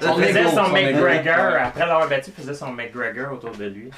son 0.01 0.17
Il 0.17 0.23
faisait 0.25 0.43
son 0.43 0.49
son 0.65 0.75
ego. 0.75 0.99
McGregor. 0.99 1.55
Après 1.65 1.85
l'avoir 1.85 2.07
battu, 2.09 2.31
il 2.37 2.41
faisait 2.41 2.53
son 2.53 2.71
McGregor 2.71 3.33
autour 3.33 3.51
de 3.51 3.65
lui. 3.65 3.89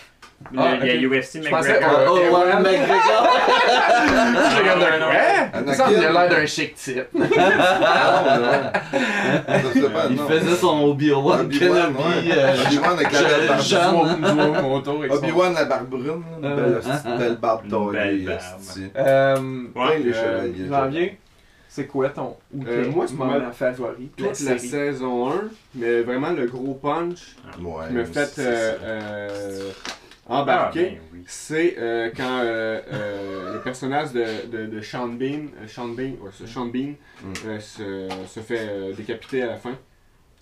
Ah, 0.56 0.76
Le- 0.80 0.88
Il 0.88 1.02
y 1.02 1.06
a. 1.06 1.10
UFC 1.10 1.42
Je 1.44 1.50
pensais- 1.50 1.74
McGregor. 1.74 2.00
Oh, 2.10 2.14
ouais, 2.16 2.30
Ouais. 2.38 2.56
McGregor! 2.62 3.24
Je 4.54 4.62
non, 4.80 4.86
Ouais, 5.68 5.74
ça, 5.76 5.84
il 5.92 6.06
a 6.06 6.12
l'air 6.12 6.30
d'un 6.30 6.46
chic 6.46 6.76
type. 6.76 7.04
Ah, 7.20 8.72
non. 9.64 9.70
Fait 9.72 9.90
pas, 9.90 10.06
Il 10.10 10.16
non. 10.16 10.28
faisait 10.28 10.56
son 10.56 10.84
Obi-Wan 10.86 11.42
Obi-Wan, 11.42 11.50
Kenobi. 11.50 12.30
ouais. 12.30 12.38
euh, 12.38 12.64
Obi-Wan 12.66 12.92
avec 12.94 13.12
la 13.12 13.22
barbe. 13.48 13.62
son- 13.62 15.16
Obi-Wan 15.16 15.54
la 15.54 15.66
barbe 15.66 15.90
brune, 15.90 16.24
une 16.40 16.46
Euh, 16.46 16.56
belle, 16.56 16.82
hein, 16.92 17.00
une 17.06 17.18
belle 17.18 17.38
barbe 17.38 17.66
esti. 17.68 17.72
Euh, 18.96 19.36
Plein 19.74 19.96
les 20.04 20.14
euh, 20.14 20.14
chevaliers. 20.14 20.68
Janvier, 20.70 21.18
c'est 21.68 21.88
quoi 21.88 22.10
ton 22.10 22.36
ou 22.54 22.64
Euh, 22.68 22.90
moi, 22.92 23.06
c'est 23.08 23.16
mal- 23.16 23.52
favori? 23.54 24.10
Toute 24.16 24.28
la, 24.28 24.34
série? 24.36 24.60
saison 24.60 25.30
1, 25.32 25.34
mais 25.76 26.02
vraiment 26.02 26.30
le 26.32 26.46
gros 26.48 26.76
punch 26.76 27.36
Ouais, 27.62 27.88
qui 27.88 27.94
me 27.94 28.06
fait 28.06 28.26
c'est 28.26 28.42
euh, 28.48 29.72
euh, 30.30 30.34
Ah, 30.34 30.44
ben 30.46 30.70
oui. 30.76 30.98
c'est 31.26 31.76
euh, 31.78 32.10
quand 32.16 32.40
euh, 32.42 32.82
euh, 32.94 33.54
le 33.54 33.60
personnage 33.62 34.12
de, 34.14 34.26
de, 34.52 34.66
de 34.68 34.82
Sean 34.82 35.08
Bean, 35.08 35.48
euh, 35.62 35.68
Sean 35.68 35.88
Bean, 35.90 36.12
ouais, 36.22 36.32
c'est 36.34 36.48
Sean 36.48 36.66
Bean 36.66 36.94
Mm. 37.24 37.34
euh, 37.48 37.60
se, 37.60 38.08
se 38.28 38.40
fait 38.42 38.60
euh, 38.70 38.94
décapiter 38.94 39.42
à 39.44 39.48
la 39.48 39.56
fin. 39.56 39.74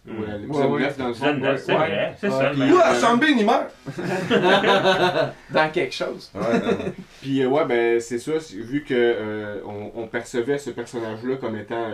Mm. 0.06 0.20
Ou 0.20 0.24
à 0.26 0.38
l'épisode 0.38 0.66
Ouais, 0.66 0.72
ouais. 0.72 0.80
9 0.82 0.98
dans 0.98 1.08
le 1.08 1.14
fond. 1.14 1.26
Ouais. 1.28 2.14
c'est 2.20 2.28
Ouais, 2.28 2.32
ça. 2.34 2.52
puis- 2.52 3.00
Sean 3.02 3.18
Bean, 3.18 3.28
il 3.38 3.46
meurt! 3.46 3.72
Dans 5.52 5.70
quelque 5.72 5.94
chose. 5.94 6.32
Ouais, 6.36 6.42
ouais. 6.42 6.94
Puis 7.22 7.46
ouais, 7.46 7.66
ben 7.66 8.00
c'est 8.00 8.20
ça, 8.20 8.34
vu 8.54 8.84
que 8.84 8.94
euh, 8.94 9.60
on, 9.66 9.92
on 9.96 10.08
percevait 10.08 10.58
ce 10.58 10.70
personnage-là 10.72 11.38
comme 11.38 11.58
étant 11.58 11.90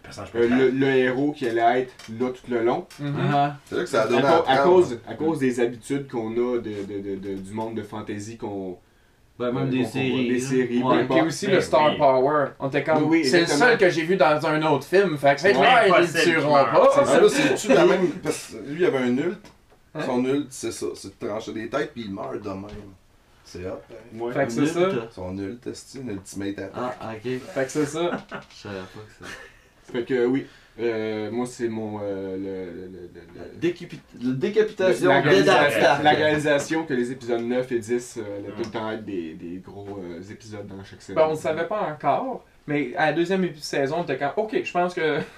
euh, 0.00 0.02
Personnage 0.02 0.30
euh, 0.34 0.48
le, 0.48 0.70
le 0.70 0.86
héros 0.86 1.32
qui 1.32 1.46
allait 1.48 1.82
être 1.82 1.94
là 2.18 2.30
tout 2.30 2.50
le 2.50 2.62
long. 2.64 2.86
Ah, 3.32 3.56
C'est 3.66 3.76
là 3.76 3.82
que 3.82 3.88
ça 3.88 4.02
a 4.02 4.04
À, 4.04 4.08
donné 4.08 4.22
à 4.46 4.58
cause, 4.58 4.98
à 5.06 5.14
cause 5.14 5.38
des 5.38 5.60
habitudes 5.60 6.08
qu'on 6.08 6.32
a 6.32 6.58
de, 6.58 6.70
de, 6.70 6.98
de, 7.00 7.16
de- 7.16 7.34
du 7.36 7.52
monde 7.52 7.74
de 7.74 7.82
fantasy 7.82 8.36
qu'on. 8.36 8.78
Ben, 9.38 9.52
même 9.52 9.70
des 9.70 9.84
séries. 9.86 10.28
Des 10.28 10.38
séries, 10.38 10.82
Ouais. 10.82 11.22
aussi 11.22 11.46
Ben 11.46 11.54
le 11.54 11.60
Star 11.62 11.92
oui. 11.92 11.98
Power. 11.98 12.48
On 12.58 12.68
était 12.68 12.84
comme. 12.84 13.04
Oui, 13.04 13.24
c'est 13.24 13.40
le 13.40 13.46
seul 13.46 13.78
que 13.78 13.88
j'ai 13.88 14.02
vu 14.02 14.16
dans 14.16 14.44
un 14.46 14.62
autre 14.70 14.84
film. 14.84 15.16
Fait 15.16 15.34
que 15.34 15.40
c'est 15.40 15.56
Ouais, 15.56 15.60
clair, 15.62 15.84
ils 15.98 16.12
le 16.14 16.22
tueront 16.22 16.52
pas. 16.52 16.90
Ah, 17.06 17.20
là, 17.20 17.28
c'est-tu 17.28 17.68
la 17.68 17.86
même. 17.86 18.08
Parce 18.22 18.48
que 18.52 18.56
lui, 18.70 18.80
il 18.80 18.84
avait 18.84 18.98
un 18.98 19.16
ult. 19.16 19.38
Hein? 19.94 20.00
Son 20.04 20.22
ult, 20.26 20.46
c'est 20.50 20.72
ça. 20.72 20.86
C'est 20.94 21.18
de 21.18 21.26
trancher 21.26 21.52
des 21.52 21.68
têtes, 21.70 21.92
puis 21.94 22.02
il 22.06 22.12
meurt 22.12 22.40
de 22.42 22.48
même. 22.50 22.66
C'est 23.42 23.64
hot. 23.66 23.80
Ouais. 24.14 24.32
Fait 24.34 24.44
que 24.46 24.52
c'est 24.52 24.66
ça. 24.66 24.88
Son 25.10 25.36
ult, 25.38 25.68
c'est 25.72 25.98
une 26.00 26.10
ultimate 26.10 26.58
attack. 26.58 26.72
Ah, 27.00 27.12
ok. 27.14 27.30
Fait 27.54 27.64
que 27.64 27.70
c'est 27.70 27.86
ça. 27.86 28.10
Je 28.50 28.56
savais 28.62 28.74
pas 28.76 29.00
que 29.08 29.24
ça. 29.24 29.30
Fait 29.92 30.04
que 30.04 30.26
oui, 30.26 30.46
euh, 30.80 31.30
moi 31.30 31.46
c'est 31.46 31.68
mon. 31.68 32.00
euh, 32.02 32.36
le, 32.36 32.42
le, 32.42 32.86
le- 32.86 33.10
le- 33.14 33.52
le- 33.54 33.60
Décapi- 33.60 34.00
la 34.22 34.32
décapitation 34.34 35.08
la, 35.10 35.20
de 35.22 35.28
réalisation, 35.28 36.80
la 36.80 36.86
que 36.86 36.94
les 36.94 37.12
épisodes 37.12 37.42
9 37.42 37.72
et 37.72 37.78
10 37.78 38.18
euh, 38.18 38.22
allaient 38.38 38.48
tout 38.54 38.62
le 38.64 38.70
temps 38.70 38.90
être 38.90 39.04
des, 39.04 39.34
des 39.34 39.58
gros 39.58 39.98
euh, 40.02 40.20
épisodes 40.32 40.66
dans 40.66 40.82
chaque 40.84 41.02
saison. 41.02 41.18
Ben, 41.20 41.26
on 41.28 41.32
ne 41.32 41.36
savait 41.36 41.66
pas 41.66 41.80
encore. 41.92 42.44
Mais 42.66 42.92
à 42.96 43.06
la 43.06 43.12
deuxième 43.14 43.48
saison, 43.56 43.96
on 44.00 44.02
était 44.04 44.16
comme, 44.16 44.30
ok, 44.36 44.60
je 44.62 44.72
pense 44.72 44.94
que. 44.94 45.18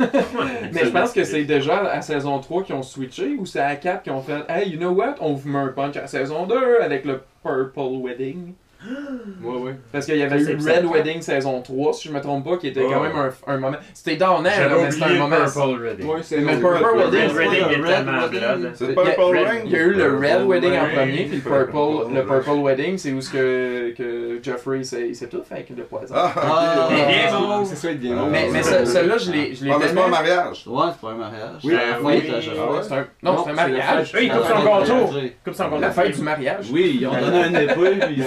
mais 0.73 0.85
je 0.85 0.91
pense 0.91 1.13
que 1.13 1.25
c'est 1.25 1.45
déjà 1.45 1.91
à 1.91 2.03
saison 2.03 2.39
3 2.39 2.65
qu'ils 2.65 2.75
ont 2.75 2.83
switché 2.83 3.37
ou 3.39 3.47
c'est 3.47 3.61
à 3.61 3.75
4 3.77 4.03
qu'ils 4.03 4.13
ont 4.13 4.21
fait, 4.23 4.43
hey, 4.49 4.69
you 4.71 4.77
know 4.79 4.91
what, 4.91 5.15
on 5.21 5.33
vous 5.33 5.49
met 5.49 5.59
un 5.59 5.69
punch 5.69 5.97
à 5.97 6.07
saison 6.07 6.47
2 6.47 6.81
avec 6.83 7.05
le 7.05 7.23
Purple 7.43 8.03
Wedding. 8.03 8.53
Ouais, 9.43 9.57
ouais. 9.59 9.75
Parce 9.91 10.07
qu'il 10.07 10.17
y 10.17 10.23
avait 10.23 10.41
eu 10.41 10.57
Red 10.57 10.85
Wedding 10.87 11.21
saison 11.21 11.61
3, 11.63 11.93
si 11.95 12.09
je 12.09 12.13
me 12.15 12.21
trompe 12.21 12.45
pas, 12.45 12.57
qui 12.59 12.69
était 12.69 12.83
Oh. 12.87 12.91
quand 12.93 13.01
même 13.01 13.17
un, 13.17 13.31
un 13.53 13.59
moment. 13.59 13.77
C'était 13.93 14.17
là, 14.51 14.51
J'avais 14.69 14.83
mais 14.85 14.91
c'était 14.91 15.05
un 15.05 15.15
moment. 15.15 15.37
Purple 15.37 15.83
Reading. 15.85 16.07
Ouais, 16.07 16.19
c'est 16.23 16.39
Mais 16.41 16.55
le- 16.55 16.61
Purple 16.61 16.85
le- 16.95 16.99
Wedding, 16.99 17.37
Red 17.37 18.07
pas 18.07 18.29
est. 18.67 18.75
C'est 18.75 18.85
Il 18.85 18.91
y 18.91 18.93
a- 18.93 19.03
Purple 19.03 19.23
il 19.35 19.45
Rain? 19.45 19.61
Il 19.67 19.71
y 19.73 19.77
a 19.77 19.79
eu 19.81 19.91
le 19.95 20.17
Red 20.17 20.47
Wedding 20.47 20.73
en 20.79 20.89
premier, 20.95 21.25
puis 21.25 21.37
le 21.37 21.43
Purple, 21.43 22.15
le 22.15 22.25
Purple 22.25 22.61
Wedding, 22.63 22.99
c'est 22.99 23.13
où 23.13 23.21
ce 23.21 23.31
que, 23.31 23.95
que 23.97 24.39
Jeffrey 24.43 24.83
s'est 24.85 25.09
il 25.09 25.17
tout 25.29 25.43
fait 25.43 25.55
avec 25.55 25.71
le 25.71 25.83
poison. 25.85 26.15
Ah, 26.17 26.33
Ah. 26.37 26.89
Il 26.91 26.99
est 26.99 27.03
Ah. 27.33 27.63
C'est 27.65 27.77
ça, 27.77 27.91
il 27.91 27.99
devient 27.99 28.15
Ah. 28.17 28.21
mauve. 28.23 28.31
mais 28.31 28.49
mais 28.53 28.63
ce- 28.63 28.85
celui-là, 28.85 29.19
je 29.19 29.31
l'ai 29.33 29.55
je 29.55 29.65
l'ai 29.65 29.71
Ah, 29.73 29.77
mais 29.81 29.89
c'est 29.89 29.95
pas 29.95 30.05
un 30.05 30.09
mariage. 30.09 30.65
Ouais, 30.67 30.85
c'est 30.93 31.01
pas 31.01 31.13
un 31.13 31.17
mariage. 31.17 31.61
Oui, 31.65 31.73
C'est 31.73 32.93
Ah 32.93 32.97
un- 32.97 33.07
Non, 33.23 33.45
c'est 33.45 33.51
un 33.51 33.55
mariage. 33.55 34.13
il 34.21 34.31
coupe 34.31 34.41
son 34.43 34.55
Ah, 34.55 34.81
gâteau. 34.81 34.95
mariage. 34.95 35.33
Coupe 35.45 35.55
son 35.55 35.79
La 35.79 35.91
fête 35.91 36.17
du 36.17 36.23
mariage. 36.23 36.67
Oui, 36.73 36.99
ils 37.01 37.07
ont 37.07 37.13
donné 37.13 37.45
un 37.45 37.55
épée, 37.55 38.07
puis 38.07 38.15
ils 38.17 38.25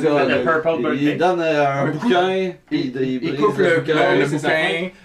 Le- 0.00 0.14
gars. 0.14 0.24
le 0.24 0.42
Purple 0.42 0.82
Birthday. 0.82 1.04
Ils 1.12 1.18
donnent 1.18 1.40
euh, 1.40 1.66
un 1.66 1.86
bouquin, 1.86 2.52
puis 2.68 2.92
Il, 2.94 3.18
il 3.22 3.36
coupe 3.36 3.58
le, 3.58 3.80
bouquin. 3.80 3.94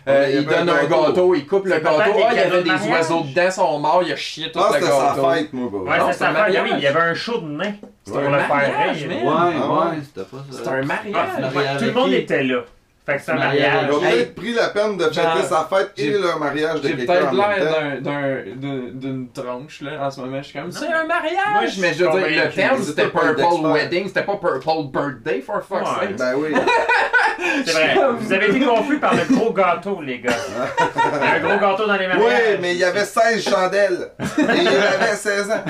euh, 0.08 0.30
Il 0.32 0.40
il 0.40 0.46
donne 0.46 0.70
un 0.70 0.84
gâteau. 0.86 1.36
il 1.36 1.46
coupe 1.48 1.66
le 1.66 1.72
gâteau. 1.80 1.90
Ah, 2.00 2.30
il 2.32 2.38
y 2.38 2.40
avait 2.40 2.64
des 2.64 2.90
oiseaux 2.92 3.22
dedans, 3.24 3.52
sont 3.52 3.80
morts, 3.80 4.04
il 4.06 4.12
a 4.12 4.16
chié 4.16 4.52
tout 4.52 4.60
Ah, 4.62 4.70
le 4.74 4.80
c'était 4.80 4.92
sa 4.92 5.16
gâteau. 5.16 5.30
fête, 5.32 5.54
moi. 5.54 5.70
Ouais, 5.82 5.98
c'est 6.12 6.18
sa 6.20 6.30
affaire. 6.30 6.46
Il 6.50 6.54
y 6.54 6.58
avait- 6.58 6.70
il 6.80 6.88
un 6.98 7.14
show 7.14 7.40
de 7.40 7.48
nains. 7.48 7.74
C'était 8.06 8.20
Pour 8.20 8.30
le 8.32 8.38
faire. 8.40 8.50
Ouais, 8.50 8.64
Ah 9.28 9.90
ouais, 9.90 9.98
c'était 10.04 10.28
pas 10.30 10.38
ça. 10.52 10.58
C'était 10.58 10.68
un 10.70 10.82
Ah, 10.82 10.86
mariage. 10.86 11.54
mariage 11.54 11.80
tout 11.80 11.86
le 11.86 11.92
monde 11.92 12.14
était 12.14 12.44
là. 12.44 12.62
Fait 13.08 13.16
que 13.16 13.22
c'est 13.22 13.32
un 13.32 13.36
Mariage. 13.36 13.74
Ils 13.88 13.92
ont 13.94 14.04
Hey. 14.04 14.12
peut-être 14.16 14.36
pris 14.36 14.54
la 14.54 14.68
peine 14.68 14.98
de 14.98 15.04
fêter 15.06 15.44
sa 15.48 15.66
fête 15.70 15.92
et 15.98 16.04
j'ai- 16.04 16.12
le 16.12 16.40
mariage 16.40 16.82
de 16.82 16.88
J'ai 16.90 16.96
quelqu'un 16.98 17.14
peut-être 17.14 17.28
en 17.30 17.48
même 17.48 18.04
l'air 18.04 18.44
d'une 18.96 19.30
tronche 19.32 19.80
là 19.82 19.92
en 20.02 20.12
ce 20.12 20.20
moment. 20.20 20.38
Je 20.40 20.44
suis 20.44 20.60
comme 20.60 20.70
c'est 20.72 20.92
un 20.92 21.06
mariage. 21.06 21.38
Moi, 21.54 21.66
je 21.68 21.80
mais 21.82 21.94
je 21.94 22.04
veux 22.04 22.12
dire, 22.12 22.20
le 22.28 22.34
convaincu. 22.36 22.56
terme 22.56 22.84
c'était 22.84 23.08
Purple. 23.08 23.68
Wedding, 23.74 24.08
c'était 24.10 24.24
pas 24.24 24.36
Purple 24.36 24.92
Birthday 24.92 25.40
for 25.42 25.62
fuck's 25.64 25.90
Ouais. 25.90 26.08
sake. 26.08 26.16
Ben 26.18 26.34
oui. 26.36 26.50
C'est 27.66 27.72
vrai. 27.72 27.96
Vous 28.20 28.34
avez 28.34 28.50
été 28.50 28.60
confus 28.66 28.98
par 29.00 29.14
le 29.16 29.22
gros 29.34 29.54
gâteau, 29.54 30.02
les 30.02 30.20
gars. 30.20 30.34
Un 31.22 31.40
gros 31.40 31.58
gâteau 31.60 31.88
dans 31.88 31.96
les 31.96 32.08
mariages. 32.08 32.26
Oui, 32.26 32.58
mais 32.62 32.74
il 32.74 32.80
y 32.80 32.84
avait 32.84 33.06
16 33.06 33.42
chandelles. 33.48 34.10
Et 34.20 34.42
il 34.42 34.68
avait 34.68 35.16
16 35.16 35.50
ans. 35.52 35.64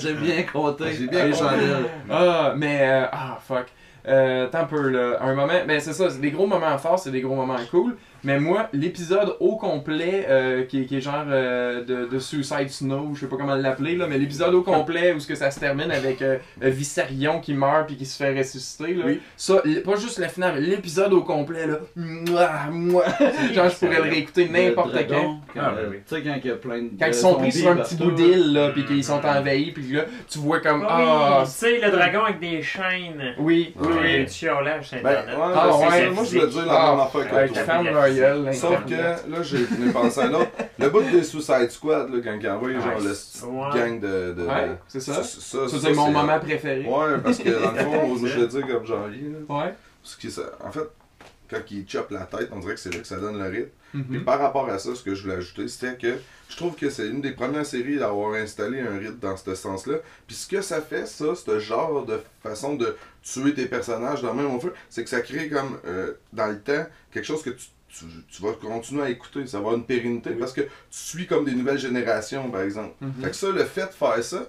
J'ai 0.00 0.14
bien 0.14 0.42
compté. 0.50 0.84
J'ai 0.98 1.06
bien 1.06 1.24
les 1.26 1.32
compté. 1.32 1.42
chandelles. 1.44 1.84
Ah, 2.10 2.54
mais 2.56 2.78
euh, 2.82 3.04
ah 3.12 3.38
fuck. 3.46 3.66
Euh, 4.08 4.46
attends 4.46 4.60
un 4.60 4.64
peu 4.64 4.88
là. 4.88 5.18
Un 5.20 5.34
moment, 5.34 5.52
ben 5.66 5.80
c'est 5.80 5.92
ça, 5.92 6.08
des 6.10 6.30
gros 6.30 6.46
moments 6.46 6.76
forts, 6.78 6.98
c'est 6.98 7.10
des 7.10 7.20
gros 7.20 7.36
moments 7.36 7.58
cool. 7.70 7.96
Mais 8.24 8.38
moi, 8.38 8.68
l'épisode 8.72 9.36
au 9.40 9.56
complet, 9.56 10.26
euh, 10.28 10.64
qui, 10.64 10.82
est- 10.82 10.84
qui 10.86 10.96
est 10.96 11.00
genre 11.00 11.24
euh, 11.28 11.84
de, 11.84 12.06
de 12.06 12.18
Suicide 12.18 12.68
Snow, 12.70 13.10
je 13.14 13.20
sais 13.20 13.26
pas 13.26 13.36
comment 13.36 13.54
l'appeler 13.56 13.96
là, 13.96 14.06
mais 14.08 14.18
l'épisode 14.18 14.54
au 14.54 14.62
complet 14.62 15.12
où 15.12 15.20
ce 15.20 15.26
que 15.26 15.34
ça 15.34 15.50
se 15.50 15.58
termine 15.58 15.90
avec 15.90 16.22
euh, 16.22 16.38
euh, 16.62 16.68
Viserion 16.70 17.40
qui 17.40 17.52
meurt 17.54 17.86
puis 17.86 17.96
qui 17.96 18.06
se 18.06 18.16
fait 18.16 18.36
ressusciter 18.36 18.94
là. 18.94 19.04
Oui. 19.06 19.20
Ça, 19.36 19.62
pas 19.84 19.96
juste 19.96 20.18
la 20.18 20.28
finale, 20.28 20.60
l'épisode 20.62 21.12
au 21.12 21.22
complet 21.22 21.66
là. 21.66 21.78
Mouah, 21.96 22.66
mouah. 22.70 23.04
genre 23.54 23.68
je 23.68 23.76
pourrais 23.76 23.96
le 23.96 24.02
réécouter 24.10 24.48
n'importe 24.48 24.92
quand. 24.92 25.06
dragon, 25.08 25.36
Ah, 25.58 25.72
oui. 25.90 25.96
Tu 26.08 26.14
sais, 26.16 26.22
quand 26.22 26.34
il 26.42 26.48
y 26.48 26.52
a 26.52 26.56
plein 26.56 26.82
de. 26.82 26.90
Quand 26.98 27.06
ils 27.06 27.14
sont 27.14 27.34
pris 27.34 27.52
sur 27.52 27.70
un 27.70 27.76
petit 27.76 27.96
bout 27.96 28.12
d'île 28.12 28.52
là, 28.52 28.70
puis 28.70 28.84
qu'ils 28.84 29.04
sont 29.04 29.24
envahis, 29.24 29.72
puis 29.72 29.92
là, 29.92 30.02
tu 30.30 30.38
vois 30.38 30.60
comme 30.60 30.86
Ah 30.88 30.96
oui, 30.98 31.04
ah 31.08 31.42
tu 31.44 31.50
sais, 31.50 31.80
le 31.80 31.90
dragon 31.90 32.24
avec 32.24 32.40
des 32.40 32.62
chaînes. 32.62 33.34
oui, 33.38 33.74
oui, 33.80 34.24
du 34.24 34.30
chiolage 34.32 34.88
sur 34.88 35.02
Ben, 35.02 35.10
ouais, 35.10 35.16
Ah, 35.54 35.68
ouais. 35.90 36.10
moi 36.10 36.24
je 36.24 36.30
voulais 36.38 36.46
dire 36.50 36.66
la 36.66 36.72
Ah, 36.72 36.90
même 36.92 37.00
affaire 37.00 37.28
que 37.28 37.34
Gueule, 38.16 38.54
Sauf 38.54 38.84
que 38.86 38.94
là, 38.94 39.42
j'ai 39.42 39.64
penser 39.92 40.20
à 40.20 40.26
l'autre. 40.28 40.50
Le 40.78 40.88
bout 40.90 41.02
des 41.02 41.22
Suicide 41.22 41.70
Squad, 41.70 42.12
là, 42.12 42.20
quand 42.22 42.38
ils 42.40 42.48
envoient 42.48 42.72
genre 42.72 43.00
le 43.00 43.78
gang 43.78 44.00
de. 44.00 44.32
de 44.32 44.46
Ouais, 44.46 44.76
c'est 44.88 45.00
ça. 45.00 45.14
Ça, 45.14 45.22
ça, 45.22 45.40
Ça, 45.40 45.68
ça, 45.68 45.78
c'est 45.80 45.94
mon 45.94 46.10
moment 46.10 46.38
préféré. 46.40 46.84
Ouais, 46.86 47.18
parce 47.22 47.38
que 47.38 47.50
dans 47.50 47.72
le 47.72 47.78
fond, 47.78 48.16
je 48.26 48.40
le 48.40 48.46
dire 48.46 48.66
comme 48.66 48.86
janvier. 48.86 49.30
Ouais. 49.48 49.74
qui, 50.18 50.30
ça- 50.30 50.52
en 50.64 50.70
fait, 50.72 50.88
quand 51.50 51.60
ils 51.70 51.88
chopent 51.88 52.10
la 52.10 52.24
tête, 52.24 52.48
on 52.52 52.58
dirait 52.60 52.74
que 52.74 52.80
c'est 52.80 52.92
là 52.92 53.00
que 53.00 53.06
ça 53.06 53.16
donne 53.16 53.38
le 53.38 53.48
rythme. 53.48 53.68
Puis 53.92 54.18
Mhm. 54.18 54.24
par 54.24 54.38
rapport 54.38 54.70
à 54.70 54.78
ça, 54.78 54.94
ce 54.94 55.02
que 55.02 55.14
je 55.14 55.22
voulais 55.24 55.34
ajouter, 55.34 55.68
c'était 55.68 55.96
que 55.96 56.14
je 56.48 56.56
trouve 56.56 56.74
que 56.74 56.88
c'est 56.88 57.06
une 57.08 57.20
des 57.20 57.32
premières 57.32 57.66
séries 57.66 58.02
à 58.02 58.06
avoir 58.06 58.32
installé 58.34 58.80
un 58.80 58.96
rythme 58.98 59.18
dans 59.20 59.36
ce 59.36 59.54
sens-là. 59.54 59.96
Puis 60.26 60.34
ce 60.34 60.48
que 60.48 60.62
ça 60.62 60.80
fait, 60.80 61.06
ça, 61.06 61.26
ce 61.34 61.58
genre 61.58 62.06
de 62.06 62.18
façon 62.42 62.74
de 62.76 62.96
tuer 63.22 63.52
tes 63.52 63.66
personnages 63.66 64.22
dans 64.22 64.32
le 64.32 64.42
même 64.48 64.60
feu, 64.60 64.72
c'est 64.88 65.04
que 65.04 65.10
ça 65.10 65.20
crée 65.20 65.50
comme, 65.50 65.76
euh, 65.86 66.14
dans 66.32 66.46
le 66.46 66.58
temps, 66.58 66.86
quelque 67.12 67.26
chose 67.26 67.42
que 67.42 67.50
tu, 67.50 67.66
tu, 67.96 68.04
tu 68.30 68.42
vas 68.42 68.52
continuer 68.52 69.02
à 69.02 69.10
écouter. 69.10 69.46
Ça 69.46 69.58
va 69.58 69.64
avoir 69.64 69.74
une 69.76 69.84
pérennité 69.84 70.30
Oui. 70.30 70.36
parce 70.40 70.52
que 70.52 70.62
tu 70.62 70.68
suis 70.90 71.26
comme 71.26 71.44
des 71.44 71.52
nouvelles 71.54 71.78
générations, 71.78 72.50
par 72.50 72.62
exemple. 72.62 72.94
Mhm. 73.00 73.12
Fait 73.22 73.30
que 73.30 73.36
ça, 73.36 73.48
le 73.50 73.64
fait 73.64 73.86
de 73.86 73.92
faire 73.92 74.22
ça, 74.24 74.42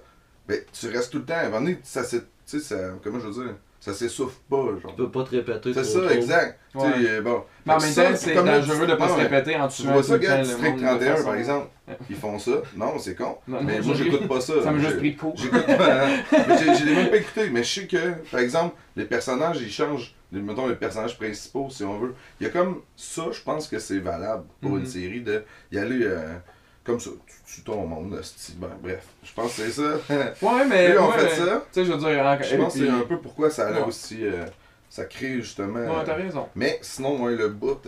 ben, 0.48 0.60
tu 0.72 0.88
restes 0.88 1.12
tout 1.12 1.18
le 1.18 1.24
temps. 1.24 1.34
À 1.34 1.40
un 1.40 1.44
moment 1.44 1.60
donné, 1.60 1.78
ça 1.82 2.04
s'est- 2.04 2.20
tu 2.20 2.24
sais, 2.46 2.60
ça, 2.60 2.76
comment 3.02 3.18
je 3.20 3.26
veux 3.28 3.44
dire, 3.44 3.54
ça 3.80 3.92
s'essouffle 3.92 4.36
pas, 4.48 4.56
genre. 4.82 4.92
Tu 4.92 4.96
peux 4.96 5.10
pas 5.10 5.24
te 5.24 5.30
répéter. 5.30 5.74
C'est 5.74 5.84
ça, 5.84 6.00
trop. 6.00 6.08
exact. 6.08 6.58
Tu 6.72 6.80
sais, 6.80 7.20
bon. 7.20 7.44
Mais 7.66 7.72
en 7.74 7.78
même 7.78 7.86
temps, 7.88 7.94
ça, 7.94 8.16
c'est 8.16 8.34
dangereux 8.34 8.86
tu- 8.86 8.90
de 8.90 8.94
pas 8.96 9.08
se 9.08 9.14
répéter 9.14 9.56
en 9.56 9.68
Tu 9.68 9.82
tuant 9.82 9.92
vois 9.92 10.02
ça, 10.02 10.16
le 10.16 10.18
District 10.42 10.62
monde 10.62 10.76
de 10.80 10.84
31, 10.86 11.12
façon- 11.16 11.24
par 11.24 11.34
exemple. 11.36 11.68
Ils 12.08 12.16
font 12.16 12.38
ça. 12.38 12.62
Non, 12.76 12.98
c'est 12.98 13.14
con. 13.14 13.36
Non, 13.46 13.62
Mais 13.62 13.80
moi, 13.82 13.94
j'écoute 13.94 14.26
pas 14.26 14.40
ça. 14.40 14.54
Ça 14.62 14.70
m'a 14.72 14.78
juste 14.78 14.92
J'ai- 14.92 14.96
pris 14.96 15.12
de 15.12 15.20
court. 15.20 15.34
J'écoute 15.36 15.66
pas. 15.66 16.06
j'ai 16.56 16.94
même 16.94 17.10
pas 17.10 17.16
écouté. 17.16 17.50
Mais 17.50 17.62
je 17.62 17.80
sais 17.80 17.86
que, 17.86 18.12
par 18.30 18.40
exemple, 18.40 18.74
les 18.96 19.04
personnages, 19.04 19.60
ils 19.60 19.70
changent. 19.70 20.14
Les- 20.34 20.42
Mettons 20.42 20.66
les 20.68 20.74
personnages 20.76 21.16
principaux, 21.16 21.68
si 21.70 21.82
on 21.84 21.98
veut. 21.98 22.14
Il 22.40 22.46
y 22.46 22.50
a 22.50 22.52
comme 22.52 22.82
ça, 22.96 23.22
je 23.32 23.40
pense 23.40 23.66
que 23.68 23.78
c'est 23.78 23.98
valable 24.00 24.44
pour 24.60 24.72
Mhm. 24.72 24.80
une 24.80 24.86
série 24.86 25.20
de 25.22 25.42
y 25.72 25.78
aller 25.78 26.00
euh, 26.02 26.34
comme 26.84 27.00
ça. 27.00 27.10
Tu, 27.26 27.54
tu 27.56 27.62
ton 27.62 27.86
monde, 27.86 28.18
esti. 28.20 28.54
Ben, 28.58 28.68
bref. 28.82 29.06
Je 29.22 29.32
pense 29.32 29.56
que 29.56 29.62
c'est 29.62 29.70
ça. 29.70 29.96
Ouais, 30.42 30.64
mais. 30.68 30.94
Moi, 30.94 31.12
fait 31.18 31.36
ça. 31.36 31.64
Tu 31.72 31.80
sais, 31.80 31.84
je 31.86 31.92
veux 31.92 31.98
dire. 31.98 32.38
Je 32.42 32.56
pense 32.56 32.74
que 32.74 32.80
c'est 32.80 32.88
un 32.90 33.00
peu 33.02 33.18
pourquoi 33.18 33.48
ça 33.50 33.68
allait 33.68 33.80
Ouais. 33.80 33.86
aussi. 33.86 34.26
euh, 34.26 34.44
ça 34.90 35.06
crée 35.06 35.40
justement. 35.40 35.80
Ouais, 35.80 36.04
t'as 36.04 36.14
raison. 36.14 36.48
mais 36.54 36.78
sinon, 36.80 37.18
moi, 37.18 37.32
le 37.32 37.48
bout 37.48 37.80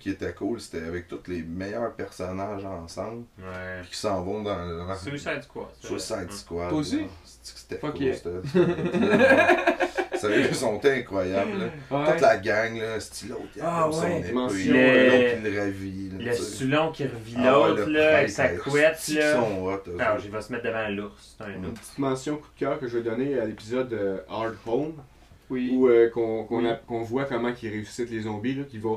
qui 0.00 0.10
était 0.10 0.32
cool, 0.32 0.58
c'était 0.58 0.86
avec 0.86 1.06
tous 1.06 1.20
les 1.28 1.42
meilleurs 1.42 1.92
personnages 1.92 2.64
ensemble. 2.64 3.24
Ouais. 3.38 3.80
Puis 3.82 3.90
qui 3.90 3.96
s'en 3.98 4.22
vont 4.22 4.42
dans 4.42 4.56
le. 4.64 4.82
Suicide 4.96 5.42
Squad. 5.42 5.66
Suicide 5.80 6.30
Squad. 6.32 6.70
Toi 6.70 6.78
aussi? 6.78 7.02
C'était 7.42 7.78
cool. 7.78 7.92
Sérieux, 10.20 10.46
ils 10.50 10.54
sont 10.54 10.80
incroyables. 10.84 11.50
Là. 11.58 11.98
Ouais. 11.98 12.12
Toute 12.12 12.20
la 12.20 12.36
gang, 12.38 12.78
là, 12.78 13.00
style 13.00 13.28
l'autre, 13.30 13.42
il 13.56 13.62
Ah 13.64 13.80
comme 13.84 13.92
son 13.92 14.02
ouais. 14.02 14.22
Le- 14.68 15.06
l'autre 15.06 15.36
qui 15.44 15.50
le 15.50 15.58
ravit. 15.60 16.10
là, 16.18 16.24
Le. 16.30 16.36
Sulon 16.36 16.92
qui 16.92 17.04
revit 17.04 17.34
Ah 17.38 17.60
ouais, 17.60 17.68
l'autre, 17.70 17.90
là, 17.90 18.16
avec 18.18 18.30
sa 18.30 18.48
couette, 18.48 19.08
là. 19.08 19.40
autres? 20.16 20.22
il 20.24 20.30
va 20.30 20.40
se 20.40 20.52
mettre 20.52 20.64
devant 20.64 20.88
l'ours. 20.88 21.36
C'est 21.38 21.44
un. 21.44 21.54
Une 21.54 21.72
petite 21.74 21.98
mention 21.98 22.36
coup 22.36 22.48
de 22.54 22.60
cœur 22.60 22.78
que 22.78 22.86
je 22.88 22.98
vais 22.98 23.02
donner 23.04 23.38
à 23.38 23.44
l'épisode 23.44 23.92
euh, 23.92 24.18
Hard 24.28 24.54
Home, 24.66 24.94
Oui. 25.48 25.70
où 25.72 25.88
euh, 25.88 26.08
qu'on 26.10 27.02
voit 27.02 27.24
comment 27.24 27.52
ils 27.62 27.68
réussissent 27.68 28.10
les 28.10 28.20
zombies, 28.22 28.54
là, 28.54 28.64
qu'il 28.64 28.80
va, 28.80 28.90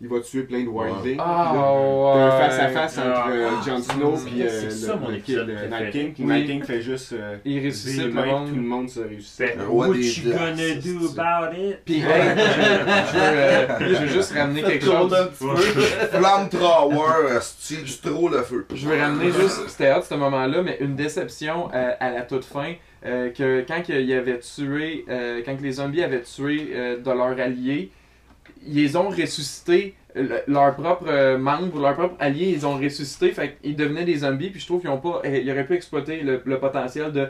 il 0.00 0.06
va 0.08 0.20
tuer 0.20 0.42
plein 0.44 0.62
de 0.62 0.68
wildlings. 0.68 1.16
Ah, 1.18 1.50
puis 1.50 1.58
ouais. 1.58 2.12
T'as 2.14 2.26
un 2.26 2.48
face-à-face 2.48 2.98
Ah, 2.98 3.08
entre 3.24 3.30
euh, 3.32 3.48
ah, 3.50 3.62
Jon 3.66 3.78
c'est- 3.78 3.92
Snow 3.92 4.14
et 4.14 4.48
c'est 4.48 4.70
ça, 4.70 4.96
mon 4.96 5.08
le, 5.08 5.14
épisode 5.16 5.48
le 5.48 5.68
Night. 5.68 5.90
King. 5.90 6.12
Puis 6.14 6.22
Oui. 6.24 6.32
Night 6.34 6.46
King 6.46 6.62
fait 6.64 6.80
juste 6.82 7.12
euh, 7.14 7.36
Il 7.44 7.66
ressuscite 7.66 8.04
le 8.04 8.12
mains, 8.12 8.22
tout 8.22 8.54
le 8.54 8.60
monde. 8.62 8.66
monde 8.68 8.88
se 8.88 9.00
Le 9.00 9.64
roi 9.66 9.88
What 9.88 9.94
des 9.94 10.18
you 10.20 10.32
gonna 10.32 10.74
do 10.76 11.20
about 11.20 11.56
it? 11.56 11.78
Puis, 11.84 11.96
hey, 12.00 12.04
je, 12.36 12.42
je 12.42 13.18
veux, 13.18 13.22
euh, 13.24 13.66
je 13.80 13.94
veux 14.02 14.06
juste 14.08 14.32
ramener 14.32 14.62
quelque 14.62 14.84
chose. 14.84 15.12
Flamethrower, 16.12 17.36
esti, 17.36 17.76
du 17.82 17.96
trop 17.98 18.28
le 18.28 18.42
feu. 18.42 18.66
Je 18.74 18.86
veux 18.88 18.98
ramener 18.98 19.30
juste, 19.32 19.68
c'était 19.68 19.92
hot 19.92 20.02
ce 20.02 20.14
moment-là, 20.14 20.62
mais 20.62 20.76
une 20.80 20.94
déception 20.96 21.68
euh, 21.74 21.92
à 22.00 22.10
la 22.10 22.22
toute 22.22 22.44
fin, 22.44 22.72
euh, 23.06 23.30
que 23.30 23.64
quand 23.66 23.82
il 23.88 24.12
avait 24.12 24.38
tué, 24.40 25.04
euh, 25.08 25.42
quand 25.44 25.56
que 25.56 25.62
les 25.62 25.72
zombies 25.72 26.02
avaient 26.02 26.22
tué 26.22 26.70
euh, 26.74 26.98
de 26.98 27.10
leurs 27.10 27.38
alliés, 27.40 27.90
ils 28.66 28.98
ont 28.98 29.08
ressuscités, 29.08 29.94
euh, 30.16 30.38
leurs 30.46 30.74
propres 30.74 31.06
euh, 31.08 31.38
membres, 31.38 31.80
leurs 31.80 31.94
propres 31.94 32.16
alliés, 32.18 32.52
ils 32.54 32.66
ont 32.66 32.76
ressuscité, 32.76 33.30
fait 33.30 33.58
qu'ils 33.62 33.76
devenaient 33.76 34.04
des 34.04 34.16
zombies, 34.16 34.48
puis 34.50 34.60
je 34.60 34.66
trouve 34.66 34.80
qu'ils 34.80 34.90
ont 34.90 34.98
pas, 34.98 35.20
euh, 35.24 35.38
ils 35.38 35.50
auraient 35.50 35.66
pu 35.66 35.74
exploiter 35.74 36.22
le, 36.22 36.40
le 36.44 36.58
potentiel 36.58 37.12
de 37.12 37.28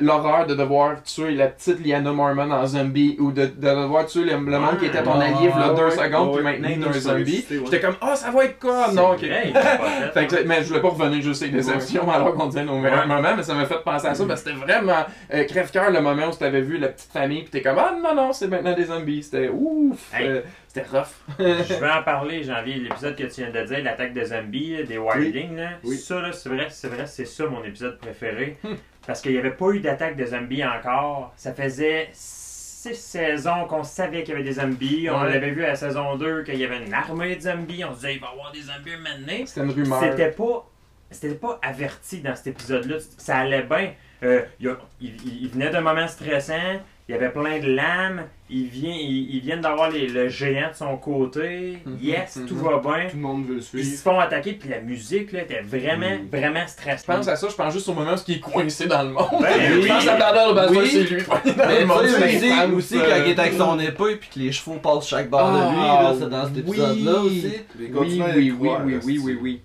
l'horreur 0.00 0.46
de 0.46 0.54
devoir 0.54 1.02
tuer 1.02 1.32
la 1.32 1.46
petite 1.48 1.84
Liana 1.84 2.12
Mormon 2.12 2.50
en 2.50 2.66
zombie, 2.66 3.16
ou 3.18 3.32
de, 3.32 3.46
de 3.46 3.50
devoir 3.68 4.06
tuer 4.06 4.24
le, 4.24 4.32
le 4.32 4.58
monde 4.58 4.78
qui 4.78 4.86
était 4.86 5.02
ton 5.02 5.18
allié, 5.18 5.48
voilà 5.52 5.72
deux 5.72 5.90
secondes, 5.90 6.34
puis 6.34 6.44
maintenant 6.44 6.68
il 6.70 6.82
est 6.82 6.86
un 6.86 6.92
zombie. 6.92 7.44
J'étais 7.48 7.80
comme, 7.80 7.96
oh, 8.02 8.14
ça 8.14 8.30
va 8.30 8.44
être 8.44 8.58
quoi? 8.58 8.92
Non, 8.92 9.12
ok. 9.12 9.22
Il 9.22 9.52
fait, 10.14 10.26
que, 10.26 10.44
mais 10.46 10.62
je 10.62 10.68
voulais 10.68 10.80
pas 10.80 10.88
revenir 10.90 11.22
juste 11.22 11.42
sur 11.42 11.50
les 11.50 11.58
déceptions 11.58 12.10
alors 12.10 12.34
qu'on 12.34 12.46
disait 12.46 12.64
nos 12.64 12.78
meilleurs 12.78 13.06
moments, 13.06 13.34
mais 13.36 13.42
ça 13.42 13.54
m'a 13.54 13.64
fait 13.64 13.82
penser 13.82 14.06
à 14.06 14.14
ça 14.14 14.24
parce 14.26 14.42
que 14.42 14.50
c'était 14.50 14.60
vraiment 14.60 15.06
euh, 15.32 15.44
crève-cœur 15.44 15.90
le 15.90 16.00
moment 16.00 16.28
où 16.28 16.36
tu 16.36 16.44
avais 16.44 16.60
vu 16.60 16.78
la 16.78 16.88
petite 16.88 17.10
famille 17.10 17.42
pis 17.42 17.50
t'es 17.50 17.62
comme 17.62 17.78
ah 17.78 17.94
non 18.02 18.14
non 18.14 18.32
c'est 18.32 18.48
maintenant 18.48 18.74
des 18.74 18.84
zombies 18.84 19.22
c'était 19.22 19.48
ouf 19.48 20.10
euh, 20.20 20.42
c'était 20.78 20.96
rough 20.96 21.08
Je 21.38 21.74
vais 21.74 21.90
en 21.90 22.02
parler, 22.02 22.42
janvier, 22.42 22.74
l'épisode 22.76 23.16
que 23.16 23.24
tu 23.24 23.42
viens 23.42 23.50
de 23.50 23.66
dire, 23.66 23.82
l'attaque 23.82 24.12
des 24.12 24.26
zombies, 24.26 24.84
des 24.84 24.98
wildlings, 24.98 25.56
là. 25.56 25.70
Oui. 25.84 25.96
Ça, 25.96 26.20
là, 26.20 26.32
c'est 26.32 26.48
vrai, 26.48 26.68
c'est 26.70 26.88
vrai, 26.88 27.06
c'est 27.06 27.24
ça 27.24 27.46
mon 27.46 27.62
épisode 27.64 27.98
préféré. 27.98 28.58
Parce 29.06 29.20
qu'il 29.20 29.32
n'y 29.32 29.38
avait 29.38 29.52
pas 29.52 29.70
eu 29.70 29.80
d'attaque 29.80 30.16
de 30.16 30.26
zombies 30.26 30.64
encore. 30.64 31.32
Ça 31.36 31.54
faisait 31.54 32.10
six 32.12 32.94
saisons 32.94 33.64
qu'on 33.66 33.82
savait 33.82 34.22
qu'il 34.22 34.34
y 34.34 34.36
avait 34.36 34.44
des 34.44 34.54
zombies. 34.54 35.08
On 35.10 35.22
l'avait 35.22 35.50
vu 35.50 35.64
à 35.64 35.68
la 35.68 35.76
saison 35.76 36.16
2 36.16 36.42
qu'il 36.44 36.56
y 36.56 36.64
avait 36.64 36.84
une 36.84 36.92
armée 36.92 37.36
de 37.36 37.40
zombies. 37.40 37.84
On 37.84 37.90
se 37.90 37.96
disait, 37.96 38.14
il 38.16 38.20
va 38.20 38.28
y 38.28 38.32
avoir 38.32 38.52
des 38.52 38.60
zombies 38.60 38.96
maintenant. 39.02 39.46
c'était 39.46 39.60
une 39.62 39.70
rumeur 39.70 40.00
C'était 40.00 40.30
pas. 40.30 40.70
C'était 41.10 41.34
pas 41.36 41.58
averti 41.62 42.20
dans 42.20 42.36
cet 42.36 42.48
épisode-là. 42.48 42.96
Ça 43.16 43.38
allait 43.38 43.62
bien. 43.62 43.94
Euh, 44.22 44.42
il 44.60 45.48
venait 45.48 45.70
d'un 45.70 45.80
moment 45.80 46.06
stressant. 46.06 46.82
Il 47.08 47.12
y 47.12 47.14
avait 47.14 47.30
plein 47.30 47.58
de 47.58 47.68
lames. 47.68 48.24
Il 48.50 48.66
vient, 48.66 48.92
il- 48.94 49.34
ils 49.34 49.40
viennent 49.40 49.62
d'avoir 49.62 49.90
les- 49.90 50.08
le 50.08 50.28
géant 50.28 50.68
de 50.70 50.74
son 50.76 50.96
côté. 50.98 51.78
Mhm, 51.86 51.98
Yes, 52.02 52.36
mhm. 52.36 52.46
tout 52.46 52.56
va 52.56 52.78
bien. 52.78 53.08
Tout 53.08 53.16
le 53.16 53.22
monde 53.22 53.46
veut 53.46 53.54
le 53.54 53.60
Ils 53.60 53.62
suivre. 53.62 53.96
se 53.96 54.02
font 54.02 54.20
attaquer, 54.20 54.52
puis 54.52 54.68
la 54.68 54.80
musique 54.80 55.32
là, 55.32 55.42
était 55.42 55.60
vraiment, 55.62 56.06
Mm. 56.06 56.28
vraiment 56.36 56.64
je 56.66 56.70
stressante. 56.72 57.16
pense 57.16 57.28
à 57.28 57.36
ça 57.36 57.48
je 57.48 57.54
pense 57.54 57.72
juste 57.72 57.88
au 57.88 57.94
moment 57.94 58.12
où 58.12 58.16
il 58.28 58.36
est 58.36 58.40
coincé 58.40 58.86
dans 58.86 59.02
le 59.04 59.10
monde 59.10 59.26
Ben 59.40 59.72
je 59.72 59.78
oui. 59.80 59.86
pense 59.88 60.06
à 60.06 60.16
Battle 60.16 60.54
ben, 60.54 60.66
Oui. 60.70 60.88
c'est 60.90 61.02
lui 61.04 61.22
coincé 61.24 61.52
dans 61.56 61.66
Mais 61.66 61.80
le 61.80 61.86
monde 61.86 62.02
tu 62.02 62.08
sais, 62.10 62.18
c'est 62.18 62.28
les 62.40 62.72
aussi, 62.74 62.74
aussi 62.74 62.94
quand 62.98 63.16
il 63.24 63.30
est 63.32 63.38
avec 63.38 63.52
son 63.54 63.78
épée 63.78 64.16
puis 64.16 64.28
que 64.34 64.38
les 64.40 64.52
chevaux 64.52 64.74
passent 64.76 65.08
chaque 65.08 65.30
bord 65.30 65.50
de 65.50 65.56
lui, 65.58 65.78
Ah, 65.80 66.02
là, 66.02 66.14
c'est 66.18 66.28
dans 66.28 66.46
cet 66.46 66.56
épisode-là 66.58 67.12
oui. 67.22 67.26
aussi. 67.26 67.52
Ils 67.78 67.84
oui 67.96 68.22
oui 68.22 68.32
oui 68.36 68.66
croire, 68.68 68.82
oui 68.84 68.98
oui 69.02 69.14
esti. 69.14 69.18
oui 69.24 69.38
oui 69.40 69.60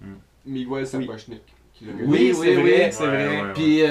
Miguel 0.46 0.68
Oui. 0.72 0.86
Sapochnik. 0.88 1.42
Oui, 1.82 2.34
oui, 2.40 2.54
vrai, 2.56 2.64
oui. 2.64 2.82
c'est 2.92 3.06
vrai. 3.06 3.30
Puis, 3.54 3.82
euh, 3.82 3.88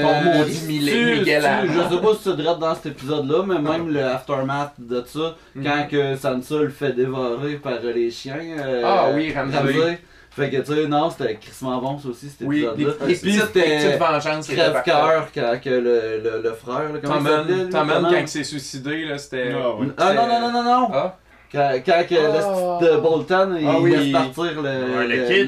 Miguel. 0.67 1.43
Je 1.67 1.95
sais 1.95 2.01
pas 2.01 2.15
si 2.15 2.23
tu 2.31 2.37
dirais 2.37 2.57
dans 2.59 2.75
cet 2.75 2.87
épisode-là, 2.87 3.43
mais 3.47 3.59
même 3.59 3.93
le 3.93 4.05
aftermath 4.05 4.73
de 4.79 5.03
ça, 5.07 5.37
Mhm. 5.55 5.65
quand 5.65 5.89
que 5.91 6.17
Sansa 6.17 6.59
le 6.59 6.69
fait 6.71 6.93
dévorer 6.93 7.55
par 7.57 7.75
euh, 7.83 7.93
les 7.93 8.11
chiens. 8.11 8.39
euh, 8.59 8.83
Ah 8.85 9.11
oui, 9.15 9.33
Ramsay. 9.35 9.99
Fait 10.35 10.49
que 10.49 10.57
tu 10.63 10.73
sais, 10.75 10.87
non, 10.87 11.11
c'était 11.11 11.35
crissement 11.35 11.77
bon 11.79 11.99
ça 11.99 12.09
aussi, 12.09 12.31
cet 12.31 12.47
Oui, 12.49 12.61
des, 12.61 12.85
épisode-là. 12.85 13.07
des 13.07 13.15
Puis 13.17 13.33
c'était 13.35 13.99
parfaites. 13.99 14.47
crève-cœur 14.47 15.27
quand 15.35 15.61
que 15.63 15.69
le, 15.69 16.23
le, 16.25 16.43
le 16.43 16.53
frère, 16.55 16.91
là, 16.91 16.99
comment 17.05 17.19
il 17.21 17.27
s'appelait, 17.27 17.69
Tommen, 17.69 18.03
quand 18.11 18.19
il 18.19 18.29
s'est 18.29 18.45
suicidé, 18.45 19.05
là, 19.05 19.19
c'était. 19.19 19.53
Ah. 19.55 19.75
Ah 19.99 20.15
non, 20.15 20.27
non, 20.27 20.41
non, 20.41 20.53
non, 20.53 20.63
non! 20.89 20.91
Quand, 21.53 21.71
quand 21.85 22.03
le 22.11 22.81
de 22.81 22.97
Bolton, 22.97 23.57
il 23.61 23.67
Ah 23.69 23.79
oui. 23.79 23.91
laisse 23.91 24.11
partir 24.13 24.63
le, 24.63 24.63
Ouais, 24.63 25.07
le 25.07 25.17
le- 25.17 25.27
kid 25.29 25.47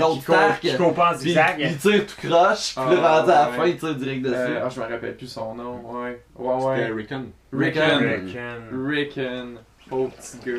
qui 0.60 0.60
qui 0.60 1.18
zigzag. 1.18 1.56
il 1.58 1.76
tire 1.78 2.06
tout 2.06 2.28
croche, 2.28 2.74
puis 2.74 2.96
là, 2.96 3.00
Ah, 3.04 3.18
rendu 3.20 3.30
à 3.30 3.34
la 3.34 3.46
fin, 3.48 3.66
il 3.66 3.76
tire 3.78 3.94
direct 3.94 4.22
dessus. 4.22 4.34
euh, 4.36 4.60
ah, 4.64 4.68
je 4.68 4.80
me 4.80 4.84
rappelle 4.86 5.16
plus 5.16 5.26
son 5.26 5.54
nom. 5.54 5.80
Ouais. 5.92 6.20
Ouais, 6.36 6.54
C'était 6.58 6.92
ouais. 6.92 6.96
Rickon. 6.96 7.24
Rickon. 7.52 7.98
Rickon. 8.00 8.86
Rickon. 8.86 9.48
Pauvre 9.88 10.10
petit 10.10 10.38
gars. 10.50 10.52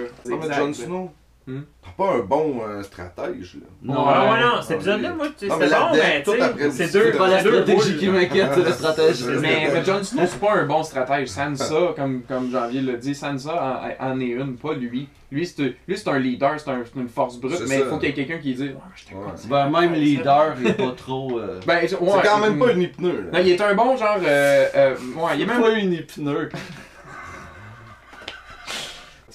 Ah. 0.52 0.54
Jon 0.58 0.74
Snow, 0.74 1.12
Hmm? 1.48 1.62
t'as 1.84 1.92
pas 2.04 2.14
un 2.14 2.20
bon 2.22 2.56
euh, 2.68 2.82
stratège, 2.82 3.58
là. 3.62 3.68
Non, 3.84 4.08
ouais, 4.08 4.14
Ouais. 4.32 4.40
non, 4.42 4.62
cet 4.64 4.72
épisode-là, 4.78 5.14
moi, 5.14 5.28
tu 5.38 5.46
sais, 5.46 5.48
Non, 5.48 5.58
mais 5.60 5.66
c'était 5.68 5.80
bon, 5.80 5.88
mais 5.94 6.24
tu 6.24 6.72
c'est 6.72 6.88
c'est 6.88 6.94
deux, 7.00 7.12
C'est 7.12 7.18
pas 7.20 7.28
la 7.28 7.40
c'est 7.44 7.50
stratégie 7.50 7.98
qui 7.98 8.08
m'inquiète, 8.08 8.50
c'est 8.56 8.64
la 8.64 8.72
stratégie. 8.74 9.26
Mais, 9.42 9.70
mais 9.72 9.86
Jon 9.86 10.04
Snow, 10.04 10.22
c'est 10.26 10.40
pas 10.40 10.54
un 10.56 10.66
bon 10.66 10.82
stratège. 10.84 11.28
Sansa, 11.28 11.76
comme, 11.96 12.24
comme 12.24 12.50
Janvier 12.52 12.82
l'a 12.82 12.94
dit, 12.94 13.14
Sansa 13.14 13.96
en, 14.00 14.06
en 14.14 14.20
est 14.20 14.26
une, 14.26 14.56
pas 14.58 14.74
lui. 14.74 15.08
Lui, 15.32 15.46
c'est 15.46 15.76
lui, 15.88 15.98
c'est 15.98 16.08
un 16.08 16.18
leader, 16.20 16.60
c'est 16.60 16.70
un- 16.70 16.84
c'est 16.86 17.00
une 17.00 17.10
force 17.10 17.38
brute, 17.38 17.58
C'est 17.58 17.68
mais 17.68 17.80
il 17.80 17.86
faut 17.86 17.98
qu'il 17.98 18.10
y 18.10 18.12
ait 18.12 18.16
quelqu'un 18.16 18.38
qui 18.38 18.54
dise 18.56 18.72
Ah, 18.80 18.88
je 18.96 19.16
Ouais. 19.16 19.24
Ben, 19.50 19.70
même 19.70 19.94
leader, 19.94 20.56
il 20.62 20.68
est 20.68 20.74
pas 20.74 20.94
trop. 20.98 21.40
Euh... 21.40 21.60
Ben, 21.68 21.76
ouais, 21.82 21.88
C'est 21.88 21.98
quand 22.28 22.40
même 22.40 22.58
pas 22.58 22.72
une 22.72 22.82
hypneux, 22.84 23.26
Non, 23.32 23.32
là. 23.34 23.42
il 23.42 23.50
est 23.50 23.62
un 23.62 23.74
bon 23.76 23.98
genre. 23.98 24.18
Euh, 24.24 24.66
euh, 24.76 24.96
ouais, 25.18 25.32
il 25.36 25.42
est 25.42 25.46
même. 25.46 25.62
pas 25.62 25.72
une 25.72 25.94
épineux. 25.94 26.50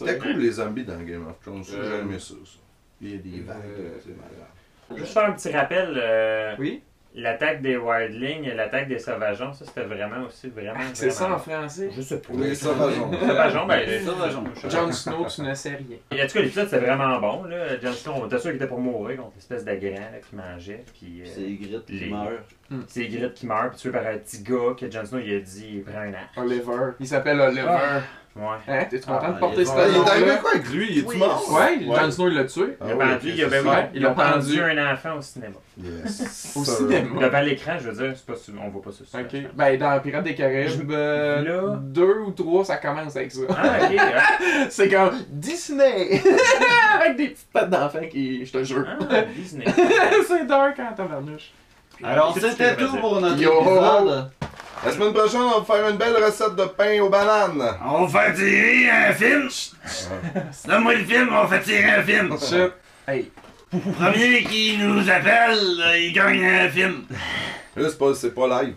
C'était 0.07 0.18
cool 0.18 0.36
les 0.38 0.51
zombies 0.51 0.84
dans 0.84 0.98
Game 1.01 1.26
of 1.28 1.38
Thrones, 1.40 1.64
ça, 1.64 1.76
Euh, 1.76 1.90
j'ai 1.90 1.98
aimé 2.01 2.18
ça, 2.18 2.34
ça. 2.44 2.59
Il 3.01 3.11
y 3.11 3.14
a 3.14 3.18
des 3.18 3.40
vagues, 3.40 3.57
euh, 3.78 3.90
c'est 4.03 4.16
malade. 4.16 4.96
Juste 4.96 5.12
faire 5.12 5.24
un 5.24 5.32
petit 5.32 5.51
rappel. 5.51 5.94
euh, 5.96 6.55
Oui? 6.59 6.82
L'attaque 7.12 7.61
des 7.61 7.76
Wildlings 7.76 8.44
et 8.44 8.55
l'attaque 8.55 8.86
des 8.86 9.01
Sauvageons, 9.01 9.53
ça 9.53 9.64
c'était 9.64 9.82
vraiment 9.82 10.24
aussi 10.28 10.48
vraiment. 10.48 10.78
C'est 10.94 11.11
ça 11.11 11.32
en 11.32 11.38
français? 11.38 11.90
Je 11.92 12.03
sais 12.03 12.20
pas. 12.20 12.32
Les 12.34 12.55
sauvageons. 12.55 13.11
Sauvageons, 13.20 13.66
ben. 13.66 13.84
Les 13.84 13.98
Sauvageons. 13.98 14.44
Jon 14.68 14.92
Snow, 14.92 15.26
tu 15.26 15.42
ne 15.42 15.53
sais 15.55 15.70
rien. 15.70 15.96
Et 16.12 16.22
en 16.22 16.26
tout 16.28 16.34
cas, 16.34 16.40
l'épisode 16.42 16.68
c'était 16.68 16.84
vraiment 16.86 17.18
bon. 17.18 17.42
Là. 17.46 17.80
Jon 17.82 17.92
Snow, 17.92 18.12
on 18.14 18.26
était 18.26 18.38
sûr 18.38 18.51
qu'il 18.53 18.57
était 18.59 18.68
pour 18.68 18.78
mourir 18.78 19.16
contre 19.16 19.32
l'espèce 19.34 19.64
là, 19.64 19.74
qui 19.76 20.36
mangeait. 20.36 20.84
Puis, 20.96 21.22
euh, 21.22 21.24
C'est 21.34 21.51
Grit 21.51 21.82
qui 21.84 21.92
les- 21.94 22.11
meurt. 22.11 22.84
c'est 22.86 23.09
Grit 23.09 23.32
qui 23.34 23.46
meurt, 23.46 23.70
puis 23.70 23.78
tué 23.80 23.90
par 23.90 24.07
un 24.07 24.16
petit 24.18 24.42
gars 24.44 24.74
que 24.78 24.88
Jon 24.88 25.05
Snow 25.05 25.18
il 25.18 25.34
a 25.34 25.40
dit 25.40 25.66
il 25.78 25.82
prend 25.82 25.98
un 25.98 26.12
an. 26.12 26.26
Oliver. 26.44 26.92
Il 27.01 27.09
s'appelle 27.09 27.40
Oliver. 27.40 27.66
Ouais. 28.41 28.47
Hein? 28.68 28.84
T'es 28.88 29.01
content 29.01 29.20
Ah, 29.22 29.32
de 29.32 29.38
porter 29.38 29.64
Ah, 29.68 29.84
il 29.88 29.97
est 29.97 30.09
arrivé 30.09 30.38
quoi 30.41 30.51
avec 30.53 30.68
lui? 30.70 30.86
Il 30.91 30.99
est-tu 31.01 31.07
Oui. 31.09 31.16
mort? 31.18 31.45
Ouais, 31.53 31.86
Ouais. 31.86 32.01
Jon 32.01 32.11
Snow, 32.11 32.28
il 32.28 32.34
l'a 32.34 32.45
tué. 32.45 32.76
Ah 32.80 32.84
Il 32.86 32.93
a 32.93 32.97
pendu, 32.97 33.28
il 33.28 33.41
ça. 33.51 33.88
Ils 33.93 34.03
l'ont 34.03 34.14
pendu. 34.14 34.62
un 34.62 34.93
enfant 34.95 35.16
au 35.18 35.20
cinéma. 35.20 35.55
Yes. 35.82 36.53
Au 36.57 36.64
cinéma. 36.64 37.20
Devant 37.20 37.41
l'écran, 37.43 37.72
je 37.78 37.91
veux 37.91 38.03
dire, 38.09 38.16
c'est 38.16 38.26
pas 38.26 38.62
on 38.64 38.68
voit 38.70 38.82
pas 38.82 38.91
ça. 38.93 39.05
sur 39.05 39.18
Ok. 39.20 39.53
Ben, 39.55 39.78
dans 39.78 40.01
Pirates 40.01 40.24
des 40.24 40.34
Caraïbes, 40.34 40.91
euh, 40.91 41.43
Là. 41.43 41.76
deux 41.82 42.20
ou 42.26 42.30
trois, 42.30 42.64
ça 42.64 42.78
commence 42.78 43.14
avec 43.16 43.30
ça. 43.32 43.43
Ah, 43.51 43.78
ok. 43.91 43.97
ah, 43.99 44.22
C'est 44.70 44.88
comme 44.88 45.18
Disney! 45.28 46.22
avec 47.01 47.16
des 47.16 47.28
petites 47.28 47.53
pattes 47.53 47.70
d'enfant 47.70 48.01
qui. 48.11 48.45
Je 48.47 48.53
te 48.53 48.64
jure. 48.64 48.86
Ah, 49.11 49.22
Disney. 49.36 49.64
c'est 50.28 50.47
dark 50.47 50.78
en 50.78 50.95
tabarnouche. 50.95 51.51
Alors, 52.03 52.34
c'était 52.38 52.76
tout 52.76 52.97
pour 52.97 53.20
notre 53.20 53.34
épisode. 53.34 54.30
La 54.82 54.92
semaine 54.92 55.12
prochaine, 55.12 55.40
on 55.42 55.60
va 55.60 55.74
faire 55.74 55.88
une 55.90 55.98
belle 55.98 56.16
recette 56.24 56.56
de 56.56 56.64
pain 56.64 57.00
aux 57.02 57.10
bananes. 57.10 57.62
On 57.84 58.06
va 58.06 58.30
tirer 58.30 58.88
un 58.88 59.12
film? 59.12 59.48
Donne-moi 60.66 60.94
le 60.94 61.04
film, 61.04 61.28
on 61.32 61.46
fait 61.46 61.60
tirer 61.60 61.90
un 61.90 62.02
film. 62.02 62.36
Hey. 63.06 63.30
Premier 63.70 64.42
qui 64.44 64.78
nous 64.78 65.10
appelle, 65.10 65.58
il 65.98 66.12
gagne 66.14 66.44
un 66.44 66.68
film. 66.70 67.04
Là, 67.76 67.88
c'est 67.90 67.98
pas, 67.98 68.14
c'est 68.14 68.34
pas 68.34 68.62
live. 68.62 68.76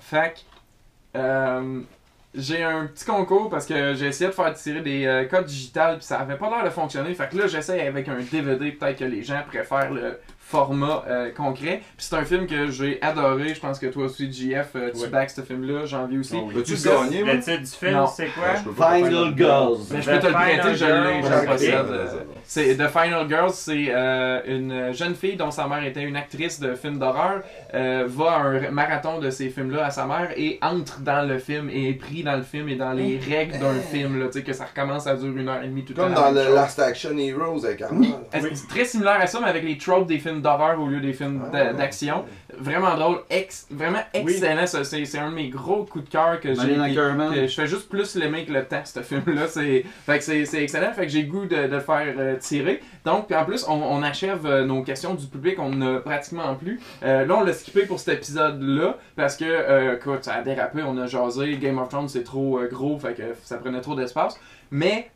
Fac. 0.00 0.44
Euh, 1.14 1.80
j'ai 2.34 2.64
un 2.64 2.86
petit 2.86 3.04
concours 3.04 3.48
parce 3.48 3.64
que 3.64 3.94
j'ai 3.94 4.06
essayé 4.06 4.28
de 4.28 4.34
faire 4.34 4.52
tirer 4.54 4.80
des 4.80 5.06
euh, 5.06 5.24
codes 5.26 5.46
digitales 5.46 5.98
puis 5.98 6.04
ça 6.04 6.18
avait 6.18 6.36
pas 6.36 6.50
l'air 6.50 6.64
de 6.64 6.70
fonctionner. 6.70 7.14
Fait 7.14 7.28
que 7.28 7.38
là, 7.38 7.46
j'essaie 7.46 7.86
avec 7.86 8.08
un 8.08 8.18
DVD, 8.18 8.72
peut-être 8.72 8.98
que 8.98 9.04
les 9.04 9.22
gens 9.22 9.42
préfèrent 9.46 9.92
le 9.92 10.18
format 10.48 11.04
euh, 11.08 11.30
concret. 11.32 11.80
Puis 11.96 12.06
c'est 12.08 12.14
un 12.16 12.24
film 12.24 12.46
que 12.46 12.70
j'ai 12.70 13.02
adoré. 13.02 13.52
Je 13.54 13.60
pense 13.60 13.78
que 13.78 13.86
toi 13.86 14.04
aussi, 14.04 14.32
JF, 14.32 14.70
euh, 14.76 14.90
tu 14.94 15.00
Ouais. 15.02 15.08
back 15.08 15.30
ce 15.30 15.40
film-là. 15.40 15.86
J'en 15.86 16.06
vis 16.06 16.18
aussi. 16.18 16.36
Ah 16.38 16.44
oui. 16.54 16.62
Tu 16.62 16.74
gagner, 16.88 17.24
moi? 17.24 17.34
Le 17.34 17.40
titre 17.40 17.60
du 17.60 17.66
film, 17.66 17.92
Non. 17.94 18.06
c'est 18.06 18.28
quoi? 18.28 18.54
Final 18.54 19.34
Girls. 19.36 19.78
Mais 19.90 20.02
je 20.02 20.10
peux 20.10 20.18
te 20.20 20.26
le 20.26 20.32
The 20.32 20.36
prêter, 20.36 20.60
Final 20.62 20.76
je 20.76 20.84
l'ai, 20.84 21.22
je 21.22 21.46
possède. 21.50 21.86
C'est 22.44 22.76
The 22.76 22.88
Final 22.88 23.28
Girls, 23.28 23.50
c'est 23.52 23.86
euh, 23.88 24.40
une 24.46 24.92
jeune 24.92 25.14
fille 25.16 25.36
dont 25.36 25.50
sa 25.50 25.66
mère 25.66 25.82
était 25.84 26.02
une 26.02 26.16
actrice 26.16 26.60
de 26.60 26.74
films 26.76 26.98
d'horreur, 26.98 27.40
euh, 27.74 28.04
va 28.06 28.30
à 28.32 28.38
un 28.38 28.70
marathon 28.70 29.18
de 29.18 29.30
ces 29.30 29.48
films-là 29.50 29.86
à 29.86 29.90
sa 29.90 30.06
mère 30.06 30.30
et 30.36 30.58
entre 30.62 31.00
dans 31.00 31.26
le 31.26 31.38
film 31.38 31.68
et 31.70 31.88
est 31.88 31.94
pris 31.94 32.22
dans 32.22 32.36
le 32.36 32.42
film 32.42 32.68
et 32.68 32.76
dans 32.76 32.92
les 32.92 33.18
règles 33.18 33.58
d'un 33.58 33.74
film, 33.74 34.20
là, 34.20 34.26
tu 34.26 34.34
sais, 34.34 34.42
que 34.44 34.52
ça 34.52 34.64
recommence, 34.64 35.04
ça 35.04 35.16
dure 35.16 35.36
une 35.36 35.48
heure 35.48 35.62
et 35.62 35.66
demie 35.66 35.84
tout 35.84 35.92
le 35.96 36.02
Comme 36.04 36.14
dans 36.14 36.30
le. 36.30 36.54
Last 36.54 36.78
Action 36.78 37.16
Heroes 37.18 37.64
avec 37.64 37.82
Arnold. 37.82 38.14
Oui, 38.34 38.40
c'est 38.54 38.68
très 38.68 38.84
similaire 38.84 39.18
à 39.20 39.26
ça, 39.26 39.40
mais 39.42 39.48
avec 39.48 39.64
les 39.64 39.76
tropes 39.76 40.06
des 40.06 40.18
films 40.18 40.35
d'horreur 40.42 40.80
au 40.80 40.86
lieu 40.86 41.00
des 41.00 41.12
films 41.12 41.42
Ah, 41.52 41.72
d'action. 41.72 42.24
Vraiment 42.58 42.94
drôle, 42.96 43.18
ex 43.28 43.66
vraiment 43.70 44.00
excellent. 44.14 44.66
ça. 44.66 44.82
C'est 44.84 45.18
un 45.18 45.30
de 45.30 45.34
mes 45.34 45.48
gros 45.48 45.84
coups 45.84 46.04
de 46.06 46.10
cœur 46.10 46.40
que 46.40 46.54
j'ai. 46.54 46.74
Je 47.48 47.54
fais 47.54 47.66
juste 47.66 47.88
plus 47.88 48.14
l'aimer 48.16 48.44
que 48.44 48.52
le 48.52 48.64
temps, 48.64 48.82
ce 48.84 49.00
film-là. 49.00 49.46
C'est 49.48 49.84
excellent. 50.62 50.92
Fait 50.92 51.02
que 51.06 51.08
j'ai 51.12 51.24
goût 51.24 51.46
de, 51.46 51.54
de 51.66 51.74
le 51.74 51.80
faire 51.80 52.14
euh, 52.18 52.36
tirer. 52.36 52.80
Donc, 53.04 53.26
puis 53.26 53.36
en 53.36 53.44
plus, 53.44 53.64
on, 53.68 53.74
on 53.74 54.02
achève 54.02 54.46
euh, 54.46 54.64
nos 54.64 54.82
questions 54.82 55.14
du 55.14 55.26
public. 55.26 55.56
On 55.58 55.72
en 55.72 55.96
a 55.96 56.00
pratiquement 56.00 56.54
plus. 56.54 56.80
Euh, 57.02 57.24
là, 57.26 57.36
on 57.36 57.44
l'a 57.44 57.52
skippé 57.52 57.86
pour 57.86 58.00
cet 58.00 58.14
épisode-là 58.16 58.96
parce 59.16 59.36
que, 59.36 59.44
euh, 59.44 59.96
écoute, 59.96 60.24
ça 60.24 60.34
a 60.34 60.42
dérapé. 60.42 60.82
On 60.86 60.96
a 60.98 61.06
jasé. 61.06 61.56
Game 61.58 61.78
of 61.78 61.88
Thrones, 61.88 62.08
c'est 62.08 62.24
trop 62.24 62.60
gros. 62.70 62.98
Fait 62.98 63.14
que 63.14 63.22
ça 63.42 63.58
prenait 63.58 63.80
trop 63.80 63.94
d'espace. 63.94 64.38
Mais 64.70 65.10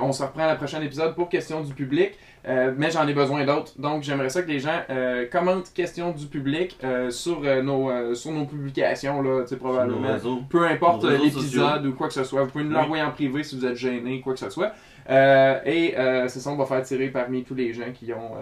on 0.00 0.12
se 0.12 0.22
reprend 0.22 0.44
à 0.44 0.46
la 0.48 0.54
prochaine 0.56 0.82
épisode 0.82 1.14
pour 1.14 1.28
questions 1.28 1.60
du 1.62 1.74
public. 1.74 2.12
Euh, 2.48 2.72
mais 2.76 2.90
j'en 2.90 3.06
ai 3.06 3.12
besoin 3.12 3.44
d'autres. 3.44 3.72
Donc 3.78 4.02
j'aimerais 4.02 4.30
ça 4.30 4.40
que 4.42 4.48
les 4.48 4.60
gens 4.60 4.80
euh, 4.88 5.26
commentent 5.30 5.72
questions 5.74 6.10
du 6.12 6.26
public 6.26 6.78
euh, 6.82 7.10
sur, 7.10 7.42
euh, 7.44 7.60
nos, 7.62 8.14
sur 8.14 8.30
nos 8.32 8.46
publications, 8.46 9.20
là, 9.20 9.44
probablement. 9.58 10.12
réseaux. 10.14 10.40
Peu 10.48 10.66
importe 10.66 11.04
l'épisode 11.04 11.84
ou 11.86 11.92
quoi 11.92 12.08
que 12.08 12.14
ce 12.14 12.24
soit. 12.24 12.44
Vous 12.44 12.50
pouvez 12.50 12.64
nous 12.64 12.70
Oui. 12.70 12.76
l'envoyer 12.76 13.02
en 13.02 13.10
privé 13.10 13.42
si 13.42 13.58
vous 13.58 13.66
êtes 13.66 13.76
gêné, 13.76 14.20
quoi 14.20 14.32
que 14.32 14.38
ce 14.40 14.48
soit. 14.50 14.72
Et 15.08 15.94
c'est 16.28 16.40
ça, 16.40 16.50
on 16.50 16.56
va 16.56 16.64
faire 16.64 16.82
tirer 16.82 17.08
parmi 17.08 17.44
tous 17.44 17.54
les 17.54 17.72
gens 17.74 17.92
qui 17.92 18.10
ont 18.12 18.36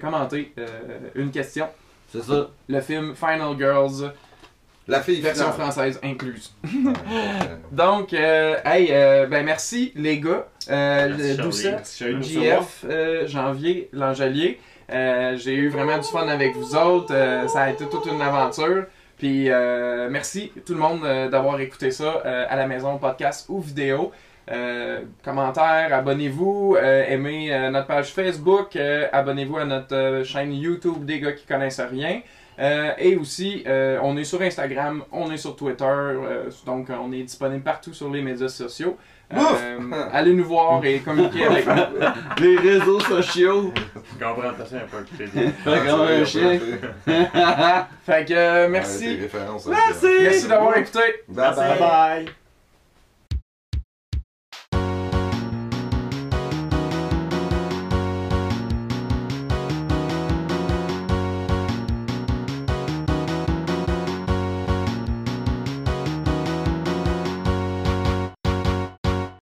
commenté 0.00 0.52
une 1.14 1.30
question. 1.30 1.68
C'est 2.08 2.22
ça. 2.22 2.50
Le 2.68 2.80
film 2.80 3.14
Final 3.14 3.56
Girls, 3.58 4.12
La 4.88 5.00
fille 5.00 5.20
version 5.20 5.50
finale. 5.52 5.60
française 5.72 6.00
incluse. 6.04 6.54
Ouais. 6.64 6.92
Donc, 7.72 8.12
euh, 8.14 8.56
hey, 8.64 8.88
euh, 8.92 9.26
ben 9.26 9.44
merci 9.44 9.92
les 9.96 10.20
gars. 10.20 10.46
Euh, 10.70 11.08
Merci, 11.08 11.68
le- 11.68 11.78
Charlie. 11.84 12.14
Doucet. 12.14 12.58
JF, 12.58 12.84
euh, 12.88 13.26
Janvier, 13.26 13.88
L'Angelier. 13.92 14.58
Euh, 14.92 15.36
J'ai 15.36 15.54
eu 15.54 15.68
vraiment 15.68 15.98
du 15.98 16.06
fun 16.06 16.28
avec 16.28 16.54
vous 16.54 16.76
autres. 16.76 17.12
Euh, 17.12 17.48
ça 17.48 17.62
a 17.62 17.70
été 17.70 17.84
toute 17.88 18.06
une 18.06 18.20
aventure. 18.22 18.84
Puis 19.18 19.50
euh, 19.50 20.08
merci 20.10 20.52
tout 20.66 20.74
le 20.74 20.78
monde 20.80 21.00
euh, 21.04 21.28
d'avoir 21.28 21.58
écouté 21.60 21.90
ça 21.90 22.22
euh, 22.24 22.44
à 22.48 22.54
la 22.56 22.66
maison, 22.66 22.98
podcast 22.98 23.46
ou 23.48 23.60
vidéo. 23.60 24.12
Euh, 24.50 25.00
commentaires, 25.24 25.92
abonnez-vous, 25.92 26.76
euh, 26.80 27.04
aimez 27.08 27.52
euh, 27.52 27.70
notre 27.70 27.88
page 27.88 28.12
Facebook, 28.12 28.76
euh, 28.76 29.08
abonnez-vous 29.12 29.56
à 29.56 29.64
notre 29.64 29.96
euh, 29.96 30.22
chaîne 30.22 30.52
YouTube 30.52 31.04
des 31.04 31.18
gars 31.18 31.32
qui 31.32 31.46
connaissent 31.46 31.80
rien. 31.80 32.20
Euh, 32.58 32.92
et 32.98 33.16
aussi, 33.16 33.64
euh, 33.66 33.98
on 34.02 34.16
est 34.16 34.24
sur 34.24 34.40
Instagram, 34.40 35.02
on 35.12 35.30
est 35.30 35.36
sur 35.36 35.56
Twitter, 35.56 35.84
euh, 35.84 36.50
donc 36.64 36.88
on 36.90 37.12
est 37.12 37.22
disponible 37.22 37.62
partout 37.62 37.92
sur 37.92 38.10
les 38.10 38.22
médias 38.22 38.48
sociaux. 38.48 38.96
Euh, 39.34 39.78
allez 40.12 40.32
nous 40.32 40.44
voir 40.44 40.84
et 40.84 41.00
communiquer 41.00 41.44
avec 41.44 41.66
nous. 41.66 41.82
Les 42.44 42.56
réseaux 42.58 43.00
sociaux. 43.00 43.72
Je 43.74 44.24
comprends 44.24 44.52
ça, 44.56 44.64
il 44.70 44.76
a 45.72 45.94
pas 45.94 46.10
un 46.12 46.24
chien. 46.24 46.60
Fait 48.04 48.24
que 48.24 48.32
euh, 48.32 48.68
merci. 48.68 49.16
références, 49.16 49.66
Merci. 49.66 50.06
Merci 50.22 50.48
d'avoir 50.48 50.76
écouté. 50.76 51.00
Bye 51.28 51.36
Merci. 51.36 51.60
bye. 51.60 51.68
Bye 51.68 52.24
bye. 52.24 52.45